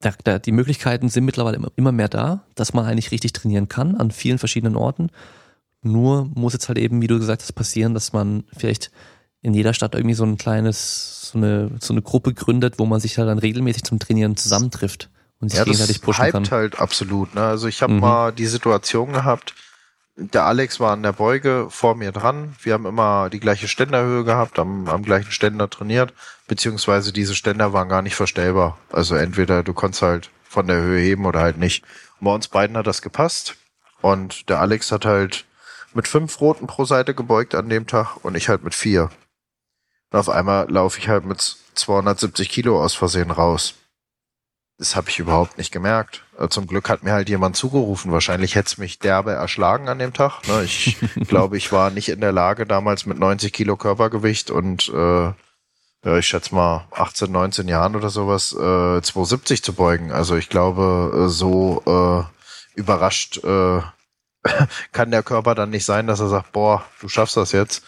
da, 0.00 0.12
da, 0.24 0.38
die 0.38 0.52
Möglichkeiten 0.52 1.08
sind 1.08 1.24
mittlerweile 1.24 1.56
immer, 1.56 1.70
immer 1.76 1.92
mehr 1.92 2.08
da, 2.08 2.44
dass 2.54 2.74
man 2.74 2.84
eigentlich 2.84 3.12
richtig 3.12 3.32
trainieren 3.32 3.68
kann 3.68 3.94
an 3.94 4.10
vielen 4.10 4.38
verschiedenen 4.38 4.76
Orten. 4.76 5.10
Nur 5.82 6.28
muss 6.34 6.52
jetzt 6.52 6.68
halt 6.68 6.78
eben, 6.78 7.00
wie 7.00 7.06
du 7.06 7.18
gesagt 7.18 7.42
hast, 7.42 7.52
passieren, 7.52 7.94
dass 7.94 8.12
man 8.12 8.44
vielleicht 8.56 8.90
in 9.42 9.54
jeder 9.54 9.74
Stadt 9.74 9.94
irgendwie 9.94 10.14
so 10.14 10.24
ein 10.24 10.38
kleines, 10.38 11.30
so 11.30 11.38
eine, 11.38 11.70
so 11.80 11.92
eine 11.92 12.02
Gruppe 12.02 12.34
gründet, 12.34 12.78
wo 12.78 12.86
man 12.86 13.00
sich 13.00 13.18
halt 13.18 13.28
dann 13.28 13.38
regelmäßig 13.38 13.84
zum 13.84 13.98
Trainieren 13.98 14.36
zusammentrifft 14.36 15.10
und 15.40 15.50
sich 15.50 15.58
ja, 15.58 15.64
gegenseitig 15.64 16.02
pushen 16.02 16.30
kann. 16.30 16.50
halt 16.50 16.80
absolut. 16.80 17.34
Ne? 17.34 17.42
Also 17.42 17.68
ich 17.68 17.82
habe 17.82 17.92
mhm. 17.92 18.00
mal 18.00 18.32
die 18.32 18.46
Situation 18.46 19.12
gehabt, 19.12 19.54
der 20.18 20.46
Alex 20.46 20.80
war 20.80 20.92
an 20.92 21.02
der 21.02 21.12
Beuge 21.12 21.66
vor 21.68 21.94
mir 21.94 22.10
dran. 22.10 22.56
Wir 22.62 22.72
haben 22.72 22.86
immer 22.86 23.28
die 23.28 23.40
gleiche 23.40 23.68
Ständerhöhe 23.68 24.24
gehabt, 24.24 24.58
am, 24.58 24.88
am 24.88 25.02
gleichen 25.02 25.30
Ständer 25.30 25.68
trainiert, 25.68 26.14
beziehungsweise 26.48 27.12
diese 27.12 27.34
Ständer 27.34 27.74
waren 27.74 27.90
gar 27.90 28.00
nicht 28.00 28.14
verstellbar. 28.14 28.78
Also 28.90 29.14
entweder 29.14 29.62
du 29.62 29.74
konntest 29.74 30.02
halt 30.02 30.30
von 30.42 30.66
der 30.66 30.80
Höhe 30.80 31.00
heben 31.00 31.26
oder 31.26 31.40
halt 31.40 31.58
nicht. 31.58 31.84
Und 32.18 32.24
bei 32.24 32.34
uns 32.34 32.48
beiden 32.48 32.78
hat 32.78 32.86
das 32.86 33.02
gepasst. 33.02 33.56
Und 34.00 34.48
der 34.48 34.60
Alex 34.60 34.90
hat 34.90 35.04
halt 35.04 35.44
mit 35.92 36.08
fünf 36.08 36.40
Roten 36.40 36.66
pro 36.66 36.86
Seite 36.86 37.14
gebeugt 37.14 37.54
an 37.54 37.68
dem 37.68 37.86
Tag 37.86 38.16
und 38.24 38.36
ich 38.36 38.48
halt 38.48 38.64
mit 38.64 38.74
vier. 38.74 39.10
Und 40.10 40.18
auf 40.18 40.28
einmal 40.28 40.70
laufe 40.70 40.98
ich 40.98 41.08
halt 41.08 41.24
mit 41.24 41.56
270 41.74 42.48
Kilo 42.48 42.82
aus 42.82 42.94
Versehen 42.94 43.30
raus. 43.30 43.74
Das 44.78 44.94
habe 44.94 45.08
ich 45.08 45.18
überhaupt 45.18 45.56
nicht 45.56 45.72
gemerkt. 45.72 46.22
Äh, 46.38 46.48
zum 46.48 46.66
Glück 46.66 46.90
hat 46.90 47.02
mir 47.02 47.12
halt 47.12 47.28
jemand 47.28 47.56
zugerufen. 47.56 48.12
Wahrscheinlich 48.12 48.54
hätte 48.54 48.66
es 48.66 48.78
mich 48.78 48.98
derbe 48.98 49.32
erschlagen 49.32 49.88
an 49.88 49.98
dem 49.98 50.12
Tag. 50.12 50.46
Ne? 50.46 50.64
Ich 50.64 50.98
glaube, 51.28 51.56
ich 51.56 51.72
war 51.72 51.90
nicht 51.90 52.10
in 52.10 52.20
der 52.20 52.32
Lage, 52.32 52.66
damals 52.66 53.06
mit 53.06 53.18
90 53.18 53.52
Kilo 53.52 53.76
Körpergewicht 53.76 54.50
und 54.50 54.88
äh, 54.90 55.32
ich 56.18 56.26
schätze 56.26 56.54
mal 56.54 56.86
18, 56.92 57.32
19 57.32 57.68
Jahren 57.68 57.96
oder 57.96 58.10
sowas, 58.10 58.52
äh, 58.52 59.00
270 59.02 59.64
zu 59.64 59.72
beugen. 59.72 60.12
Also 60.12 60.36
ich 60.36 60.48
glaube, 60.48 61.24
äh, 61.24 61.28
so 61.28 61.82
äh, 61.86 62.78
überrascht 62.78 63.42
äh, 63.42 63.80
kann 64.92 65.10
der 65.10 65.22
Körper 65.22 65.54
dann 65.54 65.70
nicht 65.70 65.84
sein, 65.84 66.06
dass 66.06 66.20
er 66.20 66.28
sagt, 66.28 66.52
boah, 66.52 66.84
du 67.00 67.08
schaffst 67.08 67.36
das 67.36 67.52
jetzt. 67.52 67.82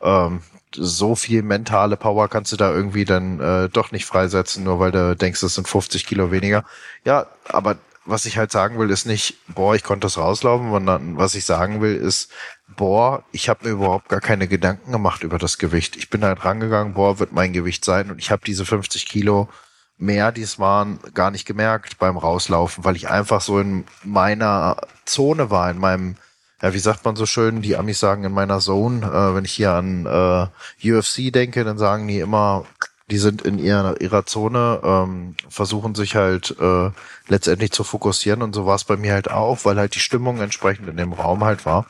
Ähm, 0.00 0.42
so 0.76 1.14
viel 1.14 1.42
mentale 1.42 1.96
Power 1.96 2.28
kannst 2.28 2.52
du 2.52 2.56
da 2.56 2.70
irgendwie 2.70 3.04
dann 3.04 3.40
äh, 3.40 3.68
doch 3.68 3.92
nicht 3.92 4.04
freisetzen, 4.04 4.64
nur 4.64 4.80
weil 4.80 4.92
du 4.92 5.16
denkst, 5.16 5.40
das 5.40 5.54
sind 5.54 5.68
50 5.68 6.06
Kilo 6.06 6.30
weniger. 6.30 6.64
Ja, 7.04 7.26
aber 7.48 7.76
was 8.06 8.26
ich 8.26 8.36
halt 8.36 8.52
sagen 8.52 8.78
will, 8.78 8.90
ist 8.90 9.06
nicht, 9.06 9.38
boah, 9.48 9.74
ich 9.74 9.82
konnte 9.82 10.04
das 10.06 10.18
rauslaufen, 10.18 10.70
sondern 10.70 11.16
was 11.16 11.34
ich 11.34 11.44
sagen 11.44 11.80
will, 11.80 11.94
ist, 11.96 12.30
boah, 12.76 13.24
ich 13.32 13.48
habe 13.48 13.66
mir 13.66 13.72
überhaupt 13.72 14.08
gar 14.08 14.20
keine 14.20 14.46
Gedanken 14.46 14.92
gemacht 14.92 15.22
über 15.22 15.38
das 15.38 15.58
Gewicht. 15.58 15.96
Ich 15.96 16.10
bin 16.10 16.24
halt 16.24 16.44
rangegangen, 16.44 16.94
boah, 16.94 17.18
wird 17.18 17.32
mein 17.32 17.52
Gewicht 17.52 17.84
sein 17.84 18.10
und 18.10 18.18
ich 18.18 18.30
habe 18.30 18.42
diese 18.44 18.66
50 18.66 19.06
Kilo 19.06 19.48
mehr, 19.96 20.32
die 20.32 20.42
es 20.42 20.58
waren, 20.58 20.98
gar 21.14 21.30
nicht 21.30 21.46
gemerkt 21.46 21.98
beim 21.98 22.16
Rauslaufen, 22.18 22.84
weil 22.84 22.96
ich 22.96 23.08
einfach 23.08 23.40
so 23.40 23.58
in 23.58 23.84
meiner 24.02 24.76
Zone 25.04 25.50
war, 25.50 25.70
in 25.70 25.78
meinem 25.78 26.16
ja, 26.62 26.72
wie 26.72 26.78
sagt 26.78 27.04
man 27.04 27.16
so 27.16 27.26
schön, 27.26 27.62
die 27.62 27.76
Amis 27.76 28.00
sagen 28.00 28.24
in 28.24 28.32
meiner 28.32 28.60
Zone, 28.60 29.06
äh, 29.06 29.34
wenn 29.34 29.44
ich 29.44 29.52
hier 29.52 29.72
an 29.72 30.06
äh, 30.06 30.92
UFC 30.92 31.32
denke, 31.32 31.64
dann 31.64 31.78
sagen 31.78 32.06
die 32.08 32.20
immer, 32.20 32.64
die 33.10 33.18
sind 33.18 33.42
in 33.42 33.58
ihrer, 33.58 34.00
ihrer 34.00 34.24
Zone, 34.24 34.80
ähm, 34.82 35.36
versuchen 35.48 35.94
sich 35.94 36.16
halt 36.16 36.56
äh, 36.58 36.90
letztendlich 37.28 37.72
zu 37.72 37.84
fokussieren 37.84 38.42
und 38.42 38.54
so 38.54 38.66
war 38.66 38.76
es 38.76 38.84
bei 38.84 38.96
mir 38.96 39.12
halt 39.12 39.30
auch, 39.30 39.64
weil 39.64 39.76
halt 39.76 39.94
die 39.94 40.00
Stimmung 40.00 40.40
entsprechend 40.40 40.88
in 40.88 40.96
dem 40.96 41.12
Raum 41.12 41.44
halt 41.44 41.66
war. 41.66 41.86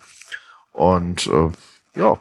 Und 0.72 1.28
äh, 1.28 1.50
ja, 1.98 2.18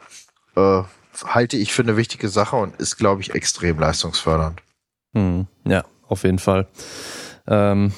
äh, 0.56 0.84
halte 1.24 1.56
ich 1.56 1.72
für 1.72 1.82
eine 1.82 1.96
wichtige 1.96 2.28
Sache 2.28 2.56
und 2.56 2.76
ist, 2.76 2.96
glaube 2.96 3.20
ich, 3.20 3.34
extrem 3.34 3.78
leistungsfördernd. 3.78 4.60
Hm, 5.12 5.46
ja, 5.64 5.84
auf 6.06 6.22
jeden 6.22 6.38
Fall. 6.38 6.66
Ähm, 7.46 7.92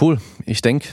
cool. 0.00 0.20
Ich 0.44 0.60
denke, 0.60 0.88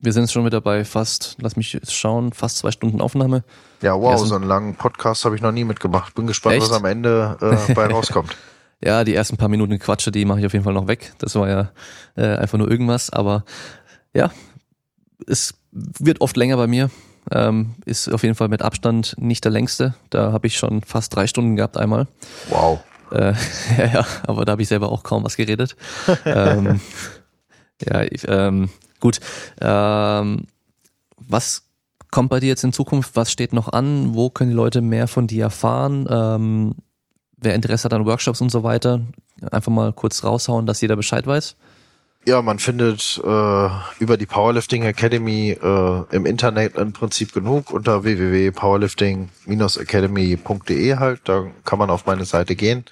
wir 0.00 0.12
sind 0.12 0.30
schon 0.30 0.44
wieder 0.44 0.60
bei 0.60 0.84
fast, 0.84 1.36
lass 1.40 1.56
mich 1.56 1.78
schauen, 1.88 2.32
fast 2.32 2.58
zwei 2.58 2.70
Stunden 2.70 3.00
Aufnahme. 3.00 3.44
Ja, 3.82 4.00
wow, 4.00 4.18
so 4.18 4.34
einen 4.34 4.44
langen 4.44 4.74
Podcast 4.74 5.24
habe 5.24 5.36
ich 5.36 5.42
noch 5.42 5.52
nie 5.52 5.64
mitgemacht. 5.64 6.14
Bin 6.14 6.26
gespannt, 6.26 6.56
Echt? 6.56 6.70
was 6.70 6.72
am 6.72 6.84
Ende 6.84 7.36
äh, 7.40 7.72
bei 7.74 7.86
rauskommt. 7.86 8.36
ja, 8.82 9.04
die 9.04 9.14
ersten 9.14 9.36
paar 9.36 9.48
Minuten 9.48 9.78
Quatsche, 9.78 10.10
die 10.10 10.24
mache 10.24 10.40
ich 10.40 10.46
auf 10.46 10.52
jeden 10.52 10.64
Fall 10.64 10.74
noch 10.74 10.86
weg. 10.86 11.12
Das 11.18 11.34
war 11.34 11.48
ja 11.48 11.70
äh, 12.16 12.36
einfach 12.36 12.58
nur 12.58 12.70
irgendwas, 12.70 13.10
aber 13.10 13.44
ja, 14.14 14.30
es 15.26 15.54
wird 15.72 16.20
oft 16.20 16.36
länger 16.36 16.56
bei 16.56 16.66
mir. 16.66 16.90
Ähm, 17.30 17.74
ist 17.84 18.08
auf 18.12 18.22
jeden 18.22 18.34
Fall 18.34 18.48
mit 18.48 18.62
Abstand 18.62 19.14
nicht 19.18 19.44
der 19.44 19.52
längste. 19.52 19.94
Da 20.08 20.32
habe 20.32 20.46
ich 20.46 20.56
schon 20.56 20.82
fast 20.82 21.14
drei 21.14 21.26
Stunden 21.26 21.56
gehabt 21.56 21.76
einmal. 21.76 22.08
Wow. 22.48 22.80
Äh, 23.12 23.34
ja, 23.78 23.86
ja, 23.86 24.06
aber 24.26 24.44
da 24.44 24.52
habe 24.52 24.62
ich 24.62 24.68
selber 24.68 24.90
auch 24.90 25.02
kaum 25.02 25.24
was 25.24 25.36
geredet. 25.36 25.76
ähm, 26.24 26.80
ja, 27.82 28.02
ich, 28.02 28.26
ähm, 28.26 28.70
gut. 29.00 29.20
Ähm, 29.60 30.46
was 31.16 31.64
kommt 32.10 32.30
bei 32.30 32.40
dir 32.40 32.48
jetzt 32.48 32.64
in 32.64 32.72
Zukunft? 32.72 33.14
Was 33.16 33.30
steht 33.32 33.52
noch 33.52 33.70
an? 33.72 34.14
Wo 34.14 34.30
können 34.30 34.50
die 34.50 34.56
Leute 34.56 34.80
mehr 34.80 35.08
von 35.08 35.26
dir 35.26 35.44
erfahren? 35.44 36.06
Ähm, 36.10 36.74
wer 37.36 37.54
Interesse 37.54 37.84
hat 37.84 37.92
an 37.92 38.06
Workshops 38.06 38.40
und 38.40 38.50
so 38.50 38.62
weiter, 38.62 39.02
einfach 39.50 39.72
mal 39.72 39.92
kurz 39.92 40.24
raushauen, 40.24 40.64
dass 40.66 40.80
jeder 40.80 40.96
Bescheid 40.96 41.26
weiß. 41.26 41.56
Ja, 42.26 42.42
man 42.42 42.58
findet 42.58 43.18
äh, 43.24 43.68
über 43.98 44.18
die 44.18 44.26
Powerlifting 44.26 44.82
Academy 44.82 45.52
äh, 45.52 46.02
im 46.10 46.26
Internet 46.26 46.76
im 46.76 46.92
Prinzip 46.92 47.32
genug 47.32 47.70
unter 47.70 48.04
www.powerlifting-academy.de 48.04 50.96
halt. 50.96 51.20
Da 51.24 51.46
kann 51.64 51.78
man 51.78 51.88
auf 51.88 52.04
meine 52.04 52.26
Seite 52.26 52.56
gehen. 52.56 52.84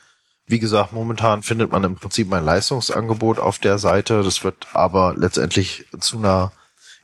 Wie 0.49 0.59
gesagt, 0.59 0.95
momentan 0.95 1.43
findet 1.43 1.71
man 1.71 1.85
im 1.85 1.97
Prinzip 1.97 2.29
mein 2.29 2.45
Leistungsangebot 2.45 3.39
auf 3.39 3.59
der 3.59 3.79
Seite. 3.79 4.23
Das 4.23 4.43
wird 4.45 4.67
aber 4.73 5.15
letztendlich 5.15 5.85
zu 6.01 6.17
einer 6.17 6.53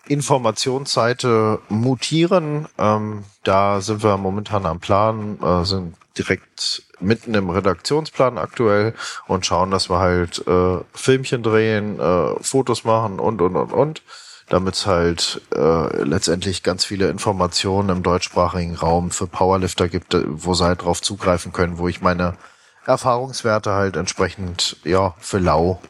Informationsseite 0.08 1.60
mutieren. 1.68 2.66
Ähm, 2.78 3.24
da 3.42 3.82
sind 3.82 4.02
wir 4.02 4.16
momentan 4.16 4.64
am 4.64 4.80
Plan, 4.80 5.38
äh, 5.42 5.64
sind 5.64 5.94
direkt 6.16 6.84
mitten 7.00 7.34
im 7.34 7.50
Redaktionsplan 7.50 8.38
aktuell 8.38 8.94
und 9.26 9.44
schauen, 9.44 9.70
dass 9.70 9.90
wir 9.90 9.98
halt 9.98 10.46
äh, 10.46 10.78
Filmchen 10.94 11.42
drehen, 11.42 12.00
äh, 12.00 12.42
Fotos 12.42 12.84
machen 12.84 13.18
und 13.18 13.42
und 13.42 13.56
und 13.56 13.72
und, 13.72 14.02
damit 14.48 14.74
es 14.74 14.86
halt 14.86 15.42
äh, 15.54 16.02
letztendlich 16.02 16.62
ganz 16.62 16.84
viele 16.86 17.08
Informationen 17.08 17.90
im 17.90 18.02
deutschsprachigen 18.02 18.74
Raum 18.74 19.10
für 19.10 19.26
Powerlifter 19.26 19.88
gibt, 19.88 20.16
wo 20.26 20.54
sie 20.54 20.64
halt 20.64 20.82
drauf 20.82 21.02
zugreifen 21.02 21.52
können, 21.52 21.76
wo 21.76 21.88
ich 21.88 22.00
meine 22.00 22.38
Erfahrungswerte 22.86 23.72
halt 23.72 23.96
entsprechend 23.96 24.76
ja 24.84 25.14
für 25.18 25.38
lau 25.38 25.80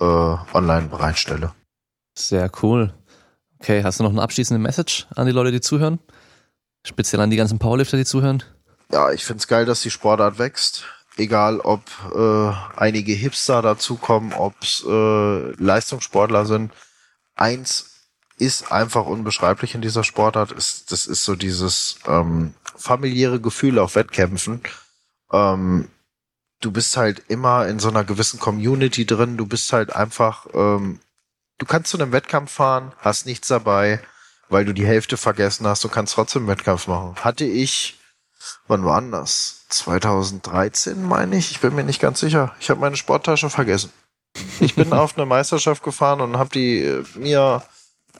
äh, 0.00 0.04
online 0.04 0.88
bereitstelle. 0.88 1.52
Sehr 2.16 2.50
cool. 2.62 2.92
Okay, 3.60 3.82
hast 3.82 3.98
du 3.98 4.04
noch 4.04 4.10
eine 4.10 4.22
abschließende 4.22 4.62
Message 4.62 5.06
an 5.16 5.26
die 5.26 5.32
Leute, 5.32 5.50
die 5.50 5.60
zuhören? 5.60 5.98
Speziell 6.86 7.22
an 7.22 7.30
die 7.30 7.36
ganzen 7.36 7.58
Powerlifter, 7.58 7.96
die 7.96 8.04
zuhören? 8.04 8.42
Ja, 8.92 9.10
ich 9.10 9.24
find's 9.24 9.48
geil, 9.48 9.64
dass 9.64 9.80
die 9.80 9.90
Sportart 9.90 10.38
wächst. 10.38 10.84
Egal, 11.16 11.60
ob 11.60 11.82
äh, 12.14 12.52
einige 12.76 13.12
Hipster 13.12 13.62
dazukommen, 13.62 14.32
ob's 14.34 14.84
äh, 14.86 15.50
Leistungssportler 15.52 16.44
sind. 16.44 16.72
Eins 17.36 17.90
ist 18.36 18.72
einfach 18.72 19.06
unbeschreiblich 19.06 19.74
in 19.74 19.80
dieser 19.80 20.04
Sportart. 20.04 20.52
Ist, 20.52 20.92
das 20.92 21.06
ist 21.06 21.24
so 21.24 21.36
dieses 21.36 21.96
ähm, 22.06 22.54
familiäre 22.76 23.40
Gefühl 23.40 23.78
auf 23.78 23.94
Wettkämpfen. 23.94 24.60
Ähm, 25.32 25.88
du 26.64 26.70
bist 26.70 26.96
halt 26.96 27.22
immer 27.28 27.66
in 27.66 27.78
so 27.78 27.88
einer 27.88 28.04
gewissen 28.04 28.40
Community 28.40 29.06
drin. 29.06 29.36
Du 29.36 29.46
bist 29.46 29.72
halt 29.72 29.94
einfach, 29.94 30.46
ähm, 30.54 31.00
du 31.58 31.66
kannst 31.66 31.90
zu 31.90 31.98
einem 31.98 32.12
Wettkampf 32.12 32.52
fahren, 32.52 32.92
hast 32.98 33.26
nichts 33.26 33.48
dabei, 33.48 34.00
weil 34.48 34.64
du 34.64 34.72
die 34.72 34.86
Hälfte 34.86 35.16
vergessen 35.16 35.66
hast. 35.66 35.84
Du 35.84 35.88
kannst 35.88 36.14
trotzdem 36.14 36.42
einen 36.42 36.48
Wettkampf 36.48 36.86
machen. 36.86 37.14
Hatte 37.16 37.44
ich 37.44 37.98
Wann 38.66 38.84
war 38.84 39.00
das? 39.02 39.66
2013 39.68 41.02
meine 41.02 41.36
ich. 41.36 41.50
Ich 41.50 41.60
bin 41.60 41.74
mir 41.74 41.84
nicht 41.84 42.00
ganz 42.00 42.20
sicher. 42.20 42.54
Ich 42.60 42.70
habe 42.70 42.80
meine 42.80 42.96
Sporttasche 42.96 43.50
vergessen. 43.50 43.92
Ich 44.60 44.74
bin 44.74 44.92
auf 44.92 45.16
eine 45.16 45.26
Meisterschaft 45.26 45.82
gefahren 45.82 46.20
und 46.20 46.38
habe 46.38 46.50
die 46.50 46.80
äh, 46.80 47.04
mir 47.14 47.62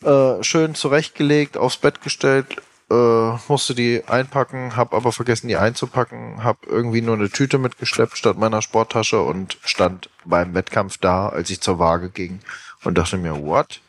äh, 0.03 0.43
schön 0.43 0.75
zurechtgelegt, 0.75 1.57
aufs 1.57 1.77
Bett 1.77 2.03
gestellt, 2.03 2.62
äh, 2.90 3.39
musste 3.48 3.74
die 3.74 4.05
einpacken, 4.06 4.77
habe 4.77 4.97
aber 4.97 5.12
vergessen, 5.12 5.48
die 5.48 5.56
einzupacken, 5.56 6.44
habe 6.44 6.59
irgendwie 6.66 7.01
nur 7.01 7.15
eine 7.15 7.31
Tüte 7.31 7.59
mitgeschleppt 7.59 8.19
statt 8.19 8.39
meiner 8.39 8.62
Sporttasche 8.62 9.20
und 9.20 9.59
stand 9.65 10.11
beim 10.24 10.55
Wettkampf 10.55 10.98
da, 10.98 11.28
als 11.28 11.51
ich 11.51 11.61
zur 11.61 11.78
Waage 11.78 12.11
ging 12.11 12.40
und 12.85 12.98
dachte 12.98 13.16
mir, 13.16 13.43
what? 13.43 13.81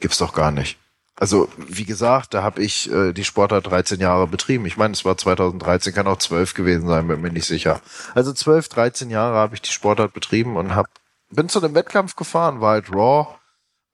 Gibt's 0.00 0.18
doch 0.18 0.34
gar 0.34 0.50
nicht. 0.50 0.78
Also, 1.16 1.48
wie 1.56 1.84
gesagt, 1.84 2.34
da 2.34 2.42
habe 2.42 2.60
ich 2.60 2.90
äh, 2.90 3.12
die 3.12 3.24
Sportart 3.24 3.68
13 3.70 4.00
Jahre 4.00 4.26
betrieben. 4.26 4.66
Ich 4.66 4.76
meine, 4.76 4.94
es 4.94 5.04
war 5.04 5.16
2013, 5.16 5.94
kann 5.94 6.08
auch 6.08 6.18
12 6.18 6.54
gewesen 6.54 6.88
sein, 6.88 7.06
bin 7.06 7.20
mir 7.20 7.30
nicht 7.30 7.46
sicher. 7.46 7.80
Also 8.16 8.32
12, 8.32 8.68
13 8.68 9.10
Jahre 9.10 9.36
habe 9.36 9.54
ich 9.54 9.62
die 9.62 9.70
Sportart 9.70 10.12
betrieben 10.12 10.56
und 10.56 10.74
hab, 10.74 10.86
bin 11.30 11.48
zu 11.48 11.62
einem 11.62 11.74
Wettkampf 11.76 12.16
gefahren, 12.16 12.60
war 12.60 12.72
halt 12.72 12.92
Raw. 12.92 13.28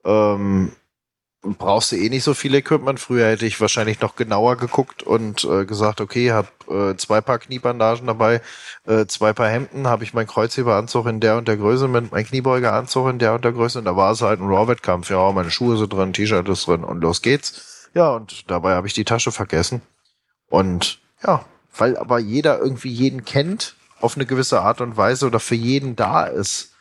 Ähm, 0.04 0.72
brauchst 1.42 1.92
du 1.92 1.96
eh 1.96 2.08
nicht 2.08 2.24
so 2.24 2.34
viel 2.34 2.54
Equipment. 2.54 3.00
Früher 3.00 3.26
hätte 3.26 3.46
ich 3.46 3.60
wahrscheinlich 3.60 4.00
noch 4.00 4.16
genauer 4.16 4.56
geguckt 4.56 5.02
und 5.02 5.44
äh, 5.44 5.64
gesagt, 5.64 6.00
okay, 6.00 6.32
hab 6.32 6.48
äh, 6.68 6.96
zwei 6.96 7.20
Paar 7.20 7.38
Kniebandagen 7.38 8.06
dabei, 8.06 8.42
äh, 8.86 9.06
zwei 9.06 9.32
Paar 9.32 9.48
Hemden, 9.48 9.86
habe 9.86 10.04
ich 10.04 10.12
meinen 10.12 10.26
Kreuzheberanzug 10.26 11.06
in 11.06 11.20
der 11.20 11.38
und 11.38 11.48
der 11.48 11.56
Größe 11.56 11.88
mit 11.88 12.12
meinem 12.12 12.24
Kniebeugeranzug 12.26 13.08
in 13.08 13.18
der 13.18 13.34
und 13.34 13.44
der 13.44 13.52
Größe 13.52 13.78
und 13.78 13.86
da 13.86 13.96
war 13.96 14.12
es 14.12 14.20
halt 14.20 14.40
ein 14.40 14.48
Raw-Wettkampf. 14.48 15.10
Ja, 15.10 15.32
meine 15.32 15.50
Schuhe 15.50 15.78
sind 15.78 15.92
drin, 15.92 16.12
T-Shirt 16.12 16.48
ist 16.48 16.66
drin 16.66 16.84
und 16.84 17.00
los 17.00 17.22
geht's. 17.22 17.88
Ja, 17.94 18.10
und 18.10 18.50
dabei 18.50 18.74
habe 18.74 18.86
ich 18.86 18.94
die 18.94 19.04
Tasche 19.04 19.32
vergessen. 19.32 19.82
Und 20.48 21.00
ja, 21.24 21.44
weil 21.76 21.96
aber 21.96 22.18
jeder 22.18 22.58
irgendwie 22.58 22.90
jeden 22.90 23.24
kennt 23.24 23.76
auf 24.00 24.16
eine 24.16 24.26
gewisse 24.26 24.60
Art 24.60 24.80
und 24.80 24.96
Weise 24.96 25.26
oder 25.26 25.40
für 25.40 25.54
jeden 25.54 25.96
da 25.96 26.24
ist, 26.24 26.72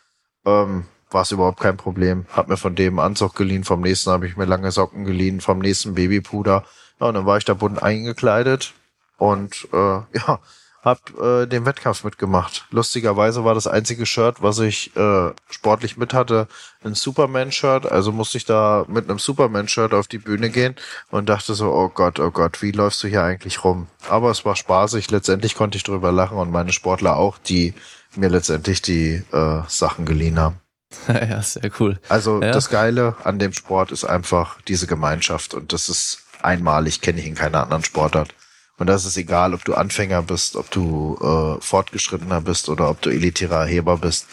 ähm, 0.45 0.85
war 1.11 1.23
es 1.23 1.31
überhaupt 1.31 1.59
kein 1.59 1.77
Problem. 1.77 2.25
Hab 2.31 2.47
mir 2.47 2.57
von 2.57 2.75
dem 2.75 2.99
Anzug 2.99 3.35
geliehen, 3.35 3.63
vom 3.63 3.81
nächsten 3.81 4.11
habe 4.11 4.27
ich 4.27 4.37
mir 4.37 4.45
lange 4.45 4.71
Socken 4.71 5.05
geliehen, 5.05 5.41
vom 5.41 5.59
nächsten 5.59 5.95
Babypuder. 5.95 6.63
Ja, 6.99 7.07
und 7.07 7.13
dann 7.15 7.25
war 7.25 7.37
ich 7.37 7.45
da 7.45 7.53
bunt 7.53 7.81
eingekleidet 7.81 8.73
und 9.17 9.67
äh, 9.73 9.77
ja, 10.17 10.39
hab 10.81 11.19
äh, 11.19 11.45
den 11.45 11.65
Wettkampf 11.65 12.03
mitgemacht. 12.03 12.65
Lustigerweise 12.71 13.43
war 13.43 13.53
das 13.53 13.67
einzige 13.67 14.05
Shirt, 14.05 14.41
was 14.41 14.59
ich 14.59 14.95
äh, 14.95 15.31
sportlich 15.49 15.97
mit 15.97 16.13
hatte, 16.13 16.47
ein 16.83 16.93
Superman-Shirt. 16.93 17.91
Also 17.91 18.11
musste 18.11 18.37
ich 18.37 18.45
da 18.45 18.85
mit 18.87 19.09
einem 19.09 19.19
Superman-Shirt 19.19 19.93
auf 19.93 20.07
die 20.07 20.19
Bühne 20.19 20.49
gehen 20.49 20.75
und 21.11 21.27
dachte 21.27 21.53
so, 21.53 21.71
oh 21.73 21.89
Gott, 21.89 22.19
oh 22.19 22.31
Gott, 22.31 22.61
wie 22.61 22.71
läufst 22.71 23.03
du 23.03 23.07
hier 23.07 23.23
eigentlich 23.23 23.63
rum? 23.63 23.87
Aber 24.09 24.31
es 24.31 24.45
war 24.45 24.55
spaßig. 24.55 25.11
Letztendlich 25.11 25.55
konnte 25.55 25.77
ich 25.77 25.83
drüber 25.83 26.11
lachen 26.11 26.37
und 26.37 26.51
meine 26.51 26.71
Sportler 26.71 27.17
auch, 27.17 27.37
die 27.37 27.73
mir 28.15 28.29
letztendlich 28.29 28.81
die 28.81 29.21
äh, 29.31 29.61
Sachen 29.67 30.05
geliehen 30.05 30.39
haben. 30.39 30.61
ja, 31.07 31.41
sehr 31.41 31.71
cool. 31.79 31.99
Also 32.09 32.41
ja. 32.41 32.51
das 32.51 32.69
Geile 32.69 33.15
an 33.23 33.39
dem 33.39 33.53
Sport 33.53 33.91
ist 33.91 34.05
einfach 34.05 34.61
diese 34.61 34.87
Gemeinschaft 34.87 35.53
und 35.53 35.73
das 35.73 35.89
ist 35.89 36.23
einmalig, 36.41 37.01
kenne 37.01 37.19
ich 37.19 37.27
in 37.27 37.35
keiner 37.35 37.63
anderen 37.63 37.83
Sportart. 37.83 38.33
Und 38.77 38.87
das 38.87 39.05
ist 39.05 39.17
egal, 39.17 39.53
ob 39.53 39.65
du 39.65 39.73
Anfänger 39.73 40.21
bist, 40.21 40.55
ob 40.55 40.71
du 40.71 41.17
äh, 41.21 41.61
fortgeschrittener 41.61 42.39
bist 42.39 42.69
oder 42.69 42.89
ob 42.89 43.01
du 43.01 43.09
elitärer 43.09 43.65
Heber 43.65 43.97
bist. 43.97 44.25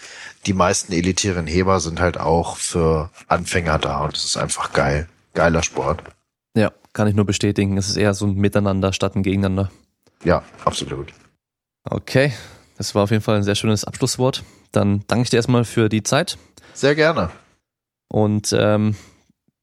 Die 0.46 0.52
meisten 0.52 0.92
elitären 0.92 1.48
Heber 1.48 1.80
sind 1.80 1.98
halt 1.98 2.18
auch 2.18 2.56
für 2.56 3.10
Anfänger 3.26 3.78
da 3.78 4.04
und 4.04 4.14
das 4.14 4.24
ist 4.24 4.36
einfach 4.36 4.72
geil. 4.72 5.08
Geiler 5.34 5.64
Sport. 5.64 6.02
Ja, 6.56 6.70
kann 6.92 7.08
ich 7.08 7.14
nur 7.14 7.26
bestätigen. 7.26 7.76
Es 7.76 7.88
ist 7.88 7.96
eher 7.96 8.14
so 8.14 8.26
ein 8.26 8.36
Miteinander 8.36 8.92
statt 8.92 9.16
ein 9.16 9.24
Gegeneinander. 9.24 9.70
Ja, 10.22 10.44
absolut. 10.64 11.12
Okay, 11.84 12.32
das 12.76 12.94
war 12.94 13.04
auf 13.04 13.10
jeden 13.10 13.22
Fall 13.22 13.36
ein 13.36 13.42
sehr 13.42 13.54
schönes 13.54 13.84
Abschlusswort. 13.84 14.44
Dann 14.72 15.04
danke 15.06 15.24
ich 15.24 15.30
dir 15.30 15.36
erstmal 15.36 15.64
für 15.64 15.88
die 15.88 16.02
Zeit. 16.02 16.38
Sehr 16.74 16.94
gerne. 16.94 17.30
Und 18.08 18.54
ähm, 18.56 18.94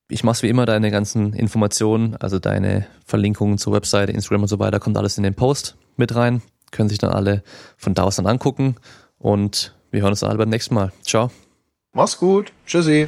ich 0.10 0.24
mache 0.24 0.44
wie 0.44 0.50
immer 0.50 0.66
deine 0.66 0.92
ganzen 0.92 1.34
Informationen, 1.34 2.16
also 2.18 2.40
deine 2.40 2.86
Verlinkungen 3.06 3.58
zur 3.58 3.74
Webseite, 3.74 4.12
Instagram 4.12 4.44
und 4.44 4.48
so 4.48 4.60
weiter, 4.60 4.80
kommt 4.80 4.98
alles 4.98 5.18
in 5.18 5.24
den 5.24 5.36
Post 5.36 5.76
mit 5.96 6.16
rein. 6.16 6.42
Können 6.72 6.90
sich 6.90 6.98
dann 6.98 7.12
alle 7.12 7.44
von 7.78 7.94
da 7.94 8.04
aus 8.04 8.16
dann 8.16 8.28
angucken. 8.28 8.76
Und 9.18 9.76
wir 9.92 10.02
hören 10.02 10.12
uns 10.12 10.24
alle 10.24 10.38
beim 10.38 10.50
nächsten 10.50 10.74
Mal. 10.74 10.92
Ciao. 11.04 11.32
Mach's 11.94 12.18
gut. 12.18 12.52
Tschüssi. 12.66 13.08